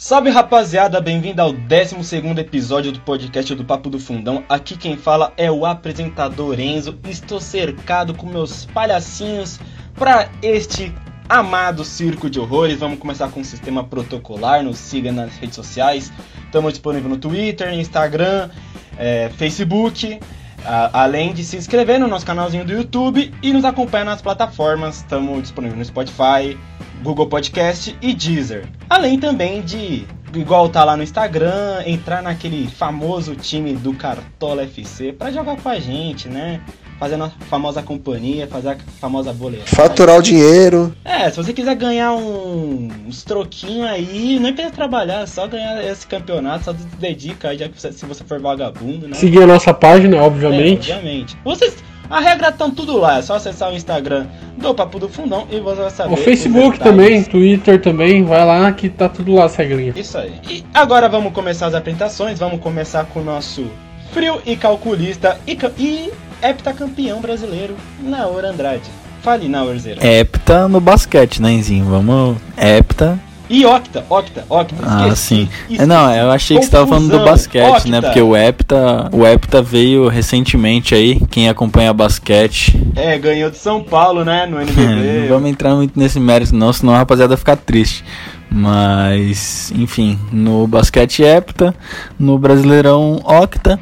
Salve 0.00 0.30
rapaziada, 0.30 1.00
bem-vindo 1.00 1.42
ao 1.42 1.52
12 1.52 1.96
episódio 2.38 2.92
do 2.92 3.00
podcast 3.00 3.52
do 3.52 3.64
Papo 3.64 3.90
do 3.90 3.98
Fundão. 3.98 4.44
Aqui 4.48 4.76
quem 4.76 4.96
fala 4.96 5.32
é 5.36 5.50
o 5.50 5.66
apresentador 5.66 6.60
Enzo. 6.60 6.96
Estou 7.08 7.40
cercado 7.40 8.14
com 8.14 8.28
meus 8.28 8.64
palhacinhos 8.66 9.58
para 9.96 10.28
este 10.40 10.94
amado 11.28 11.84
circo 11.84 12.30
de 12.30 12.38
horrores. 12.38 12.78
Vamos 12.78 13.00
começar 13.00 13.28
com 13.32 13.40
o 13.40 13.44
sistema 13.44 13.82
protocolar. 13.82 14.62
Nos 14.62 14.78
siga 14.78 15.10
nas 15.10 15.36
redes 15.36 15.56
sociais. 15.56 16.12
Estamos 16.44 16.74
disponíveis 16.74 17.12
no 17.12 17.18
Twitter, 17.18 17.74
Instagram, 17.74 18.50
é, 18.96 19.32
Facebook. 19.36 20.20
A, 20.64 21.02
além 21.02 21.32
de 21.32 21.42
se 21.42 21.56
inscrever 21.56 21.98
no 21.98 22.06
nosso 22.06 22.24
canalzinho 22.24 22.64
do 22.64 22.72
YouTube 22.72 23.34
e 23.42 23.52
nos 23.52 23.64
acompanhar 23.64 24.04
nas 24.04 24.22
plataformas. 24.22 24.98
Estamos 24.98 25.42
disponíveis 25.42 25.76
no 25.76 25.84
Spotify, 25.84 26.56
Google 27.02 27.26
Podcast 27.26 27.96
e 28.02 28.12
Deezer. 28.12 28.66
Além 28.88 29.18
também 29.18 29.62
de, 29.62 30.04
igual 30.34 30.68
tá 30.68 30.84
lá 30.84 30.96
no 30.96 31.02
Instagram, 31.02 31.82
entrar 31.86 32.22
naquele 32.22 32.68
famoso 32.68 33.34
time 33.34 33.74
do 33.74 33.92
Cartola 33.94 34.62
FC 34.64 35.12
para 35.12 35.30
jogar 35.30 35.56
com 35.56 35.68
a 35.68 35.78
gente, 35.78 36.28
né? 36.28 36.60
Fazendo 36.98 37.24
a 37.24 37.30
famosa 37.48 37.80
companhia, 37.80 38.48
fazer 38.48 38.70
a 38.70 38.76
famosa 39.00 39.32
boleia. 39.32 39.62
Faturar 39.66 40.18
o 40.18 40.22
dinheiro. 40.22 40.92
É, 41.04 41.30
se 41.30 41.36
você 41.36 41.52
quiser 41.52 41.76
ganhar 41.76 42.12
um, 42.12 42.88
uns 43.06 43.22
troquinhos 43.22 43.88
aí, 43.88 44.40
nem 44.40 44.52
precisa 44.52 44.74
trabalhar, 44.74 45.26
só 45.28 45.46
ganhar 45.46 45.80
esse 45.84 46.04
campeonato, 46.08 46.64
só 46.64 46.74
dedica 46.98 47.50
aí, 47.50 47.58
já 47.58 47.68
que 47.68 47.80
você, 47.80 47.92
se 47.92 48.04
você 48.04 48.24
for 48.24 48.40
vagabundo, 48.40 49.06
né? 49.06 49.14
Seguir 49.14 49.44
a 49.44 49.46
nossa 49.46 49.72
página, 49.72 50.16
obviamente. 50.16 50.90
É, 50.90 50.96
obviamente. 50.96 51.36
Vocês, 51.44 51.76
a 52.10 52.20
regra 52.20 52.48
estão 52.48 52.70
tudo 52.70 52.96
lá, 52.96 53.18
é 53.18 53.22
só 53.22 53.34
acessar 53.34 53.70
o 53.70 53.74
Instagram 53.74 54.26
do 54.56 54.74
Papo 54.74 54.98
do 54.98 55.08
Fundão 55.08 55.46
e 55.50 55.60
você 55.60 55.82
vai 55.82 55.90
saber. 55.90 56.14
O 56.14 56.16
Facebook 56.16 56.78
também, 56.78 57.22
Twitter 57.24 57.80
também, 57.80 58.24
vai 58.24 58.44
lá 58.44 58.72
que 58.72 58.88
tá 58.88 59.08
tudo 59.08 59.34
lá 59.34 59.44
as 59.44 59.54
regrinhas. 59.56 59.96
Isso 59.96 60.16
aí. 60.16 60.34
E 60.48 60.64
agora 60.72 61.08
vamos 61.08 61.32
começar 61.32 61.66
as 61.66 61.74
apresentações, 61.74 62.38
vamos 62.38 62.60
começar 62.60 63.04
com 63.06 63.20
o 63.20 63.24
nosso 63.24 63.66
frio 64.12 64.40
e 64.46 64.56
calculista 64.56 65.38
e, 65.46 65.56
e 65.78 66.12
heptacampeão 66.42 67.20
brasileiro, 67.20 67.76
Naor 68.00 68.44
Andrade. 68.44 68.88
Fale, 69.22 69.48
Naorzeiro. 69.48 70.04
Hepta 70.04 70.68
no 70.68 70.80
basquete, 70.80 71.42
né, 71.42 71.50
Enzinho? 71.52 71.84
Vamos. 71.86 72.38
Hepta. 72.56 73.18
E 73.48 73.64
octa, 73.64 74.04
octa, 74.10 74.44
octa. 74.48 74.74
Ah, 74.82 75.14
sim. 75.16 75.48
Esqueci. 75.62 75.86
Não, 75.86 76.14
eu 76.14 76.30
achei 76.30 76.56
que 76.56 76.62
você 76.62 76.68
estava 76.68 76.86
falando 76.86 77.10
do 77.10 77.24
basquete, 77.24 77.64
né? 77.64 77.70
octa. 77.70 77.88
né? 77.88 78.00
Porque 78.02 78.20
o 78.20 78.36
Hepta, 78.36 79.08
o 79.12 79.26
Hepta 79.26 79.62
veio 79.62 80.08
recentemente 80.08 80.94
aí, 80.94 81.20
quem 81.30 81.48
acompanha 81.48 81.92
basquete. 81.94 82.78
É, 82.94 83.16
ganhou 83.18 83.50
de 83.50 83.56
São 83.56 83.82
Paulo, 83.82 84.24
né? 84.24 84.46
No 84.46 84.60
NBB. 84.60 85.20
não 85.22 85.28
vamos 85.28 85.50
entrar 85.50 85.74
muito 85.74 85.98
nesse 85.98 86.20
mérito, 86.20 86.54
não, 86.54 86.72
senão 86.72 86.94
a 86.94 86.98
rapaziada 86.98 87.28
vai 87.28 87.38
ficar 87.38 87.56
triste. 87.56 88.04
Mas, 88.50 89.72
enfim, 89.74 90.18
no 90.32 90.66
basquete 90.66 91.22
Hepta, 91.22 91.74
no 92.18 92.38
Brasileirão 92.38 93.20
Octa. 93.24 93.78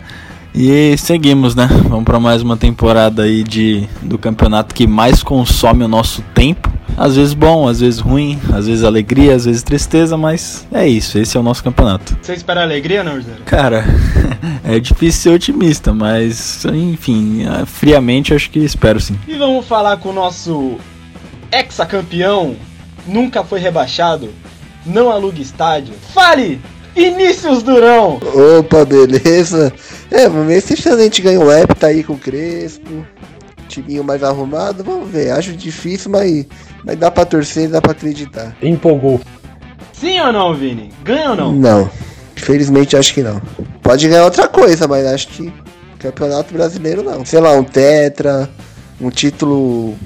E 0.56 0.96
seguimos, 0.96 1.54
né? 1.54 1.68
Vamos 1.86 2.04
para 2.04 2.18
mais 2.18 2.40
uma 2.40 2.56
temporada 2.56 3.24
aí 3.24 3.42
de, 3.42 3.86
do 4.00 4.16
campeonato 4.16 4.74
que 4.74 4.86
mais 4.86 5.22
consome 5.22 5.84
o 5.84 5.88
nosso 5.88 6.22
tempo. 6.34 6.72
Às 6.96 7.14
vezes 7.14 7.34
bom, 7.34 7.68
às 7.68 7.80
vezes 7.80 8.00
ruim, 8.00 8.40
às 8.54 8.66
vezes 8.66 8.82
alegria, 8.82 9.34
às 9.34 9.44
vezes 9.44 9.62
tristeza, 9.62 10.16
mas 10.16 10.66
é 10.72 10.88
isso, 10.88 11.18
esse 11.18 11.36
é 11.36 11.40
o 11.40 11.42
nosso 11.42 11.62
campeonato. 11.62 12.16
Você 12.22 12.32
espera 12.32 12.62
alegria, 12.62 13.04
não, 13.04 13.16
José? 13.16 13.32
Cara, 13.44 13.84
é 14.64 14.80
difícil 14.80 15.20
ser 15.20 15.30
otimista, 15.36 15.92
mas 15.92 16.64
enfim, 16.64 17.44
friamente 17.66 18.32
acho 18.32 18.50
que 18.50 18.60
espero 18.60 18.98
sim. 18.98 19.18
E 19.28 19.36
vamos 19.36 19.66
falar 19.66 19.98
com 19.98 20.08
o 20.08 20.14
nosso 20.14 20.78
ex-campeão, 21.52 22.56
nunca 23.06 23.44
foi 23.44 23.60
rebaixado, 23.60 24.30
não 24.86 25.10
aluga 25.10 25.38
estádio. 25.38 25.92
Fale! 26.14 26.58
Vinícius 26.96 27.62
Durão! 27.62 28.18
Opa, 28.58 28.86
beleza? 28.86 29.70
É, 30.10 30.28
vamos 30.28 30.46
ver 30.46 30.60
se 30.60 30.88
a 30.88 30.96
gente 30.96 31.20
ganha 31.20 31.40
o 31.40 31.50
app, 31.50 31.74
tá 31.74 31.88
aí 31.88 32.02
com 32.02 32.14
o 32.14 32.18
Crespo. 32.18 33.06
Timinho 33.68 34.04
mais 34.04 34.22
arrumado, 34.22 34.84
vamos 34.84 35.10
ver. 35.10 35.32
Acho 35.32 35.52
difícil, 35.52 36.10
mas, 36.10 36.46
mas 36.84 36.96
dá 36.96 37.10
pra 37.10 37.24
torcer, 37.24 37.68
dá 37.68 37.80
pra 37.80 37.92
acreditar. 37.92 38.56
Empolgou. 38.62 39.20
Sim 39.92 40.20
ou 40.20 40.32
não, 40.32 40.54
Vini? 40.54 40.92
Ganha 41.02 41.30
ou 41.30 41.36
não? 41.36 41.52
Não. 41.52 41.90
Infelizmente 42.36 42.96
acho 42.96 43.14
que 43.14 43.22
não. 43.22 43.40
Pode 43.82 44.08
ganhar 44.08 44.24
outra 44.24 44.46
coisa, 44.46 44.86
mas 44.86 45.06
acho 45.06 45.28
que 45.28 45.52
Campeonato 45.98 46.52
Brasileiro 46.52 47.02
não. 47.02 47.24
Sei 47.24 47.40
lá, 47.40 47.52
um 47.52 47.64
Tetra, 47.64 48.48
um 49.00 49.10
título 49.10 49.96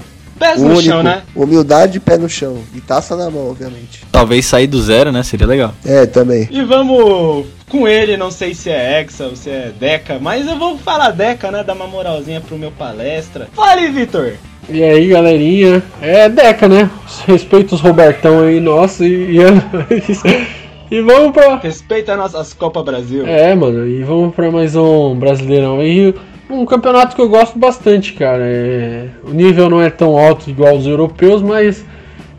Pés 0.40 0.62
no 0.62 0.68
único, 0.68 0.82
chão, 0.82 1.02
né? 1.02 1.20
Humildade 1.36 2.00
pé 2.00 2.16
no 2.16 2.26
chão. 2.26 2.62
E 2.74 2.80
taça 2.80 3.14
na 3.14 3.30
mão, 3.30 3.50
obviamente. 3.50 4.06
Talvez 4.10 4.46
sair 4.46 4.66
do 4.66 4.80
zero, 4.80 5.12
né? 5.12 5.22
Seria 5.22 5.46
legal. 5.46 5.74
É, 5.84 6.06
também. 6.06 6.48
E 6.50 6.64
vamos 6.64 7.44
com 7.68 7.86
ele, 7.86 8.16
não 8.16 8.30
sei 8.30 8.54
se 8.54 8.70
é 8.70 9.00
Hexa 9.00 9.26
ou 9.26 9.36
se 9.36 9.50
é 9.50 9.70
Deca, 9.78 10.18
mas 10.18 10.48
eu 10.48 10.58
vou 10.58 10.78
falar 10.78 11.10
Deca, 11.10 11.50
né? 11.50 11.62
Dar 11.62 11.74
uma 11.74 11.86
moralzinha 11.86 12.40
pro 12.40 12.56
meu 12.56 12.72
palestra. 12.72 13.48
Fale, 13.52 13.88
Vitor! 13.88 14.32
E 14.66 14.82
aí, 14.82 15.08
galerinha? 15.08 15.82
É 16.00 16.26
Deca, 16.26 16.66
né? 16.66 16.88
Respeito 17.26 17.74
os 17.74 17.80
Robertão 17.82 18.40
aí, 18.40 18.60
nossa, 18.60 19.04
e. 19.04 19.36
E 20.90 21.00
vamos 21.02 21.30
pra. 21.30 21.54
Respeita 21.58 22.16
nossas 22.16 22.52
Copa 22.52 22.82
Brasil. 22.82 23.24
É, 23.24 23.54
mano, 23.54 23.86
e 23.86 24.02
vamos 24.02 24.34
pra 24.34 24.50
mais 24.50 24.74
um 24.74 25.14
Brasileirão 25.14 25.78
aí 25.78 26.12
um 26.50 26.66
campeonato 26.66 27.14
que 27.14 27.22
eu 27.22 27.28
gosto 27.28 27.58
bastante, 27.58 28.12
cara. 28.12 28.42
É... 28.44 29.08
O 29.24 29.30
nível 29.30 29.70
não 29.70 29.80
é 29.80 29.90
tão 29.90 30.18
alto 30.18 30.50
igual 30.50 30.76
os 30.76 30.86
europeus, 30.86 31.42
mas 31.42 31.84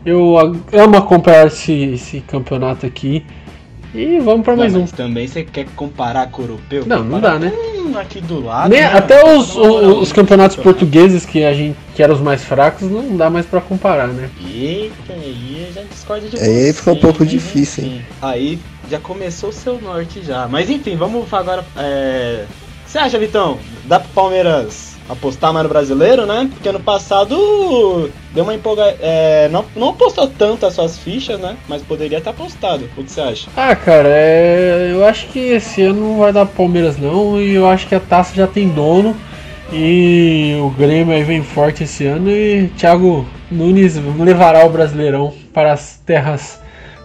eu 0.04 0.36
amo 0.72 0.96
acompanhar 0.96 1.46
esse, 1.46 1.72
esse 1.72 2.20
campeonato 2.20 2.86
aqui. 2.86 3.24
E 3.94 4.18
vamos 4.20 4.42
para 4.42 4.56
mais 4.56 4.74
um. 4.74 4.86
Também 4.86 5.26
você 5.26 5.44
quer 5.44 5.66
comparar 5.76 6.30
com 6.30 6.40
o 6.40 6.44
europeu? 6.46 6.84
Não, 6.86 7.04
não 7.04 7.20
dá, 7.20 7.38
né? 7.38 7.52
Hum, 7.54 7.96
aqui 7.98 8.22
do 8.22 8.42
lado. 8.42 8.70
Nem, 8.70 8.80
né? 8.80 8.86
Até 8.86 9.22
os, 9.36 9.54
os, 9.54 9.98
os, 9.98 10.12
campeonatos 10.12 10.56
portugueses 10.56 11.26
que 11.26 11.44
a 11.44 11.52
gente 11.52 11.76
que 11.94 12.02
eram 12.02 12.14
os 12.14 12.20
mais 12.20 12.42
fracos 12.42 12.90
não 12.90 13.14
dá 13.18 13.28
mais 13.28 13.44
para 13.44 13.60
comparar, 13.60 14.08
né? 14.08 14.30
Eita, 14.42 15.12
aí 15.12 15.70
já 15.74 15.82
discorda 15.82 16.26
de 16.26 16.38
Aí 16.38 16.72
fica 16.72 16.92
um 16.92 16.96
pouco 16.96 17.26
difícil, 17.26 17.84
hein? 17.84 18.02
Aí 18.22 18.58
já 18.90 18.98
começou 18.98 19.50
o 19.50 19.52
seu 19.52 19.78
norte 19.78 20.22
já. 20.22 20.48
Mas 20.48 20.70
enfim, 20.70 20.96
vamos 20.96 21.30
agora 21.30 21.62
é, 21.76 22.46
você 22.92 22.98
acha, 22.98 23.18
Vitão? 23.18 23.58
Dá 23.86 23.98
pro 23.98 24.10
Palmeiras 24.10 24.96
apostar 25.08 25.50
mais 25.50 25.64
no 25.64 25.70
brasileiro, 25.70 26.26
né? 26.26 26.46
Porque 26.52 26.68
ano 26.68 26.78
passado 26.78 28.10
deu 28.34 28.44
uma 28.44 28.54
empolga... 28.54 28.94
É, 29.00 29.48
não, 29.50 29.64
não 29.74 29.88
apostou 29.88 30.28
tanto 30.28 30.66
as 30.66 30.74
suas 30.74 30.98
fichas, 30.98 31.40
né? 31.40 31.56
Mas 31.66 31.80
poderia 31.80 32.18
estar 32.18 32.30
apostado. 32.32 32.84
O 32.96 33.02
que 33.02 33.10
você 33.10 33.22
acha? 33.22 33.48
Ah, 33.56 33.74
cara, 33.74 34.08
é... 34.08 34.90
eu 34.92 35.06
acho 35.06 35.26
que 35.28 35.38
esse 35.38 35.82
ano 35.82 36.00
não 36.00 36.18
vai 36.18 36.34
dar 36.34 36.44
Palmeiras 36.44 36.98
não. 36.98 37.40
E 37.40 37.54
eu 37.54 37.66
acho 37.66 37.88
que 37.88 37.94
a 37.94 38.00
taça 38.00 38.34
já 38.34 38.46
tem 38.46 38.68
dono. 38.68 39.16
E 39.72 40.54
o 40.60 40.68
Grêmio 40.68 41.14
aí 41.14 41.24
vem 41.24 41.42
forte 41.42 41.84
esse 41.84 42.04
ano. 42.04 42.30
E 42.30 42.68
Thiago 42.76 43.26
Nunes 43.50 43.96
levará 44.18 44.66
o 44.66 44.70
Brasileirão 44.70 45.32
para 45.54 45.72
as 45.72 45.98
terras 46.04 46.60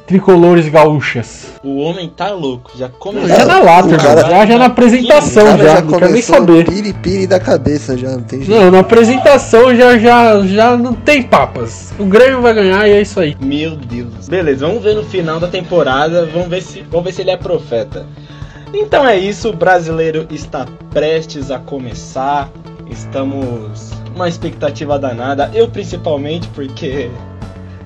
tricolores 0.08 0.70
gaúchas. 0.70 1.48
O 1.62 1.80
homem 1.80 2.10
tá 2.10 2.32
louco, 2.32 2.72
já 2.78 2.88
começou. 2.88 3.28
Já 3.28 3.46
na 3.46 3.60
lata, 3.60 3.98
cara, 3.98 4.22
já, 4.22 4.46
já 4.46 4.58
na 4.58 4.66
apresentação, 4.66 5.58
já, 5.58 5.58
já, 5.58 5.82
não 5.82 6.00
quero 6.00 6.12
nem 6.14 6.22
saber. 6.22 6.66
Piri-piri 6.66 7.28
da 7.28 7.40
cabeça 7.40 7.98
já, 7.98 8.12
não 8.12 8.24
tem 8.24 8.42
jeito. 8.42 8.60
Não, 8.60 8.72
na 8.72 8.80
apresentação 8.80 9.76
já, 9.76 9.98
já, 9.98 10.42
já 10.46 10.78
não 10.78 10.94
tem 10.94 11.22
papas. 11.22 11.94
O 12.00 12.06
Grêmio 12.06 12.42
vai 12.42 12.54
ganhar 12.54 12.88
e 12.88 12.92
é 12.94 13.02
isso 13.02 13.20
aí. 13.20 13.36
Meu 13.42 13.76
Deus. 13.76 14.30
Beleza, 14.30 14.66
vamos 14.66 14.82
ver 14.82 14.96
no 14.96 15.04
final 15.04 15.42
da 15.42 15.48
temporada, 15.48 16.26
vamos 16.26 16.48
ver 16.48 16.62
se, 16.62 16.82
vamos 16.90 17.06
ver 17.06 17.12
se 17.12 17.22
ele 17.22 17.32
é 17.32 17.38
profeta. 17.38 18.06
Então 18.74 19.06
é 19.06 19.18
isso, 19.18 19.50
o 19.50 19.54
brasileiro 19.54 20.26
está 20.32 20.66
prestes 20.90 21.52
a 21.52 21.60
começar. 21.60 22.50
Estamos 22.90 23.92
uma 24.16 24.30
expectativa 24.30 24.98
danada, 24.98 25.52
eu 25.54 25.68
principalmente 25.68 26.48
porque 26.50 27.12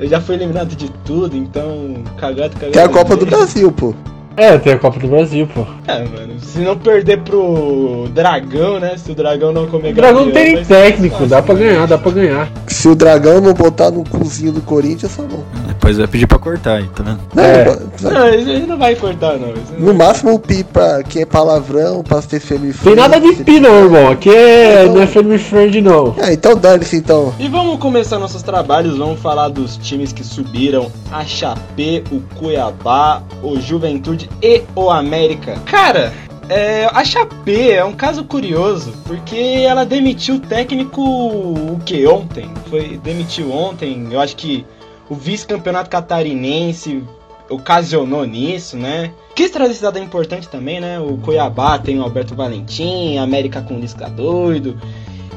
eu 0.01 0.07
já 0.07 0.19
fui 0.19 0.33
eliminado 0.33 0.75
de 0.75 0.89
tudo, 1.05 1.37
então 1.37 2.03
cagado, 2.17 2.55
cagado. 2.55 2.71
Tem 2.71 2.81
a 2.81 2.89
Copa 2.89 3.15
do 3.15 3.23
Brasil, 3.23 3.71
pô. 3.71 3.93
É, 4.35 4.57
tem 4.57 4.73
a 4.73 4.79
Copa 4.79 4.99
do 4.99 5.07
Brasil, 5.07 5.47
pô. 5.53 5.63
É, 5.87 5.99
mano, 5.99 6.39
se 6.39 6.57
não 6.59 6.75
perder 6.75 7.19
pro 7.19 8.09
Dragão, 8.11 8.79
né? 8.79 8.97
Se 8.97 9.11
o 9.11 9.15
Dragão 9.15 9.53
não 9.53 9.67
comer 9.67 9.91
O 9.91 9.95
Dragão 9.95 10.25
não 10.25 10.31
tem 10.31 10.65
técnico, 10.65 11.13
fácil, 11.13 11.29
dá 11.29 11.41
pra 11.43 11.53
né? 11.53 11.59
ganhar, 11.59 11.85
dá 11.85 11.97
pra 11.99 12.11
ganhar. 12.11 12.51
Se 12.65 12.87
o 12.87 12.95
Dragão 12.95 13.39
não 13.39 13.53
botar 13.53 13.91
no 13.91 14.03
cozinho 14.03 14.51
do 14.51 14.61
Corinthians, 14.61 15.15
tá 15.15 15.21
bom. 15.21 15.43
Depois 15.81 15.97
vai 15.97 16.05
pedir 16.05 16.27
pra 16.27 16.37
cortar 16.37 16.75
aí, 16.75 16.87
tá 16.89 17.01
vendo? 17.01 17.19
Não, 17.33 17.43
é. 17.43 17.77
não, 18.01 18.27
ele 18.27 18.67
não 18.67 18.77
vai 18.77 18.95
cortar, 18.95 19.39
não. 19.39 19.51
No 19.79 19.95
máximo 19.95 20.35
o 20.35 20.39
pi 20.39 20.63
pra 20.63 21.01
quem 21.01 21.23
é 21.23 21.25
palavrão, 21.25 22.03
pra 22.03 22.21
ser 22.21 22.39
family 22.39 22.71
friend. 22.71 22.95
Tem 22.95 23.09
nada 23.09 23.19
de 23.19 23.43
pi 23.43 23.59
não, 23.59 23.85
irmão. 23.85 24.11
Aqui 24.11 24.29
é... 24.29 24.83
Então... 24.83 24.93
não 24.93 25.01
é 25.01 25.07
family 25.07 25.39
friend, 25.39 25.81
não. 25.81 26.13
É, 26.19 26.33
então 26.33 26.55
dane-se 26.55 26.97
então. 26.97 27.33
E 27.39 27.47
vamos 27.47 27.79
começar 27.79 28.19
nossos 28.19 28.43
trabalhos, 28.43 28.95
vamos 28.95 29.19
falar 29.21 29.49
dos 29.49 29.75
times 29.77 30.13
que 30.13 30.23
subiram, 30.23 30.91
a 31.11 31.25
Chapé, 31.25 32.03
o 32.11 32.21
Cuiabá, 32.35 33.23
o 33.41 33.59
Juventude 33.59 34.29
e 34.39 34.61
o 34.75 34.91
América. 34.91 35.55
Cara, 35.65 36.13
é, 36.47 36.87
a 36.93 37.03
Chapé 37.03 37.71
é 37.71 37.83
um 37.83 37.93
caso 37.93 38.23
curioso, 38.23 38.93
porque 39.03 39.65
ela 39.67 39.83
demitiu 39.83 40.35
o 40.35 40.39
técnico 40.39 41.01
o 41.01 41.79
que 41.83 42.05
ontem? 42.05 42.51
Foi 42.69 42.99
demitiu 43.03 43.51
ontem, 43.51 44.09
eu 44.11 44.19
acho 44.19 44.35
que 44.35 44.63
o 45.11 45.13
vice-campeonato 45.13 45.89
catarinense 45.89 47.03
ocasionou 47.49 48.25
nisso, 48.25 48.77
né? 48.77 49.11
Quis 49.35 49.51
trazer 49.51 49.73
esse 49.73 49.81
dado 49.81 49.99
importante 49.99 50.47
também, 50.47 50.79
né? 50.79 51.01
O 51.01 51.17
Cuiabá 51.17 51.77
tem 51.77 51.99
o 51.99 52.01
Alberto 52.01 52.33
Valentim, 52.33 53.17
América 53.17 53.61
com 53.61 53.75
o 53.75 53.79
Lisca 53.79 54.09
doido. 54.09 54.79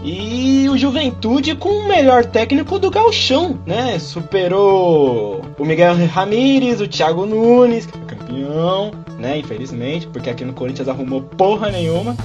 E 0.04 0.68
o 0.68 0.78
Juventude 0.78 1.56
com 1.56 1.70
o 1.70 1.88
melhor 1.88 2.24
técnico 2.24 2.78
do 2.78 2.88
Galchão, 2.88 3.58
né? 3.66 3.98
Superou 3.98 5.44
o 5.58 5.64
Miguel 5.64 5.96
Ramírez, 6.06 6.80
o 6.80 6.86
Thiago 6.86 7.26
Nunes, 7.26 7.88
campeão, 8.06 8.92
né? 9.18 9.38
Infelizmente, 9.38 10.06
porque 10.06 10.30
aqui 10.30 10.44
no 10.44 10.52
Corinthians 10.52 10.86
arrumou 10.86 11.20
porra 11.20 11.68
nenhuma. 11.72 12.16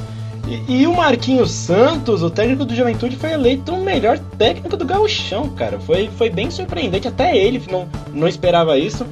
E, 0.49 0.81
e, 0.81 0.87
o 0.87 0.95
Marquinhos 0.95 1.51
Santos, 1.51 2.23
o 2.23 2.29
técnico 2.29 2.65
do 2.65 2.75
Juventude, 2.75 3.15
foi 3.15 3.33
eleito 3.33 3.71
o 3.71 3.83
melhor 3.83 4.17
técnico 4.37 4.75
do 4.75 4.83
Gauchão, 4.83 5.49
cara. 5.49 5.79
Foi, 5.79 6.09
foi 6.17 6.31
bem 6.31 6.49
surpreendente, 6.49 7.07
até 7.07 7.37
ele 7.37 7.61
não, 7.69 7.87
não 8.11 8.27
esperava 8.27 8.75
isso. 8.75 9.05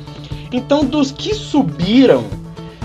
Então, 0.51 0.83
dos 0.83 1.11
que 1.11 1.35
subiram, 1.35 2.25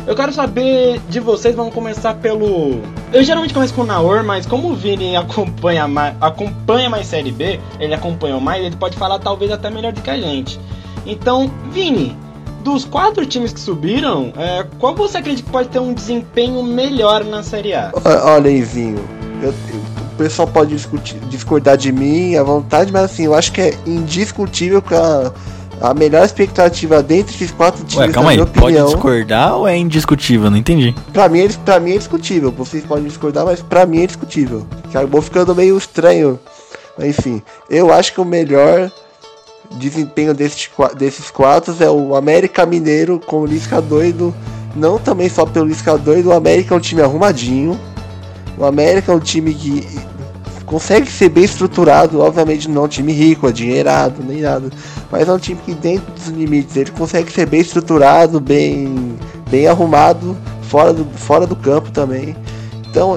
eu 0.06 0.14
quero 0.14 0.32
saber 0.32 1.00
de 1.08 1.18
vocês, 1.18 1.54
vamos 1.54 1.72
começar 1.72 2.14
pelo. 2.16 2.82
Eu 3.10 3.22
geralmente 3.24 3.54
começo 3.54 3.72
com 3.72 3.82
o 3.82 3.86
Naor, 3.86 4.22
mas 4.22 4.44
como 4.44 4.68
o 4.68 4.74
Vini 4.74 5.16
acompanha 5.16 5.88
mais, 5.88 6.14
acompanha 6.20 6.90
mais 6.90 7.06
Série 7.06 7.32
B, 7.32 7.58
ele 7.80 7.94
acompanhou 7.94 8.38
mais, 8.38 8.62
ele 8.62 8.76
pode 8.76 8.98
falar 8.98 9.18
talvez 9.18 9.50
até 9.50 9.70
melhor 9.70 9.92
do 9.92 10.02
que 10.02 10.10
a 10.10 10.18
gente. 10.18 10.60
Então, 11.06 11.50
Vini, 11.70 12.14
dos 12.62 12.84
quatro 12.84 13.26
times 13.26 13.52
que 13.52 13.60
subiram, 13.60 14.32
é, 14.36 14.64
qual 14.78 14.94
você 14.94 15.18
acredita 15.18 15.46
que 15.46 15.52
pode 15.52 15.68
ter 15.68 15.78
um 15.78 15.92
desempenho 15.92 16.62
melhor 16.62 17.24
na 17.24 17.42
Série 17.42 17.74
A? 17.74 17.90
Olha, 18.24 18.48
Ivinho, 18.48 19.04
eu, 19.42 19.50
o 19.50 20.16
pessoal 20.16 20.46
pode 20.46 20.70
discutir, 20.70 21.18
discordar 21.28 21.76
de 21.76 21.90
mim 21.90 22.36
à 22.36 22.42
vontade, 22.42 22.92
mas 22.92 23.04
assim, 23.04 23.24
eu 23.24 23.34
acho 23.34 23.52
que 23.52 23.60
é 23.60 23.74
indiscutível 23.86 24.80
que 24.80 24.94
a 24.94 25.32
a 25.82 25.92
melhor 25.92 26.24
expectativa 26.24 27.02
dentre 27.02 27.34
esses 27.34 27.50
quatro 27.50 27.84
times, 27.84 28.06
Ué, 28.06 28.12
calma 28.12 28.30
aí, 28.30 28.40
opinião, 28.40 28.62
pode 28.62 28.94
discordar 28.94 29.56
ou 29.56 29.66
é 29.66 29.76
indiscutível? 29.76 30.48
Não 30.48 30.56
entendi. 30.56 30.94
Pra 31.12 31.28
mim, 31.28 31.48
pra 31.64 31.80
mim 31.80 31.92
é 31.92 31.98
discutível. 31.98 32.52
Vocês 32.52 32.84
podem 32.84 33.04
discordar, 33.04 33.44
mas 33.44 33.60
pra 33.60 33.84
mim 33.84 34.02
é 34.02 34.06
discutível. 34.06 34.64
Acabou 34.88 35.20
ficando 35.20 35.54
meio 35.54 35.76
estranho. 35.76 36.38
Mas, 36.96 37.18
enfim, 37.18 37.42
eu 37.68 37.92
acho 37.92 38.12
que 38.12 38.20
o 38.20 38.24
melhor 38.24 38.92
desempenho 39.78 40.34
desses, 40.34 40.68
desses 40.96 41.30
quatro 41.30 41.74
é 41.80 41.90
o 41.90 42.14
América 42.14 42.64
Mineiro 42.66 43.20
com 43.20 43.40
o 43.40 43.46
Lisca 43.46 43.80
doido. 43.80 44.34
Não 44.74 44.98
também 44.98 45.28
só 45.28 45.44
pelo 45.44 45.66
Lisca 45.66 45.98
doido, 45.98 46.30
o 46.30 46.32
América 46.32 46.74
é 46.74 46.76
um 46.78 46.80
time 46.80 47.02
arrumadinho. 47.02 47.78
O 48.56 48.64
América 48.64 49.12
é 49.12 49.14
um 49.14 49.20
time 49.20 49.54
que 49.54 49.86
consegue 50.72 51.10
ser 51.10 51.28
bem 51.28 51.44
estruturado, 51.44 52.20
obviamente 52.20 52.66
não 52.66 52.82
é 52.82 52.84
um 52.86 52.88
time 52.88 53.12
rico, 53.12 53.46
adinheirado, 53.46 54.22
nem 54.26 54.40
nada, 54.40 54.70
mas 55.10 55.28
é 55.28 55.32
um 55.32 55.38
time 55.38 55.60
que 55.66 55.74
dentro 55.74 56.10
dos 56.12 56.28
limites 56.28 56.74
ele 56.76 56.90
consegue 56.92 57.30
ser 57.30 57.46
bem 57.46 57.60
estruturado, 57.60 58.40
bem, 58.40 59.18
bem 59.50 59.66
arrumado, 59.66 60.34
fora 60.62 60.94
do, 60.94 61.04
fora 61.04 61.46
do 61.46 61.54
campo 61.54 61.90
também. 61.90 62.34
Então, 62.92 63.16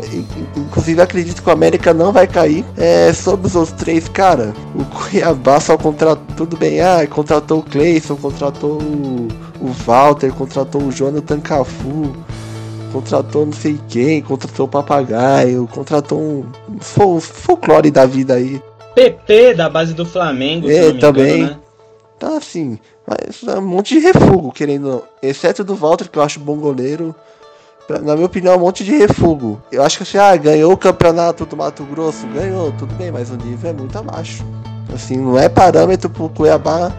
inclusive 0.55 1.01
acredito 1.01 1.43
que 1.43 1.49
o 1.49 1.51
América 1.51 1.93
não 1.93 2.13
vai 2.13 2.25
cair. 2.25 2.63
É, 2.77 3.11
sobre 3.11 3.47
os 3.47 3.57
outros 3.57 3.77
três, 3.77 4.07
cara, 4.07 4.53
o 4.73 4.85
Cuiabá 4.85 5.59
só 5.59 5.77
contratou 5.77 6.25
tudo 6.37 6.55
bem, 6.55 6.79
ah, 6.79 7.05
contratou 7.05 7.59
o 7.59 7.63
Cleison, 7.63 8.15
contratou 8.15 8.81
o, 8.81 9.27
o 9.59 9.67
Walter, 9.85 10.31
contratou 10.31 10.81
o 10.81 10.91
Jonathan 10.93 11.41
Cafu 11.41 12.13
contratou 12.93 13.45
não 13.45 13.51
sei 13.51 13.77
quem, 13.89 14.21
contratou 14.21 14.67
o 14.67 14.69
papagaio, 14.69 15.67
contratou 15.67 16.17
um, 16.17 16.45
um 16.69 17.19
folclore 17.19 17.91
da 17.91 18.05
vida 18.05 18.35
aí. 18.35 18.61
PP 18.93 19.55
da 19.55 19.69
base 19.69 19.93
do 19.93 20.05
Flamengo, 20.05 20.71
é, 20.71 20.93
também. 20.93 21.41
Engano, 21.41 21.51
né? 21.55 21.59
Tá 22.17 22.37
assim, 22.37 22.79
mas 23.05 23.43
é 23.45 23.59
um 23.59 23.67
monte 23.67 23.95
de 23.95 23.99
refugo, 23.99 24.53
querendo, 24.53 25.03
exceto 25.21 25.65
do 25.65 25.75
Walter, 25.75 26.09
que 26.09 26.17
eu 26.17 26.23
acho 26.23 26.39
bom 26.39 26.55
goleiro. 26.55 27.13
Na 27.87 28.15
minha 28.15 28.25
opinião, 28.25 28.53
é 28.53 28.57
um 28.57 28.61
monte 28.61 28.83
de 28.83 28.97
refugo. 28.97 29.61
Eu 29.71 29.83
acho 29.83 29.97
que 29.97 30.03
assim, 30.03 30.17
ah, 30.17 30.35
ganhou 30.35 30.73
o 30.73 30.77
campeonato 30.77 31.45
do 31.45 31.55
Mato 31.55 31.83
Grosso, 31.83 32.25
ganhou, 32.27 32.71
tudo 32.71 32.93
bem, 32.95 33.11
mas 33.11 33.29
o 33.29 33.37
nível 33.37 33.69
é 33.69 33.73
muito 33.73 33.97
abaixo. 33.97 34.43
Assim, 34.93 35.17
não 35.17 35.37
é 35.37 35.47
parâmetro 35.47 36.09
pro 36.09 36.29
Cuiabá 36.29 36.91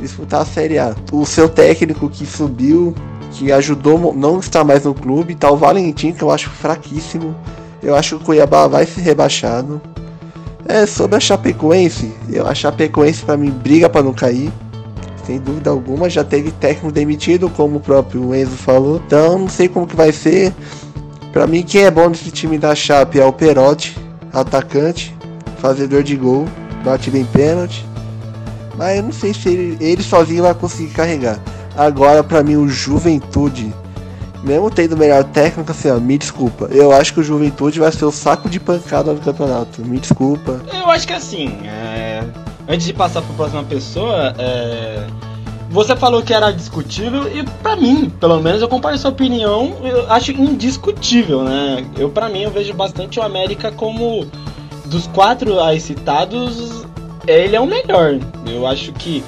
disputar 0.00 0.42
a 0.42 0.44
Série 0.44 0.78
A. 0.78 0.94
O 1.12 1.24
seu 1.24 1.48
técnico 1.48 2.10
que 2.10 2.26
subiu 2.26 2.94
que 3.32 3.50
ajudou 3.50 4.14
não 4.14 4.38
estar 4.38 4.64
mais 4.64 4.84
no 4.84 4.94
clube. 4.94 5.34
Tá 5.34 5.50
o 5.50 5.56
Valentim, 5.56 6.12
que 6.12 6.22
eu 6.22 6.30
acho 6.30 6.50
fraquíssimo. 6.50 7.34
Eu 7.82 7.96
acho 7.96 8.16
que 8.16 8.22
o 8.22 8.26
Cuiabá 8.26 8.66
vai 8.66 8.86
ser 8.86 9.00
rebaixado. 9.00 9.80
É, 10.66 10.86
sobre 10.86 11.16
a 11.16 11.20
Chapecoense, 11.20 12.12
eu, 12.30 12.46
a 12.46 12.54
Chapecoense 12.54 13.24
para 13.24 13.36
mim 13.36 13.50
briga 13.50 13.88
para 13.88 14.02
não 14.02 14.12
cair. 14.12 14.52
Sem 15.26 15.38
dúvida 15.38 15.70
alguma, 15.70 16.10
já 16.10 16.24
teve 16.24 16.50
técnico 16.50 16.90
demitido, 16.90 17.48
como 17.48 17.76
o 17.76 17.80
próprio 17.80 18.34
Enzo 18.34 18.56
falou. 18.56 19.00
Então, 19.06 19.38
não 19.38 19.48
sei 19.48 19.68
como 19.68 19.86
que 19.86 19.94
vai 19.94 20.12
ser. 20.12 20.52
Para 21.32 21.46
mim, 21.46 21.62
quem 21.62 21.84
é 21.84 21.90
bom 21.90 22.08
nesse 22.08 22.30
time 22.30 22.58
da 22.58 22.74
Chape 22.74 23.20
é 23.20 23.24
o 23.24 23.32
Perotti, 23.32 23.96
atacante, 24.32 25.14
fazedor 25.58 26.02
de 26.02 26.16
gol, 26.16 26.46
bate 26.84 27.10
bem 27.10 27.24
pênalti. 27.24 27.86
Mas 28.76 28.96
eu 28.96 29.02
não 29.04 29.12
sei 29.12 29.32
se 29.32 29.48
ele, 29.48 29.76
ele 29.80 30.02
sozinho 30.02 30.42
vai 30.42 30.54
conseguir 30.54 30.92
carregar. 30.92 31.38
Agora, 31.76 32.22
para 32.22 32.42
mim, 32.42 32.56
o 32.56 32.68
Juventude, 32.68 33.72
mesmo 34.42 34.70
tendo 34.70 34.96
melhor 34.96 35.24
técnico, 35.24 35.70
assim, 35.70 35.88
ó, 35.90 35.98
me 35.98 36.18
desculpa. 36.18 36.66
Eu 36.70 36.92
acho 36.92 37.14
que 37.14 37.20
o 37.20 37.24
Juventude 37.24 37.78
vai 37.80 37.92
ser 37.92 38.04
o 38.04 38.10
saco 38.10 38.50
de 38.50 38.58
pancada 38.58 39.12
no 39.12 39.20
campeonato. 39.20 39.82
Me 39.82 39.98
desculpa. 39.98 40.60
Eu 40.72 40.90
acho 40.90 41.06
que 41.06 41.12
assim, 41.12 41.48
é... 41.64 42.24
antes 42.68 42.86
de 42.86 42.92
passar 42.92 43.22
para 43.22 43.32
a 43.32 43.36
próxima 43.36 43.64
pessoa, 43.64 44.34
é... 44.38 45.06
você 45.70 45.96
falou 45.96 46.22
que 46.22 46.32
era 46.32 46.50
discutível 46.50 47.28
e 47.34 47.42
para 47.62 47.76
mim, 47.76 48.10
pelo 48.20 48.40
menos 48.40 48.62
eu 48.62 48.68
comparei 48.68 48.98
sua 48.98 49.10
opinião, 49.10 49.76
eu 49.82 50.10
acho 50.10 50.32
indiscutível, 50.32 51.42
né? 51.42 51.86
Eu 51.98 52.10
para 52.10 52.28
mim 52.28 52.42
eu 52.42 52.50
vejo 52.50 52.74
bastante 52.74 53.18
o 53.18 53.22
América 53.22 53.70
como 53.72 54.26
dos 54.86 55.06
quatro 55.08 55.60
aí 55.60 55.80
citados, 55.80 56.84
ele 57.26 57.56
é 57.56 57.60
o 57.60 57.66
melhor. 57.66 58.18
Eu 58.46 58.66
acho 58.66 58.92
que 58.92 59.22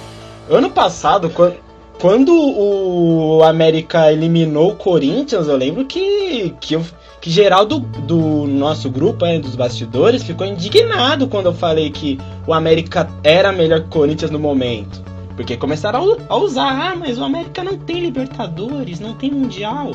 ano 0.49 0.71
passado, 0.71 1.31
quando 1.31 1.65
quando 2.01 2.35
o 2.35 3.43
América 3.45 4.13
eliminou 4.13 4.73
o 4.73 4.77
Corinthians, 4.77 5.49
eu 5.49 5.57
lembro 5.57 5.85
que, 5.85 6.55
que, 6.61 6.75
eu, 6.75 6.85
que 7.25 7.31
geral 7.31 7.65
do, 7.65 7.79
do 7.81 8.47
nosso 8.47 8.91
grupo, 8.91 9.25
é, 9.25 9.38
dos 9.38 9.56
bastidores, 9.56 10.23
ficou 10.23 10.47
indignado 10.47 11.26
quando 11.26 11.47
eu 11.47 11.55
falei 11.55 11.88
que 11.88 12.21
o 12.47 12.53
América 12.53 13.09
era 13.23 13.50
melhor 13.50 13.81
que 13.81 13.87
o 13.87 13.88
Corinthians 13.88 14.31
no 14.31 14.38
momento. 14.38 15.03
Porque 15.35 15.56
começaram 15.56 16.19
a 16.29 16.37
usar, 16.37 16.69
ah, 16.69 16.94
mas 16.94 17.19
o 17.19 17.25
América 17.25 17.65
não 17.65 17.79
tem 17.79 18.00
Libertadores, 18.00 19.00
não 19.00 19.15
tem 19.15 19.31
Mundial. 19.31 19.93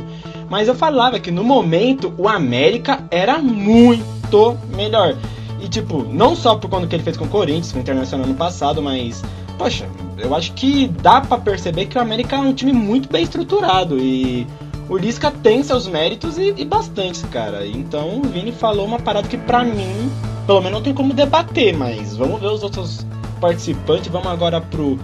Mas 0.49 0.67
eu 0.67 0.73
falava 0.73 1.19
que 1.19 1.29
no 1.29 1.43
momento 1.43 2.11
o 2.17 2.27
América 2.27 3.03
era 3.11 3.37
muito 3.37 4.57
melhor. 4.75 5.15
E 5.61 5.69
tipo, 5.69 6.01
não 6.11 6.35
só 6.35 6.55
por 6.55 6.67
quando 6.67 6.87
que 6.87 6.95
ele 6.95 7.03
fez 7.03 7.15
com 7.15 7.25
o 7.25 7.29
Corinthians, 7.29 7.71
com 7.71 7.77
o 7.77 7.81
Internacional 7.81 8.25
no 8.25 8.33
passado, 8.33 8.81
mas 8.81 9.23
poxa, 9.55 9.87
eu 10.17 10.33
acho 10.33 10.51
que 10.53 10.87
dá 10.87 11.21
para 11.21 11.37
perceber 11.37 11.85
que 11.85 11.95
o 11.95 12.01
América 12.01 12.37
é 12.37 12.39
um 12.39 12.53
time 12.53 12.73
muito 12.73 13.07
bem 13.07 13.21
estruturado 13.21 13.99
e 13.99 14.47
o 14.89 14.97
Lisca 14.97 15.31
tem 15.31 15.61
seus 15.61 15.87
méritos 15.87 16.37
e, 16.37 16.53
e 16.57 16.65
bastantes, 16.65 17.23
cara. 17.31 17.65
Então 17.65 18.19
o 18.19 18.23
Vini 18.23 18.51
falou 18.51 18.85
uma 18.85 18.99
parada 18.99 19.27
que 19.27 19.37
pra 19.37 19.63
mim, 19.63 20.09
pelo 20.47 20.59
menos 20.61 20.73
não 20.73 20.81
tem 20.81 20.93
como 20.93 21.13
debater, 21.13 21.77
mas 21.77 22.17
vamos 22.17 22.41
ver 22.41 22.47
os 22.47 22.63
outros 22.63 23.05
participantes. 23.39 24.07
Vamos 24.07 24.27
agora 24.27 24.59
pro 24.59 24.97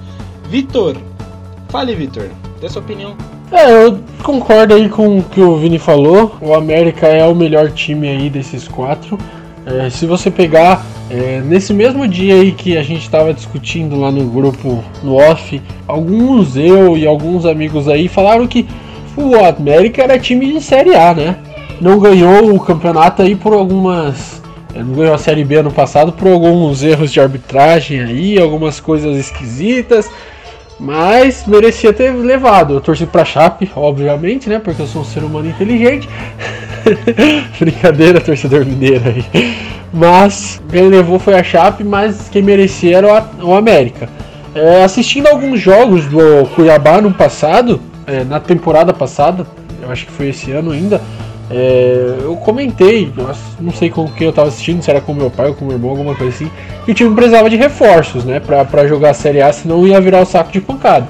Vitor. 0.49 0.97
Fale, 1.69 1.93
Vitor, 1.93 2.29
dê 2.59 2.67
sua 2.67 2.81
opinião. 2.81 3.15
É, 3.51 3.85
eu 3.85 3.99
concordo 4.23 4.73
aí 4.73 4.89
com 4.89 5.19
o 5.19 5.23
que 5.23 5.39
o 5.39 5.55
Vini 5.57 5.77
falou. 5.77 6.35
O 6.41 6.55
América 6.55 7.07
é 7.07 7.25
o 7.27 7.35
melhor 7.35 7.69
time 7.71 8.07
aí 8.07 8.29
desses 8.29 8.67
quatro. 8.67 9.19
É, 9.67 9.89
se 9.89 10.07
você 10.07 10.31
pegar 10.31 10.83
é, 11.09 11.41
nesse 11.41 11.73
mesmo 11.73 12.07
dia 12.07 12.35
aí 12.35 12.51
que 12.51 12.75
a 12.75 12.83
gente 12.83 13.01
estava 13.01 13.33
discutindo 13.33 13.99
lá 13.99 14.11
no 14.11 14.27
grupo 14.27 14.83
no 15.03 15.15
off, 15.15 15.61
alguns 15.87 16.55
eu 16.55 16.97
e 16.97 17.05
alguns 17.05 17.45
amigos 17.45 17.87
aí 17.87 18.07
falaram 18.07 18.47
que 18.47 18.67
o 19.17 19.43
América 19.43 20.03
era 20.03 20.19
time 20.19 20.53
de 20.53 20.61
Série 20.61 20.95
A, 20.95 21.13
né? 21.13 21.37
Não 21.79 21.99
ganhou 21.99 22.53
o 22.53 22.59
campeonato 22.59 23.21
aí 23.21 23.35
por 23.35 23.53
algumas. 23.53 24.41
É, 24.73 24.79
não 24.79 24.93
ganhou 24.93 25.13
a 25.13 25.17
Série 25.17 25.43
B 25.43 25.55
ano 25.55 25.71
passado 25.71 26.11
por 26.11 26.27
alguns 26.27 26.83
erros 26.83 27.11
de 27.11 27.19
arbitragem 27.19 28.01
aí, 28.01 28.39
algumas 28.39 28.79
coisas 28.79 29.15
esquisitas. 29.17 30.09
Mas 30.79 31.45
merecia 31.47 31.93
ter 31.93 32.11
levado. 32.11 32.73
Eu 32.73 32.81
torci 32.81 33.05
pra 33.05 33.23
Chape, 33.23 33.71
obviamente, 33.75 34.49
né? 34.49 34.59
Porque 34.59 34.81
eu 34.81 34.87
sou 34.87 35.01
um 35.01 35.05
ser 35.05 35.23
humano 35.23 35.49
inteligente. 35.49 36.09
Brincadeira, 37.59 38.19
torcedor 38.19 38.65
mineiro 38.65 39.03
aí. 39.07 39.55
Mas 39.93 40.61
quem 40.69 40.89
levou 40.89 41.17
foi 41.17 41.35
a 41.35 41.43
Chape, 41.43 41.83
mas 41.83 42.27
quem 42.29 42.41
merecia 42.41 42.97
era 42.97 43.25
o 43.41 43.55
América. 43.55 44.09
É, 44.53 44.83
assistindo 44.83 45.27
alguns 45.27 45.59
jogos 45.59 46.05
do 46.05 46.45
Cuiabá 46.55 47.01
no 47.01 47.13
passado, 47.13 47.81
é, 48.07 48.23
na 48.23 48.39
temporada 48.39 48.93
passada, 48.93 49.45
eu 49.81 49.91
acho 49.91 50.05
que 50.05 50.11
foi 50.11 50.29
esse 50.29 50.51
ano 50.51 50.71
ainda, 50.71 51.01
é, 51.49 52.17
eu 52.21 52.35
comentei, 52.37 53.11
não 53.59 53.71
sei 53.71 53.89
com 53.89 54.07
quem 54.07 54.25
eu 54.27 54.33
tava 54.33 54.47
assistindo, 54.47 54.81
se 54.81 54.89
era 54.89 54.99
com 54.99 55.13
meu 55.13 55.29
pai 55.29 55.49
ou 55.49 55.53
com 55.53 55.65
meu 55.65 55.75
irmão, 55.75 55.91
alguma 55.91 56.15
coisa 56.15 56.33
assim, 56.33 56.51
que 56.83 56.91
o 56.91 56.95
time 56.95 57.15
precisava 57.15 57.49
de 57.49 57.55
reforços, 57.55 58.25
né, 58.25 58.39
pra, 58.39 58.65
pra 58.65 58.87
jogar 58.87 59.11
a 59.11 59.13
Série 59.13 59.41
A, 59.41 59.53
senão 59.53 59.85
ia 59.87 60.01
virar 60.01 60.21
o 60.21 60.25
saco 60.25 60.51
de 60.51 60.59
pancada. 60.59 61.07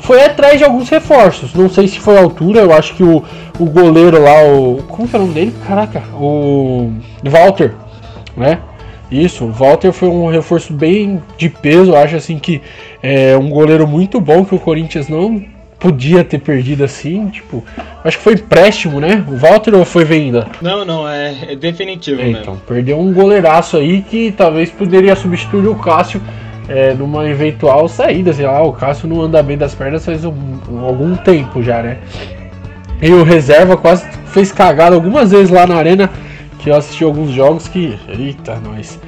foi 0.00 0.22
atrás 0.22 0.58
de 0.58 0.64
alguns 0.64 0.88
reforços. 0.88 1.54
Não 1.54 1.68
sei 1.68 1.88
se 1.88 1.98
foi 1.98 2.16
a 2.16 2.22
altura, 2.22 2.60
eu 2.60 2.72
acho 2.72 2.94
que 2.94 3.02
o, 3.02 3.22
o 3.58 3.64
goleiro 3.66 4.22
lá, 4.22 4.44
o. 4.44 4.82
Como 4.88 5.08
que 5.08 5.14
é 5.14 5.18
o 5.18 5.22
nome 5.22 5.34
dele? 5.34 5.54
Caraca, 5.66 6.02
o. 6.14 6.92
Walter, 7.24 7.74
né? 8.36 8.58
Isso, 9.10 9.44
o 9.44 9.52
Walter 9.52 9.92
foi 9.92 10.08
um 10.08 10.28
reforço 10.28 10.72
bem 10.72 11.20
de 11.36 11.48
peso, 11.48 11.90
eu 11.90 11.96
acho 11.96 12.16
assim 12.16 12.38
que 12.38 12.62
é 13.02 13.36
um 13.36 13.50
goleiro 13.50 13.86
muito 13.86 14.20
bom 14.20 14.44
que 14.44 14.54
o 14.54 14.58
Corinthians 14.58 15.08
não 15.08 15.44
podia 15.80 16.22
ter 16.22 16.38
perdido 16.38 16.84
assim, 16.84 17.28
tipo, 17.28 17.64
acho 18.04 18.18
que 18.18 18.22
foi 18.22 18.34
empréstimo, 18.34 19.00
né? 19.00 19.24
O 19.26 19.36
Walter 19.36 19.74
ou 19.74 19.84
foi 19.86 20.04
venda? 20.04 20.46
Não, 20.60 20.84
não, 20.84 21.08
é, 21.08 21.52
é 21.52 21.56
definitivo 21.56 22.20
é, 22.20 22.24
mesmo. 22.24 22.42
Então, 22.42 22.56
perdeu 22.68 23.00
um 23.00 23.12
goleiraço 23.12 23.78
aí 23.78 24.02
que 24.02 24.30
talvez 24.30 24.70
poderia 24.70 25.16
substituir 25.16 25.66
o 25.66 25.74
Cássio 25.74 26.20
é, 26.68 26.92
numa 26.92 27.26
eventual 27.26 27.88
saída, 27.88 28.32
sei 28.32 28.46
lá, 28.46 28.62
o 28.62 28.74
Cássio 28.74 29.08
não 29.08 29.22
anda 29.22 29.42
bem 29.42 29.56
das 29.56 29.74
pernas 29.74 30.04
faz 30.04 30.22
um, 30.24 30.34
algum 30.84 31.16
tempo 31.16 31.62
já, 31.62 31.82
né? 31.82 31.98
E 33.00 33.10
o 33.10 33.24
reserva 33.24 33.76
quase 33.76 34.06
fez 34.26 34.52
cagada 34.52 34.94
algumas 34.94 35.30
vezes 35.30 35.48
lá 35.50 35.66
na 35.66 35.76
arena, 35.76 36.10
que 36.58 36.68
eu 36.68 36.76
assisti 36.76 37.02
alguns 37.02 37.30
jogos 37.30 37.66
que. 37.66 37.98
Eita, 38.06 38.56
nós. 38.56 39.00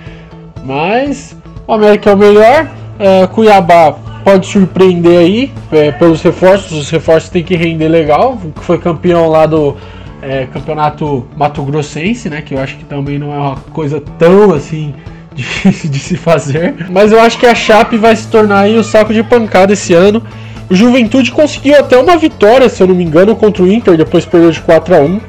Mas 0.64 1.37
o 1.67 1.75
América 1.75 2.11
é 2.11 2.14
o 2.14 2.17
melhor. 2.17 2.67
É, 2.99 3.26
Cuiabá 3.26 3.97
pode 4.25 4.47
surpreender 4.47 5.19
aí 5.19 5.52
é, 5.71 5.91
pelos 5.93 6.23
reforços. 6.23 6.73
Os 6.73 6.91
reforços 6.91 7.31
tem 7.31 7.43
que 7.43 7.57
render 7.57 7.88
legal. 7.88 8.41
Foi 8.57 8.79
campeão 8.79 9.29
lá 9.29 9.47
do 9.47 9.76
é, 10.23 10.47
campeonato 10.47 11.26
Mato 11.37 11.62
Grossense, 11.62 12.31
né? 12.31 12.41
Que 12.43 12.55
eu 12.55 12.61
acho 12.61 12.76
que 12.76 12.85
também 12.85 13.19
não 13.19 13.33
é 13.33 13.37
uma 13.37 13.57
coisa 13.73 14.02
tão 14.19 14.55
assim 14.55 14.95
difícil 15.35 15.91
de 15.91 15.99
se 15.99 16.17
fazer. 16.17 16.75
Mas 16.91 17.12
eu 17.12 17.21
acho 17.21 17.38
que 17.38 17.47
a 17.47 17.55
Chape 17.55 17.97
vai 17.97 18.14
se 18.14 18.29
tornar 18.29 18.61
aí 18.61 18.76
o 18.76 18.85
saco 18.85 19.12
de 19.12 19.23
pancada 19.23 19.73
esse 19.73 19.93
ano. 19.93 20.23
O 20.71 20.75
Juventude 20.75 21.33
conseguiu 21.33 21.79
até 21.79 21.99
uma 21.99 22.17
vitória, 22.17 22.69
se 22.69 22.83
eu 22.83 22.87
não 22.87 22.95
me 22.95 23.05
engano, 23.05 23.37
contra 23.37 23.62
o 23.62 23.71
Inter, 23.71 23.97
depois 23.97 24.25
perdeu 24.25 24.50
de 24.50 24.61
4 24.61 24.95
a 24.95 25.00
1 25.00 25.21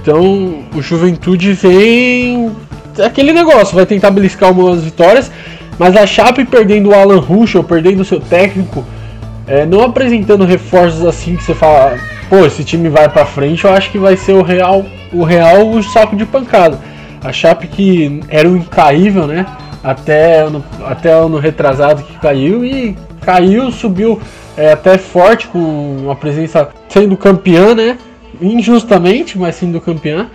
Então 0.00 0.64
o 0.74 0.80
Juventude 0.80 1.52
vem. 1.52 2.50
É 2.96 3.04
aquele 3.04 3.32
negócio, 3.32 3.74
vai 3.76 3.86
tentar 3.86 4.10
beliscar 4.10 4.48
algumas 4.48 4.82
vitórias. 4.82 5.30
Mas 5.78 5.96
a 5.96 6.06
Chape 6.06 6.44
perdendo 6.44 6.90
o 6.90 6.94
Alan 6.94 7.20
Ruschel, 7.20 7.62
perdendo 7.62 8.00
o 8.00 8.04
seu 8.04 8.20
técnico, 8.20 8.84
é, 9.46 9.64
não 9.64 9.82
apresentando 9.82 10.44
reforços 10.44 11.04
assim 11.04 11.36
que 11.36 11.42
você 11.42 11.54
fala, 11.54 11.96
pô, 12.28 12.44
esse 12.44 12.64
time 12.64 12.88
vai 12.88 13.08
para 13.08 13.24
frente, 13.24 13.64
eu 13.64 13.72
acho 13.72 13.90
que 13.90 13.98
vai 13.98 14.16
ser 14.16 14.32
o 14.32 14.42
real, 14.42 14.84
o 15.12 15.22
real 15.22 15.70
o 15.70 15.82
saco 15.82 16.16
de 16.16 16.26
pancada. 16.26 16.78
A 17.22 17.32
Chape 17.32 17.66
que 17.66 18.20
era 18.28 18.48
o 18.48 18.56
incaível, 18.56 19.26
né? 19.26 19.46
Até 19.82 20.40
ano, 20.40 20.64
até 20.84 21.12
ano 21.12 21.38
retrasado 21.38 22.02
que 22.02 22.18
caiu 22.18 22.64
e 22.64 22.96
caiu, 23.20 23.70
subiu 23.70 24.20
é, 24.56 24.72
até 24.72 24.98
forte 24.98 25.46
com 25.46 25.58
uma 25.58 26.16
presença 26.16 26.68
sendo 26.88 27.16
campeã, 27.16 27.74
né? 27.74 27.96
Injustamente, 28.40 29.38
mas 29.38 29.54
sendo 29.54 29.80
campeã. 29.80 30.28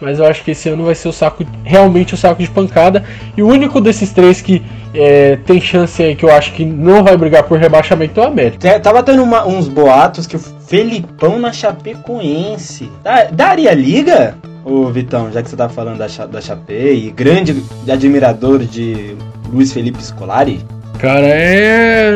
Mas 0.00 0.18
eu 0.18 0.26
acho 0.26 0.42
que 0.42 0.52
esse 0.52 0.68
ano 0.68 0.84
vai 0.84 0.94
ser 0.94 1.08
o 1.08 1.12
saco, 1.12 1.44
realmente 1.62 2.14
o 2.14 2.16
saco 2.16 2.42
de 2.42 2.50
pancada. 2.50 3.04
E 3.36 3.42
o 3.42 3.48
único 3.48 3.80
desses 3.80 4.12
três 4.12 4.40
que 4.40 4.62
é, 4.94 5.36
tem 5.44 5.60
chance 5.60 6.02
aí 6.02 6.16
que 6.16 6.24
eu 6.24 6.32
acho 6.32 6.52
que 6.52 6.64
não 6.64 7.04
vai 7.04 7.16
brigar 7.16 7.42
por 7.42 7.58
rebaixamento 7.58 8.20
é 8.20 8.24
o 8.24 8.26
América. 8.26 8.80
Tava 8.80 9.02
tendo 9.02 9.22
uma, 9.22 9.46
uns 9.46 9.68
boatos 9.68 10.26
que 10.26 10.36
o 10.36 10.38
Felipão 10.38 11.38
na 11.38 11.52
Chapecoense. 11.52 12.90
daria 13.32 13.74
liga? 13.74 14.36
Ô 14.64 14.86
Vitão, 14.90 15.32
já 15.32 15.42
que 15.42 15.50
você 15.50 15.56
tá 15.56 15.68
falando 15.68 15.98
da, 15.98 16.06
da 16.26 16.40
Chape 16.40 16.72
e 16.72 17.10
grande 17.10 17.62
admirador 17.90 18.58
de 18.60 19.16
Luiz 19.52 19.72
Felipe 19.72 20.02
Scolari. 20.02 20.60
Cara, 20.98 21.26
é. 21.26 22.12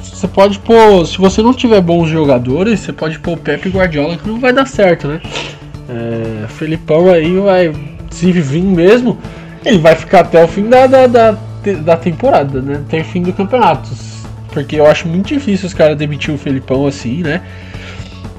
Você 0.00 0.28
pode 0.28 0.58
pôr. 0.60 1.04
Se 1.06 1.18
você 1.18 1.42
não 1.42 1.52
tiver 1.52 1.80
bons 1.80 2.08
jogadores, 2.08 2.80
você 2.80 2.92
pode 2.92 3.18
pôr 3.18 3.32
o 3.32 3.36
Pepe 3.36 3.70
Guardiola 3.70 4.16
que 4.16 4.28
não 4.28 4.38
vai 4.38 4.52
dar 4.52 4.66
certo, 4.66 5.08
né? 5.08 5.20
É, 5.90 6.46
Felipão 6.48 7.10
aí 7.10 7.36
vai. 7.38 7.72
Se 8.10 8.30
vir 8.32 8.62
mesmo, 8.62 9.18
ele 9.64 9.78
vai 9.78 9.94
ficar 9.94 10.20
até 10.20 10.42
o 10.42 10.48
fim 10.48 10.68
da, 10.68 10.86
da, 10.86 11.06
da, 11.06 11.36
da 11.84 11.96
temporada, 11.96 12.60
né? 12.60 12.80
Até 12.86 13.00
o 13.00 13.04
fim 13.04 13.22
do 13.22 13.32
campeonato. 13.32 13.88
Porque 14.52 14.76
eu 14.76 14.86
acho 14.86 15.06
muito 15.06 15.28
difícil 15.28 15.66
os 15.66 15.74
caras 15.74 15.96
demitir 15.96 16.34
o 16.34 16.38
Felipão 16.38 16.86
assim, 16.86 17.22
né? 17.22 17.40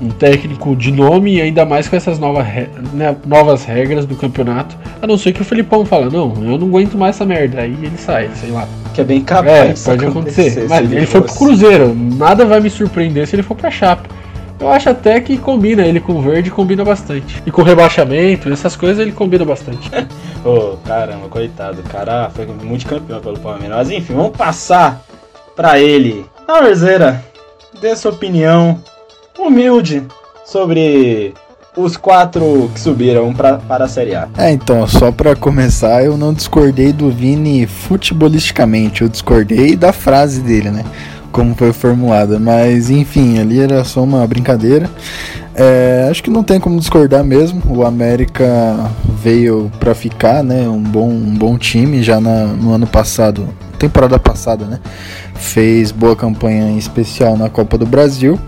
Um 0.01 0.09
técnico 0.09 0.75
de 0.75 0.91
nome 0.91 1.35
e 1.35 1.41
ainda 1.41 1.63
mais 1.65 1.87
com 1.87 1.95
essas 1.95 2.17
novas, 2.17 2.45
né, 2.91 3.15
novas 3.25 3.63
regras 3.63 4.05
do 4.05 4.15
campeonato. 4.15 4.75
A 5.01 5.05
não 5.05 5.17
ser 5.17 5.31
que 5.31 5.41
o 5.41 5.45
Felipão 5.45 5.85
fala, 5.85 6.09
não, 6.09 6.33
eu 6.43 6.57
não 6.57 6.67
aguento 6.67 6.97
mais 6.97 7.15
essa 7.15 7.25
merda. 7.25 7.61
Aí 7.61 7.77
ele 7.81 7.97
sai, 7.97 8.29
sei 8.35 8.49
lá. 8.49 8.67
Que 8.93 9.01
é 9.01 9.03
bem 9.03 9.21
capaz. 9.21 9.87
É, 9.87 9.91
pode 9.91 10.05
acontecer. 10.05 10.41
acontecer 10.41 10.67
Mas 10.67 10.85
ele, 10.85 10.97
ele 10.97 11.05
foi 11.05 11.21
pro 11.21 11.33
Cruzeiro. 11.35 11.95
Nada 11.95 12.45
vai 12.45 12.59
me 12.59 12.69
surpreender 12.69 13.27
se 13.27 13.35
ele 13.35 13.43
for 13.43 13.55
pra 13.55 13.69
Chapa. 13.69 14.20
Eu 14.61 14.69
acho 14.69 14.91
até 14.91 15.19
que 15.19 15.39
combina 15.39 15.83
ele 15.83 15.99
com 15.99 16.13
o 16.13 16.21
verde, 16.21 16.51
combina 16.51 16.85
bastante. 16.85 17.41
E 17.43 17.49
com 17.49 17.63
rebaixamento, 17.63 18.47
essas 18.53 18.75
coisas 18.75 18.99
ele 18.99 19.11
combina 19.11 19.43
bastante. 19.43 19.89
Ô, 20.45 20.49
oh, 20.73 20.77
caramba, 20.85 21.27
coitado. 21.27 21.81
O 21.81 21.89
cara 21.89 22.29
foi 22.29 22.45
multicampeão 22.45 23.19
pelo 23.19 23.39
Palmeiras. 23.39 23.75
Mas 23.75 23.89
enfim, 23.89 24.13
vamos 24.13 24.37
passar 24.37 25.01
pra 25.55 25.79
ele. 25.79 26.27
Alverzeira, 26.47 27.25
dê 27.81 27.95
sua 27.95 28.11
opinião 28.11 28.79
humilde 29.39 30.03
sobre 30.45 31.33
os 31.75 31.97
quatro 31.97 32.69
que 32.71 32.79
subiram 32.79 33.33
pra, 33.33 33.57
para 33.57 33.85
a 33.85 33.87
Série 33.87 34.13
A. 34.13 34.27
É, 34.37 34.51
então, 34.51 34.85
só 34.85 35.11
para 35.11 35.35
começar, 35.35 36.03
eu 36.03 36.15
não 36.17 36.33
discordei 36.33 36.93
do 36.93 37.09
Vini 37.09 37.65
futebolisticamente, 37.65 39.01
eu 39.01 39.09
discordei 39.09 39.75
da 39.75 39.91
frase 39.91 40.41
dele, 40.41 40.69
né? 40.69 40.85
Como 41.31 41.55
foi 41.55 41.73
formulada, 41.73 42.39
mas 42.39 42.89
enfim, 42.89 43.39
ali 43.39 43.59
era 43.59 43.83
só 43.83 44.03
uma 44.03 44.25
brincadeira. 44.27 44.89
É, 45.53 46.07
acho 46.09 46.23
que 46.23 46.29
não 46.29 46.43
tem 46.43 46.59
como 46.59 46.79
discordar 46.79 47.23
mesmo. 47.23 47.61
O 47.67 47.85
América 47.85 48.89
veio 49.21 49.71
para 49.79 49.93
ficar, 49.93 50.43
né? 50.43 50.67
Um 50.67 50.81
bom, 50.81 51.09
um 51.09 51.35
bom 51.35 51.57
time 51.57 52.01
já 52.01 52.19
na, 52.19 52.45
no 52.45 52.71
ano 52.73 52.87
passado, 52.87 53.47
temporada 53.77 54.17
passada, 54.17 54.65
né? 54.65 54.79
Fez 55.35 55.91
boa 55.91 56.15
campanha 56.15 56.69
em 56.69 56.77
especial 56.77 57.37
na 57.37 57.49
Copa 57.49 57.77
do 57.77 57.85
Brasil. 57.85 58.39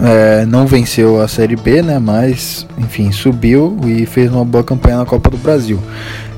É, 0.00 0.46
não 0.46 0.66
venceu 0.66 1.20
a 1.20 1.28
Série 1.28 1.56
B, 1.56 1.82
né? 1.82 1.98
Mas 1.98 2.66
enfim, 2.78 3.10
subiu 3.12 3.78
e 3.84 4.06
fez 4.06 4.30
uma 4.32 4.44
boa 4.44 4.64
campanha 4.64 4.98
na 4.98 5.06
Copa 5.06 5.30
do 5.30 5.36
Brasil. 5.36 5.80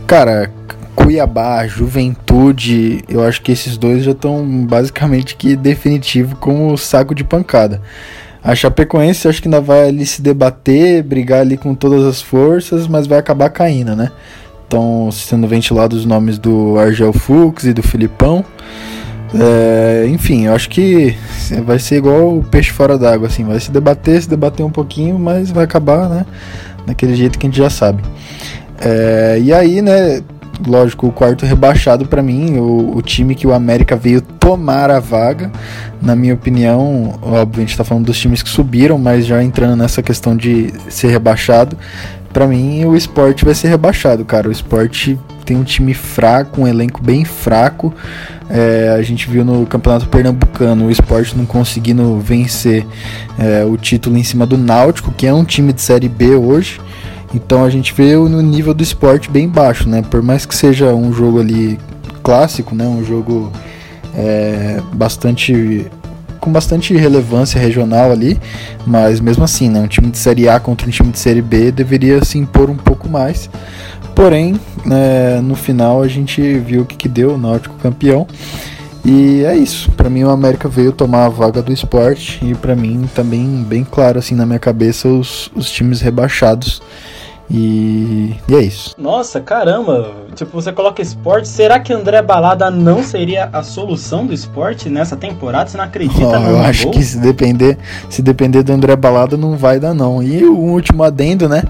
Cara, 0.06 0.50
Cuiabá, 0.94 1.66
Juventude, 1.66 3.02
eu 3.08 3.22
acho 3.22 3.40
que 3.42 3.52
esses 3.52 3.76
dois 3.76 4.04
já 4.04 4.12
estão 4.12 4.66
basicamente 4.66 5.36
que 5.36 5.56
definitivo 5.56 6.36
como 6.36 6.76
saco 6.76 7.14
de 7.14 7.24
pancada. 7.24 7.80
A 8.42 8.54
Chapecoense 8.54 9.28
acho 9.28 9.42
que 9.42 9.48
ainda 9.48 9.60
vai 9.60 9.88
ali 9.88 10.06
se 10.06 10.22
debater, 10.22 11.02
brigar 11.02 11.40
ali 11.40 11.56
com 11.56 11.74
todas 11.74 12.04
as 12.04 12.22
forças, 12.22 12.86
mas 12.86 13.06
vai 13.06 13.18
acabar 13.18 13.50
caindo, 13.50 13.94
né? 13.94 14.10
Estão 14.64 15.10
sendo 15.12 15.46
ventilados 15.46 16.00
os 16.00 16.06
nomes 16.06 16.38
do 16.38 16.78
Argel 16.78 17.12
Fux 17.12 17.64
e 17.64 17.72
do 17.72 17.82
Filipão. 17.82 18.44
É, 19.34 20.06
enfim, 20.08 20.46
eu 20.46 20.54
acho 20.54 20.68
que 20.70 21.16
vai 21.64 21.78
ser 21.78 21.96
igual 21.96 22.38
o 22.38 22.42
peixe 22.42 22.70
fora 22.70 22.98
d'água, 22.98 23.28
assim, 23.28 23.44
vai 23.44 23.60
se 23.60 23.70
debater, 23.70 24.20
se 24.22 24.28
debater 24.28 24.64
um 24.64 24.70
pouquinho, 24.70 25.18
mas 25.18 25.50
vai 25.50 25.64
acabar, 25.64 26.08
né? 26.08 26.24
Daquele 26.86 27.14
jeito 27.14 27.38
que 27.38 27.46
a 27.46 27.48
gente 27.48 27.58
já 27.58 27.70
sabe. 27.70 28.02
É, 28.80 29.38
e 29.40 29.52
aí, 29.52 29.82
né? 29.82 30.22
Lógico, 30.66 31.06
o 31.06 31.12
quarto 31.12 31.46
rebaixado 31.46 32.06
para 32.06 32.22
mim, 32.22 32.58
o, 32.58 32.96
o, 32.96 33.02
time 33.02 33.34
que 33.34 33.46
o 33.46 33.52
América 33.52 33.96
veio 33.96 34.20
tomar 34.20 34.90
a 34.90 35.00
vaga. 35.00 35.50
Na 36.00 36.16
minha 36.16 36.34
opinião, 36.34 37.18
óbvio, 37.22 37.62
a 37.62 37.66
gente 37.66 37.76
tá 37.76 37.84
falando 37.84 38.06
dos 38.06 38.18
times 38.18 38.42
que 38.42 38.48
subiram, 38.48 38.98
mas 38.98 39.26
já 39.26 39.42
entrando 39.42 39.76
nessa 39.76 40.02
questão 40.02 40.36
de 40.36 40.72
ser 40.88 41.08
rebaixado, 41.08 41.76
para 42.32 42.46
mim 42.46 42.84
o 42.84 42.96
esporte 42.96 43.44
vai 43.44 43.54
ser 43.54 43.68
rebaixado, 43.68 44.24
cara. 44.24 44.48
O 44.48 44.52
esporte 44.52 45.18
tem 45.44 45.56
um 45.56 45.64
time 45.64 45.94
fraco, 45.94 46.62
um 46.62 46.68
elenco 46.68 47.02
bem 47.02 47.24
fraco. 47.24 47.92
É, 48.48 48.94
a 48.96 49.02
gente 49.02 49.28
viu 49.28 49.44
no 49.44 49.66
Campeonato 49.66 50.08
Pernambucano 50.08 50.86
o 50.86 50.90
esporte 50.90 51.36
não 51.36 51.46
conseguindo 51.46 52.18
vencer 52.18 52.86
é, 53.38 53.64
o 53.64 53.76
título 53.76 54.16
em 54.16 54.24
cima 54.24 54.46
do 54.46 54.56
Náutico, 54.56 55.12
que 55.12 55.26
é 55.26 55.32
um 55.34 55.44
time 55.44 55.72
de 55.72 55.80
Série 55.80 56.08
B 56.08 56.34
hoje. 56.34 56.80
Então 57.34 57.64
a 57.64 57.70
gente 57.70 57.94
vê 57.94 58.14
no 58.16 58.42
nível 58.42 58.74
do 58.74 58.82
esporte 58.82 59.30
bem 59.30 59.48
baixo, 59.48 59.88
né? 59.88 60.02
Por 60.02 60.22
mais 60.22 60.44
que 60.44 60.54
seja 60.54 60.92
um 60.94 61.12
jogo 61.12 61.40
ali 61.40 61.78
clássico, 62.22 62.74
né? 62.74 62.84
Um 62.84 63.04
jogo 63.04 63.52
é, 64.16 64.80
bastante 64.92 65.86
com 66.40 66.50
bastante 66.50 66.96
relevância 66.96 67.60
regional 67.60 68.10
ali, 68.10 68.40
mas 68.86 69.20
mesmo 69.20 69.44
assim, 69.44 69.68
né? 69.68 69.80
Um 69.80 69.86
time 69.86 70.10
de 70.10 70.18
Série 70.18 70.48
A 70.48 70.58
contra 70.58 70.88
um 70.88 70.90
time 70.90 71.10
de 71.10 71.18
Série 71.18 71.42
B 71.42 71.70
deveria 71.70 72.24
se 72.24 72.38
impor 72.38 72.70
um 72.70 72.76
pouco 72.76 73.08
mais. 73.08 73.50
Porém, 74.14 74.58
é, 74.90 75.40
no 75.40 75.54
final 75.54 76.02
a 76.02 76.08
gente 76.08 76.40
viu 76.58 76.82
o 76.82 76.86
que, 76.86 76.96
que 76.96 77.08
deu, 77.08 77.34
o 77.34 77.38
Náutico 77.38 77.76
campeão. 77.76 78.26
E 79.04 79.44
é 79.44 79.56
isso. 79.56 79.90
Para 79.92 80.10
mim 80.10 80.24
o 80.24 80.30
América 80.30 80.68
veio 80.68 80.92
tomar 80.92 81.26
a 81.26 81.28
vaga 81.28 81.62
do 81.62 81.72
esporte 81.72 82.38
e 82.42 82.54
para 82.54 82.74
mim 82.74 83.08
também 83.14 83.64
bem 83.66 83.84
claro 83.84 84.18
assim 84.18 84.34
na 84.34 84.44
minha 84.44 84.58
cabeça 84.58 85.08
os, 85.08 85.50
os 85.54 85.70
times 85.70 86.00
rebaixados 86.00 86.82
E, 87.50 88.36
e 88.48 88.54
é 88.54 88.60
isso. 88.60 88.94
Nossa, 88.96 89.40
caramba. 89.40 90.12
Tipo, 90.36 90.52
você 90.52 90.72
coloca 90.72 91.02
esporte. 91.02 91.48
Será 91.48 91.80
que 91.80 91.92
André 91.92 92.22
Balada 92.22 92.70
não 92.70 93.02
seria 93.02 93.48
a 93.52 93.62
solução 93.62 94.24
do 94.24 94.32
esporte 94.32 94.88
nessa 94.88 95.16
temporada? 95.16 95.68
Você 95.68 95.76
não 95.76 95.84
acredita 95.84 96.38
no 96.38 96.50
eu 96.50 96.58
acho 96.60 96.84
gol? 96.84 96.92
que 96.92 97.02
se 97.02 97.18
depender, 97.18 97.76
se 98.08 98.22
depender 98.22 98.62
do 98.62 98.72
André 98.72 98.94
Balada 98.94 99.36
não 99.36 99.56
vai 99.56 99.80
dar 99.80 99.92
não. 99.94 100.22
E 100.22 100.44
o 100.44 100.56
último 100.56 101.02
adendo, 101.02 101.48
né? 101.48 101.64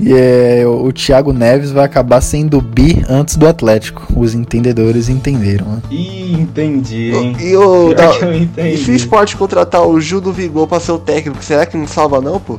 E 0.00 0.12
é, 0.14 0.64
o 0.66 0.90
Thiago 0.92 1.32
Neves 1.32 1.70
vai 1.70 1.84
acabar 1.84 2.20
sendo 2.22 2.60
bi 2.60 3.04
antes 3.08 3.36
do 3.36 3.46
Atlético. 3.46 4.06
Os 4.16 4.34
entendedores 4.34 5.08
entenderam, 5.08 5.66
né? 5.66 5.82
Ih, 5.90 6.32
entendi, 6.40 7.12
hein? 7.14 7.36
E 7.38 7.54
o. 7.54 7.94
Da- 7.94 8.08
que 8.18 8.24
eu 8.24 8.32
E 8.32 8.42
entendi. 8.42 8.78
se 8.78 8.90
o 8.90 8.94
esporte 8.94 9.36
contratar 9.36 9.86
o 9.86 10.00
Gil 10.00 10.20
do 10.20 10.32
Vigor 10.32 10.66
pra 10.66 10.80
ser 10.80 10.92
o 10.92 10.98
técnico, 10.98 11.44
será 11.44 11.66
que 11.66 11.76
não 11.76 11.86
salva 11.86 12.20
não, 12.20 12.40
pô? 12.40 12.58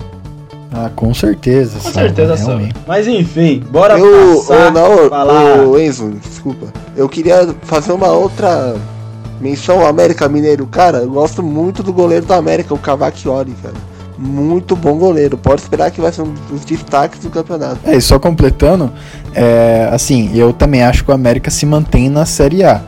Ah, 0.74 0.90
com 0.96 1.14
certeza. 1.14 1.80
Com 1.80 1.92
sabe, 1.92 2.08
certeza 2.08 2.38
só. 2.38 2.48
realmente. 2.48 2.76
Mas 2.88 3.08
enfim, 3.08 3.62
bora 3.70 4.00
eu, 4.00 4.38
passar, 4.38 4.68
ô, 4.68 4.72
não, 4.72 5.10
falar... 5.10 5.60
ô, 5.68 5.78
Enzo, 5.78 6.12
desculpa. 6.12 6.68
Eu 6.96 7.10
queria 7.10 7.54
fazer 7.64 7.92
uma 7.92 8.08
outra 8.08 8.76
menção 9.42 9.82
ao 9.82 9.88
América 9.88 10.30
Mineiro. 10.30 10.66
Cara, 10.68 11.00
eu 11.00 11.12
gosto 11.12 11.44
muito 11.44 11.84
do 11.84 11.92
goleiro 11.92 12.26
do 12.26 12.34
América, 12.34 12.74
o 12.74 12.78
Cavacchioli, 12.78 13.54
cara. 13.62 13.76
Muito 14.18 14.76
bom 14.76 14.98
goleiro. 14.98 15.38
Pode 15.38 15.62
esperar 15.62 15.92
que 15.92 16.00
vai 16.00 16.12
ser 16.12 16.22
um 16.22 16.34
dos 16.50 16.64
destaques 16.64 17.20
do 17.20 17.30
campeonato. 17.30 17.80
É, 17.84 17.96
e 17.96 18.02
só 18.02 18.20
completando, 18.20 18.92
é, 19.34 19.90
assim, 19.92 20.32
eu 20.36 20.54
também 20.54 20.84
acho 20.84 21.04
que 21.04 21.12
o 21.12 21.14
América 21.14 21.50
se 21.50 21.66
mantém 21.66 22.08
na 22.08 22.26
Série 22.26 22.64
A. 22.64 22.82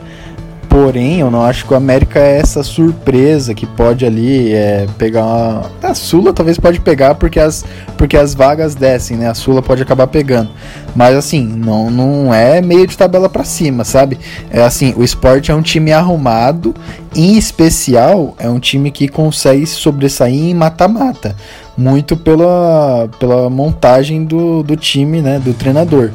Porém, 0.74 1.20
eu 1.20 1.30
não 1.30 1.44
acho 1.44 1.64
que 1.66 1.72
o 1.72 1.76
América 1.76 2.18
é 2.18 2.40
essa 2.40 2.64
surpresa 2.64 3.54
que 3.54 3.64
pode 3.64 4.04
ali 4.04 4.52
é, 4.52 4.88
pegar 4.98 5.24
uma... 5.24 5.70
A 5.80 5.94
Sula 5.94 6.32
talvez 6.32 6.58
pode 6.58 6.80
pegar 6.80 7.14
porque 7.14 7.38
as, 7.38 7.64
porque 7.96 8.16
as 8.16 8.34
vagas 8.34 8.74
descem, 8.74 9.16
né? 9.16 9.30
A 9.30 9.34
Sula 9.34 9.62
pode 9.62 9.80
acabar 9.80 10.08
pegando. 10.08 10.50
Mas 10.92 11.14
assim, 11.14 11.44
não, 11.44 11.92
não 11.92 12.34
é 12.34 12.60
meio 12.60 12.88
de 12.88 12.98
tabela 12.98 13.28
pra 13.28 13.44
cima, 13.44 13.84
sabe? 13.84 14.18
É 14.50 14.64
assim, 14.64 14.92
o 14.96 15.04
esporte 15.04 15.52
é 15.52 15.54
um 15.54 15.62
time 15.62 15.92
arrumado, 15.92 16.74
em 17.14 17.38
especial 17.38 18.34
é 18.36 18.48
um 18.48 18.58
time 18.58 18.90
que 18.90 19.06
consegue 19.06 19.64
se 19.68 19.76
sobressair 19.76 20.34
em 20.34 20.54
mata-mata. 20.54 21.36
Muito 21.78 22.16
pela, 22.16 23.08
pela 23.20 23.48
montagem 23.48 24.24
do, 24.24 24.64
do 24.64 24.76
time, 24.76 25.22
né? 25.22 25.38
Do 25.38 25.54
treinador. 25.54 26.10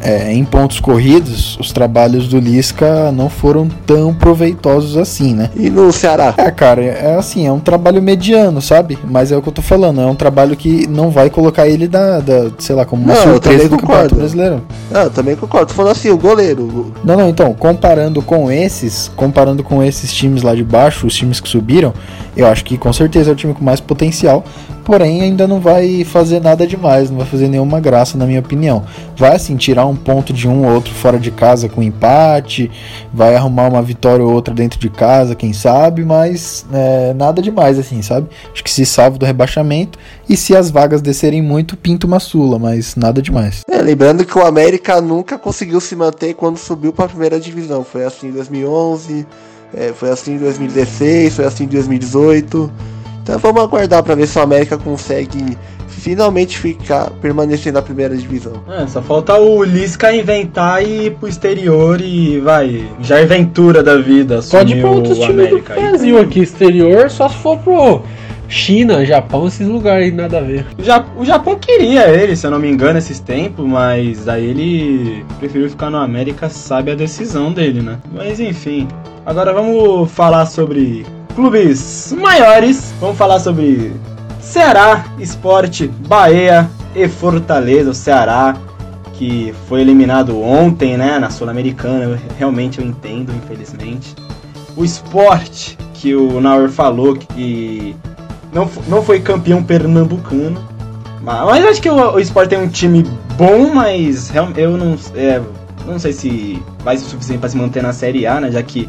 É, 0.00 0.32
em 0.32 0.44
pontos 0.44 0.78
corridos, 0.78 1.56
os 1.58 1.72
trabalhos 1.72 2.28
do 2.28 2.38
Lisca 2.38 3.10
não 3.12 3.28
foram 3.28 3.68
tão 3.86 4.14
proveitosos 4.14 4.96
assim, 4.96 5.34
né? 5.34 5.50
E 5.56 5.70
no 5.70 5.92
Ceará? 5.92 6.34
É, 6.36 6.50
cara, 6.50 6.82
é 6.82 7.16
assim, 7.16 7.46
é 7.46 7.52
um 7.52 7.58
trabalho 7.58 8.02
mediano, 8.02 8.60
sabe? 8.60 8.98
Mas 9.08 9.32
é 9.32 9.36
o 9.36 9.42
que 9.42 9.48
eu 9.48 9.52
tô 9.52 9.62
falando, 9.62 10.00
é 10.00 10.06
um 10.06 10.14
trabalho 10.14 10.56
que 10.56 10.86
não 10.86 11.10
vai 11.10 11.30
colocar 11.30 11.66
ele 11.66 11.88
da, 11.88 12.20
da 12.20 12.50
sei 12.58 12.74
lá, 12.76 12.84
como 12.84 13.02
uma 13.02 13.14
Não, 13.14 13.22
surpresa 13.22 13.68
do 13.68 13.78
Campeonato. 13.78 14.14
Brasileiro. 14.14 14.62
Ah, 14.92 15.04
eu 15.04 15.10
também 15.10 15.34
concordo. 15.34 15.66
Tô 15.66 15.74
falando 15.74 15.92
assim, 15.92 16.10
o 16.10 16.18
goleiro. 16.18 16.92
Não, 17.02 17.16
não, 17.16 17.28
então, 17.28 17.52
comparando 17.54 18.22
com 18.22 18.50
esses, 18.50 19.10
comparando 19.16 19.64
com 19.64 19.82
esses 19.82 20.12
times 20.12 20.42
lá 20.42 20.54
de 20.54 20.62
baixo, 20.62 21.06
os 21.06 21.14
times 21.14 21.40
que 21.40 21.48
subiram, 21.48 21.92
eu 22.36 22.46
acho 22.46 22.64
que 22.64 22.76
com 22.76 22.92
certeza 22.92 23.30
é 23.30 23.32
o 23.32 23.36
time 23.36 23.54
com 23.54 23.64
mais 23.64 23.80
potencial, 23.80 24.44
porém 24.86 25.20
ainda 25.20 25.48
não 25.48 25.58
vai 25.58 26.04
fazer 26.04 26.40
nada 26.40 26.64
demais, 26.64 27.10
não 27.10 27.18
vai 27.18 27.26
fazer 27.26 27.48
nenhuma 27.48 27.80
graça, 27.80 28.16
na 28.16 28.24
minha 28.24 28.38
opinião. 28.38 28.84
Vai 29.16 29.34
assim, 29.34 29.56
tirar 29.56 29.84
um 29.84 29.96
ponto 29.96 30.32
de 30.32 30.48
um 30.48 30.64
ou 30.64 30.72
outro 30.72 30.94
fora 30.94 31.18
de 31.18 31.32
casa 31.32 31.68
com 31.68 31.82
empate, 31.82 32.70
vai 33.12 33.34
arrumar 33.34 33.68
uma 33.68 33.82
vitória 33.82 34.24
ou 34.24 34.32
outra 34.32 34.54
dentro 34.54 34.78
de 34.78 34.88
casa, 34.88 35.34
quem 35.34 35.52
sabe, 35.52 36.04
mas 36.04 36.64
é, 36.72 37.12
nada 37.14 37.42
demais, 37.42 37.80
assim, 37.80 38.00
sabe? 38.00 38.28
Acho 38.52 38.62
que 38.62 38.70
se 38.70 38.86
salva 38.86 39.18
do 39.18 39.26
rebaixamento 39.26 39.98
e 40.28 40.36
se 40.36 40.54
as 40.54 40.70
vagas 40.70 41.02
descerem 41.02 41.42
muito, 41.42 41.76
pinta 41.76 42.06
uma 42.06 42.20
sula, 42.20 42.56
mas 42.56 42.94
nada 42.94 43.20
demais. 43.20 43.62
É, 43.68 43.82
lembrando 43.82 44.24
que 44.24 44.38
o 44.38 44.46
América 44.46 45.00
nunca 45.00 45.36
conseguiu 45.36 45.80
se 45.80 45.96
manter 45.96 46.34
quando 46.34 46.58
subiu 46.58 46.92
pra 46.92 47.08
primeira 47.08 47.40
divisão. 47.40 47.82
Foi 47.82 48.04
assim 48.04 48.28
em 48.28 48.32
2011, 48.32 49.26
é, 49.74 49.92
foi 49.92 50.10
assim 50.10 50.34
em 50.34 50.38
2016, 50.38 51.34
foi 51.34 51.44
assim 51.44 51.64
em 51.64 51.68
2018. 51.68 52.95
Então 53.26 53.40
vamos 53.40 53.60
aguardar 53.64 54.04
pra 54.04 54.14
ver 54.14 54.28
se 54.28 54.38
o 54.38 54.42
América 54.42 54.78
consegue 54.78 55.58
finalmente 55.88 56.56
ficar 56.58 57.10
permanecer 57.20 57.72
na 57.72 57.82
primeira 57.82 58.16
divisão. 58.16 58.52
É, 58.70 58.86
só 58.86 59.02
falta 59.02 59.34
o 59.34 59.64
Lisca 59.64 60.14
inventar 60.14 60.80
e 60.86 61.06
ir 61.06 61.10
pro 61.16 61.26
exterior 61.28 62.00
e 62.00 62.38
vai. 62.38 62.84
Jair 63.00 63.26
Ventura 63.26 63.82
da 63.82 63.96
vida. 63.96 64.40
Pode 64.48 64.74
ir 64.74 64.80
pra 64.80 64.90
outros 64.90 65.18
o 65.18 65.22
times 65.26 65.50
do. 65.50 65.58
Brasil 65.60 66.20
aqui, 66.20 66.40
exterior, 66.40 67.10
só 67.10 67.28
se 67.28 67.34
for 67.38 67.58
pro 67.58 68.02
China, 68.48 69.04
Japão, 69.04 69.48
esses 69.48 69.66
lugares 69.66 70.04
aí, 70.04 70.12
nada 70.12 70.38
a 70.38 70.42
ver. 70.42 70.64
O, 70.78 70.82
Ja- 70.84 71.04
o 71.18 71.24
Japão 71.24 71.56
queria 71.56 72.06
ele, 72.08 72.36
se 72.36 72.46
eu 72.46 72.52
não 72.52 72.60
me 72.60 72.70
engano, 72.70 72.96
esses 72.96 73.18
tempos, 73.18 73.66
mas 73.66 74.28
aí 74.28 74.44
ele 74.44 75.24
preferiu 75.40 75.68
ficar 75.68 75.90
no 75.90 75.96
América, 75.96 76.48
sabe 76.48 76.92
a 76.92 76.94
decisão 76.94 77.52
dele, 77.52 77.82
né? 77.82 77.98
Mas 78.14 78.38
enfim. 78.38 78.86
Agora 79.24 79.52
vamos 79.52 80.08
falar 80.12 80.46
sobre 80.46 81.04
clubes 81.36 82.14
maiores. 82.18 82.94
Vamos 82.98 83.18
falar 83.18 83.38
sobre 83.38 83.92
Ceará, 84.40 85.04
Esporte, 85.18 85.86
Bahia 85.86 86.68
e 86.94 87.06
Fortaleza. 87.06 87.90
O 87.90 87.94
Ceará 87.94 88.56
que 89.12 89.54
foi 89.68 89.82
eliminado 89.82 90.40
ontem, 90.42 90.96
né, 90.96 91.18
na 91.18 91.28
Sul-Americana. 91.30 92.18
Realmente 92.38 92.80
eu 92.80 92.86
entendo, 92.86 93.32
infelizmente. 93.34 94.14
O 94.74 94.84
Esporte, 94.84 95.76
que 95.94 96.14
o 96.14 96.40
Nauer 96.40 96.70
falou 96.70 97.14
que 97.14 97.94
não, 98.52 98.68
não 98.88 99.02
foi 99.02 99.20
campeão 99.20 99.62
pernambucano. 99.62 100.58
Mas, 101.22 101.44
mas 101.44 101.64
acho 101.66 101.82
que 101.82 101.90
o, 101.90 102.14
o 102.14 102.20
Sport 102.20 102.48
tem 102.48 102.58
um 102.58 102.68
time 102.68 103.04
bom, 103.36 103.74
mas 103.74 104.30
eu 104.56 104.76
não, 104.76 104.96
é, 105.14 105.40
não 105.86 105.98
sei 105.98 106.12
se 106.12 106.62
vai 106.82 106.96
ser 106.96 107.06
o 107.06 107.08
suficiente 107.08 107.40
para 107.40 107.48
se 107.48 107.56
manter 107.56 107.82
na 107.82 107.92
Série 107.92 108.26
A, 108.26 108.40
né? 108.40 108.50
Já 108.50 108.62
que 108.62 108.88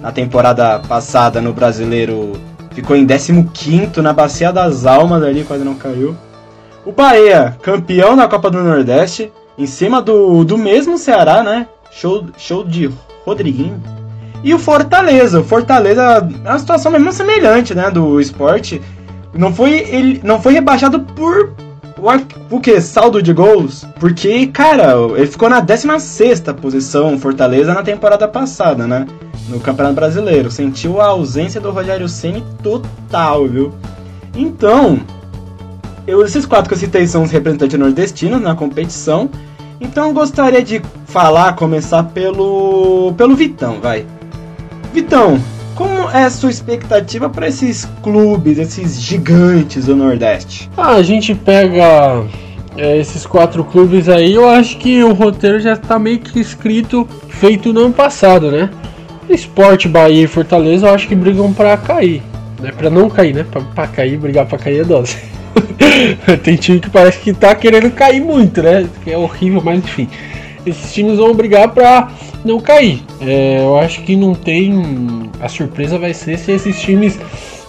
na 0.00 0.10
temporada 0.10 0.78
passada 0.80 1.40
no 1.40 1.52
Brasileiro 1.52 2.32
ficou 2.72 2.96
em 2.96 3.06
15 3.06 4.00
na 4.00 4.12
Bacia 4.12 4.52
das 4.52 4.86
Almas 4.86 5.22
ali, 5.22 5.44
quase 5.44 5.64
não 5.64 5.74
caiu. 5.74 6.16
O 6.84 6.92
Bahia, 6.92 7.56
campeão 7.62 8.16
da 8.16 8.26
Copa 8.26 8.50
do 8.50 8.62
Nordeste, 8.62 9.30
em 9.58 9.66
cima 9.66 10.00
do, 10.00 10.44
do 10.44 10.56
mesmo 10.56 10.96
Ceará, 10.96 11.42
né? 11.42 11.66
Show, 11.92 12.24
show 12.38 12.64
de 12.64 12.90
Rodriguinho. 13.26 13.82
E 14.42 14.54
o 14.54 14.58
Fortaleza. 14.58 15.40
O 15.40 15.44
Fortaleza 15.44 16.26
é 16.44 16.48
uma 16.48 16.58
situação 16.58 16.90
mesmo 16.90 17.12
semelhante, 17.12 17.74
né? 17.74 17.90
Do 17.90 18.18
esporte. 18.20 18.80
Não 19.34 19.52
foi, 19.52 19.72
ele 19.72 20.20
não 20.24 20.40
foi 20.40 20.54
rebaixado 20.54 21.00
por. 21.00 21.52
Por 22.48 22.60
quê? 22.60 22.80
Saldo 22.80 23.22
de 23.22 23.32
gols? 23.32 23.86
Porque, 23.98 24.46
cara, 24.46 24.94
ele 25.16 25.26
ficou 25.26 25.48
na 25.48 25.60
16 25.60 26.42
posição, 26.60 27.18
Fortaleza, 27.18 27.74
na 27.74 27.82
temporada 27.82 28.26
passada, 28.26 28.86
né? 28.86 29.06
No 29.48 29.60
Campeonato 29.60 29.94
Brasileiro. 29.94 30.50
Sentiu 30.50 31.00
a 31.00 31.06
ausência 31.06 31.60
do 31.60 31.70
Rogério 31.70 32.08
Ceni 32.08 32.44
total, 32.62 33.46
viu? 33.46 33.74
Então, 34.34 35.00
eu, 36.06 36.24
esses 36.24 36.46
quatro 36.46 36.68
que 36.68 36.74
eu 36.74 36.78
citei 36.78 37.06
são 37.06 37.22
os 37.22 37.30
representantes 37.30 37.78
nordestinos 37.78 38.40
na 38.40 38.54
competição. 38.54 39.30
Então 39.80 40.08
eu 40.08 40.12
gostaria 40.12 40.62
de 40.62 40.82
falar, 41.06 41.54
começar 41.54 42.02
pelo. 42.04 43.14
pelo 43.16 43.34
Vitão, 43.34 43.80
vai. 43.80 44.04
Vitão, 44.92 45.40
como 45.80 46.10
é 46.10 46.24
a 46.24 46.30
sua 46.30 46.50
expectativa 46.50 47.30
para 47.30 47.48
esses 47.48 47.88
clubes, 48.02 48.58
esses 48.58 49.00
gigantes 49.00 49.86
do 49.86 49.96
Nordeste? 49.96 50.68
Ah, 50.76 50.96
a 50.96 51.02
gente 51.02 51.34
pega 51.34 52.22
é, 52.76 52.98
esses 52.98 53.24
quatro 53.24 53.64
clubes 53.64 54.06
aí, 54.06 54.34
eu 54.34 54.46
acho 54.46 54.76
que 54.76 55.02
o 55.02 55.14
roteiro 55.14 55.58
já 55.58 55.78
tá 55.78 55.98
meio 55.98 56.18
que 56.18 56.38
escrito, 56.38 57.08
feito 57.30 57.72
no 57.72 57.86
ano 57.86 57.94
passado, 57.94 58.50
né? 58.50 58.68
Esporte, 59.26 59.88
Bahia 59.88 60.24
e 60.24 60.26
Fortaleza, 60.26 60.86
eu 60.86 60.94
acho 60.94 61.08
que 61.08 61.14
brigam 61.14 61.50
pra 61.50 61.74
cair. 61.78 62.20
Né? 62.60 62.72
Pra 62.76 62.90
não 62.90 63.08
cair, 63.08 63.34
né? 63.34 63.46
Pra 63.74 63.86
cair, 63.86 64.18
brigar 64.18 64.44
pra 64.44 64.58
cair 64.58 64.80
é 64.80 64.84
dose. 64.84 65.16
Tem 66.44 66.56
time 66.56 66.78
que 66.78 66.90
parece 66.90 67.20
que 67.20 67.32
tá 67.32 67.54
querendo 67.54 67.90
cair 67.90 68.20
muito, 68.20 68.62
né? 68.62 68.86
Que 69.02 69.12
é 69.12 69.16
horrível, 69.16 69.62
mas 69.64 69.78
enfim. 69.78 70.10
Esses 70.66 70.92
times 70.92 71.18
vão 71.18 71.34
brigar 71.34 71.68
pra 71.68 72.10
não 72.44 72.60
cair. 72.60 73.02
É, 73.20 73.60
eu 73.60 73.78
acho 73.78 74.02
que 74.02 74.16
não 74.16 74.34
tem. 74.34 75.30
A 75.40 75.48
surpresa 75.48 75.98
vai 75.98 76.12
ser 76.12 76.38
se 76.38 76.52
esses 76.52 76.78
times 76.80 77.18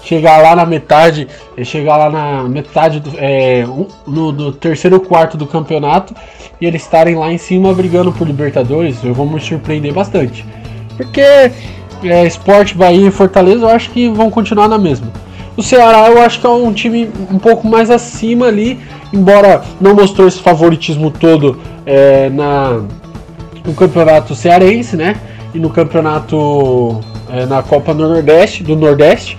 chegar 0.04 0.42
lá 0.42 0.56
na 0.56 0.66
metade, 0.66 1.28
eh, 1.56 1.64
chegar 1.64 1.98
lá 1.98 2.10
na 2.10 2.44
metade 2.50 3.00
do, 3.00 3.12
é, 3.18 3.66
no, 4.08 4.32
do 4.32 4.52
terceiro 4.52 5.00
quarto 5.00 5.38
do 5.38 5.46
campeonato 5.46 6.14
e 6.60 6.66
eles 6.66 6.82
estarem 6.82 7.16
lá 7.16 7.32
em 7.32 7.38
cima 7.38 7.74
brigando 7.74 8.12
por 8.12 8.28
Libertadores, 8.28 9.04
eu 9.04 9.14
vou 9.14 9.26
me 9.26 9.40
surpreender 9.40 9.94
bastante. 9.94 10.46
Porque 10.98 11.22
é, 11.22 12.26
Sport, 12.28 12.74
Bahia 12.74 13.08
e 13.08 13.12
Fortaleza 13.12 13.66
eu 13.66 13.70
acho 13.70 13.90
que 13.92 14.10
vão 14.10 14.30
continuar 14.30 14.68
na 14.68 14.78
mesma. 14.78 15.08
O 15.62 15.64
Ceará 15.64 16.10
eu 16.10 16.20
acho 16.20 16.40
que 16.40 16.48
é 16.48 16.50
um 16.50 16.74
time 16.74 17.08
um 17.30 17.38
pouco 17.38 17.68
mais 17.68 17.92
acima 17.92 18.48
ali, 18.48 18.80
embora 19.14 19.62
não 19.80 19.94
mostrou 19.94 20.28
esse 20.28 20.40
favoritismo 20.40 21.12
todo 21.12 21.60
é, 21.86 22.32
na, 22.32 22.82
no 23.64 23.72
campeonato 23.76 24.34
cearense, 24.34 24.98
né? 24.98 25.18
E 25.54 25.60
no 25.60 25.70
campeonato 25.70 27.00
é, 27.30 27.46
na 27.46 27.62
Copa 27.62 27.94
do 27.94 28.10
Nordeste, 28.10 28.64
do 28.64 28.76
Nordeste. 28.76 29.38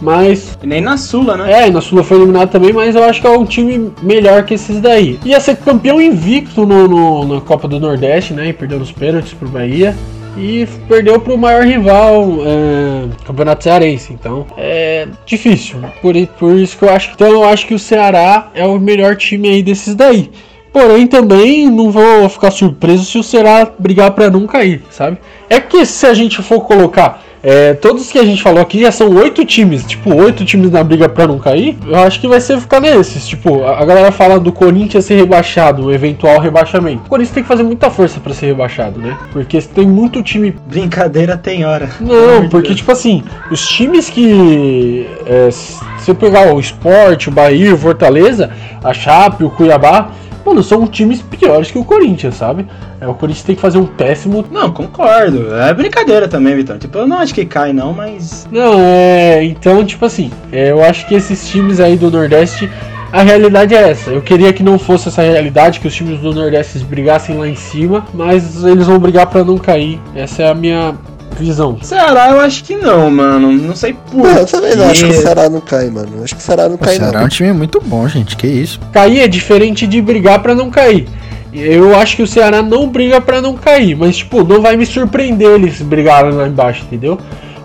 Mas. 0.00 0.56
E 0.62 0.66
nem 0.66 0.80
na 0.80 0.96
Sula, 0.96 1.36
né? 1.36 1.66
É, 1.66 1.70
na 1.70 1.82
Sula 1.82 2.02
foi 2.02 2.16
eliminado 2.16 2.48
também, 2.48 2.72
mas 2.72 2.96
eu 2.96 3.04
acho 3.04 3.20
que 3.20 3.26
é 3.26 3.30
um 3.30 3.44
time 3.44 3.92
melhor 4.02 4.44
que 4.44 4.54
esses 4.54 4.80
daí. 4.80 5.20
Ia 5.22 5.38
ser 5.38 5.56
campeão 5.56 6.00
invicto 6.00 6.64
no, 6.64 6.88
no 6.88 7.34
na 7.34 7.42
Copa 7.42 7.68
do 7.68 7.78
Nordeste, 7.78 8.32
né? 8.32 8.48
E 8.48 8.52
perdeu 8.54 8.78
nos 8.78 8.90
pênaltis 8.90 9.34
pro 9.34 9.46
Bahia 9.46 9.94
e 10.38 10.66
perdeu 10.86 11.20
para 11.20 11.34
o 11.34 11.38
maior 11.38 11.64
rival, 11.64 12.38
é, 12.46 13.08
Campeonato 13.24 13.64
Cearense. 13.64 14.12
Então 14.12 14.46
é 14.56 15.08
difícil. 15.26 15.80
Por, 16.00 16.14
por 16.38 16.56
isso 16.56 16.78
que 16.78 16.84
eu 16.84 16.90
acho. 16.90 17.10
Então 17.14 17.28
eu 17.28 17.44
acho 17.44 17.66
que 17.66 17.74
o 17.74 17.78
Ceará 17.78 18.50
é 18.54 18.64
o 18.64 18.78
melhor 18.78 19.16
time 19.16 19.48
aí 19.48 19.62
desses 19.62 19.94
daí. 19.94 20.30
Porém, 20.78 21.08
também 21.08 21.68
não 21.68 21.90
vou 21.90 22.28
ficar 22.28 22.52
surpreso 22.52 23.04
se 23.04 23.18
o 23.18 23.22
Ceará 23.24 23.68
brigar 23.76 24.12
para 24.12 24.30
não 24.30 24.46
cair, 24.46 24.80
sabe? 24.90 25.18
É 25.50 25.58
que 25.58 25.84
se 25.84 26.06
a 26.06 26.14
gente 26.14 26.40
for 26.40 26.60
colocar 26.60 27.20
é, 27.42 27.74
todos 27.74 28.12
que 28.12 28.18
a 28.18 28.24
gente 28.24 28.42
falou 28.42 28.60
aqui 28.60 28.80
já 28.80 28.92
são 28.92 29.12
oito 29.16 29.44
times, 29.44 29.84
tipo, 29.84 30.14
oito 30.14 30.44
times 30.44 30.70
na 30.70 30.84
briga 30.84 31.08
pra 31.08 31.26
não 31.26 31.38
cair. 31.38 31.76
Eu 31.84 31.96
acho 31.96 32.20
que 32.20 32.28
vai 32.28 32.40
ser 32.40 32.60
ficar 32.60 32.80
nesses. 32.80 33.26
Tipo, 33.26 33.64
a, 33.64 33.80
a 33.80 33.84
galera 33.84 34.12
fala 34.12 34.38
do 34.38 34.52
Corinthians 34.52 35.04
ser 35.04 35.16
rebaixado, 35.16 35.86
o 35.86 35.92
eventual 35.92 36.38
rebaixamento. 36.38 37.02
O 37.06 37.08
Corinthians 37.08 37.34
tem 37.34 37.42
que 37.42 37.48
fazer 37.48 37.64
muita 37.64 37.90
força 37.90 38.20
para 38.20 38.32
ser 38.32 38.46
rebaixado, 38.46 39.00
né? 39.00 39.16
Porque 39.32 39.60
tem 39.60 39.86
muito 39.86 40.22
time. 40.22 40.54
Brincadeira 40.66 41.36
tem 41.36 41.64
hora. 41.64 41.88
Não, 42.00 42.48
porque, 42.48 42.72
tipo 42.72 42.92
assim, 42.92 43.24
os 43.50 43.66
times 43.66 44.08
que. 44.08 45.08
É, 45.26 45.50
se 45.50 46.08
eu 46.08 46.14
pegar 46.14 46.52
o 46.52 46.60
Sport, 46.60 47.26
o 47.26 47.30
Bahia, 47.32 47.74
o 47.74 47.78
Fortaleza, 47.78 48.50
a 48.82 48.92
Chape, 48.92 49.42
o 49.42 49.50
Cuiabá 49.50 50.10
mano, 50.48 50.62
são 50.62 50.86
times 50.86 51.22
piores 51.22 51.70
que 51.70 51.78
o 51.78 51.84
Corinthians, 51.84 52.34
sabe? 52.34 52.66
É, 53.00 53.06
o 53.06 53.14
Corinthians 53.14 53.44
tem 53.44 53.54
que 53.54 53.60
fazer 53.60 53.78
um 53.78 53.86
péssimo. 53.86 54.44
Não, 54.50 54.70
concordo. 54.70 55.54
É 55.54 55.72
brincadeira 55.72 56.26
também, 56.26 56.56
Vitor. 56.56 56.78
Tipo, 56.78 56.98
eu 56.98 57.06
não 57.06 57.18
acho 57.18 57.34
que 57.34 57.44
cai, 57.44 57.72
não, 57.72 57.92
mas. 57.92 58.48
Não, 58.50 58.74
é. 58.78 59.44
Então, 59.44 59.84
tipo 59.84 60.04
assim, 60.04 60.30
é, 60.52 60.70
eu 60.70 60.82
acho 60.82 61.06
que 61.06 61.14
esses 61.14 61.48
times 61.48 61.80
aí 61.80 61.96
do 61.96 62.10
Nordeste. 62.10 62.68
A 63.10 63.22
realidade 63.22 63.74
é 63.74 63.90
essa. 63.90 64.10
Eu 64.10 64.20
queria 64.20 64.52
que 64.52 64.62
não 64.62 64.78
fosse 64.78 65.08
essa 65.08 65.22
realidade, 65.22 65.80
que 65.80 65.88
os 65.88 65.94
times 65.94 66.20
do 66.20 66.34
Nordeste 66.34 66.78
brigassem 66.80 67.38
lá 67.38 67.48
em 67.48 67.54
cima, 67.54 68.04
mas 68.12 68.62
eles 68.62 68.86
vão 68.86 68.98
brigar 68.98 69.26
para 69.28 69.42
não 69.42 69.56
cair. 69.56 69.98
Essa 70.14 70.42
é 70.42 70.50
a 70.50 70.54
minha 70.54 70.94
visão. 71.38 71.78
Ceará 71.82 72.30
eu 72.30 72.40
acho 72.40 72.64
que 72.64 72.76
não, 72.76 73.10
mano. 73.10 73.52
Não 73.52 73.74
sei 73.74 73.94
por 73.94 74.24
não, 74.24 74.36
Eu 74.36 74.46
também 74.46 74.76
não 74.76 74.90
acho 74.90 75.04
que 75.04 75.10
o 75.10 75.20
Ceará 75.20 75.48
não 75.48 75.60
cai, 75.60 75.90
mano. 75.90 76.22
Acho 76.22 76.34
que 76.34 76.40
o 76.40 76.44
Ceará 76.44 76.68
não 76.68 76.74
o 76.74 76.78
cai, 76.78 76.96
Ceará 76.96 77.12
não. 77.12 77.20
é 77.20 77.24
um 77.24 77.28
time 77.28 77.52
muito 77.52 77.80
bom, 77.84 78.06
gente. 78.08 78.36
Que 78.36 78.46
isso. 78.46 78.80
Cair 78.92 79.20
é 79.20 79.28
diferente 79.28 79.86
de 79.86 80.00
brigar 80.00 80.40
para 80.40 80.54
não 80.54 80.70
cair. 80.70 81.06
Eu 81.52 81.98
acho 81.98 82.16
que 82.16 82.22
o 82.22 82.26
Ceará 82.26 82.62
não 82.62 82.88
briga 82.88 83.20
para 83.20 83.40
não 83.40 83.54
cair, 83.54 83.96
mas 83.96 84.18
tipo, 84.18 84.44
não 84.44 84.60
vai 84.60 84.76
me 84.76 84.84
surpreender 84.84 85.48
eles 85.52 85.80
brigarem 85.80 86.32
lá 86.32 86.46
embaixo, 86.46 86.84
entendeu? 86.84 87.18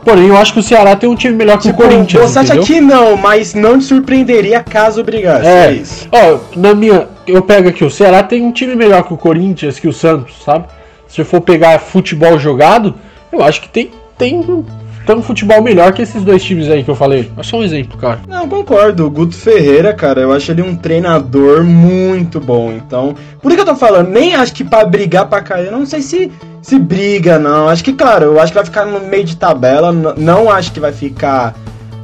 Porém, 0.04 0.28
eu 0.28 0.38
acho 0.38 0.54
que 0.54 0.60
o 0.60 0.64
Ceará 0.64 0.96
tem 0.96 1.10
um 1.10 1.16
time 1.16 1.36
melhor 1.36 1.58
que 1.58 1.70
tipo, 1.70 1.82
o 1.82 1.84
Corinthians. 1.86 2.32
Você 2.32 2.40
acha 2.40 2.58
que 2.58 2.82
não, 2.82 3.16
mas 3.16 3.54
não 3.54 3.80
te 3.80 3.86
surpreenderia 3.86 4.62
caso 4.62 5.04
brigasse. 5.04 5.46
É, 5.48 5.68
é 5.68 5.72
isso. 5.74 6.08
Ó, 6.12 6.40
na 6.58 6.74
minha. 6.74 7.08
Eu 7.26 7.42
pego 7.42 7.70
aqui, 7.70 7.86
o 7.86 7.90
Ceará 7.90 8.22
tem 8.22 8.42
um 8.42 8.52
time 8.52 8.76
melhor 8.76 9.04
que 9.04 9.14
o 9.14 9.18
Corinthians, 9.18 9.80
que 9.80 9.88
o 9.88 9.94
Santos, 9.94 10.36
sabe? 10.44 10.66
Se 11.08 11.22
eu 11.22 11.26
for 11.26 11.40
pegar 11.40 11.80
futebol 11.80 12.38
jogado, 12.38 12.96
eu 13.34 13.43
acho 13.43 13.62
que 13.62 13.69
tem 13.69 13.91
tem, 14.17 14.65
tem 15.06 15.15
um 15.15 15.22
futebol 15.22 15.62
melhor 15.62 15.91
que 15.91 16.02
esses 16.02 16.24
dois 16.24 16.43
times 16.43 16.69
aí 16.69 16.84
que 16.84 16.89
eu 16.89 16.96
falei. 16.96 17.32
É 17.38 17.43
só 17.43 17.58
um 17.58 17.63
exemplo, 17.63 17.98
cara. 17.98 18.19
Não, 18.28 18.48
concordo. 18.48 19.06
O 19.06 19.10
Guto 19.10 19.36
Ferreira, 19.36 19.93
cara, 19.93 20.22
eu 20.22 20.32
acho 20.32 20.52
ele 20.52 20.62
um 20.62 20.76
treinador 20.76 21.63
muito 21.63 22.39
bom. 22.39 22.72
Então, 22.72 23.15
por 23.41 23.54
que 23.54 23.60
eu 23.60 23.65
tô 23.65 23.76
falando, 23.76 24.10
nem 24.10 24.36
acho 24.36 24.54
que 24.54 24.63
para 24.63 24.86
brigar 24.86 25.28
pra 25.28 25.41
cair, 25.41 25.65
eu 25.65 25.72
não 25.72 25.86
sei 25.86 26.02
se 26.02 26.32
se 26.62 26.80
briga, 26.80 27.38
não. 27.38 27.67
Acho 27.67 27.84
que, 27.84 27.91
claro, 27.91 28.26
eu 28.26 28.39
acho 28.39 28.54
que 28.54 28.58
vai 28.58 28.65
ficar 28.65 28.86
no 28.86 29.02
meio 29.02 29.26
de 29.26 29.36
tabela. 29.36 29.91
Não 29.91 30.50
acho 30.50 30.72
que 30.72 30.80
vai 30.80 30.93
ficar 30.93 31.54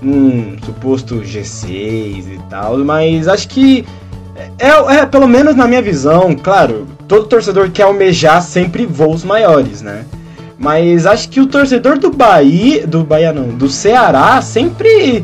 um 0.03 0.57
suposto 0.65 1.21
G6 1.21 1.69
e 1.69 2.39
tal, 2.49 2.77
mas 2.79 3.27
acho 3.27 3.47
que 3.47 3.85
é, 4.57 4.95
é, 4.97 5.05
pelo 5.05 5.27
menos 5.27 5.55
na 5.55 5.67
minha 5.67 5.81
visão, 5.81 6.33
claro, 6.35 6.87
todo 7.07 7.27
torcedor 7.27 7.69
quer 7.69 7.83
almejar 7.83 8.41
sempre 8.41 8.85
voos 8.85 9.23
maiores, 9.23 9.81
né? 9.81 10.05
Mas 10.59 11.05
acho 11.05 11.29
que 11.29 11.39
o 11.39 11.47
torcedor 11.47 11.97
do 11.97 12.11
Bahia, 12.11 12.85
do 12.85 13.03
Bahia 13.05 13.31
não, 13.31 13.47
do 13.47 13.69
Ceará 13.69 14.41
sempre 14.41 15.23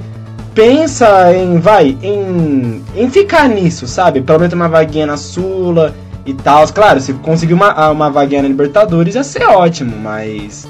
pensa 0.54 1.36
em, 1.36 1.60
vai, 1.60 1.98
em, 2.02 2.82
em 2.95 3.10
ficar 3.10 3.50
nisso, 3.50 3.86
sabe? 3.86 4.21
Pelo 4.21 4.39
menos 4.39 4.54
uma 4.54 4.69
vaguinha 4.69 5.06
na 5.06 5.17
Sula 5.17 5.93
e 6.26 6.34
tal. 6.34 6.65
Claro, 6.69 7.02
se 7.02 7.13
conseguir 7.15 7.54
uma, 7.54 7.91
uma 7.91 8.10
vaguinha 8.10 8.41
na 8.41 8.48
Libertadores 8.48 9.15
ia 9.15 9.24
ser 9.26 9.43
ótimo, 9.43 9.98
mas 9.98 10.65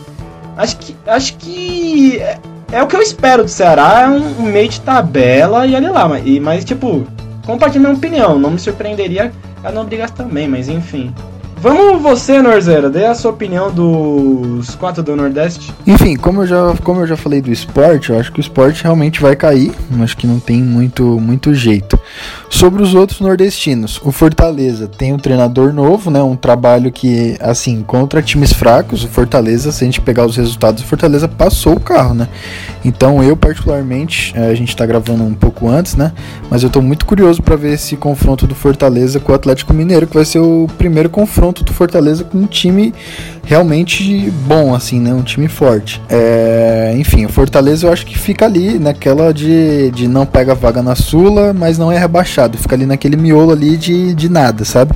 acho 0.58 0.78
que 0.78 0.96
acho 1.06 1.38
que 1.38 2.18
é, 2.18 2.40
é 2.72 2.82
o 2.82 2.88
que 2.88 2.96
eu 2.96 3.02
espero 3.04 3.44
do 3.44 3.50
Ceará, 3.50 4.02
é 4.02 4.08
um, 4.08 4.40
um, 4.40 4.52
meio 4.52 4.68
de 4.68 4.82
tabela 4.82 5.68
e 5.68 5.76
olha 5.76 5.92
lá, 5.92 6.10
mas, 6.10 6.24
e, 6.26 6.40
mas 6.40 6.66
tipo, 6.66 7.06
compartilho 7.46 7.84
minha 7.84 7.94
opinião, 7.96 8.40
não 8.40 8.50
me 8.50 8.60
surpreenderia 8.60 9.32
a 9.64 9.72
não 9.72 9.86
brigar 9.86 10.10
também, 10.10 10.48
mas 10.48 10.68
enfim. 10.68 11.14
Vamos 11.58 12.02
você, 12.02 12.42
Norzeira, 12.42 12.90
dê 12.90 13.06
a 13.06 13.16
sua 13.16 13.32
opinião 13.32 13.72
dos 13.72 14.76
quatro 14.76 15.02
do 15.02 15.16
Nordeste. 15.16 15.74
Enfim, 15.88 16.16
como 16.16 16.42
eu 16.42 16.48
já, 16.48 16.76
como 16.84 17.02
eu 17.02 17.08
já 17.08 17.18
falei 17.18 17.42
do 17.42 17.52
esporte, 17.52 18.10
eu 18.10 18.20
acho 18.20 18.32
que 18.32 18.40
o 18.40 18.42
esporte 18.42 18.84
realmente 18.84 19.22
vai 19.22 19.36
cair, 19.36 19.72
acho 20.02 20.16
que 20.16 20.28
não 20.28 20.40
tem 20.40 20.62
muito, 20.62 21.04
muito 21.20 21.54
jeito. 21.54 22.00
Sobre 22.50 22.84
os 22.84 22.94
outros 22.94 23.20
nordestinos, 23.20 24.00
o 24.04 24.12
Fortaleza 24.12 24.88
tem 24.88 25.14
um 25.14 25.18
treinador 25.18 25.74
novo, 25.74 26.12
né? 26.12 26.22
Um 26.22 26.36
trabalho 26.36 26.92
que, 26.92 27.36
assim, 27.40 27.82
contra 27.82 28.22
times 28.22 28.54
fracos, 28.54 29.04
o 29.04 29.08
Fortaleza, 29.08 29.72
se 29.72 29.84
a 29.84 29.86
gente 29.86 30.02
pegar 30.02 30.26
os 30.26 30.38
resultados, 30.38 30.84
o 30.84 30.86
Fortaleza 30.86 31.28
passou 31.28 31.74
o 31.74 31.80
carro, 31.80 32.14
né? 32.14 32.28
Então 32.84 33.24
eu, 33.24 33.36
particularmente, 33.36 34.34
eh, 34.36 34.48
a 34.48 34.56
gente 34.56 34.76
tá 34.76 34.86
gravando 34.86 35.24
um 35.24 35.34
pouco 35.34 35.68
antes, 35.68 35.96
né? 35.96 36.12
Mas 36.50 36.62
eu 36.62 36.70
tô 36.70 36.82
muito 36.82 37.06
curioso 37.06 37.42
para 37.42 37.56
ver 37.56 37.74
esse 37.74 37.96
confronto 37.96 38.46
do 38.46 38.54
Fortaleza 38.54 39.20
com 39.20 39.32
o 39.32 39.36
Atlético 39.36 39.74
Mineiro, 39.74 40.06
que 40.06 40.14
vai 40.14 40.26
ser 40.26 40.40
o 40.40 40.68
primeiro 40.78 41.10
confronto 41.10 41.45
confronto 41.46 41.64
do 41.64 41.74
Fortaleza 41.74 42.24
com 42.24 42.40
um 42.40 42.48
time 42.48 42.94
realmente 43.44 44.32
bom, 44.48 44.74
assim, 44.74 45.00
né? 45.00 45.14
Um 45.14 45.22
time 45.22 45.48
forte. 45.48 46.02
É, 46.10 46.94
enfim, 46.98 47.26
o 47.26 47.30
Fortaleza 47.30 47.86
eu 47.86 47.94
acho 47.94 48.06
que 48.06 48.18
fica 48.18 48.46
ali 48.46 48.80
naquela 48.80 49.34
de, 49.34 49.92
de 49.92 50.08
não 50.08 50.26
pega 50.26 50.56
vaga 50.56 50.82
na 50.82 50.96
Sula, 50.96 51.54
mas 51.54 51.78
não 51.78 51.92
é 51.92 51.98
rebaixado. 51.98 52.58
Fica 52.58 52.76
ali 52.76 52.86
naquele 52.86 53.16
miolo 53.16 53.52
ali 53.52 53.78
de, 53.78 54.16
de 54.16 54.30
nada, 54.30 54.66
sabe? 54.66 54.94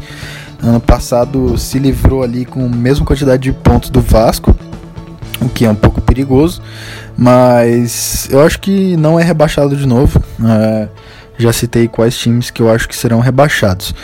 Ano 0.62 0.80
passado 0.80 1.58
se 1.58 1.78
livrou 1.78 2.24
ali 2.24 2.46
com 2.46 2.66
a 2.66 2.70
mesma 2.70 3.06
quantidade 3.06 3.44
de 3.44 3.54
pontos 3.54 3.90
do 3.90 4.02
Vasco, 4.02 4.56
o 5.40 5.48
que 5.48 5.66
é 5.66 5.70
um 5.70 5.76
pouco 5.76 6.02
perigoso, 6.02 6.62
mas 7.16 8.28
eu 8.32 8.42
acho 8.42 8.60
que 8.60 8.98
não 8.98 9.20
é 9.20 9.24
rebaixado 9.24 9.76
de 9.76 9.88
novo. 9.88 10.22
É, 10.44 10.88
já 11.40 11.54
citei 11.54 11.88
quais 11.88 12.18
times 12.18 12.52
que 12.52 12.62
eu 12.62 12.70
acho 12.70 12.88
que 12.88 12.96
serão 12.96 13.22
rebaixados. 13.22 13.96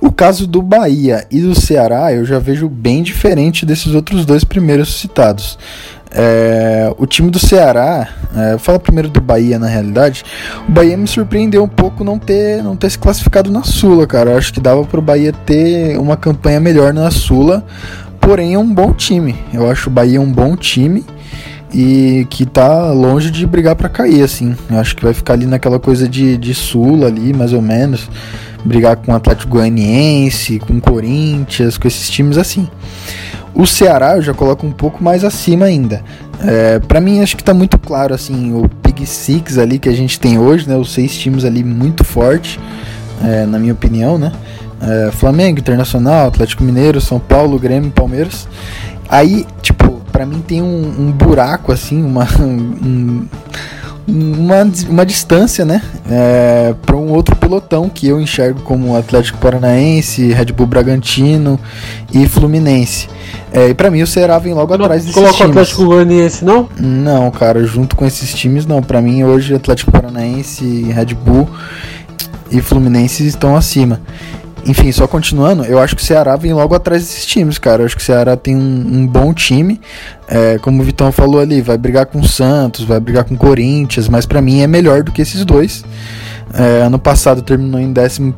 O 0.00 0.10
caso 0.10 0.46
do 0.46 0.60
Bahia 0.60 1.24
e 1.30 1.40
do 1.40 1.58
Ceará 1.58 2.12
eu 2.12 2.24
já 2.24 2.40
vejo 2.40 2.68
bem 2.68 3.02
diferente 3.02 3.64
desses 3.64 3.94
outros 3.94 4.26
dois 4.26 4.42
primeiros 4.42 5.00
citados. 5.00 5.56
É, 6.12 6.92
o 6.98 7.06
time 7.06 7.30
do 7.30 7.38
Ceará, 7.38 8.08
é, 8.36 8.58
fala 8.58 8.80
primeiro 8.80 9.08
do 9.08 9.20
Bahia 9.20 9.60
na 9.60 9.68
realidade. 9.68 10.24
O 10.68 10.72
Bahia 10.72 10.96
me 10.96 11.06
surpreendeu 11.06 11.62
um 11.62 11.68
pouco 11.68 12.02
não 12.02 12.18
ter, 12.18 12.60
não 12.64 12.74
ter 12.74 12.90
se 12.90 12.98
classificado 12.98 13.50
na 13.52 13.62
Sula, 13.62 14.08
cara. 14.08 14.30
Eu 14.32 14.38
acho 14.38 14.52
que 14.52 14.60
dava 14.60 14.84
pro 14.84 15.00
Bahia 15.00 15.32
ter 15.32 15.96
uma 15.96 16.16
campanha 16.16 16.58
melhor 16.58 16.92
na 16.92 17.08
Sula, 17.12 17.64
porém 18.20 18.54
é 18.54 18.58
um 18.58 18.74
bom 18.74 18.92
time. 18.92 19.36
Eu 19.54 19.70
acho 19.70 19.88
o 19.88 19.92
Bahia 19.92 20.20
um 20.20 20.32
bom 20.32 20.56
time 20.56 21.04
e 21.72 22.26
que 22.28 22.44
tá 22.44 22.90
longe 22.90 23.30
de 23.30 23.46
brigar 23.46 23.76
para 23.76 23.88
cair, 23.88 24.22
assim. 24.22 24.56
Eu 24.68 24.78
acho 24.78 24.96
que 24.96 25.02
vai 25.02 25.14
ficar 25.14 25.34
ali 25.34 25.46
naquela 25.46 25.78
coisa 25.78 26.08
de, 26.08 26.36
de 26.36 26.54
Sula 26.54 27.06
ali, 27.06 27.32
mais 27.32 27.52
ou 27.52 27.62
menos. 27.62 28.08
Brigar 28.64 28.96
com 28.96 29.12
o 29.12 29.14
Atlético 29.14 29.52
Goianiense, 29.52 30.58
com 30.58 30.74
o 30.74 30.80
Corinthians, 30.80 31.78
com 31.78 31.88
esses 31.88 32.10
times 32.10 32.36
assim. 32.36 32.68
O 33.54 33.66
Ceará 33.66 34.16
eu 34.16 34.22
já 34.22 34.34
coloco 34.34 34.66
um 34.66 34.72
pouco 34.72 35.02
mais 35.02 35.24
acima 35.24 35.66
ainda. 35.66 36.02
É, 36.42 36.78
para 36.78 37.00
mim 37.00 37.20
acho 37.20 37.36
que 37.36 37.44
tá 37.44 37.52
muito 37.52 37.78
claro 37.78 38.14
assim 38.14 38.54
o 38.54 38.70
Big 38.82 39.04
Six 39.04 39.58
ali 39.58 39.78
que 39.78 39.88
a 39.88 39.92
gente 39.92 40.18
tem 40.18 40.38
hoje, 40.38 40.68
né? 40.68 40.76
Os 40.76 40.92
seis 40.92 41.16
times 41.16 41.44
ali 41.44 41.62
muito 41.64 42.04
forte, 42.04 42.60
é, 43.22 43.46
na 43.46 43.58
minha 43.58 43.72
opinião, 43.72 44.18
né? 44.18 44.32
É, 44.82 45.10
Flamengo, 45.12 45.58
Internacional, 45.58 46.28
Atlético 46.28 46.62
Mineiro, 46.62 47.00
São 47.00 47.18
Paulo, 47.18 47.58
Grêmio, 47.58 47.90
Palmeiras. 47.90 48.48
Aí, 49.08 49.46
tipo, 49.60 49.99
para 50.20 50.26
mim 50.26 50.42
tem 50.46 50.60
um, 50.60 50.94
um, 50.98 51.10
buraco 51.12 51.72
assim, 51.72 52.04
uma 52.04 52.28
um, 52.38 53.24
uma, 54.06 54.70
uma 54.86 55.06
distância, 55.06 55.64
né, 55.64 55.80
é, 56.10 56.74
para 56.84 56.94
um 56.94 57.10
outro 57.10 57.34
pelotão 57.34 57.88
que 57.88 58.06
eu 58.06 58.20
enxergo 58.20 58.60
como 58.60 58.94
Atlético 58.94 59.38
Paranaense, 59.38 60.30
Red 60.30 60.52
Bull 60.52 60.66
Bragantino 60.66 61.58
e 62.12 62.28
Fluminense. 62.28 63.08
É, 63.50 63.70
e 63.70 63.74
para 63.74 63.90
mim 63.90 64.02
o 64.02 64.06
Ceará 64.06 64.38
vem 64.38 64.52
logo 64.52 64.76
não 64.76 64.84
atrás 64.84 65.04
desses 65.04 65.14
coloca 65.14 65.32
times. 65.32 65.54
Coloca 65.54 65.58
o 65.58 65.62
Atlético 65.62 65.84
Goianiense 65.86 66.44
não? 66.44 66.68
Não, 66.78 67.30
cara, 67.30 67.64
junto 67.64 67.96
com 67.96 68.04
esses 68.04 68.34
times 68.34 68.66
não. 68.66 68.82
Para 68.82 69.00
mim 69.00 69.24
hoje 69.24 69.54
Atlético 69.54 69.90
Paranaense, 69.90 70.82
Red 70.82 71.14
Bull 71.14 71.48
e 72.50 72.60
Fluminense 72.60 73.26
estão 73.26 73.56
acima. 73.56 74.02
Enfim, 74.66 74.92
só 74.92 75.06
continuando, 75.06 75.64
eu 75.64 75.78
acho 75.78 75.96
que 75.96 76.02
o 76.02 76.04
Ceará 76.04 76.36
vem 76.36 76.52
logo 76.52 76.74
atrás 76.74 77.02
desses 77.02 77.26
times, 77.26 77.58
cara. 77.58 77.82
Eu 77.82 77.86
acho 77.86 77.96
que 77.96 78.02
o 78.02 78.04
Ceará 78.04 78.36
tem 78.36 78.56
um, 78.56 78.60
um 78.60 79.06
bom 79.06 79.32
time. 79.32 79.80
É, 80.28 80.58
como 80.58 80.82
o 80.82 80.84
Vitão 80.84 81.10
falou 81.10 81.40
ali, 81.40 81.60
vai 81.60 81.76
brigar 81.76 82.06
com 82.06 82.20
o 82.20 82.26
Santos, 82.26 82.84
vai 82.84 83.00
brigar 83.00 83.24
com 83.24 83.34
o 83.34 83.38
Corinthians, 83.38 84.08
mas 84.08 84.26
para 84.26 84.40
mim 84.40 84.60
é 84.60 84.66
melhor 84.66 85.02
do 85.02 85.12
que 85.12 85.22
esses 85.22 85.44
dois. 85.44 85.84
É, 86.52 86.82
ano 86.82 86.98
passado 86.98 87.42
terminou 87.42 87.80
em 87.80 87.94
11 87.96 88.32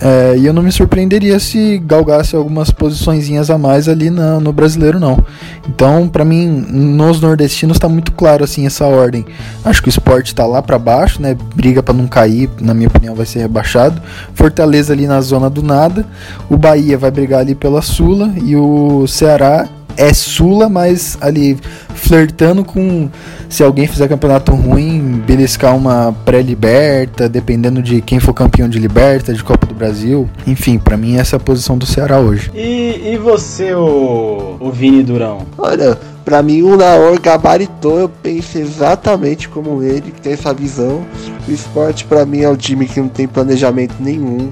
é, 0.00 0.36
e 0.36 0.46
eu 0.46 0.52
não 0.52 0.62
me 0.62 0.72
surpreenderia 0.72 1.38
se 1.38 1.78
galgasse 1.78 2.34
algumas 2.34 2.70
posições 2.70 3.16
a 3.48 3.56
mais 3.56 3.88
ali 3.88 4.10
no, 4.10 4.40
no 4.40 4.52
brasileiro, 4.52 4.98
não. 4.98 5.24
Então, 5.68 6.08
para 6.08 6.24
mim, 6.24 6.46
nos 6.46 7.20
nordestinos 7.20 7.76
está 7.76 7.88
muito 7.88 8.12
claro 8.12 8.42
assim 8.44 8.66
essa 8.66 8.86
ordem. 8.86 9.24
Acho 9.64 9.82
que 9.82 9.88
o 9.88 9.90
esporte 9.90 10.28
está 10.28 10.46
lá 10.46 10.60
para 10.62 10.78
baixo, 10.78 11.20
né? 11.22 11.36
Briga 11.54 11.82
para 11.82 11.94
não 11.94 12.06
cair, 12.06 12.50
na 12.60 12.74
minha 12.74 12.88
opinião, 12.88 13.14
vai 13.14 13.26
ser 13.26 13.40
rebaixado. 13.40 14.00
Fortaleza 14.34 14.92
ali 14.92 15.06
na 15.06 15.20
zona 15.20 15.48
do 15.48 15.62
nada. 15.62 16.04
O 16.48 16.56
Bahia 16.56 16.98
vai 16.98 17.10
brigar 17.10 17.40
ali 17.40 17.54
pela 17.54 17.82
Sula 17.82 18.32
e 18.44 18.56
o 18.56 19.06
Ceará 19.06 19.68
é 19.96 20.12
Sula, 20.12 20.68
mas 20.68 21.16
ali 21.20 21.58
flertando 21.94 22.64
com 22.64 23.08
se 23.48 23.62
alguém 23.62 23.86
fizer 23.86 24.08
campeonato 24.08 24.52
ruim, 24.54 25.22
beliscar 25.26 25.76
uma 25.76 26.14
pré-liberta, 26.24 27.28
dependendo 27.28 27.82
de 27.82 28.00
quem 28.00 28.18
for 28.18 28.34
campeão 28.34 28.68
de 28.68 28.78
liberta, 28.78 29.32
de 29.32 29.42
Copa 29.42 29.66
do 29.66 29.74
Brasil. 29.74 30.28
Enfim, 30.46 30.78
para 30.78 30.96
mim 30.96 31.16
essa 31.16 31.36
é 31.36 31.38
a 31.38 31.40
posição 31.40 31.78
do 31.78 31.86
Ceará 31.86 32.18
hoje. 32.18 32.50
E, 32.54 33.12
e 33.12 33.16
você, 33.16 33.74
o, 33.74 34.56
o 34.60 34.70
Vini 34.70 35.02
Durão? 35.02 35.46
Olha, 35.56 35.98
para 36.24 36.42
mim 36.42 36.62
o 36.62 36.76
Naor 36.76 37.20
gabaritou, 37.20 38.00
eu 38.00 38.08
penso 38.08 38.58
exatamente 38.58 39.48
como 39.48 39.82
ele, 39.82 40.10
que 40.10 40.20
tem 40.20 40.32
essa 40.32 40.52
visão. 40.52 41.06
O 41.48 41.52
esporte 41.52 42.04
para 42.04 42.26
mim 42.26 42.40
é 42.40 42.50
um 42.50 42.56
time 42.56 42.86
que 42.86 43.00
não 43.00 43.08
tem 43.08 43.28
planejamento 43.28 43.94
nenhum, 44.00 44.50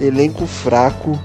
elenco 0.00 0.46
fraco, 0.46 1.18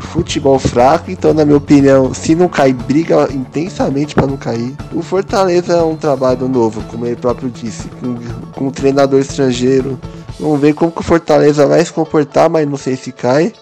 futebol 0.00 0.58
fraco, 0.58 1.10
então 1.10 1.32
na 1.32 1.44
minha 1.44 1.56
opinião, 1.56 2.12
se 2.14 2.34
não 2.34 2.48
cair, 2.48 2.74
briga 2.74 3.28
intensamente 3.32 4.14
para 4.14 4.26
não 4.26 4.36
cair. 4.36 4.74
O 4.92 5.02
Fortaleza 5.02 5.74
é 5.74 5.82
um 5.82 5.96
trabalho 5.96 6.48
novo, 6.48 6.82
como 6.90 7.06
ele 7.06 7.16
próprio 7.16 7.50
disse, 7.50 7.88
com, 7.88 8.16
com 8.52 8.66
um 8.68 8.70
treinador 8.70 9.20
estrangeiro. 9.20 9.98
Vamos 10.38 10.60
ver 10.60 10.74
como 10.74 10.92
que 10.92 11.00
o 11.00 11.04
Fortaleza 11.04 11.66
vai 11.66 11.84
se 11.84 11.92
comportar, 11.92 12.48
mas 12.50 12.68
não 12.68 12.76
sei 12.76 12.96
se 12.96 13.12
cai. 13.12 13.52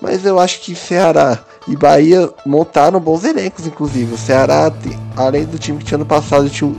Mas 0.00 0.24
eu 0.24 0.38
acho 0.38 0.60
que 0.60 0.74
Ceará 0.74 1.38
e 1.66 1.76
Bahia 1.76 2.28
montaram 2.44 3.00
bons 3.00 3.24
elencos, 3.24 3.66
inclusive. 3.66 4.14
O 4.14 4.18
Ceará, 4.18 4.70
além 5.16 5.44
do 5.44 5.58
time 5.58 5.78
que 5.78 5.84
tinha 5.84 5.96
ano 5.96 6.04
passado, 6.04 6.50
tinha 6.50 6.74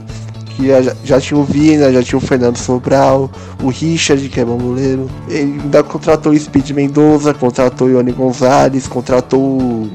que 0.56 0.68
já, 1.04 1.20
tinha 1.20 1.38
o 1.38 1.44
Vina, 1.44 1.92
já 1.92 2.02
tinha 2.02 2.18
o 2.18 2.20
Fernando 2.20 2.56
Sobral, 2.56 3.30
o 3.62 3.68
Richard, 3.68 4.26
que 4.28 4.40
é 4.40 4.44
bom 4.44 4.56
goleiro. 4.56 5.08
Ele 5.28 5.60
ainda 5.62 5.82
contratou 5.82 6.32
o 6.32 6.38
Speed 6.38 6.70
Mendoza, 6.70 7.34
contratou 7.34 7.88
o 7.88 7.90
Ione 7.90 8.12
Gonzalez, 8.12 8.88
contratou 8.88 9.86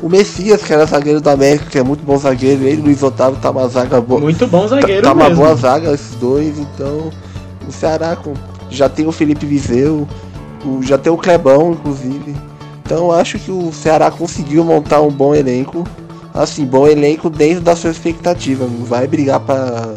o 0.00 0.08
Messias, 0.08 0.62
que 0.62 0.72
era 0.72 0.86
zagueiro 0.86 1.20
do 1.20 1.28
América, 1.28 1.66
que 1.68 1.78
é 1.78 1.82
muito 1.82 2.04
bom 2.04 2.16
zagueiro. 2.16 2.62
Ele, 2.64 2.80
Luiz 2.80 3.02
Otávio, 3.02 3.38
tá 3.40 3.50
uma 3.50 3.68
zaga 3.68 4.00
boa. 4.00 4.20
Muito 4.20 4.46
bom 4.46 4.66
zagueiro, 4.68 5.02
Tá, 5.02 5.08
tá 5.08 5.14
uma 5.14 5.30
boa 5.30 5.54
zaga, 5.56 5.92
esses 5.92 6.14
dois. 6.14 6.58
Então, 6.58 7.10
o 7.68 7.72
Ceará 7.72 8.16
já 8.70 8.88
tem 8.88 9.06
o 9.06 9.12
Felipe 9.12 9.44
Viseu, 9.44 10.06
o, 10.64 10.82
já 10.82 10.96
tem 10.96 11.12
o 11.12 11.16
Clebão, 11.16 11.72
inclusive. 11.72 12.36
Então, 12.84 13.10
acho 13.10 13.38
que 13.38 13.50
o 13.50 13.72
Ceará 13.72 14.10
conseguiu 14.10 14.64
montar 14.64 15.00
um 15.00 15.10
bom 15.10 15.34
elenco 15.34 15.84
assim, 16.32 16.64
bom 16.64 16.86
elenco 16.86 17.28
dentro 17.30 17.62
da 17.62 17.76
sua 17.76 17.90
expectativa. 17.90 18.64
Não 18.66 18.84
vai 18.84 19.06
brigar 19.06 19.40
para 19.40 19.96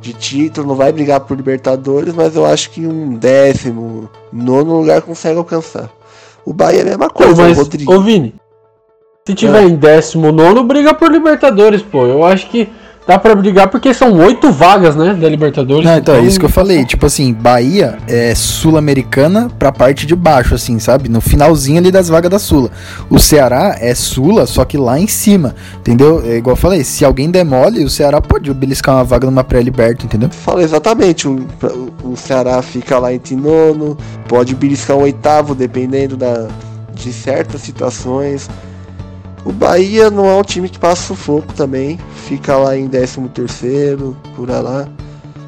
de 0.00 0.12
título, 0.12 0.68
não 0.68 0.74
vai 0.76 0.92
brigar 0.92 1.20
por 1.20 1.36
Libertadores, 1.36 2.14
mas 2.14 2.36
eu 2.36 2.46
acho 2.46 2.70
que 2.70 2.86
um 2.86 3.14
décimo, 3.16 4.08
nono 4.32 4.78
lugar 4.78 5.02
consegue 5.02 5.38
alcançar. 5.38 5.90
O 6.44 6.52
Bahia 6.52 6.78
é 6.78 6.82
a 6.82 6.84
mesma 6.84 7.10
coisa, 7.10 7.34
Pô, 7.34 7.42
mas, 7.42 7.58
Rodrigo. 7.58 7.92
Ô 7.92 8.00
Vini, 8.00 8.34
se 9.26 9.34
tiver 9.34 9.62
É. 9.62 9.66
em 9.66 9.74
décimo 9.74 10.30
nono, 10.30 10.62
briga 10.62 10.94
por 10.94 11.10
Libertadores, 11.10 11.82
pô. 11.82 12.06
Eu 12.06 12.24
acho 12.24 12.48
que 12.48 12.68
dá 13.06 13.18
pra 13.18 13.34
brigar 13.34 13.68
porque 13.68 13.94
são 13.94 14.12
oito 14.18 14.50
vagas, 14.50 14.96
né, 14.96 15.14
da 15.14 15.28
Libertadores. 15.28 15.84
Não, 15.84 15.96
então, 15.96 16.14
é 16.16 16.20
isso 16.20 16.38
que 16.38 16.44
eu 16.44 16.50
falei. 16.50 16.84
Tipo 16.84 17.06
assim, 17.06 17.32
Bahia 17.32 17.98
é 18.08 18.34
sul-americana 18.34 19.48
pra 19.58 19.70
parte 19.70 20.06
de 20.06 20.16
baixo, 20.16 20.54
assim, 20.54 20.78
sabe? 20.78 21.08
No 21.08 21.20
finalzinho 21.20 21.78
ali 21.78 21.90
das 21.90 22.08
vagas 22.08 22.30
da 22.30 22.38
Sula. 22.38 22.70
O 23.08 23.18
Ceará 23.18 23.76
é 23.80 23.94
Sula, 23.94 24.46
só 24.46 24.64
que 24.64 24.76
lá 24.76 24.98
em 24.98 25.06
cima, 25.06 25.54
entendeu? 25.78 26.22
É 26.24 26.36
igual 26.36 26.56
eu 26.56 26.60
falei, 26.60 26.82
se 26.82 27.04
alguém 27.04 27.30
demole, 27.30 27.84
o 27.84 27.90
Ceará 27.90 28.20
pode 28.20 28.52
beliscar 28.52 28.96
uma 28.96 29.04
vaga 29.04 29.26
numa 29.26 29.44
pré-liberta, 29.44 30.04
entendeu? 30.04 30.28
Fala 30.30 30.62
exatamente, 30.62 31.28
o, 31.28 31.46
o 32.02 32.16
Ceará 32.16 32.60
fica 32.62 32.98
lá 32.98 33.12
entre 33.12 33.36
nono, 33.36 33.96
pode 34.28 34.54
beliscar 34.54 34.96
um 34.96 35.02
oitavo, 35.02 35.54
dependendo 35.54 36.16
da, 36.16 36.48
de 36.94 37.12
certas 37.12 37.60
situações. 37.60 38.48
O 39.46 39.52
Bahia 39.52 40.10
não 40.10 40.26
é 40.26 40.34
um 40.34 40.42
time 40.42 40.68
que 40.68 40.76
passa 40.76 41.06
sufoco 41.06 41.52
também, 41.54 42.00
fica 42.26 42.56
lá 42.56 42.76
em 42.76 42.88
13 42.88 43.28
terceiro, 43.28 44.16
por 44.34 44.50
lá. 44.50 44.88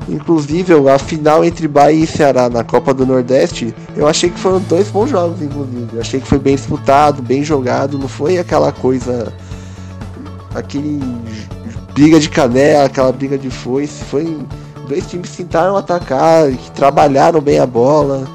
Inclusive, 0.09 0.73
a 0.89 0.99
final 1.01 1.45
entre 1.45 1.67
Bahia 1.67 2.05
e 2.05 2.07
Ceará 2.07 2.49
na 2.49 2.63
Copa 2.63 2.95
do 2.95 3.05
Nordeste, 3.05 3.75
eu 3.97 4.07
achei 4.07 4.31
que 4.31 4.39
foram 4.39 4.61
dois 4.61 4.89
bons 4.89 5.11
jogos, 5.11 5.43
inclusive. 5.43 5.89
Eu 5.93 6.01
achei 6.01 6.21
que 6.21 6.29
foi 6.29 6.39
bem 6.39 6.55
disputado, 6.55 7.21
bem 7.21 7.43
jogado, 7.43 7.99
não 7.99 8.07
foi 8.07 8.39
aquela 8.39 8.71
coisa. 8.71 9.33
aquele 10.55 11.03
briga 11.93 12.21
de 12.21 12.31
canela, 12.31 12.85
aquela 12.85 13.11
briga 13.11 13.37
de 13.37 13.51
foice. 13.51 14.05
Foi 14.05 14.39
dois 14.89 15.09
times 15.09 15.31
que 15.31 15.39
tentaram 15.39 15.77
atacar, 15.77 16.49
que 16.53 16.71
trabalharam 16.71 17.41
bem 17.41 17.59
a 17.59 17.67
bola. 17.67 18.29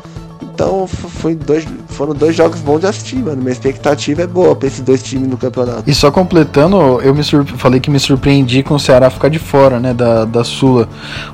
Então 0.54 0.86
foi 0.86 1.34
dois, 1.34 1.66
foram 1.88 2.14
dois 2.14 2.36
jogos 2.36 2.60
bons 2.60 2.82
de 2.82 2.86
assistir, 2.86 3.16
mano. 3.16 3.38
Minha 3.38 3.52
expectativa 3.52 4.22
é 4.22 4.28
boa 4.28 4.56
pra 4.56 4.68
esses 4.68 4.82
dois 4.82 5.02
times 5.02 5.28
no 5.28 5.36
campeonato. 5.36 5.84
E 5.88 5.96
só 5.96 6.12
completando, 6.12 7.02
eu 7.02 7.14
me 7.16 7.24
falei 7.58 7.80
que 7.80 7.90
me 7.90 8.00
surpreendi 8.00 8.62
com 8.62 8.76
o 8.76 8.80
Ceará 8.80 9.10
ficar 9.10 9.30
de 9.30 9.40
fora, 9.40 9.80
né, 9.80 9.96
da, 9.96 10.26
da 10.26 10.44
Sula. 10.44 10.88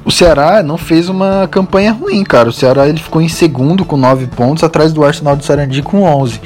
O 0.05 0.11
Ceará 0.11 0.63
não 0.63 0.77
fez 0.77 1.09
uma 1.09 1.49
campanha 1.51 1.91
ruim, 1.91 2.23
cara. 2.23 2.47
O 2.47 2.53
Ceará 2.53 2.87
ele 2.87 2.99
ficou 2.99 3.21
em 3.21 3.27
segundo 3.27 3.83
com 3.83 3.97
9 3.97 4.27
pontos, 4.27 4.63
atrás 4.63 4.93
do 4.93 5.03
Arsenal 5.03 5.35
de 5.35 5.43
Sarandi 5.43 5.81
com 5.81 6.03
11. 6.03 6.39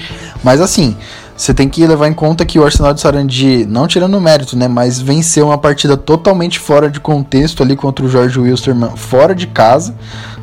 Mas 0.44 0.60
assim, 0.60 0.98
você 1.36 1.54
tem 1.54 1.68
que 1.68 1.86
levar 1.86 2.08
em 2.08 2.14
conta 2.14 2.46
que 2.46 2.60
o 2.60 2.64
Arsenal 2.64 2.94
de 2.94 3.02
Sarandi, 3.02 3.66
não 3.68 3.88
tirando 3.88 4.16
o 4.16 4.22
mérito, 4.22 4.56
né, 4.58 4.68
mas 4.68 5.00
venceu 5.02 5.48
uma 5.48 5.58
partida 5.58 5.98
totalmente 5.98 6.60
fora 6.60 6.90
de 6.90 7.00
contexto 7.00 7.64
ali 7.64 7.76
contra 7.76 8.06
o 8.06 8.10
Jorge 8.10 8.40
Wilstermann, 8.40 8.96
fora 8.96 9.34
de 9.34 9.48
casa. 9.48 9.96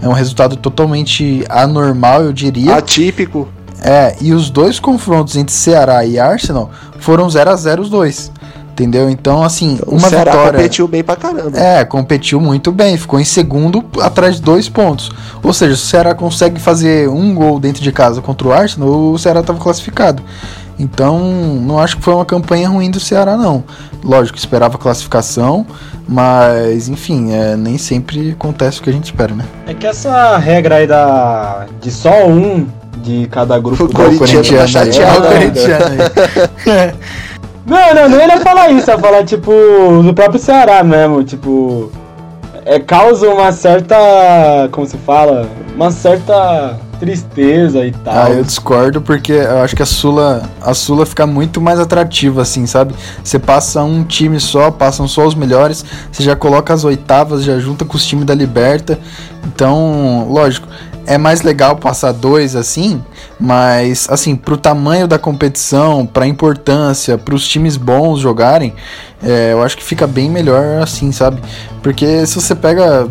É 0.02 0.08
um 0.08 0.12
resultado 0.12 0.56
totalmente 0.56 1.44
anormal, 1.48 2.22
eu 2.22 2.32
diria. 2.32 2.74
Atípico. 2.76 3.48
É, 3.82 4.14
e 4.20 4.32
os 4.32 4.50
dois 4.50 4.78
confrontos 4.78 5.36
entre 5.36 5.54
Ceará 5.54 6.04
e 6.04 6.18
Arsenal 6.18 6.70
foram 6.98 7.30
0 7.30 7.50
a 7.50 7.56
0 7.56 7.82
os 7.82 7.88
dois. 7.88 8.30
Entendeu? 8.72 9.10
Então, 9.10 9.42
assim, 9.42 9.78
O 9.86 9.96
uma 9.96 10.08
Ceará 10.08 10.32
vitória. 10.32 10.52
competiu 10.58 10.88
bem 10.88 11.02
pra 11.04 11.14
caramba. 11.14 11.58
É, 11.58 11.84
competiu 11.84 12.40
muito 12.40 12.72
bem, 12.72 12.96
ficou 12.96 13.20
em 13.20 13.24
segundo 13.24 13.84
atrás 14.00 14.36
de 14.36 14.42
dois 14.42 14.70
pontos. 14.70 15.10
Ou 15.42 15.52
seja, 15.52 15.76
se 15.76 15.82
o 15.82 15.86
Ceará 15.86 16.14
consegue 16.14 16.58
fazer 16.58 17.06
um 17.08 17.34
gol 17.34 17.60
dentro 17.60 17.82
de 17.82 17.92
casa 17.92 18.22
contra 18.22 18.48
o 18.48 18.52
Arsenal, 18.52 18.88
o 18.88 19.18
Ceará 19.18 19.40
estava 19.40 19.58
classificado. 19.58 20.22
Então, 20.80 21.20
não 21.60 21.78
acho 21.78 21.98
que 21.98 22.02
foi 22.02 22.14
uma 22.14 22.24
campanha 22.24 22.70
ruim 22.70 22.90
do 22.90 22.98
Ceará, 22.98 23.36
não. 23.36 23.62
Lógico, 24.02 24.38
esperava 24.38 24.78
classificação, 24.78 25.66
mas 26.08 26.88
enfim, 26.88 27.32
é, 27.32 27.54
nem 27.54 27.76
sempre 27.76 28.30
acontece 28.30 28.80
o 28.80 28.82
que 28.82 28.88
a 28.88 28.92
gente 28.92 29.04
espera, 29.04 29.34
né? 29.34 29.44
É 29.66 29.74
que 29.74 29.86
essa 29.86 30.38
regra 30.38 30.76
aí 30.76 30.86
da. 30.86 31.66
de 31.82 31.90
só 31.90 32.26
um 32.26 32.66
de 32.96 33.28
cada 33.30 33.58
grupo. 33.58 33.84
O 33.84 33.92
Corinthians 33.92 34.72
tá 34.72 34.84
né? 34.84 34.92
chateado 34.92 35.26
É, 35.26 35.32
corintiano. 35.32 35.84
Não, 37.66 37.94
não, 37.94 38.08
não 38.08 38.26
ia 38.26 38.40
falar 38.40 38.70
isso, 38.70 38.90
ia 38.90 38.98
falar, 38.98 39.24
tipo, 39.24 39.52
do 40.02 40.14
próprio 40.14 40.40
Ceará 40.40 40.82
mesmo, 40.82 41.22
tipo. 41.22 41.92
É, 42.64 42.80
causa 42.80 43.28
uma 43.28 43.52
certa. 43.52 43.96
Como 44.72 44.86
se 44.86 44.96
fala? 44.96 45.46
Uma 45.76 45.90
certa 45.90 46.78
tristeza 47.00 47.84
e 47.86 47.90
tal. 47.90 48.14
Ah, 48.14 48.30
eu 48.30 48.44
discordo 48.44 49.00
porque 49.00 49.32
eu 49.32 49.62
acho 49.62 49.74
que 49.74 49.82
a 49.82 49.86
Sula, 49.86 50.42
a 50.60 50.74
Sula 50.74 51.06
fica 51.06 51.26
muito 51.26 51.60
mais 51.60 51.80
atrativa 51.80 52.42
assim, 52.42 52.66
sabe? 52.66 52.94
Você 53.24 53.38
passa 53.38 53.82
um 53.82 54.04
time 54.04 54.38
só, 54.38 54.70
passam 54.70 55.08
só 55.08 55.26
os 55.26 55.34
melhores, 55.34 55.84
você 56.12 56.22
já 56.22 56.36
coloca 56.36 56.74
as 56.74 56.84
oitavas, 56.84 57.42
já 57.42 57.58
junta 57.58 57.84
com 57.84 57.96
os 57.96 58.06
times 58.06 58.26
da 58.26 58.34
Liberta. 58.34 58.98
Então, 59.46 60.28
lógico, 60.30 60.68
é 61.06 61.16
mais 61.16 61.42
legal 61.42 61.76
passar 61.76 62.12
dois 62.12 62.54
assim, 62.54 63.02
mas 63.38 64.06
assim, 64.10 64.36
pro 64.36 64.56
tamanho 64.56 65.08
da 65.08 65.18
competição, 65.18 66.06
pra 66.06 66.26
importância, 66.26 67.16
pros 67.16 67.48
times 67.48 67.76
bons 67.76 68.20
jogarem, 68.20 68.74
é, 69.22 69.52
eu 69.52 69.62
acho 69.62 69.76
que 69.76 69.82
fica 69.82 70.06
bem 70.06 70.30
melhor 70.30 70.82
assim, 70.82 71.10
sabe? 71.10 71.40
Porque 71.82 72.26
se 72.26 72.34
você 72.34 72.54
pega, 72.54 73.08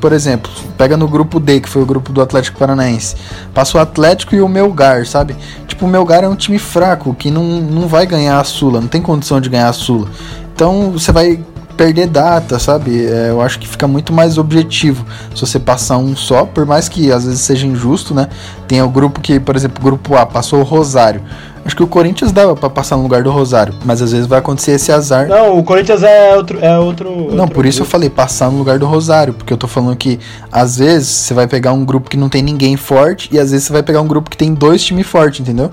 por 0.00 0.12
exemplo, 0.12 0.50
pega 0.76 0.96
no 0.96 1.08
grupo 1.08 1.38
D, 1.40 1.60
que 1.60 1.68
foi 1.68 1.82
o 1.82 1.86
grupo 1.86 2.12
do 2.12 2.20
Atlético 2.20 2.58
Paranaense, 2.58 3.16
passa 3.52 3.78
o 3.78 3.80
Atlético 3.80 4.34
e 4.34 4.40
o 4.40 4.48
Melgar, 4.48 5.06
sabe? 5.06 5.36
Tipo, 5.66 5.86
o 5.86 5.88
Melgar 5.88 6.24
é 6.24 6.28
um 6.28 6.36
time 6.36 6.58
fraco, 6.58 7.14
que 7.14 7.30
não, 7.30 7.44
não 7.44 7.86
vai 7.88 8.06
ganhar 8.06 8.40
a 8.40 8.44
Sula, 8.44 8.80
não 8.80 8.88
tem 8.88 9.02
condição 9.02 9.40
de 9.40 9.48
ganhar 9.48 9.68
a 9.68 9.72
Sula. 9.72 10.08
Então 10.54 10.90
você 10.92 11.12
vai 11.12 11.40
perder 11.78 12.08
data, 12.08 12.58
sabe? 12.58 13.06
É, 13.06 13.30
eu 13.30 13.40
acho 13.40 13.58
que 13.60 13.68
fica 13.68 13.86
muito 13.86 14.12
mais 14.12 14.36
objetivo 14.36 15.06
se 15.32 15.40
você 15.40 15.60
passar 15.60 15.96
um 15.96 16.16
só, 16.16 16.44
por 16.44 16.66
mais 16.66 16.88
que 16.88 17.12
às 17.12 17.24
vezes 17.24 17.40
seja 17.40 17.66
injusto, 17.66 18.12
né? 18.12 18.28
Tem 18.66 18.82
o 18.82 18.88
grupo 18.88 19.20
que, 19.20 19.38
por 19.38 19.54
exemplo, 19.54 19.78
o 19.80 19.84
grupo 19.84 20.16
A 20.16 20.26
passou 20.26 20.58
o 20.58 20.64
Rosário. 20.64 21.22
Acho 21.64 21.76
que 21.76 21.82
o 21.82 21.86
Corinthians 21.86 22.32
dava 22.32 22.56
para 22.56 22.70
passar 22.70 22.96
no 22.96 23.02
lugar 23.02 23.22
do 23.22 23.30
Rosário, 23.30 23.74
mas 23.84 24.02
às 24.02 24.10
vezes 24.10 24.26
vai 24.26 24.38
acontecer 24.38 24.72
esse 24.72 24.90
azar. 24.90 25.28
Não, 25.28 25.58
o 25.58 25.62
Corinthians 25.62 26.02
é 26.02 26.34
outro. 26.34 26.58
É 26.60 26.78
outro 26.78 27.10
não, 27.10 27.42
outro 27.42 27.54
por 27.54 27.66
isso 27.66 27.78
grupo. 27.78 27.88
eu 27.88 27.92
falei 27.92 28.10
passar 28.10 28.50
no 28.50 28.58
lugar 28.58 28.78
do 28.78 28.86
Rosário, 28.86 29.34
porque 29.34 29.52
eu 29.52 29.56
tô 29.56 29.68
falando 29.68 29.94
que 29.96 30.18
às 30.50 30.78
vezes 30.78 31.08
você 31.08 31.34
vai 31.34 31.46
pegar 31.46 31.72
um 31.72 31.84
grupo 31.84 32.10
que 32.10 32.16
não 32.16 32.28
tem 32.28 32.42
ninguém 32.42 32.76
forte 32.76 33.28
e 33.30 33.38
às 33.38 33.50
vezes 33.50 33.66
você 33.66 33.72
vai 33.72 33.82
pegar 33.82 34.00
um 34.00 34.08
grupo 34.08 34.30
que 34.30 34.36
tem 34.36 34.52
dois 34.52 34.82
times 34.82 35.06
fortes, 35.06 35.40
entendeu? 35.40 35.70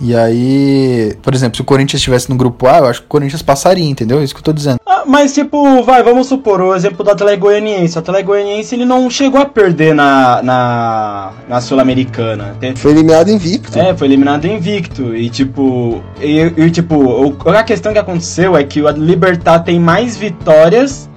E 0.00 0.14
aí, 0.14 1.16
por 1.22 1.34
exemplo, 1.34 1.56
se 1.56 1.62
o 1.62 1.64
Corinthians 1.64 2.00
estivesse 2.00 2.30
no 2.30 2.36
grupo 2.36 2.66
A, 2.68 2.78
eu 2.78 2.86
acho 2.86 3.00
que 3.00 3.06
o 3.06 3.08
Corinthians 3.08 3.42
passaria, 3.42 3.84
entendeu? 3.84 4.20
É 4.20 4.24
isso 4.24 4.34
que 4.34 4.40
eu 4.40 4.44
tô 4.44 4.52
dizendo. 4.52 4.78
Ah, 4.86 5.02
mas 5.06 5.34
tipo, 5.34 5.82
vai, 5.82 6.02
vamos 6.02 6.28
supor 6.28 6.60
o 6.60 6.74
exemplo 6.74 7.04
do 7.04 7.10
Atlético 7.10 7.46
Goianiense. 7.46 7.96
O 7.96 7.98
Atlético 7.98 8.28
Goianiense 8.28 8.74
ele 8.76 8.84
não 8.84 9.10
chegou 9.10 9.40
a 9.40 9.46
perder 9.46 9.94
na, 9.94 10.40
na, 10.42 11.32
na 11.48 11.60
Sul-Americana. 11.60 12.56
Foi 12.76 12.92
eliminado 12.92 13.28
invicto. 13.28 13.76
É, 13.78 13.96
foi 13.96 14.06
eliminado 14.06 14.46
invicto. 14.46 15.16
E 15.16 15.28
tipo, 15.28 16.02
e, 16.20 16.40
e 16.56 16.70
tipo, 16.70 17.34
a 17.46 17.62
questão 17.64 17.92
que 17.92 17.98
aconteceu 17.98 18.56
é 18.56 18.62
que 18.62 18.80
o 18.80 18.88
Libertar 18.90 19.60
tem 19.60 19.80
mais 19.80 20.16
vitórias 20.16 21.08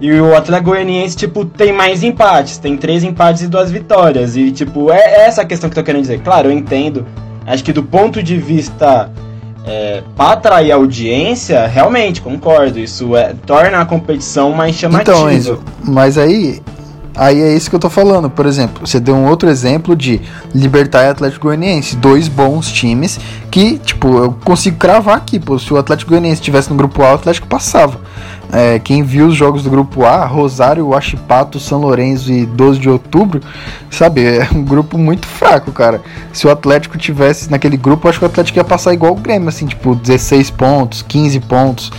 e 0.00 0.12
o 0.20 0.34
Atlético 0.34 0.70
Goianiense, 0.70 1.16
tipo, 1.16 1.44
tem 1.44 1.72
mais 1.72 2.02
empates. 2.02 2.58
Tem 2.58 2.76
três 2.76 3.04
empates 3.04 3.42
e 3.42 3.48
duas 3.48 3.70
vitórias. 3.70 4.36
E, 4.36 4.50
tipo, 4.50 4.90
é 4.90 5.26
essa 5.26 5.42
a 5.42 5.44
questão 5.44 5.70
que 5.70 5.78
eu 5.78 5.82
tô 5.82 5.86
querendo 5.86 6.02
dizer. 6.02 6.20
Claro, 6.20 6.48
eu 6.48 6.52
entendo 6.52 7.06
Acho 7.46 7.62
que 7.62 7.72
do 7.72 7.82
ponto 7.82 8.22
de 8.22 8.36
vista 8.36 9.10
é, 9.66 10.02
para 10.16 10.32
atrair 10.32 10.72
audiência, 10.72 11.66
realmente, 11.66 12.20
concordo. 12.20 12.78
Isso 12.78 13.16
é, 13.16 13.34
torna 13.46 13.80
a 13.80 13.84
competição 13.86 14.52
mais 14.52 14.76
chamativa. 14.76 15.16
Então, 15.16 15.30
Enzo, 15.30 15.60
mas 15.82 16.18
aí, 16.18 16.62
aí 17.14 17.40
é 17.40 17.54
isso 17.54 17.70
que 17.70 17.76
eu 17.76 17.80
tô 17.80 17.88
falando. 17.88 18.28
Por 18.28 18.46
exemplo, 18.46 18.86
você 18.86 19.00
deu 19.00 19.14
um 19.14 19.26
outro 19.26 19.48
exemplo 19.48 19.96
de 19.96 20.20
Libertar 20.54 21.04
e 21.04 21.08
Atlético 21.08 21.46
Goianiense. 21.46 21.96
Dois 21.96 22.28
bons 22.28 22.70
times 22.70 23.18
que, 23.54 23.78
tipo, 23.78 24.08
eu 24.18 24.32
consigo 24.44 24.76
cravar 24.78 25.16
aqui, 25.16 25.38
pô. 25.38 25.56
Se 25.60 25.72
o 25.72 25.76
Atlético 25.76 26.10
Goianiense 26.10 26.40
estivesse 26.40 26.68
no 26.70 26.74
grupo 26.74 27.00
A, 27.04 27.12
o 27.12 27.14
Atlético 27.14 27.46
passava. 27.46 28.00
É, 28.52 28.80
quem 28.80 29.04
viu 29.04 29.28
os 29.28 29.36
jogos 29.36 29.62
do 29.62 29.70
grupo 29.70 30.04
A, 30.04 30.24
Rosário, 30.26 30.88
Huachipato, 30.88 31.60
São 31.60 31.80
Lourenço 31.80 32.32
e 32.32 32.46
12 32.46 32.80
de 32.80 32.90
outubro, 32.90 33.40
sabe, 33.90 34.24
é 34.24 34.48
um 34.52 34.62
grupo 34.62 34.98
muito 34.98 35.26
fraco, 35.26 35.70
cara. 35.70 36.00
Se 36.32 36.48
o 36.48 36.50
Atlético 36.50 36.98
tivesse 36.98 37.48
naquele 37.48 37.76
grupo, 37.76 38.08
acho 38.08 38.18
que 38.18 38.24
o 38.24 38.28
Atlético 38.28 38.58
ia 38.58 38.64
passar 38.64 38.92
igual 38.92 39.12
o 39.12 39.16
Grêmio, 39.16 39.48
assim, 39.48 39.66
tipo, 39.66 39.94
16 39.94 40.50
pontos, 40.50 41.02
15 41.02 41.38
pontos. 41.40 41.92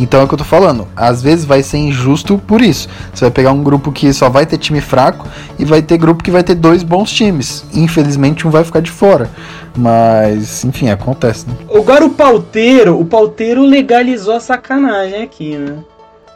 Então 0.00 0.20
é 0.20 0.24
o 0.24 0.28
que 0.28 0.34
eu 0.34 0.38
tô 0.38 0.44
falando. 0.44 0.88
Às 0.96 1.22
vezes 1.22 1.44
vai 1.44 1.62
ser 1.62 1.76
injusto 1.76 2.38
por 2.38 2.60
isso. 2.60 2.88
Você 3.14 3.26
vai 3.26 3.30
pegar 3.30 3.52
um 3.52 3.62
grupo 3.62 3.92
que 3.92 4.12
só 4.12 4.28
vai 4.28 4.46
ter 4.46 4.56
time 4.56 4.80
fraco 4.80 5.26
e 5.58 5.64
vai 5.64 5.82
ter 5.82 5.98
grupo 5.98 6.24
que 6.24 6.30
vai 6.30 6.42
ter 6.42 6.54
dois 6.54 6.82
bons 6.82 7.10
times. 7.12 7.64
Infelizmente 7.72 8.46
um 8.46 8.50
vai 8.50 8.64
ficar 8.64 8.80
de 8.80 8.90
fora. 8.90 9.30
Mas, 9.76 10.64
enfim, 10.64 10.90
acontece, 11.02 11.46
né? 11.46 11.54
Agora 11.74 12.04
o 12.04 12.10
pauteiro, 12.10 12.98
o 12.98 13.04
pauteiro 13.04 13.62
legalizou 13.62 14.34
a 14.34 14.40
sacanagem 14.40 15.22
aqui, 15.22 15.56
né? 15.56 15.78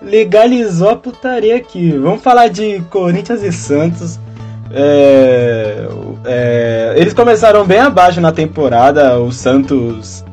legalizou 0.00 0.90
a 0.90 0.96
putaria 0.96 1.56
aqui. 1.56 1.90
Vamos 1.92 2.22
falar 2.22 2.48
de 2.48 2.80
Corinthians 2.90 3.42
e 3.42 3.52
Santos. 3.52 4.18
É, 4.70 5.86
é, 6.24 6.94
eles 6.96 7.14
começaram 7.14 7.64
bem 7.64 7.78
abaixo 7.78 8.20
na 8.20 8.32
temporada. 8.32 9.18
O 9.18 9.32
Santos 9.32 10.24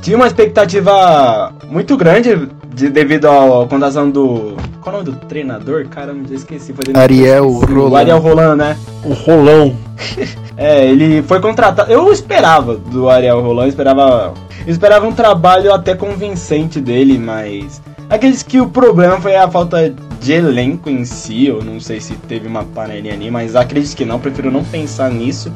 tinha 0.00 0.16
uma 0.16 0.26
expectativa 0.26 1.52
muito 1.68 1.96
grande 1.96 2.48
de, 2.74 2.88
devido 2.88 3.26
à 3.26 3.66
contratação 3.68 4.10
do. 4.10 4.56
Qual 4.80 4.96
é 4.96 4.98
o 5.00 5.04
nome 5.04 5.18
do 5.18 5.26
treinador? 5.26 5.86
Caramba, 5.88 6.28
já 6.28 6.34
esqueci. 6.34 6.72
Foi 6.72 6.84
Ariel 6.94 7.50
Roland. 7.50 7.90
O 7.90 7.96
Ariel 7.96 8.18
Roland, 8.18 8.56
né? 8.56 8.76
O 9.04 9.12
Rolão. 9.12 9.76
é, 10.58 10.84
ele 10.84 11.22
foi 11.22 11.40
contratado. 11.40 11.90
Eu 11.90 12.12
esperava 12.12 12.76
do 12.76 13.08
Ariel 13.08 13.40
Roland, 13.40 13.68
esperava. 13.68 14.34
Esperava 14.66 15.06
um 15.06 15.12
trabalho 15.12 15.72
até 15.72 15.94
convincente 15.94 16.78
dele, 16.78 17.18
mas 17.18 17.80
Aqueles 18.10 18.42
que 18.42 18.58
o 18.58 18.66
problema 18.66 19.20
foi 19.20 19.36
a 19.36 19.46
falta 19.50 19.94
de 20.18 20.32
elenco 20.32 20.88
em 20.88 21.04
si, 21.04 21.46
eu 21.46 21.62
não 21.62 21.78
sei 21.78 22.00
se 22.00 22.14
teve 22.14 22.48
uma 22.48 22.64
panelinha 22.64 23.12
ali, 23.12 23.30
mas 23.30 23.54
acredito 23.54 23.94
que 23.94 24.04
não, 24.04 24.18
prefiro 24.18 24.50
não 24.50 24.64
pensar 24.64 25.10
nisso. 25.10 25.52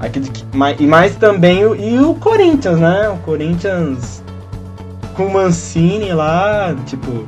Acredito 0.00 0.32
que, 0.32 0.56
mas, 0.56 0.80
e 0.80 0.86
mais 0.86 1.14
também 1.16 1.66
o, 1.66 1.76
e 1.76 2.00
o 2.00 2.14
Corinthians, 2.14 2.78
né? 2.78 3.10
O 3.10 3.18
Corinthians 3.18 4.22
com 5.14 5.26
o 5.26 5.32
Mancini 5.32 6.14
lá, 6.14 6.74
tipo. 6.86 7.26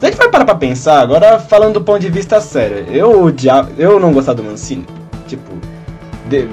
Se 0.00 0.06
a 0.06 0.10
gente 0.10 0.18
vai 0.18 0.28
parar 0.28 0.44
pra 0.44 0.54
pensar, 0.56 1.00
agora 1.00 1.38
falando 1.38 1.74
do 1.74 1.82
ponto 1.82 2.00
de 2.00 2.10
vista 2.10 2.40
sério, 2.40 2.86
eu 2.88 3.22
odiava, 3.22 3.70
eu 3.78 4.00
não 4.00 4.12
gostava 4.12 4.38
do 4.38 4.42
Mancini. 4.42 4.84
Tipo, 5.28 5.52
de, 6.30 6.48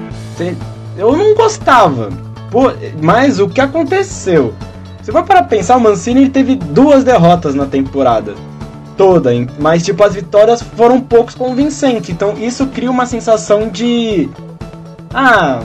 eu 0.96 1.16
não 1.16 1.34
gostava. 1.34 2.10
Pô, 2.50 2.72
mas 3.00 3.38
o 3.38 3.48
que 3.48 3.60
aconteceu? 3.60 4.54
Se 5.02 5.12
for 5.12 5.22
para 5.22 5.42
pensar, 5.42 5.76
o 5.76 5.80
Mancini 5.80 6.22
ele 6.22 6.30
teve 6.30 6.56
duas 6.56 7.04
derrotas 7.04 7.54
na 7.54 7.66
temporada 7.66 8.34
toda, 8.96 9.30
mas 9.58 9.84
tipo 9.84 10.02
as 10.02 10.14
vitórias 10.14 10.60
foram 10.60 11.00
poucos 11.00 11.34
convincentes. 11.34 12.10
Então 12.10 12.34
isso 12.38 12.66
cria 12.66 12.90
uma 12.90 13.06
sensação 13.06 13.68
de 13.68 14.28
ah, 15.14 15.62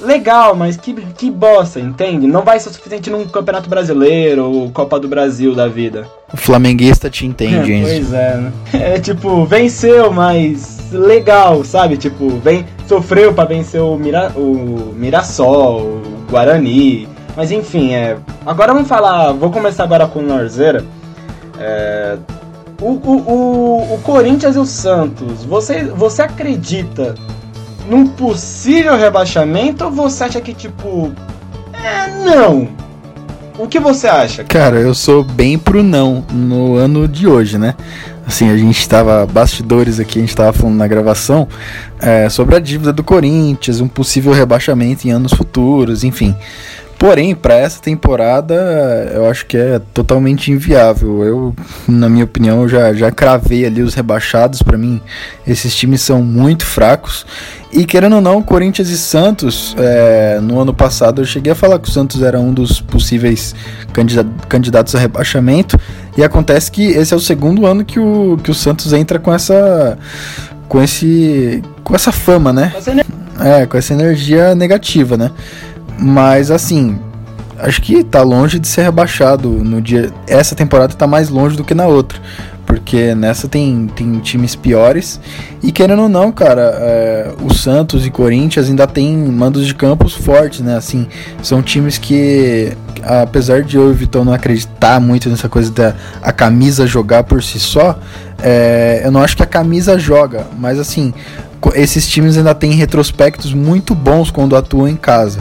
legal, 0.00 0.54
mas 0.54 0.76
que, 0.76 0.92
que 0.92 1.30
bosta, 1.30 1.78
entende? 1.78 2.26
Não 2.26 2.42
vai 2.42 2.58
ser 2.58 2.70
suficiente 2.70 3.08
num 3.08 3.26
Campeonato 3.26 3.68
Brasileiro 3.68 4.44
ou 4.44 4.70
Copa 4.70 4.98
do 4.98 5.08
Brasil 5.08 5.54
da 5.54 5.68
vida. 5.68 6.06
O 6.32 6.36
flamenguista 6.36 7.08
te 7.08 7.24
entende, 7.24 7.72
é, 7.72 7.82
Pois 7.82 8.12
é, 8.12 8.36
né? 8.36 8.52
É 8.72 8.98
tipo, 8.98 9.44
venceu, 9.44 10.12
mas 10.12 10.75
legal, 10.92 11.64
sabe? 11.64 11.96
Tipo, 11.96 12.28
vem, 12.38 12.64
sofreu 12.86 13.32
para 13.32 13.48
vencer 13.48 13.80
o, 13.80 13.96
Mira, 13.96 14.30
o 14.36 14.94
Mirassol, 14.96 15.80
o 15.80 16.26
Guarani. 16.30 17.08
Mas 17.36 17.50
enfim, 17.50 17.92
é. 17.92 18.16
Agora 18.44 18.72
vamos 18.72 18.88
falar. 18.88 19.32
Vou 19.32 19.50
começar 19.50 19.84
agora 19.84 20.06
com 20.06 20.20
o 20.20 20.22
Norzeira. 20.22 20.84
É, 21.58 22.16
o, 22.80 22.90
o, 22.90 23.16
o, 23.26 23.94
o, 23.94 23.98
Corinthians 24.02 24.56
e 24.56 24.58
o 24.58 24.66
Santos, 24.66 25.44
você, 25.44 25.84
você 25.84 26.22
acredita 26.22 27.14
num 27.88 28.06
possível 28.06 28.96
rebaixamento 28.96 29.84
ou 29.84 29.90
você 29.90 30.24
acha 30.24 30.40
que, 30.40 30.54
tipo. 30.54 31.12
É, 31.72 32.10
não. 32.24 32.68
O 33.58 33.66
que 33.66 33.80
você 33.80 34.06
acha? 34.06 34.44
Cara, 34.44 34.76
eu 34.76 34.94
sou 34.94 35.24
bem 35.24 35.58
pro 35.58 35.82
não 35.82 36.22
no 36.30 36.76
ano 36.76 37.08
de 37.08 37.26
hoje, 37.26 37.56
né? 37.56 37.74
Assim, 38.26 38.50
a 38.50 38.56
gente 38.56 38.80
estava 38.80 39.24
bastidores 39.24 40.00
aqui, 40.00 40.18
a 40.18 40.20
gente 40.20 40.30
estava 40.30 40.52
falando 40.52 40.76
na 40.76 40.88
gravação 40.88 41.46
é, 42.00 42.28
sobre 42.28 42.56
a 42.56 42.58
dívida 42.58 42.92
do 42.92 43.04
Corinthians, 43.04 43.80
um 43.80 43.86
possível 43.86 44.32
rebaixamento 44.32 45.06
em 45.06 45.12
anos 45.12 45.32
futuros, 45.32 46.02
enfim. 46.02 46.34
Porém, 46.98 47.34
para 47.34 47.54
essa 47.54 47.80
temporada, 47.80 48.54
eu 49.14 49.28
acho 49.28 49.44
que 49.44 49.56
é 49.56 49.78
totalmente 49.92 50.50
inviável. 50.50 51.22
Eu, 51.24 51.54
na 51.86 52.08
minha 52.08 52.24
opinião, 52.24 52.66
já, 52.66 52.92
já 52.94 53.10
cravei 53.10 53.66
ali 53.66 53.82
os 53.82 53.94
rebaixados. 53.94 54.62
Para 54.62 54.78
mim, 54.78 55.00
esses 55.46 55.74
times 55.76 56.00
são 56.00 56.22
muito 56.22 56.64
fracos. 56.64 57.26
E 57.70 57.84
querendo 57.84 58.16
ou 58.16 58.22
não, 58.22 58.42
Corinthians 58.42 58.88
e 58.88 58.96
Santos, 58.96 59.76
é, 59.78 60.40
no 60.40 60.58
ano 60.58 60.72
passado 60.72 61.20
eu 61.20 61.26
cheguei 61.26 61.52
a 61.52 61.54
falar 61.54 61.78
que 61.78 61.88
o 61.88 61.92
Santos 61.92 62.22
era 62.22 62.40
um 62.40 62.52
dos 62.52 62.80
possíveis 62.80 63.54
candidatos 64.48 64.94
a 64.94 64.98
rebaixamento. 64.98 65.78
E 66.16 66.24
acontece 66.24 66.72
que 66.72 66.82
esse 66.86 67.12
é 67.12 67.16
o 67.16 67.20
segundo 67.20 67.66
ano 67.66 67.84
que 67.84 68.00
o, 68.00 68.38
que 68.42 68.50
o 68.50 68.54
Santos 68.54 68.94
entra 68.94 69.18
com 69.18 69.34
essa. 69.34 69.98
com 70.66 70.82
esse. 70.82 71.62
com 71.84 71.94
essa 71.94 72.10
fama, 72.10 72.54
né? 72.54 72.72
É, 73.38 73.66
com 73.66 73.76
essa 73.76 73.92
energia 73.92 74.54
negativa, 74.54 75.18
né? 75.18 75.30
Mas 75.98 76.50
assim, 76.50 76.98
acho 77.58 77.80
que 77.80 78.04
tá 78.04 78.22
longe 78.22 78.58
de 78.58 78.68
ser 78.68 78.82
rebaixado 78.82 79.48
no 79.48 79.80
dia. 79.80 80.12
Essa 80.26 80.54
temporada 80.54 80.94
tá 80.94 81.06
mais 81.06 81.28
longe 81.28 81.56
do 81.56 81.64
que 81.64 81.74
na 81.74 81.86
outra. 81.86 82.20
Porque 82.64 83.14
nessa 83.14 83.46
tem, 83.46 83.86
tem 83.94 84.18
times 84.18 84.56
piores. 84.56 85.20
E 85.62 85.70
querendo 85.70 86.02
ou 86.02 86.08
não, 86.08 86.32
cara, 86.32 86.74
é, 86.76 87.32
o 87.40 87.54
Santos 87.54 88.04
e 88.04 88.10
Corinthians 88.10 88.68
ainda 88.68 88.88
tem 88.88 89.16
mandos 89.16 89.66
de 89.66 89.74
campos 89.74 90.14
fortes, 90.14 90.60
né? 90.60 90.76
Assim, 90.76 91.06
são 91.42 91.62
times 91.62 91.96
que, 91.96 92.76
apesar 93.04 93.62
de 93.62 93.76
eu 93.76 93.88
e 93.88 93.90
o 93.92 93.94
Vitão 93.94 94.24
não 94.24 94.32
acreditar 94.32 95.00
muito 95.00 95.30
nessa 95.30 95.48
coisa 95.48 95.70
da 95.70 95.94
a 96.20 96.32
camisa 96.32 96.88
jogar 96.88 97.22
por 97.22 97.40
si 97.40 97.60
só, 97.60 97.98
é, 98.42 99.02
eu 99.04 99.12
não 99.12 99.22
acho 99.22 99.36
que 99.36 99.44
a 99.44 99.46
camisa 99.46 99.96
joga. 99.96 100.44
Mas 100.58 100.80
assim, 100.80 101.14
esses 101.74 102.06
times 102.08 102.36
ainda 102.36 102.54
têm 102.54 102.72
retrospectos 102.72 103.54
muito 103.54 103.94
bons 103.94 104.28
quando 104.30 104.56
atuam 104.56 104.88
em 104.88 104.96
casa. 104.96 105.38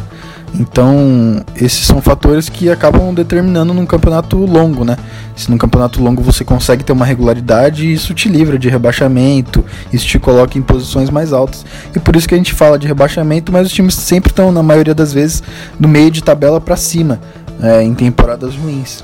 Então, 0.53 1.43
esses 1.55 1.86
são 1.86 2.01
fatores 2.01 2.47
que 2.47 2.69
acabam 2.69 3.13
determinando 3.13 3.73
num 3.73 3.86
campeonato 3.86 4.38
longo, 4.38 4.86
né? 4.86 4.95
Se 5.36 5.51
num 5.51 5.58
campeonato 5.58 6.01
longo 6.01 6.21
você 6.21 6.45
consegue 6.45 6.84
ter 6.84 6.93
uma 6.93 7.05
regularidade, 7.05 7.91
isso 7.91 8.13
te 8.13 8.30
livra 8.30 8.57
de 8.57 8.69
rebaixamento, 8.69 9.65
isso 9.91 10.05
te 10.05 10.17
coloca 10.17 10.57
em 10.57 10.61
posições 10.61 11.09
mais 11.09 11.34
altas. 11.34 11.65
E 11.93 11.99
por 11.99 12.15
isso 12.15 12.28
que 12.28 12.34
a 12.34 12.38
gente 12.38 12.53
fala 12.53 12.80
de 12.80 12.88
rebaixamento, 12.88 13.51
mas 13.51 13.67
os 13.67 13.74
times 13.74 13.95
sempre 13.95 14.32
estão, 14.32 14.51
na 14.51 14.63
maioria 14.63 14.95
das 14.95 15.11
vezes, 15.11 15.43
no 15.78 15.88
meio 15.88 16.09
de 16.09 16.24
tabela 16.24 16.61
para 16.61 16.78
cima, 16.78 17.19
é, 17.61 17.84
em 17.84 17.93
temporadas 17.93 18.55
ruins. 18.55 19.03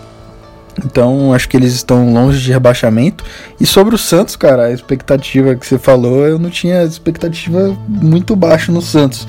Então, 0.86 1.34
acho 1.34 1.50
que 1.50 1.58
eles 1.58 1.74
estão 1.74 2.14
longe 2.14 2.42
de 2.42 2.52
rebaixamento. 2.52 3.24
E 3.60 3.66
sobre 3.66 3.94
o 3.94 3.98
Santos, 3.98 4.36
cara, 4.36 4.66
a 4.66 4.72
expectativa 4.72 5.56
que 5.56 5.66
você 5.68 5.78
falou, 5.78 6.26
eu 6.26 6.40
não 6.40 6.50
tinha 6.50 6.84
expectativa 6.84 7.76
muito 7.88 8.36
baixa 8.36 8.72
no 8.72 8.82
Santos. 8.82 9.28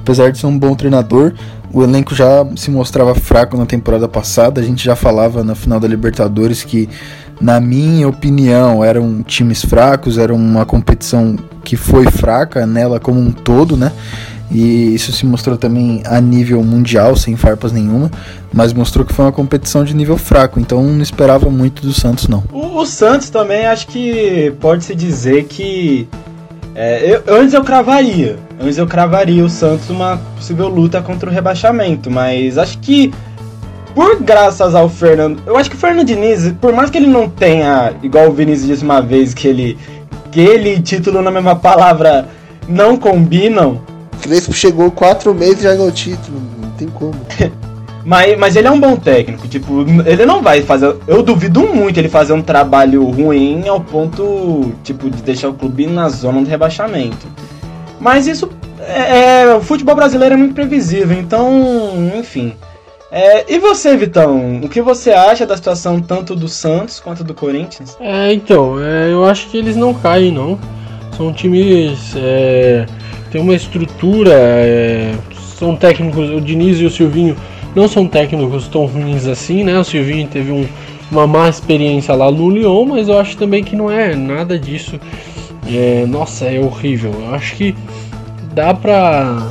Apesar 0.00 0.32
de 0.32 0.38
ser 0.38 0.46
um 0.46 0.58
bom 0.58 0.74
treinador, 0.74 1.32
o 1.72 1.82
elenco 1.82 2.14
já 2.14 2.46
se 2.56 2.70
mostrava 2.70 3.14
fraco 3.14 3.56
na 3.56 3.66
temporada 3.66 4.08
passada. 4.08 4.60
A 4.60 4.64
gente 4.64 4.84
já 4.84 4.96
falava 4.96 5.44
na 5.44 5.54
final 5.54 5.78
da 5.78 5.86
Libertadores 5.86 6.64
que, 6.64 6.88
na 7.40 7.60
minha 7.60 8.08
opinião, 8.08 8.84
eram 8.84 9.22
times 9.22 9.64
fracos, 9.64 10.18
era 10.18 10.34
uma 10.34 10.66
competição 10.66 11.36
que 11.64 11.76
foi 11.76 12.06
fraca 12.10 12.66
nela 12.66 12.98
como 12.98 13.20
um 13.20 13.30
todo, 13.30 13.76
né? 13.76 13.92
E 14.50 14.94
isso 14.94 15.12
se 15.12 15.24
mostrou 15.24 15.56
também 15.56 16.02
a 16.04 16.20
nível 16.20 16.62
mundial, 16.64 17.14
sem 17.14 17.36
farpas 17.36 17.70
nenhuma, 17.70 18.10
mas 18.52 18.72
mostrou 18.72 19.06
que 19.06 19.14
foi 19.14 19.24
uma 19.24 19.32
competição 19.32 19.84
de 19.84 19.94
nível 19.94 20.16
fraco, 20.16 20.58
então 20.58 20.82
não 20.82 21.02
esperava 21.02 21.48
muito 21.48 21.82
do 21.82 21.92
Santos, 21.92 22.26
não. 22.26 22.42
O, 22.52 22.80
o 22.80 22.86
Santos 22.86 23.30
também 23.30 23.66
acho 23.66 23.86
que 23.86 24.52
pode-se 24.60 24.94
dizer 24.94 25.44
que. 25.44 26.08
É, 26.82 27.14
eu, 27.26 27.36
antes 27.36 27.52
eu 27.52 27.62
cravaria. 27.62 28.38
Antes 28.58 28.78
eu 28.78 28.86
cravaria 28.86 29.44
o 29.44 29.50
Santos 29.50 29.90
uma 29.90 30.16
possível 30.34 30.66
luta 30.66 31.02
contra 31.02 31.28
o 31.28 31.32
rebaixamento, 31.32 32.10
mas 32.10 32.56
acho 32.56 32.78
que 32.78 33.12
por 33.94 34.18
graças 34.22 34.74
ao 34.74 34.88
Fernando. 34.88 35.42
Eu 35.44 35.58
acho 35.58 35.68
que 35.68 35.76
o 35.76 35.78
Fernando 35.78 36.06
Diniz, 36.06 36.54
por 36.58 36.72
mais 36.72 36.88
que 36.88 36.96
ele 36.96 37.06
não 37.06 37.28
tenha, 37.28 37.92
igual 38.02 38.28
o 38.28 38.32
Vinícius 38.32 38.66
disse 38.66 38.82
uma 38.82 39.02
vez, 39.02 39.34
que 39.34 39.46
ele. 39.46 39.76
que 40.32 40.40
ele 40.40 40.76
e 40.76 40.80
título 40.80 41.20
na 41.20 41.30
mesma 41.30 41.54
palavra 41.54 42.26
não 42.66 42.96
combinam, 42.96 43.82
Crespo 44.22 44.54
chegou 44.54 44.90
quatro 44.90 45.34
meses 45.34 45.60
e 45.60 45.64
já 45.64 45.74
ganhou 45.74 45.92
título. 45.92 46.40
Não 46.62 46.70
tem 46.70 46.88
como. 46.88 47.14
mas, 48.04 48.38
mas 48.38 48.56
ele 48.56 48.68
é 48.68 48.70
um 48.70 48.80
bom 48.80 48.96
técnico. 48.96 49.46
Tipo, 49.48 49.84
ele 50.06 50.24
não 50.24 50.42
vai 50.42 50.62
fazer. 50.62 50.96
Eu 51.06 51.22
duvido 51.22 51.60
muito 51.60 51.98
ele 51.98 52.08
fazer 52.08 52.32
um 52.32 52.42
trabalho 52.42 53.04
ruim 53.04 53.68
ao 53.68 53.80
ponto, 53.80 54.72
tipo, 54.82 55.10
de 55.10 55.22
deixar 55.22 55.48
o 55.48 55.54
clube 55.54 55.86
na 55.86 56.08
zona 56.08 56.42
de 56.42 56.50
rebaixamento. 56.50 57.26
Mas 57.98 58.26
isso. 58.26 58.48
É, 58.80 59.42
é 59.42 59.54
o 59.54 59.60
futebol 59.60 59.94
brasileiro 59.94 60.34
é 60.34 60.38
muito 60.38 60.54
previsível, 60.54 61.18
então, 61.18 62.10
enfim. 62.18 62.54
É, 63.12 63.44
e 63.52 63.58
você, 63.58 63.96
Vitão? 63.96 64.60
O 64.62 64.68
que 64.68 64.80
você 64.80 65.10
acha 65.10 65.44
da 65.44 65.56
situação 65.56 66.00
tanto 66.00 66.34
do 66.34 66.48
Santos 66.48 66.98
quanto 66.98 67.22
do 67.22 67.34
Corinthians? 67.34 67.96
É, 68.00 68.32
então, 68.32 68.82
é, 68.82 69.12
eu 69.12 69.24
acho 69.24 69.48
que 69.50 69.58
eles 69.58 69.76
não 69.76 69.92
caem, 69.92 70.32
não. 70.32 70.58
São 71.16 71.32
times. 71.32 72.14
É 72.16 72.86
tem 73.30 73.40
uma 73.40 73.54
estrutura, 73.54 74.32
é, 74.34 75.14
são 75.56 75.76
técnicos, 75.76 76.30
o 76.30 76.40
Diniz 76.40 76.80
e 76.80 76.84
o 76.84 76.90
Silvinho 76.90 77.36
não 77.74 77.88
são 77.88 78.06
técnicos 78.06 78.68
tão 78.68 78.86
ruins 78.86 79.26
assim, 79.26 79.64
né? 79.64 79.78
O 79.78 79.84
Silvinho 79.84 80.28
teve 80.28 80.50
um, 80.50 80.66
uma 81.10 81.26
má 81.26 81.48
experiência 81.48 82.14
lá 82.14 82.30
no 82.30 82.50
Lyon, 82.50 82.86
mas 82.86 83.08
eu 83.08 83.18
acho 83.18 83.36
também 83.36 83.62
que 83.62 83.76
não 83.76 83.90
é 83.90 84.14
nada 84.14 84.58
disso. 84.58 84.98
É, 85.66 86.04
nossa, 86.06 86.46
é 86.46 86.58
horrível. 86.58 87.12
Eu 87.12 87.34
acho 87.34 87.56
que 87.56 87.74
dá 88.54 88.74
pra 88.74 89.48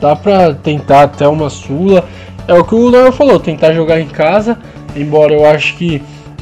dá 0.00 0.14
pra 0.14 0.54
tentar 0.54 1.02
até 1.02 1.26
uma 1.26 1.50
Sula. 1.50 2.04
É 2.48 2.54
o 2.54 2.64
que 2.64 2.74
o 2.74 2.88
Léo 2.88 3.10
falou, 3.12 3.40
tentar 3.40 3.72
jogar 3.72 4.00
em 4.00 4.06
casa, 4.06 4.56
embora 4.94 5.34
eu 5.34 5.44
acho 5.44 5.76
que 5.76 6.00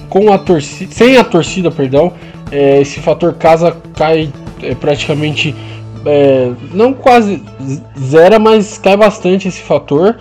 com 0.09 0.31
a 0.33 0.39
torcida, 0.39 0.93
sem 0.93 1.17
a 1.17 1.25
torcida, 1.25 1.71
perdão, 1.71 2.13
é, 2.53 2.81
esse 2.81 3.01
fator 3.01 3.33
casa 3.35 3.75
cai 3.95 4.31
é, 4.63 4.75
praticamente 4.75 5.55
é, 6.05 6.53
não 6.73 6.93
quase 6.93 7.43
zera, 7.99 8.39
mas 8.39 8.79
cai 8.79 8.97
bastante 8.97 9.49
esse 9.49 9.63
fator. 9.63 10.17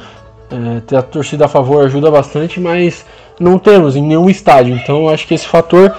É, 0.54 0.82
ter 0.82 0.96
a 0.96 1.02
torcida 1.02 1.46
a 1.46 1.48
favor 1.48 1.84
ajuda 1.84 2.12
bastante, 2.12 2.60
mas 2.60 3.06
não 3.40 3.58
temos 3.58 3.96
em 3.96 4.04
nenhum 4.04 4.30
estádio. 4.30 4.76
Então 4.76 5.10
acho 5.10 5.28
que 5.28 5.34
esse 5.34 5.48
fator 5.48 5.94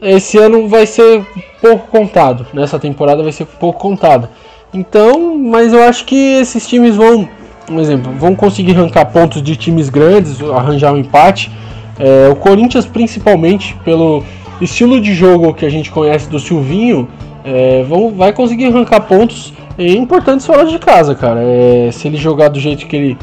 esse 0.00 0.38
ano 0.38 0.68
vai 0.68 0.86
ser 0.86 1.24
pouco 1.60 1.88
contado. 1.88 2.46
Nessa 2.52 2.78
temporada 2.78 3.22
vai 3.22 3.32
ser 3.32 3.46
pouco 3.46 3.80
contado. 3.80 4.28
Então, 4.72 5.36
mas 5.38 5.72
eu 5.72 5.82
acho 5.82 6.04
que 6.04 6.14
esses 6.14 6.66
times 6.66 6.94
vão, 6.94 7.28
um 7.70 7.80
exemplo, 7.80 8.12
vão 8.12 8.34
conseguir 8.34 8.76
arrancar 8.76 9.06
pontos 9.06 9.42
de 9.42 9.56
times 9.56 9.88
grandes, 9.88 10.40
arranjar 10.42 10.92
um 10.92 10.98
empate. 10.98 11.50
É, 11.98 12.28
o 12.28 12.36
Corinthians, 12.36 12.86
principalmente 12.86 13.74
pelo 13.84 14.22
estilo 14.60 15.00
de 15.00 15.14
jogo 15.14 15.54
que 15.54 15.64
a 15.64 15.70
gente 15.70 15.90
conhece 15.90 16.28
do 16.28 16.38
Silvinho, 16.38 17.08
é, 17.44 17.82
vão, 17.82 18.12
vai 18.12 18.32
conseguir 18.32 18.66
arrancar 18.66 19.00
pontos 19.00 19.52
importantes 19.78 20.44
fora 20.44 20.64
de 20.66 20.78
casa, 20.78 21.14
cara. 21.14 21.40
É, 21.42 21.90
se 21.92 22.08
ele 22.08 22.16
jogar 22.16 22.48
do 22.48 22.60
jeito 22.60 22.86
que 22.86 22.96
ele 22.96 23.18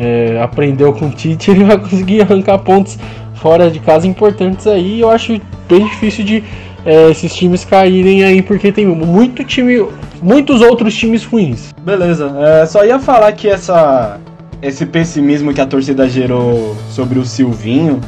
é, 0.00 0.40
aprendeu 0.42 0.94
com 0.94 1.08
o 1.08 1.10
Tite, 1.10 1.50
ele 1.52 1.64
vai 1.64 1.78
conseguir 1.78 2.22
arrancar 2.22 2.58
pontos 2.58 2.98
fora 3.34 3.70
de 3.70 3.78
casa 3.78 4.06
importantes 4.06 4.66
aí. 4.66 5.00
Eu 5.00 5.10
acho 5.10 5.38
bem 5.68 5.84
difícil 5.84 6.24
de 6.24 6.42
é, 6.84 7.10
esses 7.10 7.34
times 7.34 7.64
caírem 7.64 8.24
aí, 8.24 8.40
porque 8.40 8.72
tem 8.72 8.86
muito 8.86 9.44
time, 9.44 9.86
muitos 10.22 10.62
outros 10.62 10.94
times 10.94 11.24
ruins. 11.24 11.74
Beleza, 11.82 12.34
é, 12.38 12.66
só 12.66 12.84
ia 12.84 12.98
falar 12.98 13.32
que 13.32 13.48
essa, 13.48 14.18
esse 14.62 14.86
pessimismo 14.86 15.52
que 15.52 15.60
a 15.60 15.66
torcida 15.66 16.08
gerou 16.08 16.74
sobre 16.88 17.18
o 17.18 17.24
Silvinho, 17.24 18.00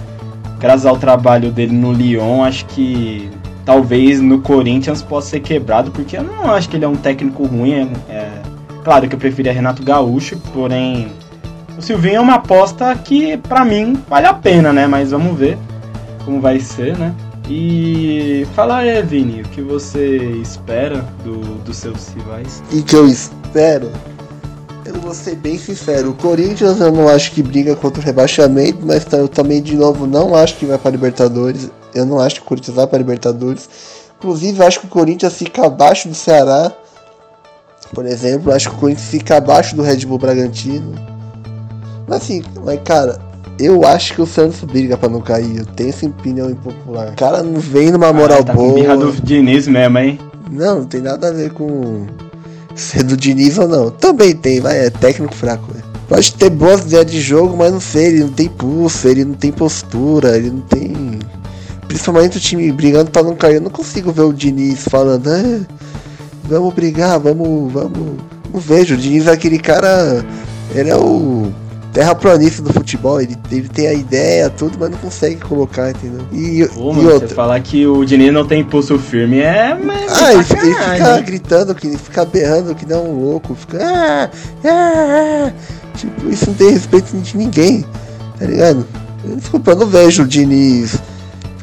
graças 0.58 0.86
ao 0.86 0.96
trabalho 0.96 1.50
dele 1.50 1.72
no 1.72 1.92
Lyon, 1.92 2.42
acho 2.42 2.64
que 2.66 3.28
talvez 3.64 4.20
no 4.20 4.40
Corinthians 4.40 5.02
possa 5.02 5.30
ser 5.30 5.40
quebrado, 5.40 5.90
porque 5.90 6.16
eu 6.16 6.22
não 6.22 6.50
acho 6.52 6.68
que 6.68 6.76
ele 6.76 6.84
é 6.84 6.88
um 6.88 6.96
técnico 6.96 7.44
ruim. 7.44 7.90
É, 8.08 8.14
é, 8.14 8.42
claro 8.82 9.06
que 9.08 9.14
eu 9.14 9.18
preferia 9.18 9.52
Renato 9.52 9.82
Gaúcho, 9.82 10.38
porém 10.54 11.08
o 11.82 11.84
Silvinho 11.84 12.16
é 12.16 12.20
uma 12.20 12.34
aposta 12.36 12.94
que 12.94 13.36
para 13.36 13.64
mim 13.64 14.00
vale 14.08 14.26
a 14.26 14.32
pena, 14.32 14.72
né? 14.72 14.86
Mas 14.86 15.10
vamos 15.10 15.36
ver 15.36 15.58
como 16.24 16.40
vai 16.40 16.60
ser, 16.60 16.96
né? 16.96 17.12
E 17.48 18.46
fala 18.54 18.78
aí, 18.78 19.02
Vini, 19.02 19.42
o 19.42 19.48
que 19.48 19.60
você 19.60 20.16
espera 20.40 21.04
do, 21.24 21.38
dos 21.64 21.76
seus 21.76 22.08
rivais? 22.10 22.62
E 22.70 22.82
que 22.82 22.94
eu 22.94 23.08
espero? 23.08 23.90
Eu 24.84 24.94
vou 24.94 25.12
ser 25.12 25.34
bem 25.34 25.58
sincero, 25.58 26.10
o 26.10 26.14
Corinthians 26.14 26.80
eu 26.80 26.92
não 26.92 27.08
acho 27.08 27.32
que 27.32 27.42
briga 27.42 27.74
contra 27.74 28.00
o 28.00 28.04
rebaixamento, 28.04 28.78
mas 28.82 29.04
eu 29.12 29.28
também 29.28 29.60
de 29.60 29.76
novo 29.76 30.06
não 30.06 30.36
acho 30.36 30.56
que 30.56 30.66
vai 30.66 30.78
para 30.78 30.92
Libertadores. 30.92 31.68
Eu 31.92 32.06
não 32.06 32.20
acho 32.20 32.36
que 32.36 32.42
o 32.42 32.44
Corinthians 32.44 32.76
vai 32.76 32.86
para 32.86 32.98
Libertadores. 32.98 33.68
Inclusive, 34.18 34.60
eu 34.60 34.66
acho 34.66 34.80
que 34.80 34.86
o 34.86 34.88
Corinthians 34.88 35.34
fica 35.34 35.66
abaixo 35.66 36.08
do 36.08 36.14
Ceará. 36.14 36.72
Por 37.92 38.06
exemplo, 38.06 38.50
eu 38.50 38.56
acho 38.56 38.70
que 38.70 38.76
o 38.76 38.78
Corinthians 38.78 39.08
fica 39.08 39.36
abaixo 39.36 39.74
do 39.74 39.82
Red 39.82 40.06
Bull 40.06 40.18
Bragantino. 40.18 41.11
Mas 42.06 42.22
assim, 42.22 42.42
mas 42.64 42.80
cara, 42.84 43.18
eu 43.58 43.84
acho 43.84 44.14
que 44.14 44.22
o 44.22 44.26
Santos 44.26 44.62
briga 44.64 44.96
para 44.96 45.08
não 45.08 45.20
cair. 45.20 45.58
Eu 45.58 45.66
tenho 45.66 45.90
essa 45.90 46.06
opinião 46.06 46.50
impopular. 46.50 47.10
O 47.10 47.16
cara 47.16 47.42
não 47.42 47.60
vem 47.60 47.90
numa 47.90 48.12
moral 48.12 48.40
ah, 48.40 48.44
tá 48.44 48.52
boa. 48.52 48.84
Com 48.84 48.98
do 48.98 49.12
Diniz 49.12 49.68
mesmo, 49.68 49.98
hein? 49.98 50.18
Não, 50.50 50.80
não 50.80 50.84
tem 50.84 51.00
nada 51.00 51.28
a 51.28 51.32
ver 51.32 51.52
com 51.52 52.06
ser 52.74 53.02
do 53.02 53.16
Diniz 53.16 53.58
ou 53.58 53.68
não. 53.68 53.90
Também 53.90 54.34
tem, 54.34 54.60
vai, 54.60 54.86
é 54.86 54.90
técnico 54.90 55.34
fraco. 55.34 55.72
Né? 55.74 55.82
Pode 56.08 56.34
ter 56.34 56.50
boas 56.50 56.82
ideias 56.82 57.06
de 57.06 57.20
jogo, 57.20 57.56
mas 57.56 57.72
não 57.72 57.80
sei, 57.80 58.06
ele 58.06 58.24
não 58.24 58.32
tem 58.32 58.48
pulso, 58.48 59.08
ele 59.08 59.24
não 59.24 59.34
tem 59.34 59.52
postura, 59.52 60.36
ele 60.36 60.50
não 60.50 60.60
tem 60.60 61.18
principalmente 61.86 62.38
o 62.38 62.40
time 62.40 62.72
brigando 62.72 63.10
para 63.10 63.22
não 63.22 63.36
cair. 63.36 63.56
Eu 63.56 63.60
não 63.62 63.70
consigo 63.70 64.12
ver 64.12 64.22
o 64.22 64.32
Diniz 64.32 64.84
falando, 64.88 65.28
ah, 65.28 65.60
vamos 66.44 66.74
brigar, 66.74 67.18
vamos, 67.20 67.72
vamos. 67.72 68.18
Não 68.52 68.60
vejo. 68.60 68.94
O 68.94 68.98
Diniz 68.98 69.26
é 69.26 69.32
aquele 69.32 69.58
cara. 69.58 70.24
Ele 70.74 70.90
é 70.90 70.96
o 70.96 71.52
terraplanista 71.92 72.62
do 72.62 72.72
futebol. 72.72 73.20
Ele, 73.20 73.36
ele 73.50 73.68
tem 73.68 73.86
a 73.86 73.92
ideia, 73.92 74.50
tudo, 74.50 74.76
mas 74.78 74.90
não 74.90 74.98
consegue 74.98 75.36
colocar, 75.36 75.90
entendeu? 75.90 76.26
E, 76.32 76.66
Pô, 76.74 76.94
e 76.94 77.06
outra. 77.06 77.28
Você 77.28 77.34
falar 77.34 77.60
que 77.60 77.86
o 77.86 78.04
Diniz 78.04 78.32
não 78.32 78.46
tem 78.46 78.60
impulso 78.60 78.98
firme 78.98 79.38
é. 79.38 79.74
Mas 79.74 80.12
ah, 80.12 80.32
ele, 80.32 80.40
ele, 80.40 80.74
fica 80.74 81.20
gritando, 81.20 81.74
que 81.74 81.96
fica 81.98 82.24
berrando 82.24 82.74
que 82.74 82.86
não 82.86 83.10
um 83.10 83.24
louco, 83.24 83.54
fica. 83.54 83.78
Ah, 83.82 84.30
ah, 84.64 85.48
ah. 85.48 85.52
Tipo, 85.96 86.28
isso 86.30 86.46
não 86.48 86.54
tem 86.54 86.70
respeito 86.70 87.16
de 87.16 87.36
ninguém, 87.36 87.84
tá 88.38 88.46
ligado? 88.46 88.86
Desculpa, 89.36 89.72
eu 89.72 89.76
não 89.76 89.86
vejo 89.86 90.22
o 90.22 90.26
Diniz 90.26 90.98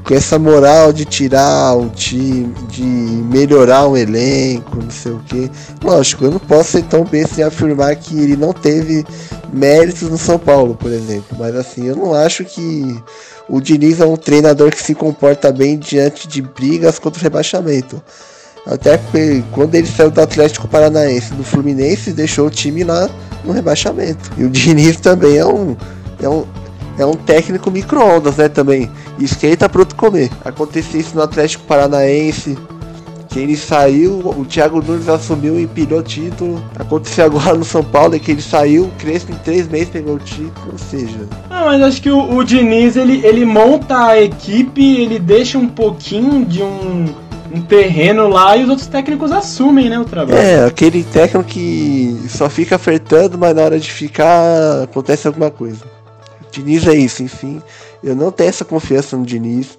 com 0.04 0.14
essa 0.14 0.40
moral 0.40 0.92
de 0.92 1.06
tirar 1.06 1.76
o 1.76 1.90
time, 1.90 2.54
de 2.70 2.84
melhorar 2.84 3.86
o 3.88 3.98
elenco, 3.98 4.82
não 4.82 4.90
sei 4.90 5.12
o 5.12 5.20
que. 5.20 5.50
Lógico, 5.84 6.26
eu 6.26 6.32
não 6.32 6.40
posso 6.40 6.72
ser 6.72 6.84
tão 6.84 7.04
besta 7.04 7.42
em 7.42 7.44
afirmar 7.44 7.96
que 7.96 8.18
ele 8.18 8.36
não 8.36 8.54
teve 8.54 9.06
méritos 9.54 10.10
no 10.10 10.18
São 10.18 10.40
Paulo, 10.40 10.76
por 10.76 10.92
exemplo. 10.92 11.38
Mas 11.38 11.56
assim, 11.56 11.86
eu 11.88 11.96
não 11.96 12.14
acho 12.14 12.44
que 12.46 13.02
o 13.48 13.60
Diniz 13.60 14.00
é 14.00 14.06
um 14.06 14.16
treinador 14.16 14.72
que 14.72 14.82
se 14.82 14.94
comporta 14.94 15.52
bem 15.52 15.78
diante 15.78 16.28
de 16.28 16.42
brigas 16.42 17.00
contra 17.00 17.20
o 17.20 17.24
rebaixamento. 17.24 18.02
Até 18.66 18.98
porque 18.98 19.44
quando 19.52 19.74
ele 19.74 19.88
saiu 19.88 20.12
do 20.12 20.22
Atlético 20.22 20.68
Paranaense 20.68 21.34
do 21.34 21.44
Fluminense, 21.44 22.12
deixou 22.12 22.48
o 22.48 22.52
time 22.52 22.84
lá 22.84 23.10
no 23.44 23.52
rebaixamento. 23.52 24.32
E 24.38 24.44
o 24.44 24.50
Diniz 24.50 24.98
também 24.98 25.38
é 25.38 25.46
um, 25.46 25.76
é 26.22 26.30
um, 26.30 26.46
é 27.00 27.06
um 27.06 27.14
técnico 27.14 27.72
micro-ondas, 27.72 28.36
né, 28.36 28.50
também. 28.50 28.92
Esquenta 29.18 29.70
pronto 29.70 29.96
comer. 29.96 30.30
Aconteceu 30.44 31.00
isso 31.00 31.16
no 31.16 31.24
Atlético 31.24 31.64
Paranaense. 31.64 32.58
que 33.30 33.40
ele 33.40 33.56
saiu, 33.56 34.20
o 34.26 34.44
Thiago 34.44 34.82
Nunes 34.82 35.08
assumiu 35.08 35.60
e 35.60 35.64
empilhou 35.64 36.00
o 36.00 36.04
título. 36.04 36.62
Aconteceu 36.78 37.26
agora 37.26 37.56
no 37.56 37.64
São 37.64 37.84
Paulo, 37.84 38.16
é 38.16 38.20
que 38.20 38.32
ele 38.32 38.42
saiu, 38.42 38.90
Crespo 38.98 39.32
em 39.32 39.36
três 39.36 39.68
meses 39.68 39.90
pegou 39.90 40.16
o 40.16 40.20
título, 40.20 40.72
ou 40.72 40.78
seja. 40.78 41.28
Não, 41.50 41.66
mas 41.66 41.82
acho 41.82 42.02
que 42.02 42.10
o, 42.10 42.36
o 42.36 42.44
Diniz, 42.44 42.96
ele, 42.96 43.24
ele 43.24 43.46
monta 43.46 44.08
a 44.08 44.20
equipe, 44.20 44.84
ele 44.98 45.20
deixa 45.20 45.60
um 45.60 45.68
pouquinho 45.68 46.44
de 46.44 46.64
um, 46.64 47.06
um 47.54 47.62
terreno 47.62 48.28
lá 48.28 48.58
e 48.58 48.64
os 48.64 48.70
outros 48.70 48.88
técnicos 48.88 49.32
assumem, 49.32 49.90
né, 49.90 50.00
o 50.00 50.06
trabalho. 50.06 50.38
É, 50.40 50.66
aquele 50.66 51.04
técnico 51.04 51.48
que 51.48 52.20
só 52.30 52.50
fica 52.50 52.78
apertando, 52.78 53.38
mas 53.38 53.56
na 53.56 53.62
hora 53.62 53.80
de 53.80 53.92
ficar 53.92 54.84
acontece 54.84 55.28
alguma 55.28 55.52
coisa. 55.52 55.99
Diniz 56.52 56.86
é 56.88 56.94
isso, 56.96 57.22
enfim. 57.24 57.62
Eu 58.04 58.16
não 58.16 58.32
tenho 58.32 58.50
essa 58.50 58.66
confiança 58.66 59.16
no 59.18 59.26
Diniz. 59.26 59.78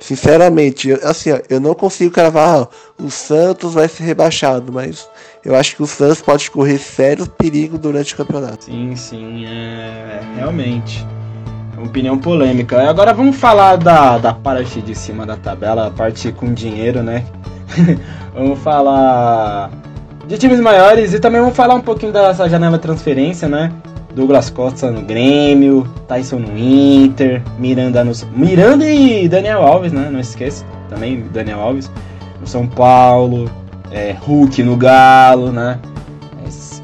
Sinceramente, 0.00 0.88
eu- 0.90 1.00
assim, 1.02 1.32
ó, 1.32 1.38
eu 1.48 1.58
não 1.60 1.72
consigo 1.72 2.10
cravar, 2.12 2.58
ó, 2.62 2.66
o 3.02 3.10
Santos 3.10 3.72
vai 3.72 3.88
ser 3.88 4.02
rebaixado, 4.04 4.70
mas 4.72 5.08
eu 5.44 5.54
acho 5.54 5.76
que 5.76 5.82
o 5.82 5.86
Santos 5.86 6.20
pode 6.20 6.50
correr 6.50 6.78
sério 6.78 7.26
perigo 7.26 7.78
durante 7.78 8.12
o 8.12 8.16
campeonato. 8.16 8.64
Sim, 8.64 8.94
sim, 8.96 9.46
é. 9.46 10.20
Realmente. 10.36 11.06
É 11.76 11.80
opinião 11.82 12.18
polêmica. 12.18 12.88
Agora 12.88 13.14
vamos 13.14 13.36
falar 13.36 13.76
da, 13.76 14.18
da 14.18 14.32
parte 14.34 14.82
de 14.82 14.94
cima 14.94 15.24
da 15.24 15.36
tabela, 15.36 15.86
a 15.86 15.90
parte 15.90 16.30
com 16.32 16.52
dinheiro, 16.52 17.02
né? 17.02 17.24
vamos 18.34 18.58
falar 18.58 19.70
de 20.26 20.36
times 20.38 20.60
maiores 20.60 21.14
e 21.14 21.18
também 21.18 21.40
vamos 21.40 21.56
falar 21.56 21.74
um 21.74 21.80
pouquinho 21.80 22.12
dessa 22.12 22.48
janela 22.48 22.78
transferência, 22.78 23.48
né? 23.48 23.72
Douglas 24.14 24.48
Costa 24.50 24.90
no 24.90 25.02
Grêmio, 25.02 25.86
Tyson 26.06 26.38
no 26.38 26.56
Inter, 26.56 27.42
Miranda 27.58 28.04
no. 28.04 28.12
Miranda 28.36 28.88
e 28.88 29.28
Daniel 29.28 29.62
Alves, 29.62 29.92
né? 29.92 30.08
Não 30.10 30.20
esqueça. 30.20 30.64
Também 30.88 31.24
Daniel 31.32 31.60
Alves 31.60 31.90
no 32.40 32.46
São 32.46 32.66
Paulo, 32.66 33.50
é, 33.90 34.14
Hulk 34.20 34.62
no 34.62 34.76
Galo, 34.76 35.50
né? 35.50 35.78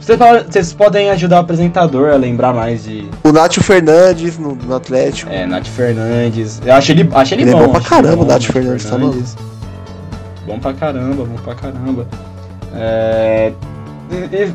Vocês 0.00 0.18
podem- 0.18 0.42
Vocês 0.50 0.72
podem 0.72 1.10
ajudar 1.10 1.36
o 1.36 1.40
apresentador 1.40 2.10
a 2.10 2.16
lembrar 2.16 2.52
mais 2.52 2.82
de 2.84 3.06
O 3.22 3.30
Nátio 3.30 3.62
Fernandes 3.62 4.36
no, 4.38 4.56
no 4.56 4.74
Atlético. 4.74 5.30
é, 5.30 5.46
Nath 5.46 5.66
Fernandes. 5.68 6.60
Eu 6.64 6.74
acho 6.74 6.90
ele, 6.90 7.08
acho 7.12 7.34
ele, 7.34 7.42
Ele 7.42 7.50
é 7.50 7.54
bom. 7.54 7.66
bom 7.66 7.68
pra 7.72 7.80
caramba, 7.80 8.16
bom, 8.16 8.22
o 8.22 8.26
Nath 8.26 8.42
Fernandes, 8.42 8.84
tá 8.90 8.98
Bom 10.46 10.58
pra 10.58 10.72
caramba, 10.72 11.24
bom 11.24 11.36
pra 11.44 11.54
caramba. 11.54 12.06
É, 12.74 13.52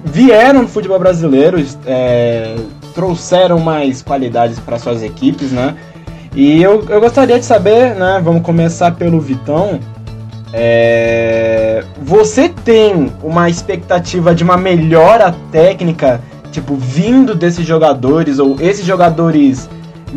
vieram 0.04 0.64
no 0.64 0.68
futebol 0.68 1.00
brasileiro, 1.00 1.64
é, 1.86 2.56
trouxeram 2.94 3.60
mais 3.60 4.02
qualidades 4.02 4.60
para 4.60 4.78
suas 4.78 5.02
equipes, 5.02 5.52
né? 5.52 5.76
E 6.36 6.62
eu, 6.62 6.86
eu 6.90 7.00
gostaria 7.00 7.40
de 7.40 7.46
saber, 7.46 7.96
né? 7.96 8.20
Vamos 8.24 8.42
começar 8.42 8.92
pelo 8.92 9.20
Vitão. 9.22 9.80
É, 10.52 11.84
você 12.02 12.50
tem 12.50 13.12
uma 13.24 13.50
expectativa 13.50 14.36
de 14.36 14.44
uma 14.44 14.58
melhora 14.58 15.34
técnica, 15.52 16.22
tipo, 16.52 16.76
vindo 16.76 17.34
desses 17.36 17.66
jogadores, 17.66 18.40
ou 18.40 18.58
esses 18.60 18.86
jogadores 18.86 19.70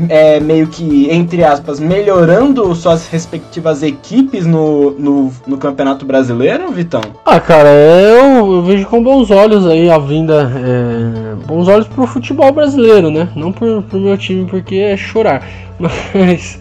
é, 0.09 0.39
meio 0.41 0.67
que, 0.69 1.09
entre 1.11 1.43
aspas, 1.43 1.81
melhorando 1.81 2.75
suas 2.75 3.09
respectivas 3.09 3.83
equipes 3.83 4.47
no, 4.47 4.93
no, 4.93 5.33
no 5.47 5.57
Campeonato 5.57 6.05
Brasileiro, 6.05 6.71
Vitão? 6.71 7.01
Ah, 7.25 7.41
cara, 7.41 7.69
eu, 7.69 8.53
eu 8.53 8.63
vejo 8.63 8.87
com 8.87 9.03
bons 9.03 9.31
olhos 9.31 9.67
aí 9.67 9.91
a 9.91 9.99
vinda. 9.99 10.53
é, 10.55 11.47
bons 11.47 11.69
olhos 11.69 11.89
pro 11.89 12.07
futebol 12.07 12.53
brasileiro, 12.53 13.11
né? 13.11 13.29
Não 13.35 13.53
pro, 13.53 13.83
pro 13.83 14.01
meu 14.01 14.17
time, 14.17 14.47
porque 14.47 14.77
é 14.77 14.97
chorar. 14.97 15.43
Mas 16.15 16.61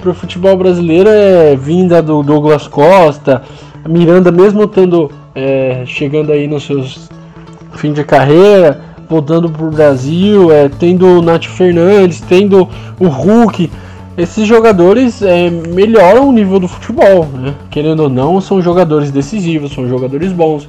pro 0.00 0.14
futebol 0.14 0.56
brasileiro 0.56 1.10
é 1.10 1.54
vinda 1.56 2.02
do 2.02 2.22
Douglas 2.22 2.66
Costa, 2.66 3.42
Miranda, 3.88 4.30
mesmo 4.30 4.64
estando 4.64 5.10
é, 5.34 5.82
chegando 5.86 6.32
aí 6.32 6.46
nos 6.46 6.64
seus 6.64 7.08
fim 7.72 7.92
de 7.92 8.04
carreira, 8.04 8.80
voltando 9.10 9.50
pro 9.50 9.68
Brasil, 9.70 10.52
é, 10.52 10.68
tendo 10.68 11.04
o 11.04 11.20
Nath 11.20 11.46
Fernandes, 11.46 12.20
tendo 12.20 12.68
o 12.98 13.08
Hulk. 13.08 13.68
Esses 14.16 14.46
jogadores 14.46 15.20
é, 15.22 15.50
melhoram 15.50 16.28
o 16.28 16.32
nível 16.32 16.60
do 16.60 16.68
futebol, 16.68 17.26
né? 17.34 17.54
Querendo 17.70 18.04
ou 18.04 18.08
não, 18.08 18.40
são 18.40 18.62
jogadores 18.62 19.10
decisivos, 19.10 19.72
são 19.72 19.88
jogadores 19.88 20.30
bons, 20.32 20.68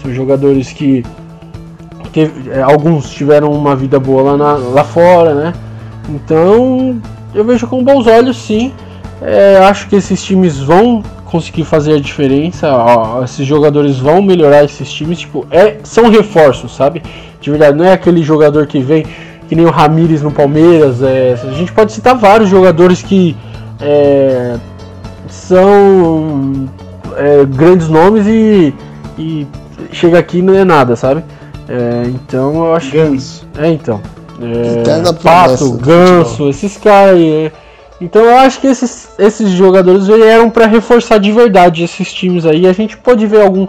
são 0.00 0.12
jogadores 0.14 0.72
que 0.72 1.04
teve- 2.12 2.50
é, 2.50 2.62
alguns 2.62 3.10
tiveram 3.10 3.52
uma 3.52 3.76
vida 3.76 4.00
boa 4.00 4.22
lá, 4.22 4.36
na- 4.36 4.56
lá 4.56 4.84
fora, 4.84 5.34
né? 5.34 5.52
Então 6.08 6.96
eu 7.34 7.44
vejo 7.44 7.66
com 7.66 7.84
bons 7.84 8.06
olhos, 8.06 8.36
sim. 8.38 8.72
É, 9.20 9.58
acho 9.58 9.88
que 9.88 9.96
esses 9.96 10.22
times 10.22 10.58
vão 10.58 11.02
conseguir 11.26 11.64
fazer 11.64 11.94
a 11.94 12.00
diferença. 12.00 12.68
ó, 12.70 13.22
esses 13.24 13.46
jogadores 13.46 13.98
vão 13.98 14.20
melhorar 14.22 14.64
esses 14.64 14.92
times. 14.92 15.20
Tipo, 15.20 15.46
é, 15.50 15.76
são 15.82 16.08
reforços, 16.10 16.74
sabe? 16.74 17.02
De 17.42 17.50
verdade, 17.50 17.76
não 17.76 17.84
é 17.84 17.92
aquele 17.92 18.22
jogador 18.22 18.66
que 18.66 18.80
vem 18.80 19.04
que 19.48 19.54
nem 19.54 19.66
o 19.66 19.70
Ramires 19.70 20.22
no 20.22 20.30
Palmeiras. 20.30 21.02
é, 21.02 21.34
a 21.42 21.52
gente 21.52 21.72
pode 21.72 21.92
citar 21.92 22.16
vários 22.16 22.48
jogadores 22.48 23.02
que 23.02 23.36
é, 23.80 24.56
são 25.28 26.70
é, 27.16 27.44
grandes 27.44 27.88
nomes 27.88 28.26
e, 28.26 28.72
e 29.18 29.46
chega 29.92 30.18
aqui 30.18 30.38
e 30.38 30.42
não 30.42 30.54
é 30.54 30.64
nada, 30.64 30.96
sabe? 30.96 31.22
É, 31.68 32.04
então 32.06 32.66
eu 32.66 32.74
acho 32.74 32.90
Ganso. 32.92 33.46
é, 33.58 33.68
então. 33.68 34.00
É, 34.40 35.12
Pato, 35.22 35.72
Ganso, 35.72 36.48
esses 36.48 36.76
caras 36.76 37.16
aí. 37.16 37.46
é. 37.46 37.52
Então 38.00 38.22
eu 38.22 38.36
acho 38.38 38.60
que 38.60 38.66
esses, 38.66 39.10
esses 39.18 39.50
jogadores 39.50 40.06
vieram 40.08 40.50
pra 40.50 40.66
reforçar 40.66 41.18
de 41.18 41.30
verdade 41.30 41.84
esses 41.84 42.12
times 42.12 42.44
aí. 42.44 42.66
A 42.66 42.72
gente 42.72 42.96
pode 42.96 43.24
ver 43.26 43.42
algum 43.42 43.68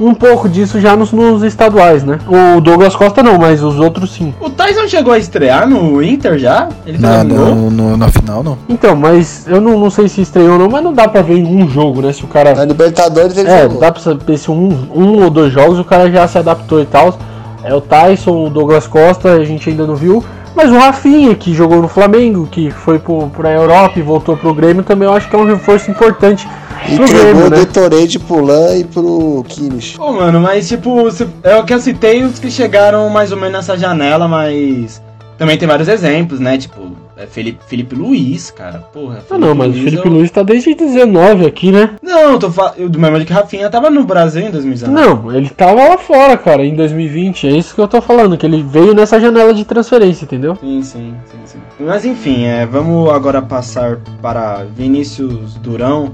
um 0.00 0.14
pouco 0.14 0.48
disso 0.48 0.80
já 0.80 0.94
nos, 0.96 1.12
nos 1.12 1.42
estaduais, 1.42 2.04
né? 2.04 2.18
O 2.56 2.60
Douglas 2.60 2.94
Costa 2.94 3.22
não, 3.22 3.36
mas 3.38 3.62
os 3.62 3.78
outros 3.80 4.12
sim. 4.12 4.32
O 4.40 4.48
Tyson 4.48 4.86
chegou 4.86 5.12
a 5.12 5.18
estrear 5.18 5.68
no 5.68 6.02
Inter 6.02 6.38
já? 6.38 6.68
Ele 6.86 6.98
Na, 6.98 7.24
no, 7.24 7.70
no- 7.70 7.96
na 7.96 8.08
final, 8.08 8.42
não. 8.42 8.56
Então, 8.68 8.94
mas 8.94 9.44
eu 9.48 9.60
não, 9.60 9.78
não 9.78 9.90
sei 9.90 10.08
se 10.08 10.20
estreou 10.20 10.52
ou 10.52 10.58
não, 10.58 10.68
mas 10.68 10.82
não 10.84 10.92
dá 10.92 11.08
pra 11.08 11.20
ver 11.22 11.38
em 11.38 11.44
um 11.44 11.68
jogo, 11.68 12.00
né? 12.02 12.12
Se 12.12 12.24
o 12.24 12.28
cara. 12.28 12.54
Na 12.54 12.64
Libertadores 12.64 13.36
ele 13.36 13.48
É, 13.48 13.62
jogou. 13.62 13.80
dá 13.80 13.90
pra 13.90 14.00
saber 14.00 14.38
se 14.38 14.50
um, 14.50 14.88
um 14.94 15.22
ou 15.24 15.30
dois 15.30 15.52
jogos 15.52 15.78
o 15.78 15.84
cara 15.84 16.10
já 16.10 16.26
se 16.28 16.38
adaptou 16.38 16.80
e 16.80 16.86
tal. 16.86 17.18
É 17.64 17.74
o 17.74 17.80
Tyson, 17.80 18.46
o 18.46 18.48
Douglas 18.50 18.86
Costa, 18.86 19.32
a 19.32 19.44
gente 19.44 19.68
ainda 19.68 19.84
não 19.86 19.96
viu. 19.96 20.22
Mas 20.54 20.70
o 20.70 20.78
Rafinha, 20.78 21.34
que 21.34 21.52
jogou 21.54 21.80
no 21.82 21.88
Flamengo, 21.88 22.48
que 22.50 22.70
foi 22.70 22.98
pro, 22.98 23.28
pra 23.28 23.50
Europa 23.52 23.98
e 23.98 24.02
voltou 24.02 24.36
pro 24.36 24.54
Grêmio, 24.54 24.82
também 24.82 25.06
eu 25.08 25.14
acho 25.14 25.28
que 25.28 25.36
é 25.36 25.38
um 25.38 25.44
reforço 25.44 25.90
importante 25.90 26.48
Entregou 26.86 27.46
o 27.46 27.50
né? 27.50 27.56
Detorei 27.58 28.08
pro 28.26 28.44
Lan 28.44 28.76
e 28.76 28.84
pro 28.84 29.44
Kimmich. 29.48 29.96
Pô, 29.96 30.12
mano, 30.12 30.40
mas 30.40 30.68
tipo, 30.68 31.06
é 31.42 31.56
o 31.56 31.64
que 31.64 31.74
eu 31.74 31.80
citei 31.80 32.22
os 32.22 32.38
que 32.38 32.50
chegaram 32.50 33.08
mais 33.10 33.30
ou 33.32 33.36
menos 33.38 33.52
nessa 33.54 33.76
janela, 33.76 34.26
mas 34.28 35.02
também 35.36 35.56
tem 35.56 35.68
vários 35.68 35.88
exemplos, 35.88 36.40
né? 36.40 36.56
Tipo, 36.58 36.96
é 37.16 37.26
Felipe, 37.26 37.58
Felipe 37.66 37.94
Luiz, 37.94 38.50
cara. 38.50 38.78
Porra, 38.92 39.18
Ah, 39.30 39.36
não, 39.38 39.54
mas 39.54 39.68
o 39.68 39.70
Luiz 39.72 39.84
Felipe 39.84 40.06
eu- 40.06 40.12
Luiz 40.12 40.30
tá 40.30 40.42
desde 40.42 40.74
19 40.74 41.46
aqui, 41.46 41.70
né? 41.72 41.90
Não, 42.02 42.32
eu 42.32 42.38
tô 42.38 42.50
falando 42.50 42.88
do 42.88 42.98
mesmo 42.98 43.16
jeito 43.16 43.28
que 43.28 43.32
Rafinha 43.34 43.68
tava 43.70 43.90
no 43.90 44.04
Brasil 44.04 44.42
em 44.42 44.50
2019. 44.50 45.00
Não, 45.00 45.32
ele 45.36 45.48
tava 45.50 45.88
lá 45.88 45.98
fora, 45.98 46.36
cara, 46.36 46.64
em 46.64 46.74
2020. 46.74 47.46
É 47.48 47.50
isso 47.50 47.74
que 47.74 47.80
eu 47.80 47.88
tô 47.88 48.00
falando, 48.00 48.36
que 48.38 48.46
ele 48.46 48.62
veio 48.62 48.94
nessa 48.94 49.20
janela 49.20 49.52
de 49.52 49.64
transferência, 49.64 50.24
entendeu? 50.24 50.56
Sim, 50.60 50.82
sim, 50.82 51.14
sim, 51.30 51.38
sim. 51.44 51.58
Mas 51.80 52.04
enfim, 52.04 52.44
é, 52.44 52.64
vamos 52.66 53.10
agora 53.10 53.42
passar 53.42 53.98
para 54.22 54.64
Vinícius 54.76 55.54
Durão. 55.56 56.12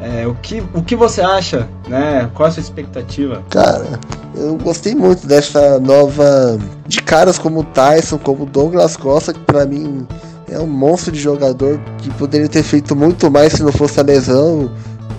É, 0.00 0.26
o, 0.26 0.34
que, 0.34 0.62
o 0.74 0.82
que 0.82 0.94
você 0.94 1.20
acha, 1.20 1.68
né? 1.88 2.30
Qual 2.34 2.48
a 2.48 2.52
sua 2.52 2.60
expectativa? 2.60 3.42
Cara, 3.50 3.98
eu 4.34 4.56
gostei 4.56 4.94
muito 4.94 5.26
dessa 5.26 5.78
nova. 5.80 6.58
De 6.86 7.02
caras 7.02 7.38
como 7.38 7.60
o 7.60 7.64
Tyson, 7.64 8.18
como 8.18 8.46
Douglas 8.46 8.96
Costa, 8.96 9.32
que 9.32 9.40
pra 9.40 9.66
mim 9.66 10.06
é 10.50 10.58
um 10.58 10.66
monstro 10.66 11.12
de 11.12 11.20
jogador 11.20 11.80
que 11.98 12.10
poderia 12.10 12.48
ter 12.48 12.62
feito 12.62 12.96
muito 12.96 13.30
mais 13.30 13.54
se 13.54 13.62
não 13.62 13.72
fosse 13.72 13.98
a 14.00 14.02
lesão. 14.02 14.70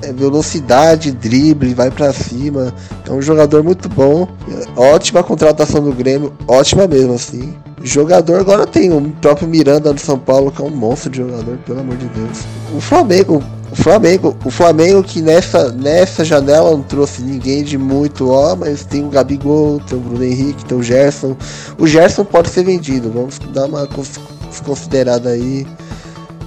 É 0.02 0.14
velocidade, 0.14 1.12
drible, 1.12 1.74
vai 1.74 1.92
pra 1.92 2.14
cima. 2.14 2.74
É 3.08 3.12
um 3.12 3.22
jogador 3.22 3.62
muito 3.64 3.90
bom. 3.90 4.30
Ótima 4.78 5.22
contratação 5.22 5.84
do 5.84 5.92
Grêmio, 5.92 6.32
ótima 6.48 6.88
mesmo 6.88 7.16
assim. 7.16 7.54
Jogador 7.84 8.40
agora 8.40 8.66
tem 8.66 8.92
o 8.92 9.02
próprio 9.22 9.48
Miranda 9.48 9.94
do 9.94 10.00
São 10.00 10.18
Paulo, 10.18 10.52
que 10.52 10.62
é 10.62 10.66
um 10.66 10.70
monstro 10.70 11.10
de 11.10 11.18
jogador, 11.18 11.58
pelo 11.66 11.82
amor 11.82 11.98
de 11.98 12.08
Deus. 12.08 12.46
O 12.76 12.80
Flamengo, 12.80 13.44
o 13.72 13.76
Flamengo, 13.76 14.36
o 14.44 14.50
Flamengo 14.50 15.04
que 15.04 15.22
nessa, 15.22 15.72
nessa 15.72 16.26
janela 16.26 16.72
não 16.72 16.82
trouxe 16.82 17.22
ninguém 17.22 17.64
de 17.64 17.78
muito 17.78 18.30
ó, 18.30 18.56
mas 18.56 18.84
tem 18.84 19.06
o 19.06 19.10
Gabigol, 19.10 19.80
tem 19.88 19.98
o 19.98 20.02
Bruno 20.02 20.24
Henrique, 20.24 20.66
tem 20.66 20.78
o 20.78 20.82
Gerson. 20.84 21.36
O 21.78 21.86
Gerson 21.86 22.26
pode 22.26 22.50
ser 22.50 22.64
vendido, 22.64 23.12
vamos 23.12 23.38
dar 23.54 23.66
uma 23.66 23.86
cons- 23.88 24.20
considerada 24.66 25.30
aí. 25.30 25.68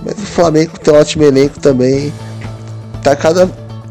Mas 0.05 0.15
o 0.15 0.27
Flamengo 0.27 0.73
tem 0.79 0.93
um 0.93 0.97
ótimo 0.97 1.23
elenco 1.25 1.61
também. 1.61 2.13
Tá 3.03 3.15
cada. 3.15 3.49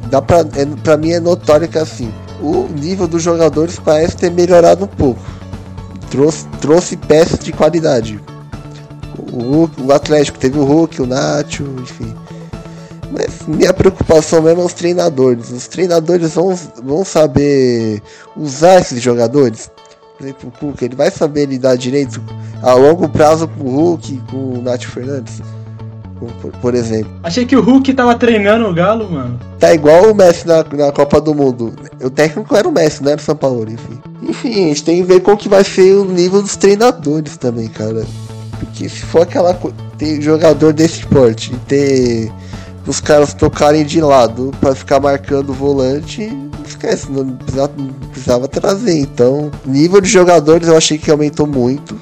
Dá 0.10 0.22
pra, 0.22 0.40
é, 0.40 0.66
pra 0.84 0.98
mim 0.98 1.12
é 1.12 1.20
notório 1.22 1.70
que 1.70 1.78
assim, 1.78 2.14
o 2.42 2.68
nível 2.68 3.08
dos 3.08 3.24
jogadores 3.24 3.80
parece 3.80 4.18
ter 4.18 4.30
melhorado 4.30 4.84
um 4.84 4.88
pouco. 4.88 5.22
Trouxe, 6.10 6.46
trouxe 6.60 6.98
peças 6.98 7.40
de 7.40 7.54
qualidade. 7.54 8.20
O, 9.32 9.70
o 9.86 9.94
Atlético 9.94 10.38
teve 10.38 10.60
o 10.60 10.66
Hulk, 10.66 11.02
o 11.02 11.06
Nacho, 11.06 11.64
enfim. 11.82 12.14
Mas 13.12 13.45
minha 13.47 13.74
preocupação 13.74 14.41
mesmo 14.41 14.62
é 14.62 14.66
os 14.66 14.74
treinadores. 14.74 15.51
Os 15.51 15.68
treinadores 15.68 16.34
vão, 16.34 16.55
vão 16.82 17.03
saber 17.03 18.01
usar 18.36 18.80
esses 18.80 19.01
jogadores. 19.01 19.70
Por 20.18 20.26
exemplo, 20.26 20.49
o 20.49 20.51
Cuca, 20.51 20.86
ele 20.86 20.95
vai 20.95 21.12
saber 21.12 21.47
lidar 21.47 21.76
direito 21.76 22.22
a 22.62 22.74
longo 22.74 23.09
prazo 23.09 23.47
com 23.47 23.64
o 23.64 23.76
Hulk, 23.76 24.22
com 24.30 24.38
o 24.53 24.62
Nath 24.62 24.84
Fernandes, 24.84 25.41
por, 26.20 26.51
por 26.51 26.76
exemplo. 26.76 27.12
Achei 27.24 27.45
que 27.45 27.55
o 27.55 27.62
Hulk 27.62 27.93
tava 27.93 28.16
treinando 28.16 28.68
o 28.68 28.74
Galo, 28.74 29.09
mano. 29.09 29.39
Tá 29.59 29.74
igual 29.74 30.12
o 30.12 30.16
Messi 30.16 30.47
na, 30.47 30.64
na 30.64 30.91
Copa 30.91 31.20
do 31.20 31.34
Mundo. 31.34 31.74
O 32.01 32.09
técnico 32.09 32.55
era 32.55 32.68
o 32.68 32.72
Messi, 32.72 33.03
não 33.03 33.12
era 33.12 33.20
o 33.20 33.24
São 33.24 33.36
Paulo, 33.36 33.66
enfim. 33.70 33.99
Enfim, 34.22 34.66
a 34.66 34.68
gente 34.68 34.84
tem 34.84 34.97
que 34.97 35.03
ver 35.03 35.22
como 35.22 35.36
que 35.36 35.49
vai 35.49 35.64
ser 35.64 35.95
o 35.95 36.05
nível 36.05 36.41
dos 36.41 36.55
treinadores 36.55 37.36
também, 37.38 37.68
cara. 37.68 38.05
Porque 38.59 38.88
se 38.88 39.01
for 39.01 39.24
aquela 39.24 39.53
coisa. 39.53 39.76
Ter 39.97 40.20
jogador 40.20 40.74
desse 40.74 40.99
esporte 40.99 41.53
e 41.53 41.57
ter 41.57 42.32
os 42.86 43.00
caras 43.00 43.34
tocarem 43.34 43.86
de 43.86 44.02
lado 44.02 44.52
para 44.60 44.74
ficar 44.74 45.00
marcando 45.00 45.50
o 45.50 45.54
volante, 45.54 46.32
esquece, 46.68 47.12
não 47.12 47.26
precisava, 47.36 47.74
não 47.78 47.88
precisava, 48.10 48.48
trazer. 48.48 48.98
Então, 48.98 49.52
nível 49.66 50.02
de 50.02 50.10
jogadores 50.10 50.68
eu 50.68 50.78
achei 50.78 50.98
que 50.98 51.12
aumentou 51.12 51.46
muito. 51.46 51.96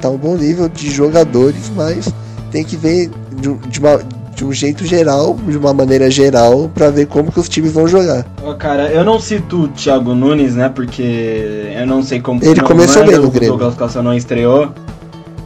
Tá 0.00 0.08
um 0.08 0.16
bom 0.16 0.36
nível 0.36 0.68
de 0.68 0.90
jogadores, 0.90 1.70
mas 1.74 2.12
tem 2.50 2.64
que 2.64 2.76
ver 2.76 3.10
de, 3.32 3.52
de, 3.68 3.80
uma, 3.80 4.00
de 4.34 4.44
um 4.44 4.52
jeito 4.52 4.84
geral, 4.86 5.36
de 5.46 5.56
uma 5.56 5.72
maneira 5.72 6.10
geral, 6.10 6.70
para 6.74 6.90
ver 6.90 7.06
como 7.06 7.32
que 7.32 7.40
os 7.40 7.48
times 7.48 7.72
vão 7.72 7.88
jogar. 7.88 8.26
Oh, 8.42 8.54
cara, 8.54 8.90
eu 8.90 9.04
não 9.04 9.18
cito 9.18 9.64
o 9.64 9.68
Thiago 9.68 10.14
Nunes, 10.14 10.54
né? 10.54 10.68
Porque 10.68 11.72
eu 11.74 11.86
não 11.86 12.02
sei 12.02 12.20
como. 12.20 12.44
Ele 12.44 12.60
começou 12.60 13.02
não 13.02 13.08
bem 13.08 13.18
no 13.18 13.30
Grêmio. 13.30 13.54
O 13.54 13.58
Douglas 13.58 13.78
Costa 13.78 14.02
não 14.02 14.14
estreou. 14.14 14.72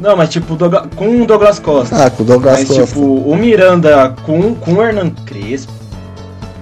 Não, 0.01 0.17
mas 0.17 0.31
tipo, 0.31 0.57
Douglas, 0.57 0.87
com 0.97 1.23
o 1.23 1.27
Douglas 1.27 1.59
Costa. 1.59 2.07
Ah, 2.07 2.11
com 2.11 2.23
o 2.23 2.27
Douglas 2.27 2.61
mas, 2.61 2.69
Costa. 2.69 2.87
tipo, 2.87 3.01
o 3.01 3.37
Miranda 3.37 4.15
com, 4.25 4.55
com 4.55 4.75
o 4.75 4.83
Hernan 4.83 5.11
Crespo. 5.27 5.73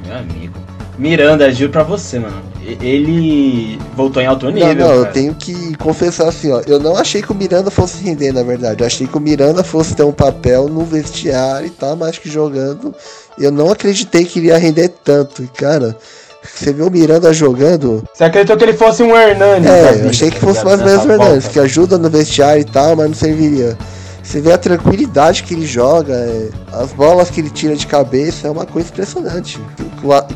Meu 0.04 0.16
amigo. 0.16 0.54
Miranda, 0.98 1.50
juro 1.52 1.70
pra 1.70 1.84
você, 1.84 2.18
mano. 2.18 2.42
Ele 2.82 3.78
voltou 3.96 4.20
em 4.20 4.26
alto 4.26 4.50
nível. 4.50 4.74
Não, 4.74 4.88
não, 4.88 4.94
eu 4.94 5.06
tenho 5.06 5.34
que 5.34 5.74
confessar 5.76 6.28
assim, 6.28 6.50
ó. 6.50 6.60
Eu 6.66 6.80
não 6.80 6.96
achei 6.96 7.22
que 7.22 7.30
o 7.30 7.34
Miranda 7.34 7.70
fosse 7.70 8.02
render, 8.02 8.32
na 8.32 8.42
verdade. 8.42 8.82
Eu 8.82 8.86
achei 8.86 9.06
que 9.06 9.16
o 9.16 9.20
Miranda 9.20 9.62
fosse 9.62 9.94
ter 9.94 10.02
um 10.02 10.12
papel 10.12 10.68
no 10.68 10.84
vestiário 10.84 11.68
e 11.68 11.70
tal, 11.70 11.96
mas 11.96 12.18
que 12.18 12.28
jogando. 12.28 12.92
Eu 13.38 13.52
não 13.52 13.70
acreditei 13.70 14.24
que 14.24 14.40
iria 14.40 14.58
render 14.58 14.88
tanto. 15.02 15.42
E, 15.42 15.46
cara, 15.46 15.96
você 16.42 16.72
vê 16.72 16.82
o 16.82 16.90
Miranda 16.90 17.32
jogando. 17.32 18.02
Você 18.14 18.24
acreditou 18.24 18.56
que 18.56 18.64
ele 18.64 18.72
fosse 18.74 19.02
um 19.02 19.16
Hernandes? 19.16 19.64
da 19.64 19.76
É, 19.76 19.92
vida, 19.92 20.04
eu 20.04 20.10
achei 20.10 20.30
que 20.30 20.38
fosse 20.40 20.64
mais 20.64 20.80
ou 20.80 20.86
menos 20.86 21.04
o 21.04 21.10
Hernandes, 21.12 21.32
volta. 21.44 21.48
que 21.50 21.60
ajuda 21.60 21.98
no 21.98 22.08
vestiário 22.10 22.60
e 22.60 22.64
tal, 22.64 22.96
mas 22.96 23.06
não 23.06 23.14
serviria. 23.14 23.76
Você 24.22 24.42
vê 24.42 24.52
a 24.52 24.58
tranquilidade 24.58 25.42
que 25.42 25.54
ele 25.54 25.64
joga, 25.66 26.12
é, 26.12 26.48
as 26.72 26.92
bolas 26.92 27.30
que 27.30 27.40
ele 27.40 27.48
tira 27.48 27.74
de 27.74 27.86
cabeça, 27.86 28.46
é 28.46 28.50
uma 28.50 28.66
coisa 28.66 28.88
impressionante. 28.90 29.58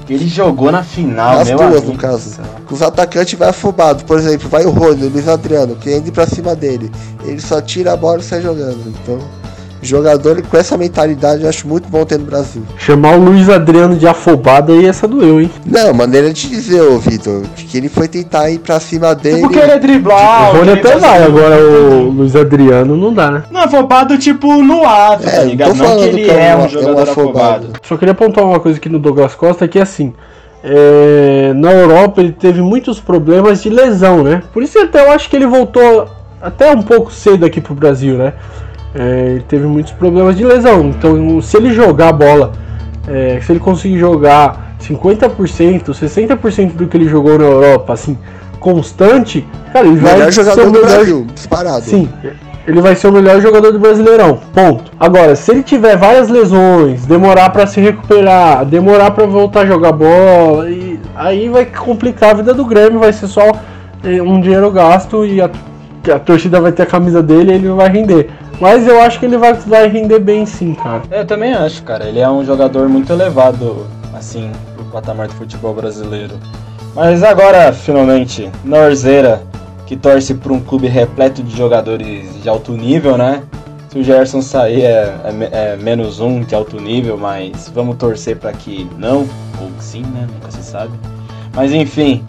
Ele 0.08 0.26
jogou 0.28 0.72
na 0.72 0.82
final, 0.82 1.38
As 1.40 1.48
meu 1.48 1.58
duas, 1.58 1.70
amigo 1.76 1.92
no 1.92 1.98
caso. 1.98 2.40
Os 2.70 2.80
atacantes 2.80 3.38
vai 3.38 3.50
afobado, 3.50 4.04
por 4.04 4.18
exemplo, 4.18 4.48
vai 4.48 4.64
o 4.64 4.70
Rony, 4.70 5.04
o 5.04 5.08
Luiz 5.10 5.28
Adriano, 5.28 5.76
que 5.76 5.90
entra 5.90 6.10
pra 6.10 6.26
cima 6.26 6.54
dele. 6.56 6.90
Ele 7.24 7.40
só 7.40 7.60
tira 7.60 7.92
a 7.92 7.96
bola 7.96 8.20
e 8.20 8.22
sai 8.22 8.40
jogando. 8.40 8.82
Então, 9.02 9.18
jogador 9.82 10.40
com 10.42 10.56
essa 10.56 10.76
mentalidade 10.78 11.42
eu 11.42 11.48
acho 11.48 11.66
muito 11.66 11.88
bom 11.88 12.04
ter 12.04 12.18
no 12.18 12.24
Brasil. 12.24 12.62
Chamar 12.78 13.16
o 13.16 13.24
Luiz 13.24 13.48
Adriano 13.48 13.96
de 13.96 14.06
afobado 14.06 14.72
aí, 14.72 14.86
essa 14.86 15.08
doeu, 15.08 15.40
hein? 15.40 15.50
Não, 15.66 15.92
maneira 15.92 16.32
de 16.32 16.48
dizer, 16.48 16.80
ô 16.82 16.98
Vitor, 16.98 17.42
que 17.56 17.76
ele 17.76 17.88
foi 17.88 18.06
tentar 18.08 18.48
ir 18.50 18.60
pra 18.60 18.78
cima 18.78 19.14
dele. 19.14 19.36
Tipo 19.42 19.50
querer 19.50 19.80
driblar. 19.80 20.54
o 20.54 20.58
Rony 20.58 20.70
até 20.72 20.96
vai, 20.96 21.22
agora 21.24 21.56
o 21.60 22.10
Luiz 22.10 22.36
Adriano 22.36 22.96
não 22.96 23.12
dá, 23.12 23.30
né? 23.30 23.42
Não, 23.50 23.62
afobado 23.62 24.16
tipo 24.16 24.62
no 24.62 24.86
ato, 24.86 25.26
É, 25.26 25.30
tá 25.30 25.38
não 25.42 25.46
ligado? 25.48 25.74
Não 25.74 25.96
que 25.96 26.02
ele 26.04 26.24
que 26.24 26.30
é 26.30 26.48
é 26.50 26.54
um- 26.56 26.58
um 26.58 26.62
é 26.62 26.66
um 26.66 26.68
jogador 26.68 27.02
afobado. 27.02 27.40
afobado. 27.66 27.72
Só 27.82 27.96
queria 27.96 28.12
apontar 28.12 28.44
uma 28.44 28.60
coisa 28.60 28.78
aqui 28.78 28.88
no 28.88 28.98
Douglas 29.00 29.34
Costa, 29.34 29.66
que 29.66 29.78
é 29.78 29.82
assim, 29.82 30.12
é, 30.64 31.52
na 31.56 31.72
Europa 31.72 32.20
ele 32.20 32.32
teve 32.32 32.60
muitos 32.62 33.00
problemas 33.00 33.62
de 33.62 33.68
lesão, 33.68 34.22
né? 34.22 34.42
Por 34.52 34.62
isso 34.62 34.78
até 34.78 35.04
eu 35.04 35.10
acho 35.10 35.28
que 35.28 35.34
ele 35.34 35.46
voltou 35.46 36.06
até 36.40 36.70
um 36.72 36.82
pouco 36.82 37.12
cedo 37.12 37.44
aqui 37.44 37.60
pro 37.60 37.74
Brasil, 37.74 38.16
né? 38.16 38.32
É, 38.94 39.32
ele 39.32 39.44
teve 39.48 39.66
muitos 39.66 39.92
problemas 39.92 40.36
de 40.36 40.44
lesão, 40.44 40.88
então 40.88 41.40
se 41.40 41.56
ele 41.56 41.72
jogar 41.72 42.08
a 42.08 42.12
bola, 42.12 42.52
é, 43.08 43.40
se 43.40 43.50
ele 43.50 43.58
conseguir 43.58 43.98
jogar 43.98 44.76
50%, 44.80 45.84
60% 45.84 46.72
do 46.72 46.86
que 46.86 46.96
ele 46.96 47.08
jogou 47.08 47.38
na 47.38 47.44
Europa, 47.44 47.94
assim, 47.94 48.18
constante, 48.60 49.46
cara, 49.72 49.86
ele 49.86 49.96
vai 49.96 50.12
Melhor 50.14 50.32
ser 50.32 50.44
jogador 50.44 50.62
o 50.62 50.66
do 50.66 50.72
melhor 50.72 50.96
Brasil, 50.96 51.26
disparado. 51.34 51.84
Sim, 51.84 52.08
ele 52.66 52.80
vai 52.80 52.94
ser 52.94 53.08
o 53.08 53.12
melhor 53.12 53.40
jogador 53.40 53.72
do 53.72 53.78
Brasileirão. 53.78 54.38
Ponto. 54.52 54.92
Agora, 54.98 55.34
se 55.34 55.50
ele 55.50 55.62
tiver 55.62 55.96
várias 55.96 56.28
lesões, 56.28 57.04
demorar 57.06 57.50
pra 57.50 57.66
se 57.66 57.80
recuperar, 57.80 58.64
demorar 58.64 59.10
pra 59.10 59.26
voltar 59.26 59.62
a 59.62 59.66
jogar 59.66 59.92
bola, 59.92 60.70
e 60.70 61.00
aí 61.14 61.48
vai 61.48 61.64
complicar 61.64 62.30
a 62.30 62.34
vida 62.34 62.54
do 62.54 62.64
Grêmio, 62.64 63.00
vai 63.00 63.12
ser 63.12 63.26
só 63.26 63.50
eh, 64.04 64.22
um 64.22 64.40
dinheiro 64.40 64.70
gasto 64.70 65.26
e 65.26 65.40
a, 65.40 65.50
a 66.14 66.18
torcida 66.18 66.60
vai 66.60 66.72
ter 66.72 66.82
a 66.82 66.86
camisa 66.86 67.22
dele 67.22 67.52
e 67.52 67.54
ele 67.54 67.68
vai 67.70 67.88
render. 67.88 68.30
Mas 68.62 68.86
eu 68.86 69.02
acho 69.02 69.18
que 69.18 69.26
ele 69.26 69.36
vai, 69.36 69.54
vai 69.54 69.88
render 69.88 70.20
bem 70.20 70.46
sim, 70.46 70.72
cara. 70.72 71.02
Eu 71.10 71.26
também 71.26 71.52
acho, 71.52 71.82
cara. 71.82 72.04
Ele 72.04 72.20
é 72.20 72.30
um 72.30 72.44
jogador 72.44 72.88
muito 72.88 73.12
elevado, 73.12 73.88
assim, 74.14 74.52
pro 74.76 74.84
patamar 74.84 75.26
do 75.26 75.34
futebol 75.34 75.74
brasileiro. 75.74 76.38
Mas 76.94 77.24
agora, 77.24 77.72
finalmente, 77.72 78.48
Norzeira, 78.64 79.42
que 79.84 79.96
torce 79.96 80.34
pra 80.34 80.52
um 80.52 80.60
clube 80.60 80.86
repleto 80.86 81.42
de 81.42 81.56
jogadores 81.56 82.40
de 82.40 82.48
alto 82.48 82.70
nível, 82.70 83.18
né? 83.18 83.42
Se 83.88 83.98
o 83.98 84.04
Gerson 84.04 84.40
sair 84.40 84.82
é, 84.82 85.12
é 85.24 85.72
é 85.72 85.76
menos 85.76 86.20
um 86.20 86.42
de 86.42 86.54
alto 86.54 86.80
nível, 86.80 87.18
mas 87.18 87.68
vamos 87.74 87.96
torcer 87.96 88.36
pra 88.36 88.52
que 88.52 88.88
não, 88.96 89.28
ou 89.60 89.72
que 89.76 89.82
sim, 89.82 90.02
né? 90.02 90.28
Nunca 90.32 90.52
se 90.52 90.62
sabe. 90.62 90.92
Mas 91.52 91.72
enfim, 91.72 92.24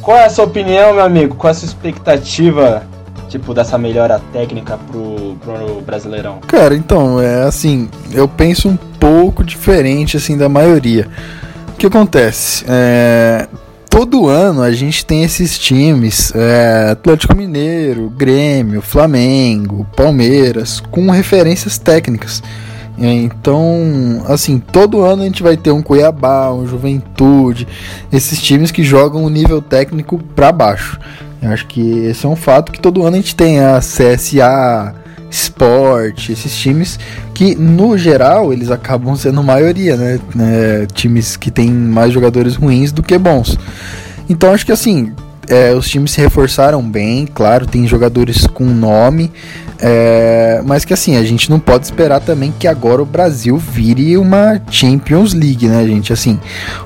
qual 0.00 0.16
é 0.16 0.24
a 0.24 0.30
sua 0.30 0.46
opinião, 0.46 0.94
meu 0.94 1.04
amigo? 1.04 1.34
Qual 1.34 1.50
é 1.50 1.52
a 1.52 1.54
sua 1.54 1.66
expectativa, 1.66 2.82
tipo, 3.38 3.54
dessa 3.54 3.76
melhora 3.78 4.20
técnica 4.32 4.78
pro, 4.90 5.36
pro 5.36 5.80
Brasileirão? 5.82 6.40
Cara, 6.46 6.74
então, 6.74 7.20
é 7.20 7.42
assim, 7.44 7.88
eu 8.12 8.26
penso 8.26 8.68
um 8.68 8.76
pouco 8.76 9.44
diferente 9.44 10.16
assim 10.16 10.36
da 10.36 10.48
maioria. 10.48 11.08
O 11.70 11.76
que 11.76 11.86
acontece? 11.86 12.64
É, 12.68 13.46
todo 13.90 14.28
ano 14.28 14.62
a 14.62 14.72
gente 14.72 15.04
tem 15.04 15.22
esses 15.22 15.58
times, 15.58 16.32
é, 16.34 16.90
Atlético 16.92 17.36
Mineiro, 17.36 18.10
Grêmio, 18.10 18.80
Flamengo, 18.80 19.86
Palmeiras, 19.94 20.80
com 20.80 21.10
referências 21.10 21.78
técnicas. 21.78 22.42
É, 22.98 23.12
Então, 23.12 24.24
assim, 24.26 24.58
todo 24.58 25.02
ano 25.02 25.22
a 25.22 25.26
gente 25.26 25.42
vai 25.42 25.54
ter 25.54 25.70
um 25.70 25.82
Cuiabá, 25.82 26.50
um 26.50 26.66
Juventude, 26.66 27.68
esses 28.10 28.40
times 28.40 28.70
que 28.70 28.82
jogam 28.82 29.22
o 29.22 29.28
nível 29.28 29.60
técnico 29.60 30.18
pra 30.34 30.50
baixo. 30.50 30.98
Eu 31.42 31.50
acho 31.50 31.66
que 31.66 31.80
esse 32.06 32.24
é 32.24 32.28
um 32.28 32.36
fato 32.36 32.72
que 32.72 32.80
todo 32.80 33.04
ano 33.04 33.16
a 33.16 33.20
gente 33.20 33.36
tem 33.36 33.60
a 33.60 33.78
CSA, 33.78 34.94
Sport, 35.30 36.30
esses 36.30 36.56
times 36.56 36.98
que 37.34 37.54
no 37.54 37.98
geral 37.98 38.52
eles 38.52 38.70
acabam 38.70 39.14
sendo 39.16 39.42
maioria, 39.42 39.96
né? 39.96 40.18
É, 40.38 40.86
times 40.86 41.36
que 41.36 41.50
têm 41.50 41.70
mais 41.70 42.12
jogadores 42.12 42.56
ruins 42.56 42.92
do 42.92 43.02
que 43.02 43.18
bons. 43.18 43.58
Então 44.28 44.52
acho 44.52 44.64
que 44.64 44.72
assim, 44.72 45.12
é, 45.48 45.72
os 45.74 45.88
times 45.88 46.12
se 46.12 46.20
reforçaram 46.20 46.82
bem, 46.82 47.26
claro, 47.26 47.66
tem 47.66 47.86
jogadores 47.86 48.46
com 48.46 48.64
nome, 48.64 49.32
é, 49.78 50.62
mas 50.64 50.84
que 50.84 50.94
assim, 50.94 51.16
a 51.16 51.24
gente 51.24 51.50
não 51.50 51.60
pode 51.60 51.84
esperar 51.84 52.20
também 52.20 52.52
que 52.58 52.66
agora 52.66 53.02
o 53.02 53.06
Brasil 53.06 53.56
vire 53.56 54.16
uma 54.16 54.60
Champions 54.70 55.34
League, 55.34 55.68
né, 55.68 55.86
gente? 55.86 56.12
Assim, 56.12 56.40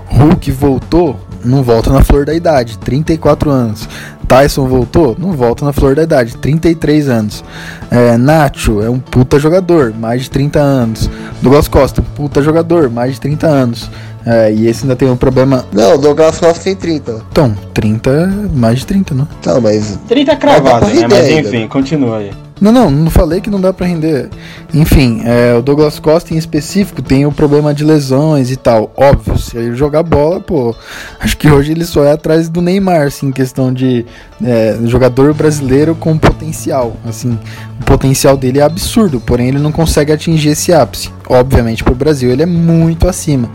Hulk 0.07 0.51
voltou, 0.51 1.19
não 1.45 1.63
volta 1.63 1.91
na 1.93 2.03
flor 2.03 2.27
da 2.27 2.35
idade, 2.35 2.79
34 2.79 3.51
anos. 3.51 3.89
Tyson 4.31 4.69
voltou, 4.69 5.17
não 5.19 5.33
volta 5.33 5.65
na 5.65 5.73
flor 5.73 5.97
da 5.97 6.05
idade, 6.05 6.37
33 6.37 7.09
anos. 7.09 7.43
É, 7.91 8.17
Nacho 8.17 8.81
é 8.81 8.89
um 8.89 9.01
puta 9.01 9.41
jogador, 9.41 9.93
mais 9.93 10.23
de 10.23 10.31
30 10.31 10.61
anos. 10.61 11.11
Douglas 11.43 11.67
Costa, 11.67 12.01
um 12.01 12.05
puta 12.05 12.41
jogador, 12.41 12.89
mais 12.89 13.15
de 13.15 13.21
30 13.23 13.47
anos. 13.49 13.91
É, 14.25 14.53
e 14.53 14.69
esse 14.69 14.85
ainda 14.85 14.95
tem 14.95 15.11
um 15.11 15.17
problema. 15.17 15.65
Não, 15.73 15.97
o 15.97 15.99
Douglas 15.99 16.39
Costa 16.39 16.63
tem 16.63 16.77
30. 16.77 17.23
Então, 17.33 17.57
30, 17.75 18.49
mais 18.55 18.79
de 18.79 18.87
30, 18.87 19.15
não? 19.17 19.27
Tá, 19.43 19.61
mas 19.61 19.99
30 20.07 20.31
Mas 20.31 20.41
cravado, 20.41 20.87
né? 20.87 21.09
Mas 21.11 21.29
enfim, 21.29 21.67
continua 21.67 22.19
aí. 22.19 22.31
Não, 22.61 22.71
não, 22.71 22.91
não 22.91 23.11
falei 23.11 23.41
que 23.41 23.49
não 23.49 23.61
dá 23.61 23.73
pra 23.73 23.87
render. 23.87 24.29
Enfim, 24.75 25.23
é, 25.25 25.55
o 25.55 25.63
Douglas 25.63 25.99
Costa 25.99 26.35
em 26.35 26.37
específico 26.37 27.01
tem 27.01 27.25
o 27.25 27.33
problema 27.33 27.73
de 27.73 27.83
lesões 27.83 28.51
e 28.51 28.57
tal. 28.57 28.93
Óbvio, 28.95 29.39
se 29.39 29.57
ele 29.57 29.75
jogar 29.75 30.03
bola, 30.03 30.41
pô, 30.41 30.75
acho 31.19 31.39
que 31.39 31.49
hoje 31.49 31.73
ele 31.73 31.87
só 31.87 32.05
é 32.05 32.13
atrás 32.13 32.51
do 32.51 32.61
Neymar, 32.61 33.07
assim, 33.07 33.29
em 33.29 33.33
questão 33.33 33.73
de 33.73 34.05
é, 34.45 34.79
jogador 34.85 35.33
brasileiro 35.33 35.95
com 35.95 36.19
potencial. 36.19 36.97
Assim, 37.07 37.39
o 37.81 37.85
potencial 37.85 38.37
dele 38.37 38.59
é 38.59 38.63
absurdo, 38.63 39.21
porém 39.21 39.49
ele 39.49 39.59
não 39.59 39.73
consegue 39.73 40.13
atingir 40.13 40.51
esse 40.51 40.71
ápice. 40.71 41.11
Obviamente, 41.29 41.83
pro 41.83 41.95
Brasil 41.95 42.31
ele 42.31 42.43
é 42.43 42.47
muito 42.47 43.09
acima. 43.09 43.51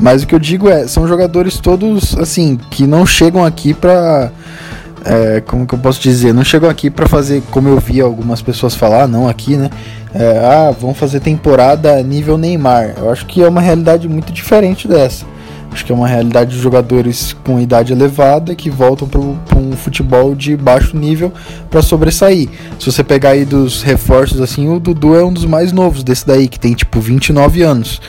Mas 0.00 0.22
o 0.22 0.26
que 0.26 0.34
eu 0.34 0.38
digo 0.38 0.68
é, 0.68 0.88
são 0.88 1.06
jogadores 1.06 1.58
todos, 1.58 2.16
assim, 2.18 2.58
que 2.70 2.86
não 2.86 3.04
chegam 3.06 3.44
aqui 3.44 3.74
pra 3.74 4.32
é, 5.04 5.40
como 5.40 5.66
que 5.66 5.74
eu 5.74 5.78
posso 5.78 6.00
dizer? 6.00 6.32
Não 6.32 6.44
chegou 6.44 6.68
aqui 6.68 6.90
para 6.90 7.08
fazer 7.08 7.42
como 7.50 7.68
eu 7.68 7.78
vi 7.78 8.00
algumas 8.00 8.42
pessoas 8.42 8.74
falar, 8.74 9.08
não 9.08 9.28
aqui, 9.28 9.56
né? 9.56 9.70
É, 10.14 10.38
ah, 10.38 10.70
vão 10.70 10.92
fazer 10.92 11.20
temporada 11.20 12.02
nível 12.02 12.36
Neymar. 12.36 12.94
Eu 12.96 13.10
acho 13.10 13.26
que 13.26 13.42
é 13.42 13.48
uma 13.48 13.60
realidade 13.60 14.08
muito 14.08 14.32
diferente 14.32 14.88
dessa. 14.88 15.24
Acho 15.72 15.84
que 15.86 15.92
é 15.92 15.94
uma 15.94 16.08
realidade 16.08 16.50
de 16.50 16.58
jogadores 16.58 17.32
com 17.44 17.60
idade 17.60 17.92
elevada 17.92 18.56
que 18.56 18.68
voltam 18.68 19.08
para 19.08 19.58
um 19.58 19.72
futebol 19.72 20.34
de 20.34 20.56
baixo 20.56 20.96
nível 20.96 21.32
para 21.70 21.80
sobressair. 21.80 22.48
Se 22.78 22.90
você 22.90 23.04
pegar 23.04 23.30
aí 23.30 23.44
dos 23.44 23.80
reforços, 23.82 24.40
assim, 24.40 24.68
o 24.68 24.80
Dudu 24.80 25.14
é 25.14 25.24
um 25.24 25.32
dos 25.32 25.44
mais 25.44 25.70
novos 25.70 26.02
desse 26.02 26.26
daí, 26.26 26.48
que 26.48 26.58
tem 26.58 26.74
tipo 26.74 27.00
29 27.00 27.62
anos. 27.62 28.00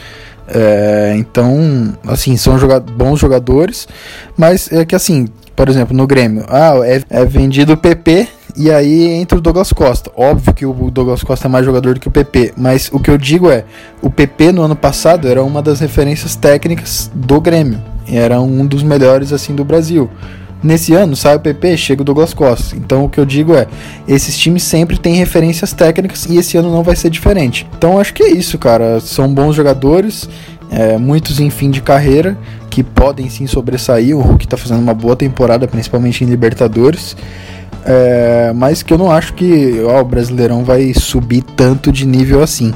É, 0.47 1.13
então, 1.17 1.95
assim, 2.07 2.35
são 2.35 2.57
joga 2.57 2.79
bons 2.79 3.19
jogadores, 3.19 3.87
mas 4.35 4.69
é 4.71 4.83
que 4.83 4.95
assim, 4.95 5.27
por 5.61 5.69
exemplo, 5.69 5.95
no 5.95 6.07
Grêmio, 6.07 6.43
ah, 6.47 6.73
é, 6.83 7.03
é 7.07 7.23
vendido 7.23 7.73
o 7.73 7.77
PP 7.77 8.27
e 8.57 8.71
aí 8.71 9.09
entra 9.09 9.37
o 9.37 9.41
Douglas 9.41 9.71
Costa. 9.71 10.09
Óbvio 10.15 10.55
que 10.55 10.65
o 10.65 10.89
Douglas 10.89 11.21
Costa 11.21 11.47
é 11.47 11.51
mais 11.51 11.63
jogador 11.63 11.93
do 11.93 11.99
que 11.99 12.07
o 12.07 12.11
PP, 12.11 12.53
mas 12.57 12.89
o 12.91 12.99
que 12.99 13.11
eu 13.11 13.15
digo 13.15 13.47
é, 13.47 13.63
o 14.01 14.09
PP 14.09 14.53
no 14.53 14.63
ano 14.63 14.75
passado 14.75 15.27
era 15.27 15.43
uma 15.43 15.61
das 15.61 15.79
referências 15.79 16.35
técnicas 16.35 17.11
do 17.13 17.39
Grêmio. 17.39 17.79
Era 18.11 18.41
um 18.41 18.65
dos 18.65 18.81
melhores 18.81 19.31
assim 19.31 19.53
do 19.53 19.63
Brasil. 19.63 20.09
Nesse 20.63 20.95
ano 20.95 21.15
sai 21.15 21.35
o 21.35 21.39
PP, 21.39 21.77
chega 21.77 22.01
o 22.01 22.05
Douglas 22.05 22.33
Costa. 22.33 22.75
Então 22.75 23.05
o 23.05 23.09
que 23.09 23.19
eu 23.19 23.25
digo 23.25 23.53
é, 23.53 23.67
esses 24.07 24.35
times 24.39 24.63
sempre 24.63 24.97
têm 24.97 25.13
referências 25.13 25.73
técnicas 25.73 26.25
e 26.25 26.37
esse 26.37 26.57
ano 26.57 26.71
não 26.71 26.81
vai 26.81 26.95
ser 26.95 27.11
diferente. 27.11 27.67
Então 27.77 27.99
acho 27.99 28.15
que 28.15 28.23
é 28.23 28.31
isso, 28.31 28.57
cara. 28.57 28.99
São 28.99 29.31
bons 29.31 29.55
jogadores, 29.55 30.27
é, 30.71 30.97
muitos 30.97 31.39
em 31.39 31.51
fim 31.51 31.69
de 31.69 31.81
carreira 31.81 32.35
que 32.71 32.81
podem 32.81 33.29
sim 33.29 33.45
sobressair. 33.45 34.17
O 34.17 34.21
Hulk 34.21 34.45
está 34.45 34.57
fazendo 34.57 34.79
uma 34.79 34.93
boa 34.93 35.15
temporada, 35.15 35.67
principalmente 35.67 36.23
em 36.23 36.27
Libertadores. 36.27 37.15
É, 37.83 38.51
mas 38.55 38.81
que 38.81 38.93
eu 38.93 38.97
não 38.97 39.11
acho 39.11 39.33
que 39.33 39.81
ó, 39.83 40.01
o 40.01 40.05
Brasileirão 40.05 40.63
vai 40.63 40.93
subir 40.93 41.43
tanto 41.55 41.91
de 41.91 42.07
nível 42.07 42.41
assim. 42.41 42.73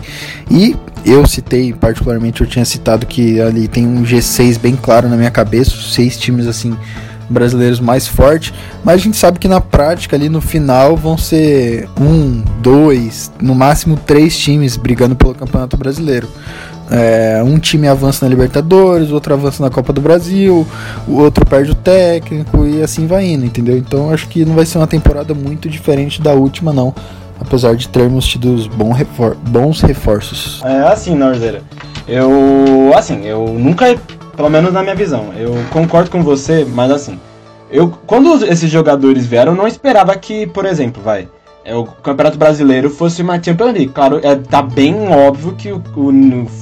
E 0.52 0.76
eu 1.06 1.26
citei, 1.26 1.72
particularmente, 1.74 2.42
eu 2.42 2.48
tinha 2.48 2.66
citado 2.66 3.06
que 3.06 3.40
ali 3.40 3.68
tem 3.68 3.88
um 3.88 4.04
G6 4.04 4.60
bem 4.60 4.76
claro 4.76 5.08
na 5.08 5.16
minha 5.16 5.32
cabeça, 5.32 5.72
seis 5.72 6.18
times 6.18 6.46
assim 6.46 6.76
brasileiros 7.30 7.80
mais 7.80 8.08
fortes, 8.08 8.54
mas 8.84 8.96
a 8.96 8.98
gente 8.98 9.18
sabe 9.18 9.40
que 9.40 9.48
na 9.48 9.60
prática 9.60 10.16
ali 10.16 10.30
no 10.30 10.42
final 10.42 10.96
vão 10.96 11.18
ser 11.18 11.90
um, 12.00 12.44
dois, 12.62 13.32
no 13.42 13.56
máximo 13.56 13.98
três 13.98 14.38
times 14.38 14.78
brigando 14.78 15.16
pelo 15.16 15.34
Campeonato 15.34 15.76
Brasileiro. 15.76 16.30
É, 16.90 17.42
um 17.44 17.58
time 17.58 17.88
avança 17.88 18.26
na 18.26 18.30
Libertadores, 18.30 19.12
outro 19.12 19.34
avança 19.34 19.64
na 19.64 19.70
Copa 19.70 19.92
do 19.92 20.02
Brasil, 20.02 20.68
o 21.08 21.20
outro 21.20 21.46
perde 21.46 21.72
o 21.72 21.76
técnico 21.76 22.66
e 22.66 22.82
assim 22.82 23.08
vai 23.08 23.26
indo, 23.26 23.46
entendeu? 23.46 23.78
Então 23.78 24.12
acho 24.12 24.28
que 24.28 24.46
não 24.46 24.54
vai 24.54 24.66
ser 24.66 24.78
uma 24.78 24.88
temporada 24.88 25.34
muito 25.34 25.68
diferente 25.68 26.22
da 26.22 26.34
última, 26.34 26.72
não. 26.72 26.94
Apesar 27.40 27.76
de 27.76 27.88
termos 27.90 28.26
tido 28.26 28.70
bom 28.76 28.92
refor 28.92 29.36
bons 29.36 29.82
reforços. 29.82 30.62
É 30.64 30.82
assim, 30.82 31.16
Norzeira. 31.16 31.62
Eu. 32.08 32.94
Assim, 32.96 33.26
eu 33.26 33.46
nunca. 33.48 33.98
Pelo 34.36 34.50
menos 34.50 34.72
na 34.72 34.82
minha 34.82 34.96
visão. 34.96 35.34
Eu 35.36 35.54
concordo 35.72 36.10
com 36.10 36.24
você, 36.24 36.66
mas 36.66 36.92
assim. 36.92 37.20
Eu, 37.70 37.90
quando 38.06 38.46
esses 38.46 38.70
jogadores 38.70 39.26
vieram, 39.26 39.52
eu 39.52 39.58
não 39.58 39.68
esperava 39.68 40.16
que, 40.16 40.48
por 40.48 40.66
exemplo, 40.66 41.02
vai 41.04 41.28
é, 41.66 41.76
o 41.76 41.84
Campeonato 41.84 42.38
Brasileiro 42.38 42.92
fosse 42.92 43.24
uma 43.24 43.42
Champions 43.42 43.74
League. 43.74 43.88
Claro, 43.88 44.20
é, 44.24 44.36
tá 44.36 44.62
bem 44.62 44.96
óbvio 45.10 45.54
que 45.58 45.72
o, 45.72 45.82
o, 45.96 46.10
o 46.10 46.12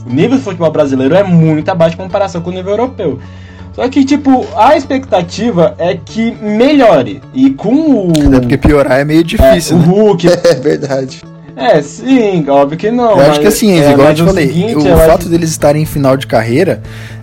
nível 0.08 0.38
do 0.38 0.44
futebol 0.44 0.72
brasileiro 0.72 1.14
é 1.14 1.24
muito 1.24 1.70
abaixo 1.70 1.96
em 1.96 1.98
comparação 1.98 2.42
com 2.42 2.50
o 2.50 2.54
nível 2.54 2.72
europeu. 2.72 3.20
Só 3.74 3.90
que, 3.90 4.06
tipo, 4.06 4.46
a 4.56 4.78
expectativa 4.78 5.76
é 5.78 5.98
que 5.98 6.32
melhore. 6.42 7.22
E 7.34 7.50
com 7.50 7.74
o. 7.74 8.14
É 8.34 8.40
porque 8.40 8.58
piorar 8.58 9.00
é 9.00 9.04
meio 9.04 9.24
difícil. 9.24 9.78
É, 9.78 9.80
né? 9.80 9.88
O 9.88 9.90
Hulk. 9.90 10.28
É 10.46 10.56
verdade. 10.56 11.22
É, 11.56 11.82
sim, 11.82 12.48
óbvio 12.50 12.78
que 12.78 12.90
não. 12.90 13.12
Eu 13.20 13.30
acho 13.30 13.40
que 13.40 13.48
assim, 13.48 13.80
é, 13.80 13.92
igual 13.92 14.10
eu 14.10 14.16
te 14.16 14.24
falei, 14.24 14.48
seguinte, 14.48 14.76
o 14.76 14.98
fato 14.98 15.22
acho- 15.22 15.30
deles 15.30 15.50
estarem 15.50 15.84
em 15.84 15.86
final 15.86 16.18
de 16.18 16.26
carreira, 16.26 16.82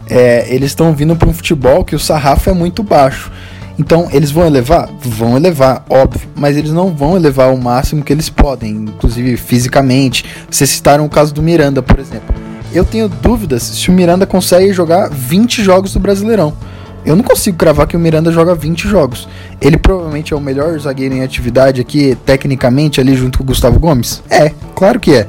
é, 0.09 0.47
eles 0.55 0.70
estão 0.70 0.93
vindo 0.93 1.16
para 1.16 1.28
um 1.28 1.33
futebol 1.33 1.85
que 1.85 1.97
o 1.97 1.99
sarrafo 1.99 2.51
é 2.51 2.53
muito 2.53 2.83
baixo. 2.83 3.31
Então, 3.79 4.09
eles 4.12 4.31
vão 4.31 4.47
elevar? 4.47 4.89
Vão 5.01 5.37
elevar, 5.37 5.85
óbvio, 5.89 6.29
mas 6.35 6.57
eles 6.57 6.71
não 6.71 6.95
vão 6.95 7.16
elevar 7.16 7.53
o 7.53 7.59
máximo 7.61 8.03
que 8.03 8.12
eles 8.12 8.29
podem, 8.29 8.73
inclusive 8.73 9.37
fisicamente. 9.37 10.25
Vocês 10.51 10.71
citaram 10.71 11.05
o 11.05 11.11
caso 11.11 11.33
do 11.33 11.43
Miranda, 11.43 11.83
por 11.83 11.99
exemplo. 11.99 12.35
Eu 12.73 12.85
tenho 12.85 13.09
dúvidas 13.09 13.62
se 13.62 13.89
o 13.89 13.93
Miranda 13.93 14.27
consegue 14.27 14.73
jogar 14.73 15.09
20 15.09 15.62
jogos 15.62 15.93
do 15.93 15.99
Brasileirão. 15.99 16.55
Eu 17.05 17.16
não 17.16 17.25
consigo 17.25 17.57
cravar 17.57 17.87
que 17.87 17.97
o 17.97 18.01
Miranda 18.01 18.31
joga 18.31 18.55
20 18.55 18.87
jogos. 18.87 19.27
Ele 19.61 19.79
provavelmente 19.79 20.35
é 20.35 20.37
o 20.37 20.41
melhor 20.41 20.79
zagueiro 20.79 21.14
em 21.14 21.23
atividade 21.23 21.81
aqui, 21.81 22.16
tecnicamente, 22.27 23.01
ali 23.01 23.16
junto 23.16 23.39
com 23.39 23.45
o 23.45 23.47
Gustavo 23.47 23.81
Gomes? 23.81 24.23
É, 24.29 24.53
claro 24.75 25.01
que 25.01 25.14
é. 25.14 25.27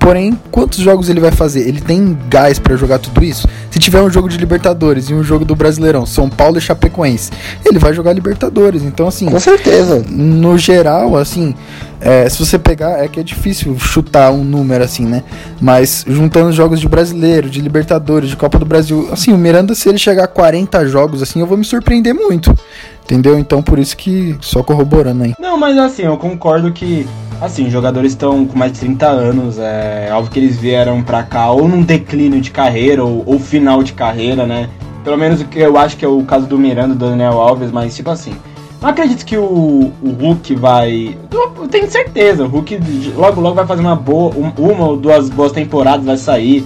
Porém, 0.00 0.36
quantos 0.50 0.78
jogos 0.78 1.10
ele 1.10 1.20
vai 1.20 1.30
fazer? 1.30 1.60
Ele 1.68 1.80
tem 1.80 2.18
gás 2.28 2.58
pra 2.58 2.74
jogar 2.74 2.98
tudo 2.98 3.22
isso? 3.22 3.46
Se 3.70 3.78
tiver 3.78 4.00
um 4.00 4.10
jogo 4.10 4.30
de 4.30 4.38
Libertadores 4.38 5.10
e 5.10 5.14
um 5.14 5.22
jogo 5.22 5.44
do 5.44 5.54
Brasileirão, 5.54 6.06
São 6.06 6.28
Paulo 6.28 6.56
e 6.56 6.60
Chapecoense, 6.60 7.30
ele 7.64 7.78
vai 7.78 7.92
jogar 7.92 8.14
Libertadores. 8.14 8.82
Então, 8.82 9.06
assim, 9.06 9.26
Com 9.26 9.38
certeza. 9.38 10.02
no 10.08 10.56
geral, 10.56 11.16
assim, 11.16 11.54
é, 12.00 12.26
se 12.30 12.38
você 12.44 12.58
pegar, 12.58 13.04
é 13.04 13.08
que 13.08 13.20
é 13.20 13.22
difícil 13.22 13.78
chutar 13.78 14.32
um 14.32 14.42
número 14.42 14.82
assim, 14.82 15.04
né? 15.04 15.22
Mas 15.60 16.02
juntando 16.08 16.48
os 16.48 16.54
jogos 16.56 16.80
de 16.80 16.88
brasileiro, 16.88 17.50
de 17.50 17.60
Libertadores, 17.60 18.30
de 18.30 18.36
Copa 18.36 18.58
do 18.58 18.64
Brasil, 18.64 19.06
assim, 19.12 19.32
o 19.34 19.38
Miranda, 19.38 19.74
se 19.74 19.86
ele 19.88 19.98
chegar 19.98 20.24
a 20.24 20.28
40 20.28 20.88
jogos, 20.88 21.22
assim, 21.22 21.40
eu 21.40 21.46
vou 21.46 21.58
me 21.58 21.64
surpreender 21.64 22.14
muito. 22.14 22.56
Entendeu? 23.04 23.38
Então 23.38 23.60
por 23.62 23.78
isso 23.78 23.96
que 23.96 24.36
só 24.40 24.62
corroborando 24.62 25.24
aí. 25.24 25.34
Não, 25.38 25.58
mas 25.58 25.76
assim, 25.76 26.02
eu 26.02 26.16
concordo 26.16 26.72
que, 26.72 27.06
assim, 27.40 27.66
os 27.66 27.72
jogadores 27.72 28.12
estão 28.12 28.44
com 28.46 28.58
mais 28.58 28.72
de 28.72 28.80
30 28.80 29.06
anos, 29.06 29.58
é 29.58 30.08
óbvio 30.12 30.30
que 30.32 30.38
eles 30.38 30.58
vieram 30.58 31.02
pra 31.02 31.22
cá 31.22 31.50
ou 31.50 31.66
num 31.68 31.82
declínio 31.82 32.40
de 32.40 32.50
carreira 32.50 33.04
ou, 33.04 33.22
ou 33.26 33.38
final 33.38 33.82
de 33.82 33.92
carreira, 33.92 34.46
né? 34.46 34.68
Pelo 35.02 35.16
menos 35.16 35.40
o 35.40 35.44
que 35.46 35.58
eu 35.58 35.78
acho 35.78 35.96
que 35.96 36.04
é 36.04 36.08
o 36.08 36.22
caso 36.24 36.46
do 36.46 36.58
Miranda 36.58 36.94
do 36.94 37.08
Daniel 37.08 37.40
Alves, 37.40 37.70
mas 37.70 37.96
tipo 37.96 38.10
assim, 38.10 38.34
não 38.82 38.90
acredito 38.90 39.24
que 39.24 39.36
o, 39.36 39.92
o 40.02 40.10
Hulk 40.20 40.54
vai. 40.56 41.16
Eu 41.32 41.68
tenho 41.68 41.90
certeza, 41.90 42.44
o 42.44 42.48
Hulk 42.48 42.78
logo 43.16 43.40
logo 43.40 43.54
vai 43.54 43.66
fazer 43.66 43.80
uma 43.80 43.96
boa, 43.96 44.34
um- 44.36 44.52
uma 44.58 44.86
ou 44.88 44.96
duas 44.96 45.30
boas 45.30 45.52
temporadas, 45.52 46.04
vai 46.04 46.16
sair. 46.18 46.64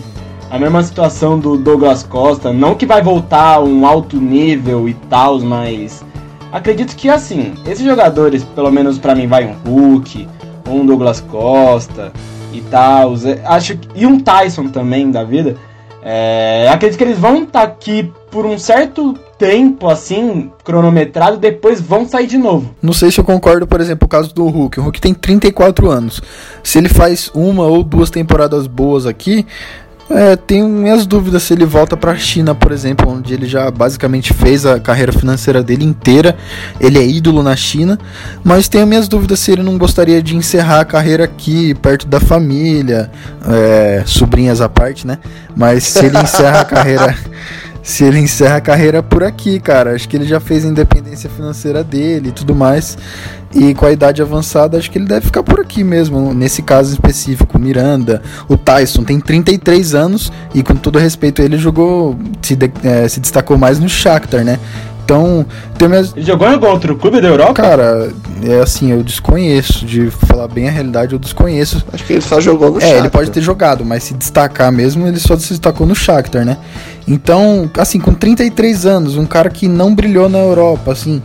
A 0.50 0.58
mesma 0.58 0.82
situação 0.82 1.38
do 1.38 1.56
Douglas 1.56 2.02
Costa, 2.04 2.52
não 2.52 2.74
que 2.74 2.86
vai 2.86 3.02
voltar 3.02 3.54
a 3.56 3.60
um 3.60 3.86
alto 3.86 4.16
nível 4.20 4.88
e 4.88 4.94
tal, 5.08 5.40
mas 5.40 6.04
acredito 6.52 6.94
que 6.94 7.08
assim, 7.08 7.54
esses 7.66 7.84
jogadores, 7.84 8.44
pelo 8.44 8.70
menos 8.70 8.98
pra 8.98 9.14
mim, 9.14 9.26
vai 9.26 9.44
um 9.46 9.54
Hulk, 9.68 10.28
um 10.68 10.84
Douglas 10.84 11.20
Costa 11.20 12.12
e 12.52 12.60
tal, 12.62 13.14
acho 13.46 13.76
que- 13.76 13.88
e 13.94 14.06
um 14.06 14.20
Tyson 14.20 14.68
também 14.68 15.10
da 15.10 15.24
vida. 15.24 15.56
É, 16.06 16.68
acredito 16.70 16.98
que 16.98 17.04
eles 17.04 17.18
vão 17.18 17.44
estar 17.44 17.62
aqui 17.62 18.12
por 18.30 18.44
um 18.44 18.58
certo 18.58 19.14
tempo, 19.38 19.88
assim, 19.88 20.50
cronometrado, 20.62 21.38
depois 21.38 21.80
vão 21.80 22.06
sair 22.06 22.26
de 22.26 22.36
novo. 22.36 22.70
Não 22.82 22.92
sei 22.92 23.10
se 23.10 23.18
eu 23.18 23.24
concordo, 23.24 23.66
por 23.66 23.80
exemplo, 23.80 24.04
o 24.04 24.08
caso 24.08 24.34
do 24.34 24.46
Hulk. 24.46 24.78
O 24.78 24.82
Hulk 24.82 25.00
tem 25.00 25.14
34 25.14 25.90
anos. 25.90 26.20
Se 26.62 26.76
ele 26.76 26.90
faz 26.90 27.30
uma 27.34 27.64
ou 27.64 27.82
duas 27.82 28.10
temporadas 28.10 28.66
boas 28.66 29.06
aqui, 29.06 29.46
é, 30.10 30.36
tenho 30.36 30.68
minhas 30.68 31.06
dúvidas 31.06 31.42
se 31.42 31.54
ele 31.54 31.64
volta 31.64 31.96
pra 31.96 32.14
China, 32.16 32.54
por 32.54 32.72
exemplo, 32.72 33.10
onde 33.10 33.32
ele 33.32 33.46
já 33.46 33.70
basicamente 33.70 34.34
fez 34.34 34.66
a 34.66 34.78
carreira 34.78 35.12
financeira 35.12 35.62
dele 35.62 35.84
inteira. 35.84 36.36
Ele 36.78 36.98
é 36.98 37.06
ídolo 37.06 37.42
na 37.42 37.56
China, 37.56 37.98
mas 38.42 38.68
tenho 38.68 38.86
minhas 38.86 39.08
dúvidas 39.08 39.40
se 39.40 39.52
ele 39.52 39.62
não 39.62 39.78
gostaria 39.78 40.22
de 40.22 40.36
encerrar 40.36 40.80
a 40.80 40.84
carreira 40.84 41.24
aqui, 41.24 41.74
perto 41.74 42.06
da 42.06 42.20
família, 42.20 43.10
é, 43.48 44.02
sobrinhas 44.04 44.60
à 44.60 44.68
parte, 44.68 45.06
né? 45.06 45.18
Mas 45.56 45.84
se 45.84 46.04
ele 46.04 46.18
encerra 46.18 46.60
a 46.60 46.64
carreira. 46.64 47.16
Se 47.84 48.02
ele 48.02 48.18
encerra 48.18 48.56
a 48.56 48.60
carreira 48.62 49.02
por 49.02 49.22
aqui, 49.22 49.60
cara. 49.60 49.94
Acho 49.94 50.08
que 50.08 50.16
ele 50.16 50.24
já 50.24 50.40
fez 50.40 50.64
a 50.64 50.68
independência 50.68 51.28
financeira 51.28 51.84
dele 51.84 52.30
e 52.30 52.32
tudo 52.32 52.54
mais. 52.54 52.96
E 53.54 53.74
com 53.74 53.84
a 53.84 53.92
idade 53.92 54.22
avançada, 54.22 54.78
acho 54.78 54.90
que 54.90 54.96
ele 54.98 55.04
deve 55.06 55.26
ficar 55.26 55.42
por 55.42 55.60
aqui 55.60 55.84
mesmo. 55.84 56.32
Nesse 56.32 56.62
caso 56.62 56.92
específico, 56.94 57.58
Miranda, 57.58 58.22
o 58.48 58.56
Tyson 58.56 59.04
tem 59.04 59.20
33 59.20 59.94
anos 59.94 60.32
e 60.54 60.62
com 60.62 60.74
todo 60.74 60.98
respeito 60.98 61.42
ele 61.42 61.58
jogou, 61.58 62.18
se, 62.40 62.56
de- 62.56 62.72
eh, 62.82 63.06
se 63.06 63.20
destacou 63.20 63.58
mais 63.58 63.78
no 63.78 63.88
Shakhtar, 63.88 64.42
né? 64.44 64.58
Então, 65.04 65.44
tem 65.76 65.86
minhas, 65.86 66.14
Ele 66.16 66.24
jogou 66.24 66.48
em 66.48 66.54
algum 66.54 66.66
outro 66.68 66.96
clube 66.96 67.20
da 67.20 67.28
Europa? 67.28 67.52
Cara, 67.52 68.10
é 68.42 68.60
assim, 68.62 68.90
eu 68.90 69.02
desconheço. 69.02 69.84
De 69.84 70.10
falar 70.10 70.48
bem 70.48 70.66
a 70.66 70.70
realidade, 70.70 71.12
eu 71.12 71.18
desconheço. 71.18 71.84
Acho 71.92 72.02
que 72.04 72.14
ele 72.14 72.22
só 72.22 72.40
jogou 72.40 72.70
no 72.70 72.80
É, 72.80 72.84
ele 72.84 72.90
Shakhtar. 72.92 73.10
pode 73.10 73.30
ter 73.30 73.42
jogado, 73.42 73.84
mas 73.84 74.02
se 74.04 74.14
destacar 74.14 74.72
mesmo, 74.72 75.06
ele 75.06 75.20
só 75.20 75.36
se 75.36 75.50
destacou 75.50 75.86
no 75.86 75.94
Shakhtar, 75.94 76.46
né? 76.46 76.56
Então, 77.06 77.70
assim, 77.76 78.00
com 78.00 78.14
33 78.14 78.86
anos, 78.86 79.16
um 79.16 79.26
cara 79.26 79.50
que 79.50 79.68
não 79.68 79.94
brilhou 79.94 80.28
na 80.28 80.38
Europa, 80.38 80.92
assim, 80.92 81.22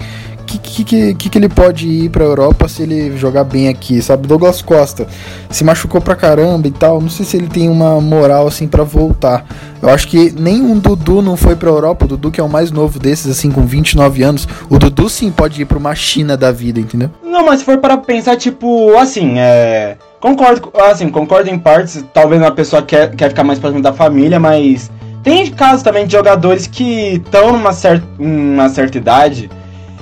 que, 0.58 0.84
que, 0.84 1.14
que, 1.14 1.30
que, 1.30 1.38
ele 1.38 1.50
pode 1.50 1.88
ir 1.88 2.10
pra 2.10 2.24
Europa 2.24 2.68
se 2.68 2.82
ele 2.82 3.16
jogar 3.18 3.44
bem 3.44 3.68
aqui, 3.68 4.02
sabe? 4.02 4.28
Douglas 4.28 4.62
Costa 4.62 5.08
se 5.50 5.64
machucou 5.64 6.02
pra 6.02 6.16
caramba 6.16 6.68
e 6.68 6.72
tal. 6.72 7.00
Não 7.00 7.10
sei 7.10 7.26
se 7.26 7.38
ele 7.38 7.48
tem 7.48 7.70
uma 7.70 8.02
moral 8.02 8.48
assim 8.48 8.68
para 8.68 8.84
voltar. 8.84 9.46
Eu 9.82 9.90
acho 9.90 10.08
que 10.08 10.32
nenhum 10.32 10.80
Dudu 10.80 11.22
não 11.22 11.38
foi 11.38 11.56
pra 11.56 11.70
Europa. 11.70 12.06
O 12.06 12.08
Dudu, 12.08 12.32
que 12.32 12.42
é 12.42 12.44
o 12.44 12.50
mais 12.50 12.72
novo 12.72 12.98
desses, 12.98 13.28
assim, 13.28 13.52
com 13.52 13.66
29 13.66 14.24
anos. 14.24 14.48
O 14.70 14.80
Dudu 14.80 15.08
sim 15.10 15.32
pode 15.32 15.62
ir 15.62 15.66
pra 15.66 15.78
uma 15.78 15.94
China 15.94 16.36
da 16.36 16.52
vida, 16.52 16.80
entendeu? 16.80 17.12
Não, 17.24 17.46
mas 17.46 17.60
se 17.60 17.66
for 17.66 17.78
para 17.78 17.98
pensar, 17.98 18.36
tipo, 18.36 18.98
assim, 18.98 19.38
é. 19.38 19.98
Concordo, 20.20 20.72
assim, 20.90 21.10
concordo 21.10 21.50
em 21.50 21.60
partes. 21.60 22.04
Talvez 22.14 22.42
uma 22.42 22.52
pessoa 22.52 22.82
quer, 22.82 23.16
quer 23.16 23.30
ficar 23.30 23.44
mais 23.44 23.60
próximo 23.60 23.82
da 23.82 23.94
família, 23.94 24.40
mas 24.40 24.90
tem 25.30 25.46
casos 25.52 25.84
também 25.84 26.08
de 26.08 26.12
jogadores 26.14 26.66
que 26.66 27.22
estão 27.24 27.52
numa 27.52 27.72
certa, 27.72 28.06
numa 28.18 28.68
certa 28.70 28.98
idade 28.98 29.50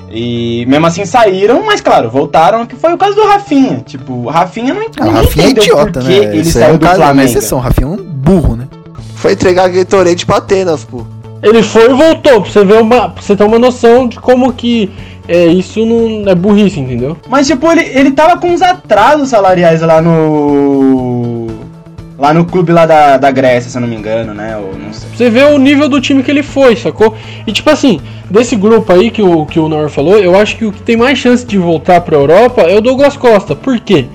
e 0.09 0.65
mesmo 0.67 0.85
assim 0.85 1.05
saíram, 1.05 1.65
mas 1.65 1.81
claro, 1.81 2.09
voltaram, 2.09 2.65
que 2.65 2.75
foi 2.77 2.93
o 2.93 2.97
caso 2.97 3.15
do 3.15 3.25
Rafinha. 3.25 3.83
Tipo, 3.85 4.13
o 4.13 4.29
Rafinha 4.29 4.73
não 4.73 4.83
ah, 5.01 5.11
Rafinha 5.11 5.47
é 5.47 5.49
idiota, 5.49 6.01
né? 6.01 6.13
ele 6.13 6.39
Esse 6.39 6.53
saiu 6.53 6.75
é 6.75 6.77
do 6.77 6.79
caso, 6.79 7.01
Flamengo. 7.01 7.27
exceção, 7.27 7.59
Rafinha 7.59 7.87
é 7.87 7.91
um 7.91 7.97
burro, 7.97 8.55
né? 8.55 8.67
Foi 9.15 9.33
entregar 9.33 9.67
Gatorade 9.67 10.25
pra 10.25 10.37
Atenas, 10.37 10.85
pô. 10.85 11.05
Ele 11.43 11.61
foi 11.61 11.91
e 11.91 11.93
voltou, 11.93 12.41
pra 12.41 12.51
você 12.51 12.63
ver 12.63 12.81
uma. 12.81 13.09
Pra 13.09 13.21
você 13.21 13.35
ter 13.35 13.43
uma 13.43 13.59
noção 13.59 14.07
de 14.07 14.19
como 14.19 14.53
que 14.53 14.89
é, 15.27 15.47
isso 15.47 15.85
não 15.85 16.31
é 16.31 16.33
burrice, 16.33 16.79
entendeu? 16.79 17.17
Mas 17.27 17.47
tipo, 17.47 17.69
ele, 17.69 17.81
ele 17.81 18.11
tava 18.11 18.37
com 18.37 18.47
uns 18.49 18.61
atrasos 18.61 19.29
salariais 19.29 19.81
lá 19.81 20.01
no. 20.01 21.46
Lá 22.17 22.33
no 22.33 22.45
clube 22.45 22.71
lá 22.71 22.85
da, 22.85 23.17
da 23.17 23.29
Grécia, 23.29 23.69
se 23.69 23.77
eu 23.77 23.81
não 23.81 23.87
me 23.87 23.95
engano, 23.95 24.33
né? 24.33 24.57
Ou 24.57 24.75
não 24.75 24.91
sei. 24.91 25.09
Você 25.15 25.29
vê 25.29 25.43
o 25.43 25.57
nível 25.59 25.87
do 25.87 26.01
time 26.01 26.23
que 26.23 26.31
ele 26.31 26.41
foi, 26.41 26.75
sacou? 26.75 27.15
E 27.45 27.51
tipo 27.51 27.69
assim, 27.69 27.99
desse 28.29 28.55
grupo 28.55 28.91
aí 28.91 29.11
que 29.11 29.21
o, 29.21 29.45
que 29.45 29.59
o 29.59 29.69
Nor 29.69 29.89
falou, 29.89 30.17
eu 30.17 30.35
acho 30.35 30.57
que 30.57 30.65
o 30.65 30.71
que 30.71 30.81
tem 30.81 30.97
mais 30.97 31.19
chance 31.19 31.45
de 31.45 31.59
voltar 31.59 32.01
pra 32.01 32.17
Europa 32.17 32.61
é 32.61 32.75
o 32.75 32.81
Douglas 32.81 33.15
Costa. 33.15 33.55
Por 33.55 33.79
quê? 33.79 34.05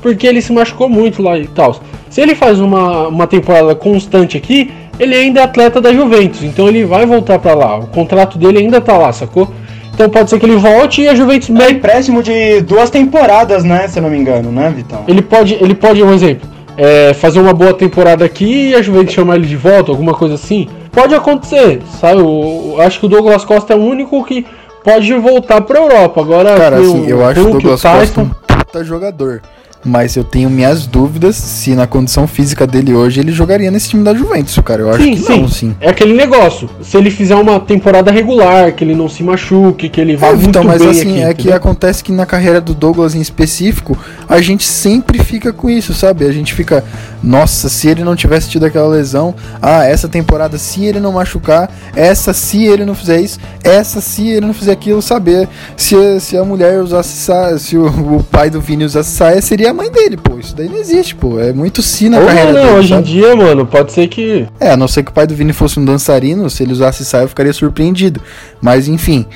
Porque 0.00 0.26
ele 0.26 0.42
se 0.42 0.52
machucou 0.52 0.88
muito 0.88 1.22
lá 1.22 1.38
e 1.38 1.46
tal. 1.46 1.80
Se 2.10 2.20
ele 2.20 2.34
faz 2.34 2.58
uma, 2.58 3.06
uma 3.06 3.26
temporada 3.28 3.74
constante 3.76 4.36
aqui, 4.36 4.72
ele 4.98 5.14
ainda 5.14 5.40
é 5.40 5.44
atleta 5.44 5.80
da 5.80 5.92
Juventus, 5.92 6.42
então 6.42 6.68
ele 6.68 6.84
vai 6.84 7.06
voltar 7.06 7.38
para 7.38 7.54
lá. 7.54 7.78
O 7.78 7.86
contrato 7.86 8.38
dele 8.38 8.58
ainda 8.58 8.80
tá 8.80 8.98
lá, 8.98 9.12
sacou? 9.12 9.48
Então 9.94 10.10
pode 10.10 10.30
ser 10.30 10.38
que 10.40 10.46
ele 10.46 10.56
volte 10.56 11.02
e 11.02 11.08
a 11.08 11.14
Juventus. 11.14 11.48
É 11.50 11.70
empréstimo 11.70 12.22
de 12.22 12.60
duas 12.62 12.90
temporadas, 12.90 13.62
né? 13.62 13.86
Se 13.88 13.98
eu 13.98 14.02
não 14.02 14.10
me 14.10 14.18
engano, 14.18 14.50
né, 14.50 14.72
Vitão? 14.74 15.04
Ele 15.06 15.22
pode, 15.22 15.54
ele 15.54 15.74
pode, 15.74 16.02
um 16.02 16.12
exemplo, 16.12 16.48
é, 16.76 17.14
fazer 17.14 17.40
uma 17.40 17.52
boa 17.52 17.74
temporada 17.74 18.24
aqui 18.24 18.70
e 18.70 18.74
a 18.74 18.82
Juventus 18.82 19.14
chamar 19.14 19.36
ele 19.36 19.46
de 19.46 19.56
volta, 19.56 19.90
alguma 19.90 20.14
coisa 20.14 20.34
assim. 20.34 20.68
Pode 20.90 21.14
acontecer, 21.14 21.80
sabe? 22.00 22.20
Eu, 22.20 22.74
eu 22.76 22.80
acho 22.82 23.00
que 23.00 23.06
o 23.06 23.08
Douglas 23.08 23.44
Costa 23.44 23.72
é 23.72 23.76
o 23.76 23.80
único 23.80 24.24
que 24.24 24.46
pode 24.84 25.12
voltar 25.14 25.60
pra 25.62 25.80
Europa. 25.80 26.20
Agora, 26.20 26.56
cara, 26.56 26.76
assim, 26.76 27.06
eu 27.06 27.24
acho 27.24 27.40
o 27.40 27.52
Douglas 27.52 27.82
Costa 27.82 28.20
um 28.20 28.30
puta 28.72 28.84
jogador. 28.84 29.42
Mas 29.84 30.16
eu 30.16 30.22
tenho 30.22 30.48
minhas 30.48 30.86
dúvidas 30.86 31.34
se 31.34 31.74
na 31.74 31.86
condição 31.86 32.26
física 32.26 32.66
dele 32.66 32.94
hoje 32.94 33.18
ele 33.20 33.32
jogaria 33.32 33.70
nesse 33.70 33.88
time 33.88 34.04
da 34.04 34.14
Juventus, 34.14 34.56
cara. 34.64 34.82
Eu 34.82 34.90
acho 34.90 35.02
sim, 35.02 35.14
que 35.14 35.22
sim. 35.22 35.40
não, 35.40 35.48
sim. 35.48 35.76
É 35.80 35.88
aquele 35.88 36.14
negócio. 36.14 36.70
Se 36.80 36.96
ele 36.96 37.10
fizer 37.10 37.34
uma 37.34 37.58
temporada 37.58 38.10
regular, 38.10 38.72
que 38.72 38.84
ele 38.84 38.94
não 38.94 39.08
se 39.08 39.24
machuque, 39.24 39.88
que 39.88 40.00
ele 40.00 40.16
vá 40.16 40.28
é, 40.28 40.32
muito 40.34 40.48
então, 40.48 40.62
mas 40.62 40.80
bem 40.80 40.90
assim, 40.90 41.22
aqui, 41.22 41.22
é 41.22 41.34
que 41.34 41.52
acontece 41.52 42.04
que 42.04 42.12
na 42.12 42.24
carreira 42.24 42.60
do 42.60 42.74
Douglas 42.74 43.14
em 43.14 43.20
específico, 43.20 43.98
a 44.28 44.40
gente 44.40 44.64
sempre 44.64 45.18
fica 45.18 45.52
com 45.52 45.68
isso, 45.68 45.92
sabe? 45.92 46.24
A 46.24 46.32
gente 46.32 46.54
fica, 46.54 46.84
nossa, 47.22 47.68
se 47.68 47.88
ele 47.88 48.04
não 48.04 48.14
tivesse 48.14 48.48
tido 48.48 48.64
aquela 48.64 48.86
lesão, 48.88 49.34
ah, 49.60 49.84
essa 49.84 50.08
temporada 50.08 50.58
se 50.58 50.84
ele 50.84 51.00
não 51.00 51.12
machucar, 51.12 51.70
essa 51.96 52.32
se 52.32 52.64
ele 52.64 52.84
não 52.84 52.94
fizer 52.94 53.20
isso, 53.20 53.40
essa 53.64 54.00
se 54.00 54.28
ele 54.28 54.46
não 54.46 54.54
fizer 54.54 54.72
aquilo, 54.72 55.02
saber 55.02 55.48
se, 55.76 56.20
se 56.20 56.36
a 56.36 56.44
mulher 56.44 56.80
usasse 56.80 57.16
saia, 57.16 57.58
se 57.58 57.76
o, 57.76 57.86
o 58.16 58.22
pai 58.22 58.48
do 58.48 58.60
Vini 58.60 58.84
usasse 58.84 59.10
saia, 59.10 59.42
seria 59.42 59.71
a 59.72 59.74
mãe 59.74 59.90
dele, 59.90 60.16
pô. 60.16 60.38
Isso 60.38 60.54
daí 60.54 60.68
não 60.68 60.78
existe, 60.78 61.14
pô. 61.14 61.40
É 61.40 61.52
muito 61.52 61.82
sim 61.82 62.08
na 62.08 62.20
Ou 62.20 62.26
carreira 62.26 62.52
não, 62.52 62.60
dele. 62.62 62.78
Hoje 62.78 62.88
sabe? 62.90 63.00
em 63.00 63.04
dia, 63.04 63.34
mano, 63.34 63.66
pode 63.66 63.92
ser 63.92 64.06
que. 64.06 64.46
É, 64.60 64.70
a 64.70 64.76
não 64.76 64.86
ser 64.86 65.02
que 65.02 65.10
o 65.10 65.14
pai 65.14 65.26
do 65.26 65.34
Vini 65.34 65.52
fosse 65.52 65.80
um 65.80 65.84
dançarino, 65.84 66.48
se 66.48 66.62
ele 66.62 66.72
usasse 66.72 67.04
saia, 67.04 67.24
eu 67.24 67.28
ficaria 67.28 67.52
surpreendido. 67.52 68.20
Mas 68.60 68.86
enfim. 68.86 69.26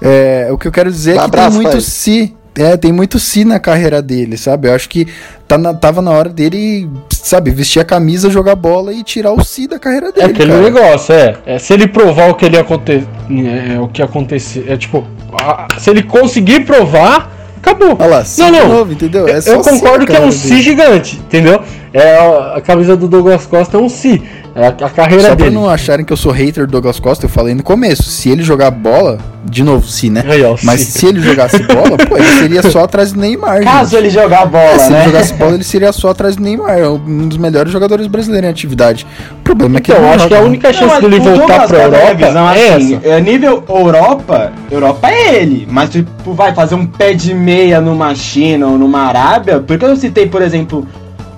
É, 0.00 0.48
o 0.52 0.56
que 0.56 0.68
eu 0.68 0.72
quero 0.72 0.90
dizer 0.90 1.16
é 1.16 1.24
que 1.24 1.30
tem 1.30 1.50
muito 1.50 1.80
si. 1.80 2.34
É, 2.54 2.76
tem 2.76 2.92
muito 2.92 3.20
si 3.20 3.44
na 3.44 3.60
carreira 3.60 4.02
dele, 4.02 4.36
sabe? 4.36 4.66
Eu 4.66 4.74
acho 4.74 4.88
que 4.88 5.06
tá 5.46 5.56
na, 5.56 5.72
tava 5.72 6.02
na 6.02 6.10
hora 6.10 6.28
dele, 6.28 6.90
sabe, 7.08 7.52
vestir 7.52 7.78
a 7.78 7.84
camisa, 7.84 8.30
jogar 8.30 8.56
bola 8.56 8.92
e 8.92 9.04
tirar 9.04 9.32
o 9.32 9.44
si 9.44 9.68
da 9.68 9.78
carreira 9.78 10.10
dele. 10.10 10.26
É 10.26 10.30
aquele 10.30 10.50
cara. 10.50 10.62
negócio, 10.62 11.14
é, 11.14 11.36
é. 11.46 11.58
Se 11.58 11.72
ele 11.72 11.86
provar 11.86 12.28
o 12.30 12.34
que 12.34 12.44
ele 12.44 12.58
acontece. 12.58 13.06
É, 13.30 13.78
o 13.78 13.86
que 13.86 14.02
aconteceu. 14.02 14.64
É 14.66 14.76
tipo. 14.76 15.06
A, 15.40 15.68
se 15.78 15.88
ele 15.88 16.02
conseguir 16.02 16.64
provar 16.64 17.37
Acabou. 17.60 17.96
Olha 17.98 18.06
lá, 18.06 18.24
não, 18.38 18.50
não. 18.50 18.68
Novo, 18.68 18.92
entendeu? 18.92 19.28
É 19.28 19.38
eu 19.44 19.60
concordo 19.60 20.06
que 20.06 20.16
é 20.16 20.20
um 20.20 20.32
si 20.32 20.62
gigante, 20.62 21.16
entendeu? 21.16 21.62
É 21.92 22.16
a, 22.56 22.60
camisa 22.60 22.96
do 22.96 23.08
Douglas 23.08 23.46
Costa 23.46 23.76
é 23.76 23.80
um 23.80 23.88
si. 23.88 24.22
É 24.54 24.66
a, 24.66 24.68
a 24.68 24.90
carreira 24.90 25.28
Só 25.28 25.34
dele. 25.34 25.50
Só 25.50 25.52
pra 25.56 25.60
não 25.62 25.70
acharem 25.70 26.04
que 26.04 26.12
eu 26.12 26.16
sou 26.16 26.32
hater 26.32 26.66
do 26.66 26.72
Douglas 26.72 27.00
Costa, 27.00 27.26
eu 27.26 27.30
falei 27.30 27.54
no 27.54 27.62
começo. 27.62 28.02
Se 28.04 28.28
ele 28.28 28.42
jogar 28.42 28.70
bola, 28.70 29.18
de 29.44 29.62
novo, 29.62 29.86
si, 29.86 30.10
né? 30.10 30.22
Aí, 30.26 30.44
ó, 30.44 30.56
Mas 30.62 30.80
si. 30.80 30.98
se 30.98 31.06
ele 31.06 31.20
jogasse 31.20 31.62
bola, 31.62 31.96
pô, 31.96 32.16
ele 32.16 32.26
seria 32.38 32.62
só 32.62 32.84
atrás 32.84 33.12
do 33.12 33.20
Neymar. 33.20 33.62
Caso 33.62 33.90
gente. 33.90 34.00
ele 34.00 34.10
jogar 34.10 34.46
bola, 34.46 34.72
é, 34.72 34.78
Se 34.78 34.90
né? 34.90 34.98
ele 34.98 35.06
jogasse 35.06 35.34
bola, 35.34 35.54
ele 35.54 35.64
seria 35.64 35.92
só 35.92 36.10
atrás 36.10 36.36
do 36.36 36.42
Neymar. 36.42 36.78
É 36.78 36.88
um 36.88 37.28
dos 37.28 37.38
melhores 37.38 37.72
jogadores 37.72 38.06
brasileiros 38.06 38.46
em 38.48 38.50
atividade. 38.50 39.06
O 39.40 39.42
problema 39.42 39.78
é 39.78 39.80
que 39.80 39.92
então, 39.92 40.04
eu 40.04 40.10
acho 40.10 40.28
que 40.28 40.34
a 40.34 40.40
única 40.40 40.72
chance 40.72 40.94
não, 40.94 41.08
dele 41.08 41.20
voltar 41.20 41.66
pra 41.66 41.82
Europa 41.84 42.24
é 42.56 42.74
assim, 42.74 42.96
essa. 42.96 43.08
É 43.08 43.20
nível 43.20 43.64
Europa, 43.68 44.52
Europa 44.70 45.08
é 45.08 45.42
ele. 45.42 45.66
Mas 45.70 45.90
tu 45.90 46.04
vai 46.34 46.54
fazer 46.54 46.74
um 46.74 46.86
pé 46.86 47.14
de 47.14 47.32
meia 47.48 47.80
numa 47.80 48.14
China 48.14 48.66
ou 48.66 48.78
numa 48.78 49.00
Arábia, 49.00 49.58
porque 49.58 49.82
eu 49.82 49.96
citei, 49.96 50.26
por 50.26 50.42
exemplo, 50.42 50.86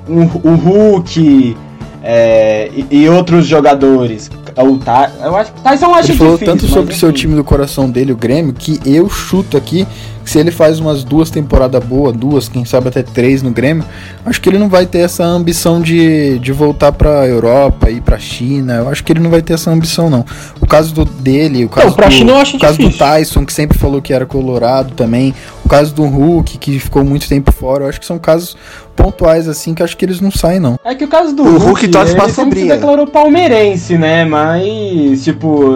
um, 0.09 0.23
o 0.23 0.57
Hulk 0.57 1.57
é, 2.03 2.69
e, 2.75 3.03
e, 3.03 3.09
outros 3.09 3.47
jogadores. 3.47 4.29
O 4.57 4.79
Ty, 4.79 5.13
eu 5.25 5.37
acho 5.37 5.53
que 5.53 5.61
Tyson 5.61 5.95
acho 5.95 6.11
Ele 6.11 6.19
falou 6.19 6.33
difícil, 6.33 6.53
tanto 6.53 6.67
sobre 6.67 6.93
o 6.93 6.97
seu 6.97 7.13
time 7.13 7.37
do 7.37 7.45
coração 7.45 7.89
dele, 7.89 8.11
o 8.11 8.17
Grêmio, 8.17 8.53
que 8.53 8.81
eu 8.85 9.09
chuto 9.09 9.57
aqui 9.57 9.87
se 10.31 10.39
ele 10.39 10.53
faz 10.53 10.79
umas 10.79 11.03
duas 11.03 11.29
temporadas 11.29 11.83
boas, 11.83 12.17
duas, 12.17 12.49
quem 12.49 12.65
sabe 12.65 12.87
até 12.87 13.03
três 13.03 13.43
no 13.43 13.51
Grêmio, 13.51 13.85
acho 14.25 14.41
que 14.41 14.49
ele 14.49 14.59
não 14.59 14.69
vai 14.69 14.87
ter 14.87 14.99
essa 14.99 15.25
ambição 15.25 15.83
de, 15.83 16.39
de 16.39 16.53
voltar 16.53 16.93
pra 16.93 17.27
Europa, 17.27 17.91
ir 17.91 18.01
pra 18.01 18.17
China. 18.17 18.75
Eu 18.75 18.89
acho 18.89 19.03
que 19.03 19.13
ele 19.13 19.19
não 19.19 19.29
vai 19.29 19.43
ter 19.43 19.55
essa 19.55 19.73
ambição, 19.73 20.09
não. 20.09 20.25
O 20.61 20.69
caso 20.69 20.95
do, 20.95 21.05
dele, 21.05 21.65
o 21.65 21.69
caso, 21.69 21.97
não, 21.99 22.07
do, 22.07 22.13
China 22.13 22.33
eu 22.33 22.37
acho 22.37 22.57
o 22.57 22.61
caso 22.61 22.79
do 22.79 22.97
Tyson, 22.97 23.45
que 23.45 23.53
sempre 23.53 23.77
falou 23.77 24.01
que 24.01 24.13
era 24.13 24.25
colorado 24.25 24.95
também, 24.95 25.35
o 25.65 25.69
caso 25.69 25.93
do 25.93 26.05
Hulk, 26.05 26.59
que 26.59 26.79
ficou 26.79 27.05
muito 27.05 27.29
tempo 27.29 27.51
fora, 27.51 27.83
eu 27.83 27.89
acho 27.89 27.99
que 27.99 28.07
são 28.07 28.17
casos 28.17 28.57
pontuais, 29.01 29.49
assim, 29.49 29.75
que 29.75 29.83
acho 29.83 29.97
que 29.97 30.05
eles 30.05 30.21
não 30.21 30.31
saem, 30.31 30.61
não. 30.61 30.79
É 30.85 30.95
que 30.95 31.05
o 31.05 31.09
caso 31.09 31.35
do 31.35 31.43
o 31.43 31.53
Hulk, 31.53 31.65
Hulk 31.65 31.89
torce 31.89 32.15
pra 32.15 32.25
ele 32.25 32.33
se 32.33 32.69
declarou 32.69 33.07
palmeirense, 33.07 33.97
né? 33.97 34.25
Mas, 34.25 35.25
tipo, 35.25 35.75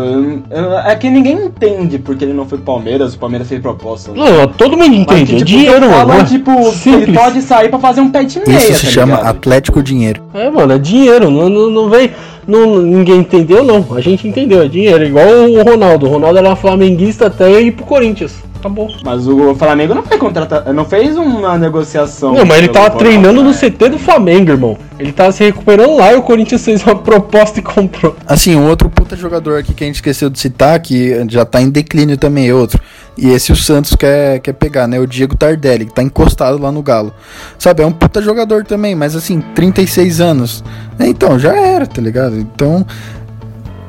é 0.85 0.95
que 0.95 1.09
ninguém 1.09 1.47
entende 1.47 1.99
porque 1.99 2.25
ele 2.25 2.35
não 2.35 2.47
foi 2.47 2.59
Palmeiras, 2.59 3.15
o 3.15 3.19
Palmeiras 3.19 3.49
fez 3.49 3.61
proposta. 3.61 4.13
Né? 4.13 4.19
Não, 4.19 4.44
todo 4.47 4.77
mundo 4.77 4.95
entende, 4.95 5.07
Mas, 5.07 5.21
é 5.23 5.25
tipo, 5.25 5.41
é 5.41 5.45
dinheiro, 5.45 5.91
mano. 5.91 6.09
Falam, 6.09 6.25
tipo, 6.25 6.73
Simples. 6.73 7.09
ele 7.09 7.13
pode 7.19 7.43
sair 7.43 7.69
pra 7.69 7.79
fazer 7.79 8.01
um 8.01 8.11
pé 8.11 8.25
de 8.25 8.41
meia, 8.47 8.59
Isso 8.59 8.81
se 8.81 8.87
tá 8.87 8.93
chama 8.93 9.17
ligado? 9.17 9.31
Atlético 9.31 9.83
Dinheiro. 9.83 10.23
É, 10.35 10.51
mano, 10.51 10.73
é 10.73 10.79
dinheiro, 10.79 11.31
não, 11.31 11.49
não, 11.49 11.71
não 11.71 11.91
vem... 11.91 12.11
Não, 12.47 12.79
ninguém 12.79 13.21
entendeu, 13.21 13.65
não. 13.65 13.87
A 13.97 14.03
gente 14.03 14.29
entendeu, 14.29 14.63
é 14.63 14.69
dinheiro. 14.69 15.03
Igual 15.03 15.27
o 15.27 15.63
Ronaldo. 15.63 16.05
O 16.05 16.11
Ronaldo 16.11 16.39
era 16.39 16.55
flamenguista 16.55 17.29
até 17.29 17.59
ir 17.63 17.73
pro 17.73 17.87
Corinthians 17.87 18.35
acabou. 18.65 18.89
Mas 19.05 19.29
o 19.29 19.55
Flamengo 19.55 19.95
não 19.95 20.03
foi 20.03 20.17
contratado, 20.17 20.73
não 20.73 20.85
fez 20.85 21.17
uma 21.17 21.59
negociação. 21.59 22.33
Não, 22.33 22.45
mas 22.45 22.59
ele 22.59 22.69
tava 22.69 22.91
treinando 22.91 23.43
no 23.43 23.53
CT 23.53 23.91
do 23.91 23.99
Flamengo, 23.99 24.51
irmão. 24.51 24.79
Ele 24.99 25.13
tava 25.13 25.33
se 25.33 25.45
recuperando 25.45 25.97
lá 25.97 26.13
e 26.13 26.17
o 26.17 26.23
Corinthians 26.23 26.65
fez 26.65 26.83
uma 26.83 26.97
proposta 27.03 27.61
e 27.61 27.63
comprou. 27.63 28.17
Assim, 28.27 28.57
um 28.57 28.69
outro 28.69 28.89
puta 28.89 29.15
jogador 29.17 29.59
aqui 29.59 29.75
que 29.75 29.85
a 29.85 29.87
gente 29.87 29.97
esqueceu 29.97 30.31
de 30.31 30.39
citar, 30.39 30.79
que 30.81 31.15
já 31.29 31.45
tá 31.45 31.61
em 31.61 31.69
declínio 31.69 32.17
também, 32.17 32.49
é 32.49 32.55
outro. 32.55 32.81
E 33.17 33.29
esse 33.29 33.53
o 33.53 33.57
Santos 33.57 33.95
quer, 33.95 34.41
quer 34.41 34.53
pegar, 34.55 34.89
né? 34.89 34.99
O 34.99 35.07
Diego 35.07 35.37
Tardelli, 35.37 35.87
que 35.87 35.95
tá 35.95 36.03
encostado 36.03 36.61
lá 36.61 36.73
no 36.73 36.83
Galo. 36.83 37.13
Sabe, 37.59 37.83
é 37.83 37.87
um 37.87 37.93
puta 37.93 38.21
jogador 38.21 38.65
também, 38.65 38.95
mas 38.95 39.15
assim, 39.15 39.41
36 39.55 40.21
anos. 40.21 40.65
Então, 40.99 41.39
já 41.39 41.55
era, 41.57 41.87
tá 41.87 42.01
ligado? 42.01 42.37
Então, 42.37 42.85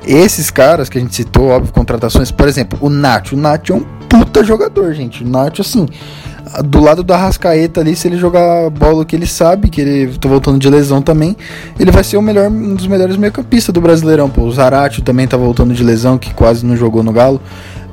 esses 0.06 0.49
caras 0.49 0.89
que 0.89 0.97
a 0.97 1.01
gente 1.01 1.16
citou, 1.16 1.47
óbvio, 1.47 1.74
contratações, 1.74 2.32
por 2.32 2.47
exemplo, 2.47 2.78
o 2.82 2.89
Nacho. 2.89 3.36
O 3.36 3.39
Nacho 3.39 3.74
é 3.74 3.76
um 3.76 3.86
puta 4.08 4.43
jogador, 4.43 4.93
gente. 4.93 5.24
O 5.24 5.28
Nacho, 5.28 5.62
assim, 5.62 5.88
do 6.64 6.80
lado 6.80 7.03
do 7.03 7.14
Arrascaeta 7.14 7.82
ali, 7.82 7.95
se 7.95 8.08
ele 8.08 8.18
jogar 8.18 8.70
bola 8.70 9.03
que 9.03 9.16
ele 9.16 9.26
sabe, 9.26 9.70
que 9.70 9.82
ele 9.82 10.18
tá 10.18 10.30
voltando 10.30 10.60
de 10.60 10.70
lesão 10.70 11.01
também, 11.01 11.36
ele 11.80 11.91
vai 11.91 12.03
ser 12.03 12.18
o 12.18 12.22
melhor, 12.22 12.49
um 12.49 12.76
dos 12.76 12.88
melhores 12.88 13.18
meio-campistas 13.18 13.74
do 13.74 13.82
Brasileirão. 13.82 14.30
Pô, 14.30 14.43
o 14.43 14.51
Zaratio 14.51 15.01
também 15.01 15.28
tá 15.28 15.38
voltando 15.38 15.74
de 15.74 15.84
lesão, 15.84 16.18
que 16.18 16.34
quase 16.34 16.66
não 16.66 16.76
jogou 16.78 17.03
no 17.03 17.12
Galo. 17.12 17.41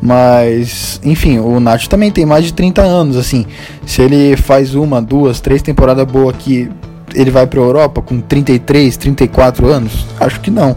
Mas, 0.01 1.01
enfim, 1.05 1.39
o 1.39 1.61
Nacho 1.61 1.89
também 1.89 2.11
tem 2.11 2.27
mais 2.27 2.45
de 2.45 2.53
30 2.53 2.83
anos, 2.83 3.17
assim. 3.17 3.47
Se 3.87 4.03
ele 4.03 4.37
faz 4.37 4.75
uma, 4.75 5.01
duas, 5.01 5.41
três 5.41 5.63
temporadas 5.63 6.05
boas 6.05 6.35
aqui, 6.35 6.69
ele 7.15 7.31
vai 7.31 7.47
pra 7.47 7.61
Europa 7.61 8.03
com 8.03 8.21
33, 8.21 8.97
34 8.97 9.67
anos? 9.69 10.07
Acho 10.19 10.41
que 10.41 10.51
não. 10.51 10.77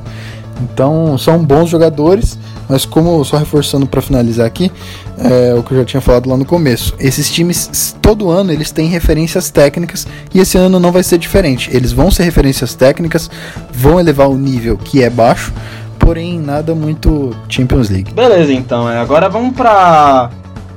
Então 0.61 1.17
são 1.17 1.43
bons 1.43 1.69
jogadores, 1.69 2.37
mas 2.69 2.85
como 2.85 3.23
só 3.25 3.37
reforçando 3.37 3.85
para 3.85 4.01
finalizar 4.01 4.45
aqui, 4.45 4.71
é, 5.17 5.53
o 5.53 5.61
que 5.63 5.73
eu 5.73 5.79
já 5.79 5.85
tinha 5.85 6.01
falado 6.01 6.29
lá 6.29 6.37
no 6.37 6.45
começo, 6.45 6.93
esses 6.99 7.29
times 7.29 7.95
todo 8.01 8.29
ano 8.29 8.51
eles 8.51 8.71
têm 8.71 8.87
referências 8.87 9.49
técnicas 9.49 10.07
e 10.33 10.39
esse 10.39 10.57
ano 10.57 10.79
não 10.79 10.91
vai 10.91 11.03
ser 11.03 11.17
diferente. 11.17 11.69
Eles 11.73 11.91
vão 11.91 12.09
ser 12.09 12.23
referências 12.23 12.73
técnicas, 12.73 13.29
vão 13.71 13.99
elevar 13.99 14.29
o 14.29 14.37
nível 14.37 14.77
que 14.77 15.03
é 15.03 15.09
baixo, 15.09 15.53
porém 15.99 16.39
nada 16.39 16.73
muito 16.73 17.35
Champions 17.49 17.89
League. 17.89 18.13
Beleza, 18.13 18.53
então. 18.53 18.89
é, 18.89 18.97
Agora 18.97 19.27
vamos 19.29 19.55
pra 19.55 20.29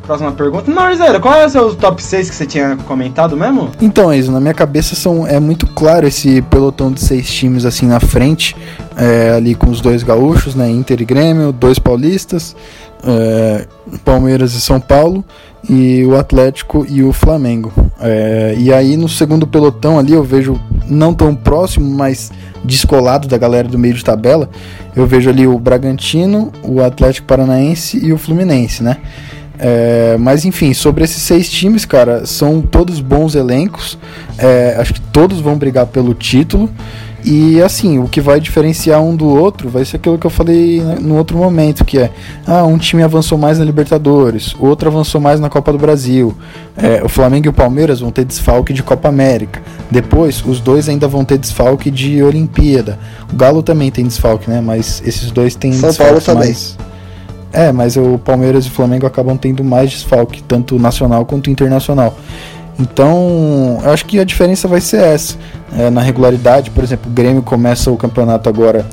próxima 0.09 0.33
pergunta. 0.33 0.71
Não, 0.71 0.95
Zero, 0.97 1.21
qual 1.21 1.35
é 1.35 1.45
o 1.45 1.51
seu 1.51 1.75
top 1.75 2.03
6 2.03 2.31
que 2.31 2.35
você 2.35 2.47
tinha 2.47 2.77
comentado 2.87 3.37
mesmo? 3.37 3.71
Então, 3.79 4.13
Enzo, 4.13 4.33
na 4.33 4.41
minha 4.41 4.55
cabeça 4.55 4.95
são, 4.95 5.27
é 5.27 5.39
muito 5.39 5.67
claro 5.67 6.07
esse 6.07 6.41
pelotão 6.41 6.91
de 6.91 7.03
seis 7.03 7.31
times 7.31 7.67
assim 7.67 7.87
na 7.87 8.01
frente, 8.01 8.57
é, 8.97 9.35
ali 9.37 9.55
com 9.55 9.69
os 9.69 9.83
dois 9.83 10.03
gaúchos, 10.03 10.55
né, 10.55 10.71
Inter 10.71 11.03
e 11.03 11.05
Grêmio, 11.05 11.53
dois 11.53 11.79
paulistas, 11.79 12.57
é, 13.05 13.67
Palmeiras 14.03 14.55
e 14.55 14.63
São 14.63 14.81
Paulo, 14.81 15.23
e 15.69 16.03
o 16.07 16.17
Atlético 16.17 16.87
e 16.89 17.03
o 17.03 17.13
Flamengo. 17.13 17.71
É, 18.01 18.55
e 18.57 18.73
aí 18.73 18.97
no 18.97 19.11
segundo 19.11 19.47
pelotão 19.47 19.99
ali 19.99 20.15
eu 20.15 20.25
vejo 20.25 20.59
não 20.87 21.13
tão 21.13 21.35
próximo, 21.35 21.87
mas 21.87 22.33
descolado 22.65 23.29
da 23.29 23.37
galera 23.37 23.69
do 23.69 23.79
meio 23.79 23.93
de 23.93 24.03
tabela, 24.03 24.49
eu 24.97 25.07
vejo 25.07 25.29
ali 25.29 25.47
o 25.47 25.59
Bragantino, 25.59 26.51
o 26.63 26.83
Atlético 26.83 27.27
Paranaense 27.27 28.03
e 28.03 28.11
o 28.11 28.17
Fluminense, 28.17 28.83
né? 28.83 28.97
É, 29.59 30.17
mas 30.19 30.45
enfim, 30.45 30.73
sobre 30.73 31.05
esses 31.05 31.23
seis 31.23 31.51
times, 31.51 31.85
cara, 31.85 32.25
são 32.25 32.61
todos 32.61 33.01
bons 33.01 33.35
elencos. 33.35 33.99
É, 34.39 34.77
acho 34.79 34.95
que 34.95 35.01
todos 35.01 35.41
vão 35.41 35.57
brigar 35.57 35.87
pelo 35.87 36.15
título. 36.15 36.71
E 37.25 37.61
assim, 37.61 37.99
o 37.99 38.09
que 38.09 38.21
vai 38.21 38.39
diferenciar 38.39 39.03
um 39.03 39.15
do 39.15 39.27
outro 39.27 39.69
vai 39.69 39.85
ser 39.85 39.97
aquilo 39.97 40.17
que 40.17 40.27
eu 40.27 40.31
falei 40.31 40.81
né, 40.81 40.99
no 41.01 41.17
outro 41.17 41.37
momento, 41.37 41.85
que 41.85 41.99
é 41.99 42.11
ah, 42.47 42.63
um 42.65 42.79
time 42.79 43.03
avançou 43.03 43.37
mais 43.37 43.59
na 43.59 43.65
Libertadores, 43.65 44.55
o 44.55 44.67
outro 44.67 44.89
avançou 44.89 45.21
mais 45.21 45.41
na 45.41 45.51
Copa 45.51 45.73
do 45.73 45.79
Brasil. 45.79 46.35
É, 46.77 47.03
o 47.05 47.09
Flamengo 47.09 47.47
e 47.47 47.49
o 47.49 47.53
Palmeiras 47.53 48.01
vão 48.01 48.13
ter 48.13 48.25
desfalque 48.25 48.73
de 48.73 48.85
Copa 48.85 49.09
América. 49.09 49.61
Depois, 49.91 50.45
os 50.47 50.61
dois 50.61 50.89
ainda 50.89 51.09
vão 51.09 51.25
ter 51.25 51.39
desfalque 51.39 51.91
de 51.91 52.23
Olimpíada. 52.23 52.99
O 53.33 53.37
Galo 53.37 53.63
também 53.65 53.91
tem 53.91 54.07
desfalque, 54.07 54.49
né? 54.49 54.61
Mas 54.61 55.03
esses 55.05 55.31
dois 55.33 55.57
têm 55.57 55.73
São 55.73 55.93
Paulo 55.93 56.15
desfalques 56.15 56.25
também. 56.25 56.88
É, 57.53 57.73
mas 57.73 57.97
o 57.97 58.19
Palmeiras 58.19 58.67
e 58.67 58.69
o 58.69 58.71
Flamengo 58.71 59.07
acabam 59.07 59.37
tendo 59.37 59.65
mais 59.65 59.91
desfalque, 59.91 60.43
tanto 60.43 60.79
nacional 60.79 61.25
quanto 61.25 61.51
internacional. 61.51 62.17
Então, 62.79 63.81
eu 63.83 63.91
acho 63.91 64.05
que 64.07 64.21
a 64.21 64.25
diferença 64.25 64.69
vai 64.69 64.81
ser 64.81 65.01
essa. 65.01 65.37
É, 65.77 65.91
na 65.91 66.01
regularidade, 66.01 66.71
por 66.71 66.85
exemplo, 66.85 67.11
o 67.11 67.15
Grêmio 67.15 67.43
começa 67.43 67.91
o 67.91 67.97
campeonato 67.97 68.49
agora 68.49 68.87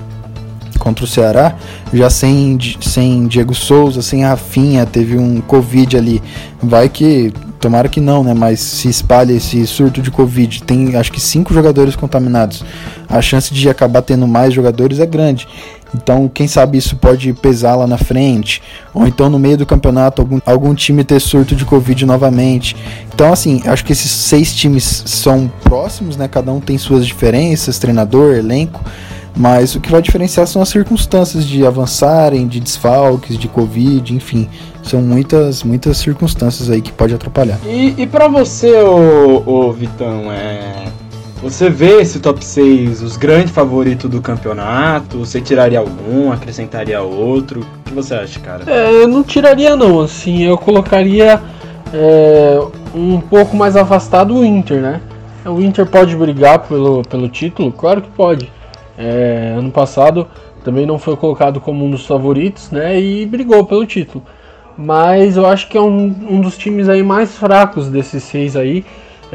contra 0.79 1.05
o 1.05 1.07
Ceará, 1.07 1.55
já 1.93 2.09
sem, 2.09 2.57
sem 2.81 3.27
Diego 3.27 3.53
Souza, 3.53 4.01
sem 4.01 4.23
Rafinha, 4.23 4.85
teve 4.85 5.17
um 5.17 5.39
Covid 5.41 5.97
ali. 5.97 6.21
Vai 6.61 6.89
que, 6.89 7.31
tomara 7.59 7.87
que 7.87 7.99
não, 7.99 8.23
né? 8.23 8.33
Mas 8.33 8.59
se 8.59 8.89
espalha 8.89 9.33
esse 9.33 9.65
surto 9.65 10.01
de 10.01 10.11
Covid, 10.11 10.63
tem 10.63 10.95
acho 10.95 11.11
que 11.11 11.19
cinco 11.19 11.53
jogadores 11.53 11.95
contaminados. 11.95 12.63
A 13.07 13.21
chance 13.21 13.53
de 13.53 13.69
acabar 13.69 14.01
tendo 14.01 14.27
mais 14.27 14.53
jogadores 14.53 14.99
é 14.99 15.05
grande. 15.05 15.47
Então, 15.93 16.29
quem 16.33 16.47
sabe 16.47 16.77
isso 16.77 16.95
pode 16.95 17.31
pesar 17.33 17.75
lá 17.75 17.87
na 17.87 17.97
frente. 17.97 18.61
Ou 18.93 19.07
então, 19.07 19.29
no 19.29 19.39
meio 19.39 19.57
do 19.57 19.65
campeonato, 19.65 20.21
algum, 20.21 20.39
algum 20.45 20.73
time 20.73 21.03
ter 21.03 21.19
surto 21.19 21.55
de 21.55 21.65
Covid 21.65 22.05
novamente. 22.05 22.75
Então, 23.13 23.31
assim, 23.31 23.61
acho 23.65 23.85
que 23.85 23.93
esses 23.93 24.11
seis 24.11 24.53
times 24.53 25.03
são 25.05 25.51
próximos, 25.63 26.17
né? 26.17 26.27
Cada 26.27 26.51
um 26.51 26.59
tem 26.59 26.77
suas 26.77 27.05
diferenças, 27.05 27.79
treinador, 27.79 28.35
elenco. 28.35 28.83
Mas 29.37 29.75
o 29.75 29.81
que 29.81 29.91
vai 29.91 30.01
diferenciar 30.01 30.47
são 30.47 30.61
as 30.61 30.69
circunstâncias 30.69 31.45
de 31.45 31.65
avançarem, 31.65 32.47
de 32.47 32.59
desfalques, 32.59 33.37
de 33.37 33.49
Covid, 33.49 34.15
enfim. 34.15 34.47
São 34.81 35.01
muitas, 35.01 35.61
muitas 35.61 35.97
circunstâncias 35.97 36.69
aí 36.69 36.81
que 36.81 36.91
pode 36.91 37.13
atrapalhar. 37.13 37.59
E, 37.65 37.93
e 37.97 38.07
pra 38.07 38.29
você, 38.29 38.71
ô, 38.81 39.43
ô 39.45 39.73
Vitão, 39.73 40.31
é. 40.31 40.85
Você 41.45 41.69
vê 41.69 42.01
esse 42.01 42.19
top 42.19 42.43
6 42.43 43.03
os 43.03 43.17
grandes 43.17 43.51
favoritos 43.51 44.09
do 44.09 44.19
campeonato? 44.19 45.19
Você 45.19 45.39
tiraria 45.39 45.77
algum, 45.77 46.31
acrescentaria 46.31 46.99
outro? 47.03 47.59
O 47.61 47.83
que 47.83 47.93
você 47.93 48.15
acha, 48.15 48.39
cara? 48.39 48.63
É, 48.65 48.91
eu 48.91 49.07
não 49.07 49.21
tiraria 49.21 49.75
não, 49.75 50.01
assim, 50.01 50.41
eu 50.41 50.57
colocaria 50.57 51.39
é, 51.93 52.59
um 52.95 53.21
pouco 53.21 53.55
mais 53.55 53.75
afastado 53.75 54.33
o 54.33 54.43
Inter, 54.43 54.81
né? 54.81 55.01
O 55.45 55.61
Inter 55.61 55.85
pode 55.85 56.15
brigar 56.15 56.67
pelo, 56.67 57.03
pelo 57.03 57.29
título? 57.29 57.71
Claro 57.71 58.01
que 58.01 58.09
pode. 58.09 58.51
É, 58.97 59.53
ano 59.55 59.69
passado 59.69 60.27
também 60.63 60.87
não 60.87 60.97
foi 60.97 61.15
colocado 61.15 61.61
como 61.61 61.85
um 61.85 61.91
dos 61.91 62.07
favoritos, 62.07 62.71
né? 62.71 62.99
E 62.99 63.23
brigou 63.23 63.63
pelo 63.67 63.85
título. 63.85 64.23
Mas 64.75 65.37
eu 65.37 65.45
acho 65.45 65.67
que 65.67 65.77
é 65.77 65.81
um, 65.81 66.11
um 66.27 66.41
dos 66.41 66.57
times 66.57 66.89
aí 66.89 67.03
mais 67.03 67.37
fracos 67.37 67.87
desses 67.87 68.23
seis 68.23 68.55
aí. 68.55 68.83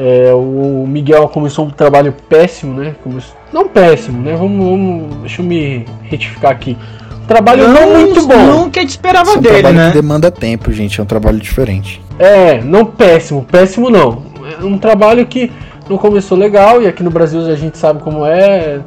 É, 0.02 0.32
o 0.32 0.86
Miguel 0.88 1.28
começou 1.28 1.66
um 1.66 1.70
trabalho 1.70 2.14
péssimo, 2.26 2.72
né? 2.72 2.94
Começou- 3.04 3.36
não 3.52 3.68
péssimo, 3.68 4.22
né? 4.22 4.34
Vamos, 4.34 4.64
vamos, 4.64 5.16
deixa 5.16 5.42
eu 5.42 5.46
me 5.46 5.84
retificar 6.04 6.52
aqui. 6.52 6.74
Um 7.22 7.26
trabalho 7.26 7.68
não, 7.68 7.90
muito 7.92 8.26
bom. 8.26 8.46
Não 8.46 8.70
que 8.70 8.78
a 8.78 8.82
gente 8.82 8.92
esperava 8.92 9.32
é 9.32 9.34
um 9.34 9.40
dele, 9.42 9.54
trabalho 9.56 9.76
né? 9.76 9.90
que 9.90 10.00
demanda 10.00 10.30
tempo, 10.30 10.72
gente. 10.72 10.98
É 10.98 11.02
um 11.02 11.06
trabalho 11.06 11.38
diferente. 11.38 12.00
É, 12.18 12.62
não 12.62 12.86
péssimo, 12.86 13.44
péssimo 13.44 13.90
não. 13.90 14.22
É 14.58 14.64
um 14.64 14.78
trabalho 14.78 15.26
que 15.26 15.52
não 15.86 15.98
começou 15.98 16.38
legal 16.38 16.80
e 16.80 16.86
aqui 16.86 17.02
no 17.02 17.10
Brasil 17.10 17.40
a 17.40 17.54
gente 17.54 17.76
sabe 17.76 18.02
como 18.02 18.24
é, 18.24 18.80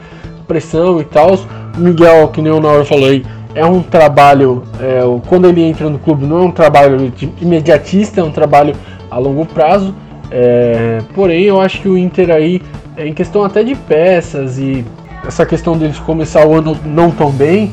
pressão 0.47 0.99
e 0.99 1.03
tal. 1.03 1.35
O 1.77 1.79
Miguel, 1.79 2.29
que 2.29 2.41
nem 2.41 2.51
o 2.51 2.59
Naur 2.59 2.85
falou 2.85 3.07
aí, 3.07 3.23
é 3.53 3.63
um 3.63 3.83
trabalho, 3.83 4.63
é, 4.79 5.01
quando 5.27 5.47
ele 5.47 5.61
entra 5.61 5.91
no 5.91 5.99
clube, 5.99 6.25
não 6.25 6.37
é 6.39 6.41
um 6.45 6.51
trabalho 6.51 7.13
imediatista, 7.39 8.19
é 8.19 8.23
um 8.23 8.31
trabalho 8.31 8.75
a 9.11 9.19
longo 9.19 9.45
prazo. 9.45 9.93
É, 10.35 10.99
porém, 11.13 11.43
eu 11.43 11.61
acho 11.61 11.79
que 11.79 11.87
o 11.87 11.95
Inter 11.95 12.31
aí, 12.31 12.59
é, 12.97 13.05
em 13.07 13.13
questão 13.13 13.43
até 13.43 13.63
de 13.63 13.75
peças 13.75 14.57
e 14.57 14.83
essa 15.27 15.45
questão 15.45 15.77
deles 15.77 15.99
começar 15.99 16.43
o 16.47 16.55
ano 16.55 16.75
não 16.83 17.11
tão 17.11 17.29
bem, 17.29 17.71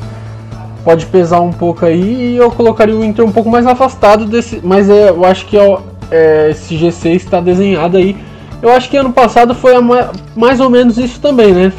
pode 0.83 1.07
pesar 1.07 1.41
um 1.41 1.51
pouco 1.51 1.83
aí 1.87 2.33
e 2.33 2.37
eu 2.37 2.51
colocaria 2.51 2.95
o 2.95 3.03
Inter 3.03 3.25
um 3.25 3.31
pouco 3.31 3.49
mais 3.49 3.65
afastado 3.65 4.25
desse. 4.25 4.61
Mas 4.63 4.87
é, 4.91 5.09
eu 5.09 5.25
acho 5.25 5.47
que 5.47 5.57
ó, 5.57 5.79
é, 6.11 6.49
esse 6.51 6.75
G6 6.75 7.15
está 7.15 7.41
desenhado 7.41 7.97
aí. 7.97 8.15
Eu 8.61 8.71
acho 8.71 8.87
que 8.91 8.95
ano 8.95 9.11
passado 9.11 9.55
foi 9.55 9.79
ma- 9.81 10.11
mais 10.35 10.59
ou 10.59 10.69
menos 10.69 10.99
isso 10.99 11.19
também, 11.19 11.51
né? 11.51 11.73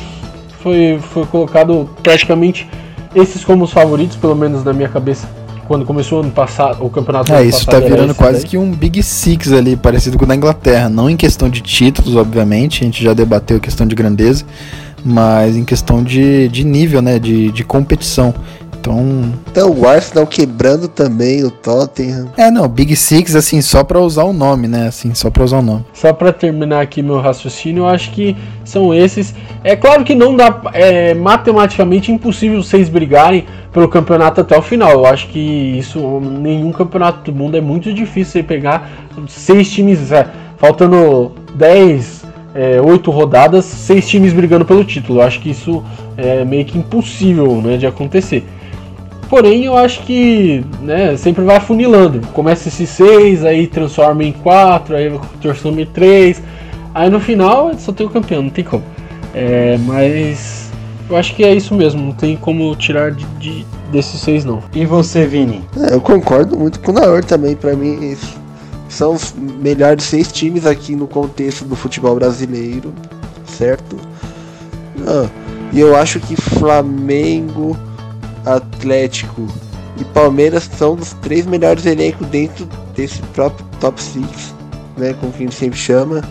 Foi, 0.59 0.99
foi 1.01 1.25
colocado 1.27 1.89
praticamente 2.03 2.69
esses 3.15 3.45
como 3.45 3.63
os 3.65 3.73
favoritos, 3.73 4.17
pelo 4.17 4.35
menos 4.35 4.65
na 4.65 4.73
minha 4.73 4.89
cabeça, 4.89 5.29
quando 5.73 5.87
começou 5.87 6.21
ano 6.21 6.31
passado, 6.31 6.85
o 6.85 6.91
campeonato 6.91 7.33
É, 7.33 7.43
isso 7.47 7.65
tá 7.65 7.79
era 7.79 7.89
virando 7.89 8.11
esse 8.11 8.19
quase 8.19 8.41
daí. 8.41 8.49
que 8.51 8.59
um 8.59 8.71
Big 8.73 9.03
Six 9.03 9.53
ali, 9.53 9.75
parecido 9.75 10.19
com 10.19 10.27
o 10.27 10.29
da 10.29 10.37
Inglaterra. 10.37 10.91
Não 10.91 11.09
em 11.09 11.17
questão 11.17 11.49
de 11.49 11.63
títulos, 11.63 12.15
obviamente, 12.15 12.83
a 12.83 12.85
gente 12.85 13.03
já 13.03 13.15
debateu 13.15 13.57
a 13.57 13.61
questão 13.61 13.87
de 13.87 13.95
grandeza, 13.95 14.45
mas 15.03 15.57
em 15.57 15.65
questão 15.65 16.05
de, 16.05 16.47
de 16.49 16.63
nível, 16.63 17.01
né, 17.01 17.19
de, 17.19 17.51
de 17.51 17.65
competição. 17.65 18.35
Então, 18.83 19.33
Então, 19.49 19.71
o 19.71 19.87
Arsenal 19.87 20.27
quebrando 20.27 20.89
também 20.89 21.45
o 21.45 21.53
Tottenham. 21.53 22.29
é, 22.37 22.51
não, 22.51 22.67
Big 22.67 22.97
Six, 22.97 23.37
assim, 23.37 23.61
só 23.63 23.85
pra 23.85 24.01
usar 24.01 24.25
o 24.25 24.33
nome, 24.33 24.67
né, 24.67 24.89
assim, 24.89 25.15
só 25.15 25.31
pra 25.31 25.45
usar 25.45 25.59
o 25.59 25.63
nome. 25.63 25.85
Só 25.95 26.13
para 26.13 26.33
terminar 26.33 26.81
aqui 26.81 27.01
meu 27.01 27.21
raciocínio, 27.21 27.83
eu 27.83 27.87
acho 27.87 28.11
que 28.11 28.37
são 28.65 28.93
esses. 28.93 29.37
É 29.63 29.77
claro 29.77 30.03
que 30.03 30.17
não 30.17 30.35
dá, 30.35 30.61
é 30.75 31.15
matematicamente 31.15 32.11
impossível 32.11 32.61
vocês 32.61 32.89
brigarem 32.89 33.45
pelo 33.73 33.89
campeonato 33.89 34.41
até 34.41 34.59
o 34.59 34.63
final. 34.63 34.91
Eu 34.91 35.07
acho 35.07 35.29
que 35.29 35.39
isso, 35.39 36.01
nenhum 36.21 36.73
campeonato 36.73 37.31
do 37.31 37.39
mundo 37.39 37.57
é 37.57 37.61
muito 37.61 37.95
difícil 37.95 38.33
você 38.33 38.43
pegar 38.43 38.91
seis 39.29 39.71
times, 39.71 40.11
é, 40.11 40.27
faltando 40.57 41.31
10, 41.55 42.25
é, 42.53 42.81
8 42.81 43.11
rodadas, 43.13 43.65
seis 43.65 44.09
times 44.09 44.33
brigando 44.33 44.65
pelo 44.65 44.85
título. 44.85 45.21
Eu 45.21 45.23
acho 45.23 45.41
que 45.41 45.51
isso 45.51 45.85
é 46.17 46.45
meio 46.45 46.65
que 46.65 46.77
impossível 46.77 47.63
né, 47.63 47.77
de 47.77 47.87
acontecer. 47.87 48.45
Porém, 49.33 49.65
eu 49.65 49.75
acho 49.75 50.03
que 50.03 50.63
né, 50.83 51.17
sempre 51.17 51.43
vai 51.43 51.57
afunilando. 51.57 52.21
Começa 52.35 52.69
esses 52.69 52.91
seis, 52.91 53.43
aí 53.47 53.67
transforma 53.67 54.23
em 54.23 54.31
quatro, 54.31 54.95
aí 54.95 55.11
transforma 55.41 55.81
em 55.81 55.87
três. 55.87 56.43
Aí 56.95 57.09
no 57.09 57.19
final 57.19 57.73
só 57.79 57.93
tem 57.93 58.07
o 58.07 58.11
campeão, 58.11 58.43
não 58.43 58.51
tem 58.51 58.63
como. 58.63 58.85
É, 59.35 59.79
mas 59.87 60.71
eu 61.09 61.17
acho 61.17 61.35
que 61.35 61.43
é 61.45 61.55
isso 61.55 61.75
mesmo, 61.75 62.03
não 62.05 62.13
tem 62.13 62.37
como 62.37 62.77
tirar 62.77 63.11
de, 63.11 63.25
de- 63.39 63.65
desses 63.91 64.21
seis 64.21 64.45
não. 64.45 64.63
E 64.75 64.85
você, 64.85 65.25
Vini? 65.25 65.63
É, 65.81 65.95
eu 65.95 66.01
concordo 66.03 66.55
muito 66.59 66.79
com 66.81 66.91
o 66.91 66.95
Naor 66.95 67.25
também. 67.25 67.57
Pra 67.57 67.75
mim, 67.75 68.15
são 68.87 69.15
os 69.15 69.35
melhores 69.35 70.05
seis 70.05 70.31
times 70.31 70.67
aqui 70.67 70.95
no 70.95 71.07
contexto 71.07 71.65
do 71.65 71.75
futebol 71.75 72.15
brasileiro, 72.17 72.93
certo? 73.47 73.97
Ah, 75.09 75.27
e 75.73 75.81
eu 75.81 75.97
acho 75.97 76.21
que 76.21 76.37
Flamengo, 76.37 77.75
Atlético 78.45 79.47
e 79.99 80.05
Palmeiras 80.05 80.69
são 80.77 80.95
os 80.95 81.13
três 81.15 81.47
melhores 81.47 81.87
elencos 81.87 82.27
dentro 82.29 82.69
desse 82.95 83.21
próprio 83.35 83.65
top 83.81 84.03
6, 84.03 84.55
né? 84.97 85.15
Como 85.21 85.33
que 85.33 85.43
a 85.43 85.47
gente 85.47 85.55
sempre 85.55 85.79
chama. 85.79 86.23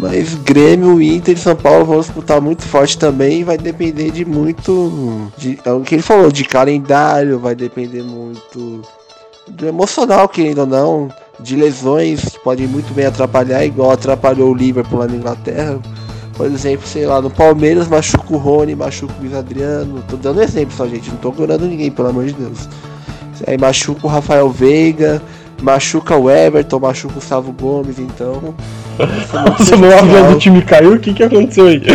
Mas 0.00 0.34
Grêmio, 0.36 1.02
Inter 1.02 1.36
e 1.36 1.40
São 1.40 1.56
Paulo 1.56 1.84
vão 1.84 2.00
disputar 2.00 2.40
muito 2.40 2.62
forte 2.62 2.96
também. 2.96 3.42
Vai 3.42 3.58
depender 3.58 4.10
de 4.12 4.24
muito. 4.24 5.30
De, 5.36 5.58
é 5.64 5.72
o 5.72 5.80
que 5.80 5.96
ele 5.96 6.02
falou, 6.02 6.30
de 6.30 6.44
calendário, 6.44 7.38
vai 7.38 7.54
depender 7.54 8.02
muito 8.02 8.82
do 9.48 9.66
emocional, 9.66 10.28
querendo 10.28 10.60
ou 10.60 10.66
não. 10.66 11.08
De 11.40 11.56
lesões 11.56 12.24
que 12.24 12.38
podem 12.40 12.66
muito 12.66 12.92
bem 12.94 13.06
atrapalhar, 13.06 13.64
igual 13.64 13.90
atrapalhou 13.90 14.50
o 14.50 14.54
Liverpool 14.54 15.00
lá 15.00 15.06
na 15.06 15.16
Inglaterra. 15.16 15.80
Por 16.38 16.46
exemplo, 16.46 16.86
sei 16.86 17.04
lá, 17.04 17.20
no 17.20 17.28
Palmeiras 17.28 17.88
machuca 17.88 18.32
o 18.32 18.36
Rony, 18.36 18.76
machuca 18.76 19.12
o 19.18 19.20
Luiz 19.20 19.34
Adriano. 19.34 20.04
Tô 20.08 20.16
dando 20.16 20.40
exemplo 20.40 20.72
só, 20.74 20.86
gente. 20.86 21.10
Não 21.10 21.16
tô 21.16 21.32
curando 21.32 21.66
ninguém, 21.66 21.90
pelo 21.90 22.08
amor 22.08 22.26
de 22.26 22.32
Deus. 22.32 22.68
Aí 23.44 23.58
machuca 23.58 24.06
o 24.06 24.08
Rafael 24.08 24.48
Veiga, 24.48 25.20
machuca 25.60 26.16
o 26.16 26.30
Everton, 26.30 26.78
machuca 26.78 27.14
o 27.14 27.16
Gustavo 27.16 27.52
Gomes, 27.52 27.98
então. 27.98 28.54
Nossa, 29.34 29.76
meu 29.76 29.98
avião 29.98 30.32
do 30.32 30.38
time 30.38 30.62
caiu, 30.62 30.94
o 30.94 31.00
que, 31.00 31.12
que 31.12 31.24
aconteceu 31.24 31.66
aí? 31.66 31.82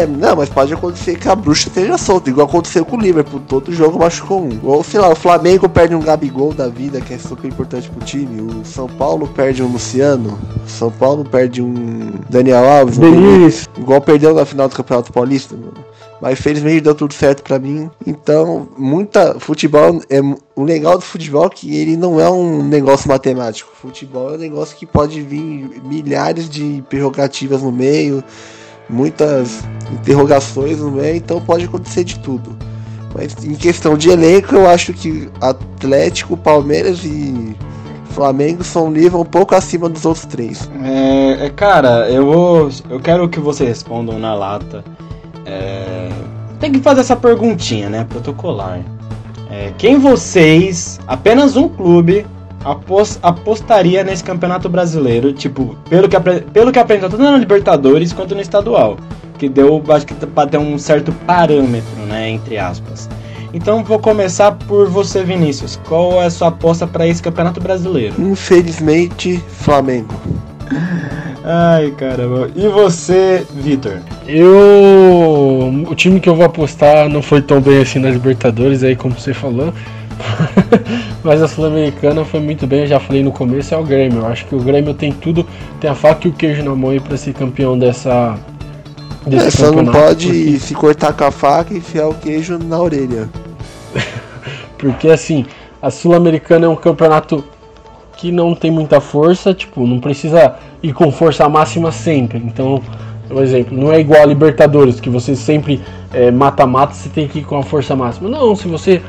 É, 0.00 0.06
não, 0.06 0.34
mas 0.34 0.48
pode 0.48 0.72
acontecer 0.72 1.18
que 1.18 1.28
a 1.28 1.34
bruxa 1.36 1.68
esteja 1.68 1.98
solta, 1.98 2.30
igual 2.30 2.46
aconteceu 2.46 2.86
com 2.86 2.96
o 2.96 3.00
Liverpool, 3.00 3.38
todo 3.46 3.70
jogo 3.70 3.98
machucou 3.98 4.42
um. 4.42 4.58
Ou 4.62 4.82
sei 4.82 4.98
lá, 4.98 5.10
o 5.10 5.14
Flamengo 5.14 5.68
perde 5.68 5.94
um 5.94 6.00
Gabigol 6.00 6.54
da 6.54 6.68
vida, 6.68 7.02
que 7.02 7.12
é 7.12 7.18
super 7.18 7.46
importante 7.46 7.90
pro 7.90 8.02
time. 8.02 8.40
O 8.40 8.64
São 8.64 8.88
Paulo 8.88 9.28
perde 9.28 9.62
um 9.62 9.70
Luciano. 9.70 10.38
O 10.64 10.68
São 10.70 10.90
Paulo 10.90 11.22
perde 11.22 11.60
um 11.60 12.12
Daniel 12.30 12.66
Alves. 12.66 12.96
Denis. 12.96 13.68
Igual 13.76 14.00
perdeu 14.00 14.32
na 14.32 14.46
final 14.46 14.68
do 14.68 14.74
Campeonato 14.74 15.12
Paulista, 15.12 15.54
mano. 15.54 15.84
Mas 16.18 16.38
felizmente 16.40 16.80
deu 16.80 16.94
tudo 16.94 17.12
certo 17.12 17.42
pra 17.42 17.58
mim. 17.58 17.90
Então, 18.06 18.68
muita 18.78 19.38
futebol 19.38 20.00
é 20.08 20.20
o 20.56 20.64
legal 20.64 20.96
do 20.96 21.04
futebol 21.04 21.46
é 21.46 21.50
que 21.50 21.76
ele 21.76 21.96
não 21.96 22.18
é 22.18 22.30
um 22.30 22.62
negócio 22.62 23.08
matemático. 23.08 23.70
Futebol 23.74 24.30
é 24.30 24.36
um 24.36 24.38
negócio 24.38 24.76
que 24.76 24.86
pode 24.86 25.20
vir 25.20 25.82
milhares 25.84 26.48
de 26.48 26.82
prerrogativas 26.88 27.62
no 27.62 27.72
meio, 27.72 28.24
muitas 28.90 29.62
interrogações 29.92 30.78
no 30.78 30.90
meio, 30.90 31.16
então 31.16 31.40
pode 31.40 31.64
acontecer 31.64 32.04
de 32.04 32.18
tudo. 32.18 32.56
Mas 33.14 33.44
em 33.44 33.54
questão 33.54 33.96
de 33.96 34.10
elenco, 34.10 34.54
eu 34.54 34.68
acho 34.68 34.92
que 34.92 35.28
Atlético, 35.40 36.36
Palmeiras 36.36 37.04
e 37.04 37.56
Flamengo 38.10 38.62
são 38.62 38.86
um 38.86 38.90
nível 38.90 39.20
um 39.20 39.24
pouco 39.24 39.54
acima 39.54 39.88
dos 39.88 40.04
outros 40.04 40.26
três. 40.26 40.70
É, 40.82 41.46
é, 41.46 41.50
cara, 41.50 42.08
eu 42.08 42.26
vou. 42.26 42.70
Eu 42.88 43.00
quero 43.00 43.28
que 43.28 43.40
vocês 43.40 43.68
respondam 43.68 44.18
na 44.18 44.34
lata. 44.34 44.84
É, 45.44 46.08
tem 46.58 46.70
que 46.70 46.80
fazer 46.80 47.00
essa 47.00 47.16
perguntinha, 47.16 47.88
né? 47.88 48.06
Protocolar. 48.08 48.80
É, 49.50 49.72
quem 49.76 49.98
vocês, 49.98 51.00
apenas 51.06 51.56
um 51.56 51.68
clube, 51.68 52.24
apos, 52.64 53.18
apostaria 53.22 54.04
nesse 54.04 54.24
campeonato 54.24 54.68
brasileiro? 54.68 55.32
Tipo, 55.32 55.76
pelo 55.88 56.08
que, 56.08 56.18
pelo 56.52 56.72
que 56.72 56.78
apresentou 56.78 57.10
tanto 57.10 57.22
na 57.22 57.36
Libertadores 57.36 58.12
quanto 58.12 58.34
no 58.34 58.40
estadual. 58.40 58.96
Que 59.38 59.48
deu, 59.48 59.82
acho 59.88 60.06
que 60.06 60.14
pra 60.14 60.46
ter 60.46 60.58
um 60.58 60.78
certo 60.78 61.12
parâmetro, 61.26 62.00
né? 62.06 62.28
Entre 62.30 62.58
aspas. 62.58 63.08
Então 63.52 63.82
vou 63.82 63.98
começar 63.98 64.52
por 64.52 64.88
você, 64.88 65.24
Vinícius. 65.24 65.80
Qual 65.88 66.22
é 66.22 66.26
a 66.26 66.30
sua 66.30 66.48
aposta 66.48 66.86
para 66.86 67.06
esse 67.06 67.22
campeonato 67.22 67.60
brasileiro? 67.60 68.14
Infelizmente, 68.18 69.42
Flamengo. 69.48 70.14
Ai, 71.42 71.90
caramba. 71.92 72.50
E 72.54 72.68
você, 72.68 73.44
Vitor? 73.54 73.98
Eu. 74.28 75.84
O 75.88 75.94
time 75.94 76.20
que 76.20 76.28
eu 76.28 76.36
vou 76.36 76.44
apostar 76.44 77.08
não 77.08 77.22
foi 77.22 77.42
tão 77.42 77.60
bem 77.60 77.80
assim 77.80 77.98
na 77.98 78.10
Libertadores, 78.10 78.84
aí 78.84 78.94
como 78.94 79.18
você 79.18 79.34
falou. 79.34 79.72
Mas 81.22 81.42
a 81.42 81.48
Sul-Americana 81.48 82.24
foi 82.24 82.40
muito 82.40 82.66
bem, 82.66 82.80
eu 82.80 82.86
já 82.86 83.00
falei 83.00 83.22
no 83.22 83.32
começo, 83.32 83.74
é 83.74 83.76
o 83.76 83.84
Grêmio. 83.84 84.20
Eu 84.20 84.26
acho 84.26 84.46
que 84.46 84.54
o 84.54 84.60
Grêmio 84.60 84.94
tem 84.94 85.12
tudo, 85.12 85.46
tem 85.80 85.90
a 85.90 85.94
faca 85.94 86.26
e 86.26 86.30
o 86.30 86.34
queijo 86.34 86.62
na 86.62 86.74
mão 86.74 86.90
aí 86.90 87.00
pra 87.00 87.16
ser 87.16 87.34
campeão 87.34 87.78
dessa. 87.78 88.36
Desse 89.26 89.48
É, 89.48 89.50
só 89.50 89.70
não 89.72 89.84
pode 89.86 90.26
porque- 90.28 90.58
se 90.58 90.74
cortar 90.74 91.12
com 91.12 91.24
a 91.24 91.30
faca 91.30 91.74
e 91.74 91.78
enfiar 91.78 92.08
o 92.08 92.14
queijo 92.14 92.58
na 92.58 92.78
orelha. 92.80 93.28
Porque 94.78 95.08
assim, 95.08 95.44
a 95.82 95.90
Sul-Americana 95.90 96.64
é 96.64 96.68
um 96.68 96.76
campeonato 96.76 97.44
que 98.16 98.32
não 98.32 98.54
tem 98.54 98.70
muita 98.70 99.00
força, 99.00 99.52
tipo, 99.52 99.86
não 99.86 100.00
precisa 100.00 100.54
ir 100.82 100.92
com 100.94 101.10
força 101.12 101.46
máxima 101.48 101.92
sempre. 101.92 102.38
Então, 102.38 102.82
por 103.28 103.42
exemplo, 103.42 103.76
não 103.76 103.92
é 103.92 104.00
igual 104.00 104.22
a 104.22 104.26
Libertadores, 104.26 105.00
que 105.00 105.10
você 105.10 105.36
sempre 105.36 105.80
é, 106.12 106.30
mata-mata, 106.30 106.94
você 106.94 107.08
tem 107.10 107.28
que 107.28 107.40
ir 107.40 107.44
com 107.44 107.56
a 107.58 107.62
força 107.62 107.94
máxima. 107.94 108.28
Não, 108.28 108.56
se 108.56 108.66
você 108.68 109.02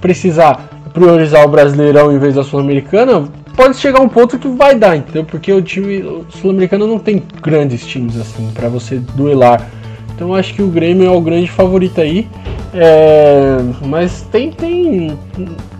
precisar 0.00 0.68
priorizar 0.92 1.44
o 1.44 1.48
Brasileirão 1.48 2.12
em 2.12 2.18
vez 2.18 2.34
da 2.34 2.42
Sul-Americana, 2.42 3.28
pode 3.56 3.76
chegar 3.76 4.00
um 4.00 4.08
ponto 4.08 4.38
que 4.38 4.48
vai 4.48 4.74
dar, 4.74 4.96
entendeu? 4.96 5.24
Porque 5.24 5.52
o 5.52 5.62
time 5.62 6.24
sul-americano 6.30 6.86
não 6.86 6.98
tem 6.98 7.22
grandes 7.42 7.86
times 7.86 8.16
assim 8.16 8.50
para 8.52 8.68
você 8.68 9.00
duelar. 9.14 9.66
Então 10.14 10.34
acho 10.34 10.54
que 10.54 10.62
o 10.62 10.68
Grêmio 10.68 11.06
é 11.06 11.10
o 11.10 11.20
grande 11.20 11.50
favorito 11.50 12.00
aí. 12.00 12.26
É, 12.74 13.58
mas 13.84 14.22
tem, 14.32 14.50
tem, 14.50 15.16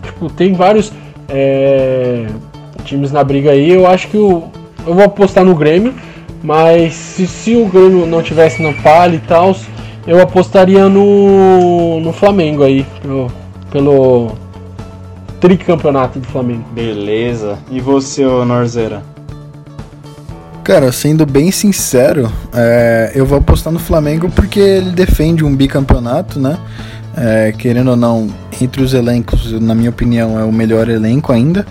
tipo, 0.03 0.31
tem 0.31 0.53
vários 0.53 0.93
é, 1.29 2.27
times 2.85 3.13
na 3.13 3.23
briga 3.23 3.51
aí. 3.51 3.71
Eu 3.71 3.87
acho 3.87 4.09
que 4.09 4.17
o, 4.17 4.45
eu 4.87 4.95
vou 4.95 5.05
apostar 5.05 5.45
no 5.45 5.55
Grêmio, 5.55 5.95
mas 6.43 6.95
se, 6.95 7.27
se 7.27 7.57
o 7.57 7.67
Grêmio 7.67 8.07
não 8.07 8.23
tivesse 8.23 8.63
na 8.63 8.73
palha 8.73 9.17
e 9.17 9.21
tal, 9.21 9.55
eu 10.07 10.21
apostaria 10.21 10.89
no, 10.89 12.01
no 12.01 12.13
Flamengo 12.13 12.63
aí, 12.63 12.87
pelo 13.71 14.33
tricampeonato 15.41 16.19
do 16.19 16.27
Flamengo. 16.27 16.65
Beleza. 16.73 17.59
E 17.71 17.81
você, 17.81 18.25
Norzeira? 18.25 19.03
Cara, 20.65 20.93
sendo 20.93 21.25
bem 21.25 21.51
sincero, 21.51 22.31
é, 22.53 23.13
eu 23.15 23.25
vou 23.25 23.39
apostar 23.39 23.73
no 23.73 23.79
Flamengo 23.79 24.31
porque 24.31 24.61
ele 24.61 24.91
defende 24.91 25.43
um 25.43 25.57
bicampeonato, 25.57 26.39
né? 26.39 26.59
É, 27.17 27.53
querendo 27.53 27.93
ou 27.93 27.97
não, 27.97 28.29
entre 28.61 28.83
os 28.83 28.93
elencos, 28.93 29.51
na 29.61 29.75
minha 29.75 29.91
opinião, 29.91 30.39
é 30.39 30.45
o 30.45 30.53
melhor 30.53 30.89
elenco 30.89 31.33
ainda. 31.33 31.67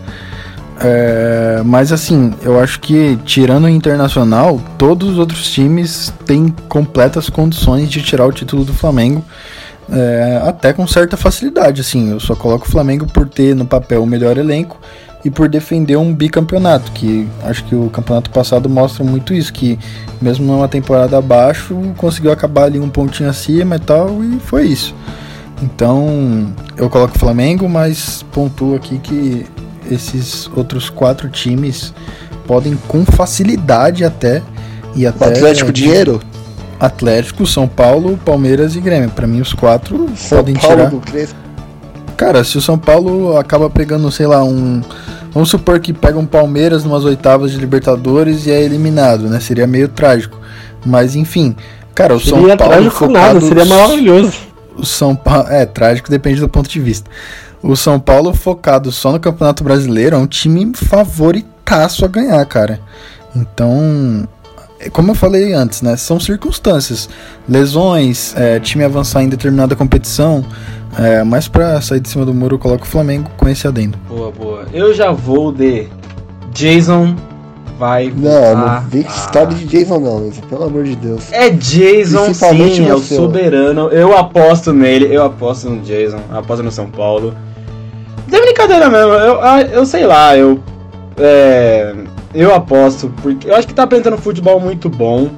É, 0.79 1.61
mas 1.65 1.91
assim, 1.91 2.33
eu 2.41 2.59
acho 2.59 2.79
que 2.79 3.17
tirando 3.23 3.65
o 3.65 3.69
internacional, 3.69 4.61
todos 4.77 5.09
os 5.09 5.17
outros 5.17 5.49
times 5.49 6.13
têm 6.25 6.53
completas 6.67 7.29
condições 7.29 7.89
de 7.89 8.01
tirar 8.01 8.25
o 8.25 8.31
título 8.31 8.65
do 8.65 8.73
Flamengo. 8.73 9.23
É, 9.89 10.41
até 10.43 10.73
com 10.73 10.85
certa 10.87 11.15
facilidade, 11.15 11.81
assim. 11.81 12.11
Eu 12.11 12.19
só 12.19 12.35
coloco 12.35 12.65
o 12.65 12.71
Flamengo 12.71 13.05
por 13.05 13.27
ter 13.27 13.55
no 13.55 13.65
papel 13.65 14.03
o 14.03 14.07
melhor 14.07 14.37
elenco 14.37 14.79
e 15.23 15.29
por 15.29 15.49
defender 15.49 15.97
um 15.97 16.13
bicampeonato, 16.13 16.91
que 16.91 17.27
acho 17.43 17.63
que 17.65 17.75
o 17.75 17.89
campeonato 17.89 18.29
passado 18.29 18.69
mostra 18.69 19.03
muito 19.03 19.33
isso, 19.33 19.51
que 19.51 19.77
mesmo 20.21 20.45
numa 20.45 20.67
temporada 20.67 21.17
abaixo, 21.17 21.75
conseguiu 21.97 22.31
acabar 22.31 22.65
ali 22.65 22.79
um 22.79 22.89
pontinho 22.89 23.29
acima 23.29 23.75
e 23.75 23.79
tal, 23.79 24.23
e 24.23 24.39
foi 24.39 24.67
isso. 24.67 24.95
Então, 25.61 26.53
eu 26.77 26.89
coloco 26.89 27.15
o 27.15 27.19
Flamengo, 27.19 27.67
mas 27.67 28.23
pontuo 28.31 28.75
aqui 28.75 28.99
que 28.99 29.45
esses 29.89 30.49
outros 30.55 30.89
quatro 30.89 31.29
times 31.29 31.93
podem 32.45 32.77
com 32.87 33.03
facilidade 33.03 34.03
até 34.03 34.41
e 34.95 35.05
O 35.05 35.09
até 35.09 35.25
Atlético 35.25 35.71
Dinheiro? 35.71 36.21
Atlético, 36.79 37.45
São 37.45 37.67
Paulo, 37.67 38.17
Palmeiras 38.23 38.75
e 38.75 38.79
Grêmio. 38.79 39.09
Pra 39.09 39.25
mim 39.27 39.41
os 39.41 39.53
quatro 39.53 40.07
São 40.15 40.37
podem 40.39 40.55
Paulo 40.55 40.75
tirar. 40.75 40.89
do 40.89 40.99
Crespo. 40.99 41.35
Cara, 42.15 42.43
se 42.43 42.57
o 42.57 42.61
São 42.61 42.77
Paulo 42.77 43.37
acaba 43.37 43.69
pegando, 43.69 44.11
sei 44.11 44.25
lá, 44.27 44.43
um. 44.43 44.81
Vamos 45.31 45.49
supor 45.49 45.79
que 45.79 45.93
pega 45.93 46.17
um 46.17 46.25
Palmeiras 46.25 46.83
numas 46.83 47.05
oitavas 47.05 47.51
de 47.51 47.57
Libertadores 47.57 48.47
e 48.47 48.51
é 48.51 48.61
eliminado, 48.61 49.29
né? 49.29 49.39
Seria 49.39 49.67
meio 49.67 49.87
trágico. 49.87 50.39
Mas 50.85 51.15
enfim, 51.15 51.55
cara, 51.93 52.15
o 52.15 52.19
São 52.19 52.39
seria 52.39 52.57
Paulo 52.57 52.73
trágico 52.73 53.07
nada, 53.07 53.39
focado- 53.39 53.47
seria 53.47 53.65
maravilhoso. 53.65 54.33
O 54.75 54.85
São 54.85 55.15
Paulo, 55.15 55.47
é 55.49 55.65
trágico, 55.65 56.09
depende 56.09 56.39
do 56.39 56.49
ponto 56.49 56.69
de 56.69 56.79
vista. 56.79 57.09
O 57.61 57.75
São 57.75 57.99
Paulo 57.99 58.33
focado 58.33 58.91
só 58.91 59.11
no 59.11 59.19
Campeonato 59.19 59.63
Brasileiro 59.63 60.15
é 60.15 60.19
um 60.19 60.27
time 60.27 60.71
favoritaço 60.75 62.05
a 62.05 62.07
ganhar, 62.07 62.43
cara. 62.45 62.79
Então, 63.35 64.27
como 64.91 65.11
eu 65.11 65.15
falei 65.15 65.53
antes, 65.53 65.81
né? 65.81 65.95
São 65.97 66.19
circunstâncias, 66.19 67.09
lesões, 67.47 68.33
é, 68.37 68.59
time 68.59 68.83
avançar 68.83 69.23
em 69.23 69.29
determinada 69.29 69.75
competição. 69.75 70.45
É, 70.97 71.23
mas 71.23 71.47
pra 71.47 71.79
sair 71.81 71.99
de 71.99 72.09
cima 72.09 72.25
do 72.25 72.33
muro, 72.33 72.55
eu 72.55 72.59
coloco 72.59 72.83
o 72.83 72.87
Flamengo 72.87 73.29
com 73.37 73.47
esse 73.47 73.67
adendo. 73.67 73.97
Boa, 74.07 74.31
boa. 74.31 74.65
Eu 74.73 74.93
já 74.93 75.11
vou 75.11 75.51
de 75.51 75.87
Jason 76.53 77.15
vai 77.77 78.07
Não, 78.15 78.31
voltar 78.31 78.55
não 78.55 78.67
a- 78.67 78.83
essa 78.91 79.19
história 79.19 79.53
de 79.55 79.65
Jason 79.65 79.99
não, 79.99 80.17
Luiz, 80.17 80.39
pelo 80.49 80.63
amor 80.63 80.83
de 80.83 80.95
Deus. 80.95 81.31
É 81.31 81.49
Jason 81.51 82.33
sim, 82.33 82.87
é 82.87 82.95
o 82.95 82.99
soberano. 82.99 83.89
Eu 83.89 84.17
aposto 84.17 84.73
nele, 84.73 85.13
eu 85.13 85.23
aposto 85.23 85.69
no 85.69 85.81
Jason, 85.81 86.19
eu 86.31 86.37
aposto 86.39 86.63
no 86.63 86.71
São 86.71 86.89
Paulo. 86.89 87.35
De 88.27 88.41
brincadeira 88.41 88.89
mesmo, 88.89 89.11
eu, 89.13 89.39
ah, 89.41 89.61
eu 89.61 89.85
sei 89.85 90.07
lá, 90.07 90.35
eu. 90.35 90.59
É, 91.17 91.93
eu 92.37 92.53
aposto, 92.53 93.11
porque 93.21 93.49
eu 93.49 93.55
acho 93.55 93.67
que 93.67 93.73
tá 93.73 93.83
apresentando 93.83 94.17
futebol 94.17 94.59
muito 94.59 94.89
bom. 94.89 95.29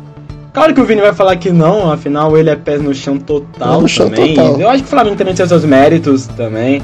Claro 0.53 0.73
que 0.73 0.81
o 0.81 0.85
Vini 0.85 0.99
vai 0.99 1.13
falar 1.13 1.37
que 1.37 1.49
não, 1.49 1.89
afinal 1.89 2.37
ele 2.37 2.49
é 2.49 2.55
pés 2.55 2.81
no 2.81 2.93
chão 2.93 3.17
total 3.17 3.81
no 3.81 3.87
chão 3.87 4.09
também. 4.09 4.35
total. 4.35 4.59
Eu 4.59 4.69
acho 4.69 4.83
que 4.83 4.87
o 4.87 4.89
Flamengo 4.89 5.15
também 5.15 5.33
tem 5.33 5.47
seus 5.47 5.63
méritos 5.63 6.27
também. 6.27 6.81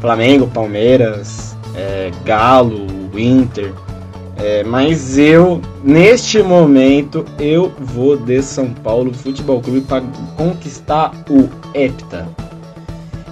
Flamengo, 0.00 0.46
Palmeiras, 0.46 1.56
é, 1.74 2.12
Galo, 2.24 2.86
Inter. 3.16 3.72
É, 4.36 4.62
mas 4.62 5.18
eu, 5.18 5.60
neste 5.82 6.40
momento, 6.40 7.24
eu 7.40 7.72
vou 7.80 8.16
de 8.16 8.40
São 8.40 8.70
Paulo 8.70 9.12
Futebol 9.12 9.60
Clube 9.60 9.80
para 9.80 10.04
conquistar 10.36 11.10
o 11.28 11.48
Hepta. 11.74 12.28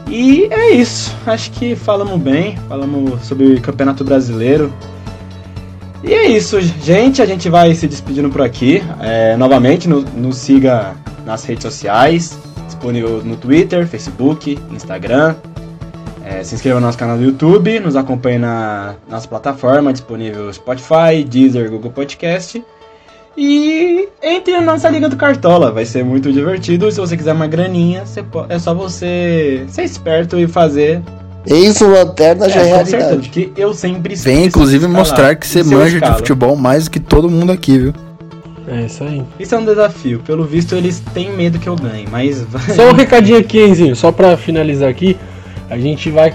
E 0.08 0.48
é 0.50 0.70
isso. 0.70 1.14
Acho 1.24 1.52
que 1.52 1.76
falamos 1.76 2.20
bem, 2.20 2.56
falamos 2.68 3.24
sobre 3.24 3.54
o 3.54 3.60
Campeonato 3.60 4.02
Brasileiro. 4.02 4.72
E 6.02 6.12
é 6.12 6.26
isso, 6.28 6.60
gente. 6.60 7.20
A 7.22 7.26
gente 7.26 7.48
vai 7.48 7.74
se 7.74 7.86
despedindo 7.88 8.28
por 8.30 8.42
aqui. 8.42 8.82
É, 9.00 9.36
novamente, 9.36 9.88
no- 9.88 10.02
nos 10.02 10.36
siga 10.36 10.94
nas 11.24 11.44
redes 11.44 11.62
sociais, 11.64 12.38
disponível 12.66 13.22
no 13.24 13.36
Twitter, 13.36 13.86
Facebook, 13.86 14.58
Instagram. 14.70 15.34
É, 16.24 16.42
se 16.42 16.54
inscreva 16.54 16.80
no 16.80 16.86
nosso 16.86 16.98
canal 16.98 17.16
do 17.16 17.22
YouTube, 17.24 17.78
nos 17.80 17.94
acompanhe 17.96 18.38
na 18.38 18.94
nossa 19.08 19.26
plataforma, 19.28 19.92
disponível 19.92 20.52
Spotify, 20.52 21.24
Deezer, 21.28 21.70
Google 21.70 21.90
Podcast. 21.92 22.62
E 23.36 24.08
entre 24.22 24.54
na 24.54 24.60
nossa 24.62 24.88
Liga 24.88 25.08
do 25.08 25.16
Cartola, 25.16 25.70
vai 25.70 25.84
ser 25.84 26.04
muito 26.04 26.32
divertido. 26.32 26.90
Se 26.90 26.98
você 26.98 27.16
quiser 27.16 27.32
uma 27.32 27.46
graninha, 27.46 28.02
é 28.48 28.58
só 28.58 28.74
você 28.74 29.64
ser 29.68 29.82
esperto 29.84 30.38
e 30.38 30.48
fazer. 30.48 31.02
Eis 31.46 31.80
o 31.80 31.88
Lanterna 31.88 32.48
já 32.48 32.60
é 32.60 32.84
certeza, 32.84 32.96
realidade. 32.96 33.28
que 33.30 33.52
eu 33.56 33.72
sempre 33.72 34.14
Vem 34.16 34.46
inclusive 34.46 34.86
de 34.86 34.92
mostrar 34.92 35.34
que 35.36 35.46
você 35.46 35.62
manja 35.62 35.90
de 35.90 35.96
escalo. 35.96 36.16
futebol 36.16 36.56
mais 36.56 36.84
do 36.84 36.90
que 36.90 37.00
todo 37.00 37.30
mundo 37.30 37.52
aqui, 37.52 37.78
viu? 37.78 37.94
É 38.68 38.82
isso 38.82 39.04
aí. 39.04 39.22
Isso 39.38 39.54
é 39.54 39.58
um 39.58 39.64
desafio. 39.64 40.20
Pelo 40.26 40.44
visto, 40.44 40.74
eles 40.74 41.00
têm 41.14 41.30
medo 41.32 41.58
que 41.58 41.68
eu 41.68 41.76
ganhe, 41.76 42.06
mas 42.10 42.44
Só 42.74 42.90
um 42.90 42.92
recadinho 42.92 43.38
aqui, 43.38 43.62
Enzinho, 43.62 43.94
só 43.94 44.10
pra 44.10 44.36
finalizar 44.36 44.88
aqui, 44.88 45.16
a 45.70 45.78
gente 45.78 46.10
vai 46.10 46.34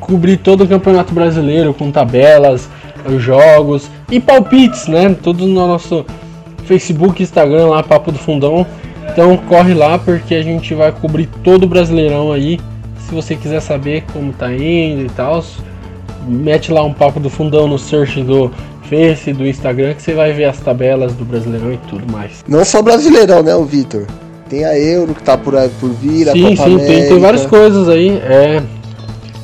cobrir 0.00 0.38
todo 0.38 0.64
o 0.64 0.68
Campeonato 0.68 1.12
Brasileiro 1.12 1.74
com 1.74 1.90
tabelas, 1.90 2.68
os 3.04 3.22
jogos 3.22 3.90
e 4.10 4.18
palpites, 4.18 4.86
né? 4.86 5.14
Tudo 5.22 5.46
no 5.46 5.66
nosso 5.66 6.06
Facebook, 6.64 7.22
Instagram 7.22 7.66
lá, 7.66 7.82
Papo 7.82 8.10
do 8.10 8.18
Fundão. 8.18 8.66
Então 9.10 9.36
corre 9.36 9.74
lá 9.74 9.98
porque 9.98 10.34
a 10.34 10.42
gente 10.42 10.74
vai 10.74 10.90
cobrir 10.92 11.28
todo 11.42 11.64
o 11.64 11.66
Brasileirão 11.66 12.32
aí. 12.32 12.58
Se 13.08 13.14
você 13.14 13.34
quiser 13.36 13.60
saber 13.60 14.04
como 14.12 14.32
tá 14.32 14.52
indo 14.52 15.02
e 15.06 15.10
tal, 15.16 15.42
mete 16.26 16.70
lá 16.70 16.82
um 16.84 16.92
Papo 16.92 17.18
do 17.18 17.30
Fundão 17.30 17.66
no 17.66 17.78
search 17.78 18.22
do 18.22 18.50
Face, 18.88 19.32
do 19.32 19.46
Instagram, 19.46 19.94
que 19.94 20.02
você 20.02 20.12
vai 20.14 20.32
ver 20.32 20.44
as 20.44 20.58
tabelas 20.60 21.12
do 21.14 21.24
Brasileirão 21.24 21.72
e 21.72 21.78
tudo 21.88 22.10
mais. 22.12 22.44
Não 22.46 22.64
só 22.64 22.82
brasileirão, 22.82 23.42
né, 23.42 23.54
o 23.54 23.64
Vitor? 23.64 24.04
Tem 24.48 24.64
a 24.64 24.78
Euro 24.78 25.14
que 25.14 25.22
tá 25.22 25.36
por 25.36 25.56
aí 25.56 25.70
por 25.80 25.90
vir, 25.90 26.28
a 26.28 26.32
Sim, 26.32 26.54
Copa 26.56 26.68
sim, 26.70 26.76
tem, 26.78 26.86
tem 26.86 26.96
América. 26.96 27.18
várias 27.18 27.46
coisas 27.46 27.88
aí. 27.88 28.10
É. 28.18 28.62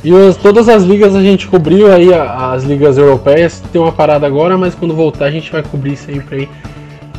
E 0.02 0.12
os- 0.12 0.36
todas 0.36 0.68
as 0.68 0.82
ligas 0.82 1.14
a 1.14 1.22
gente 1.22 1.46
cobriu 1.46 1.90
aí, 1.92 2.08
as 2.12 2.64
ligas 2.64 2.96
europeias. 2.98 3.62
Tem 3.72 3.80
uma 3.80 3.92
parada 3.92 4.26
agora, 4.26 4.56
mas 4.58 4.74
quando 4.74 4.94
voltar 4.94 5.26
a 5.26 5.30
gente 5.30 5.50
vai 5.52 5.62
cobrir 5.62 5.96
sempre 5.96 6.36
aí. 6.36 6.48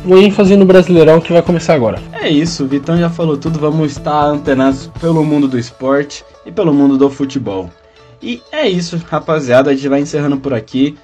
Um 0.04 0.16
ênfase 0.16 0.56
no 0.56 0.64
Brasileirão 0.64 1.20
que 1.20 1.32
vai 1.32 1.42
começar 1.42 1.74
agora. 1.74 1.98
É 2.12 2.28
isso, 2.28 2.64
o 2.64 2.68
Vitão 2.68 2.96
já 2.96 3.10
falou 3.10 3.36
tudo. 3.36 3.58
Vamos 3.58 3.90
estar 3.92 4.24
antenados 4.26 4.88
pelo 5.00 5.24
mundo 5.24 5.48
do 5.48 5.58
esporte 5.58 6.24
e 6.46 6.52
pelo 6.52 6.72
mundo 6.72 6.96
do 6.96 7.10
futebol. 7.10 7.70
E 8.22 8.40
é 8.50 8.68
isso, 8.68 8.96
rapaziada. 9.08 9.70
A 9.70 9.74
gente 9.74 9.88
vai 9.88 10.00
encerrando 10.00 10.38
por 10.38 10.54
aqui. 10.54 10.96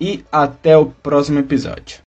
E 0.00 0.24
até 0.30 0.76
o 0.76 0.86
próximo 0.86 1.38
episódio. 1.38 2.00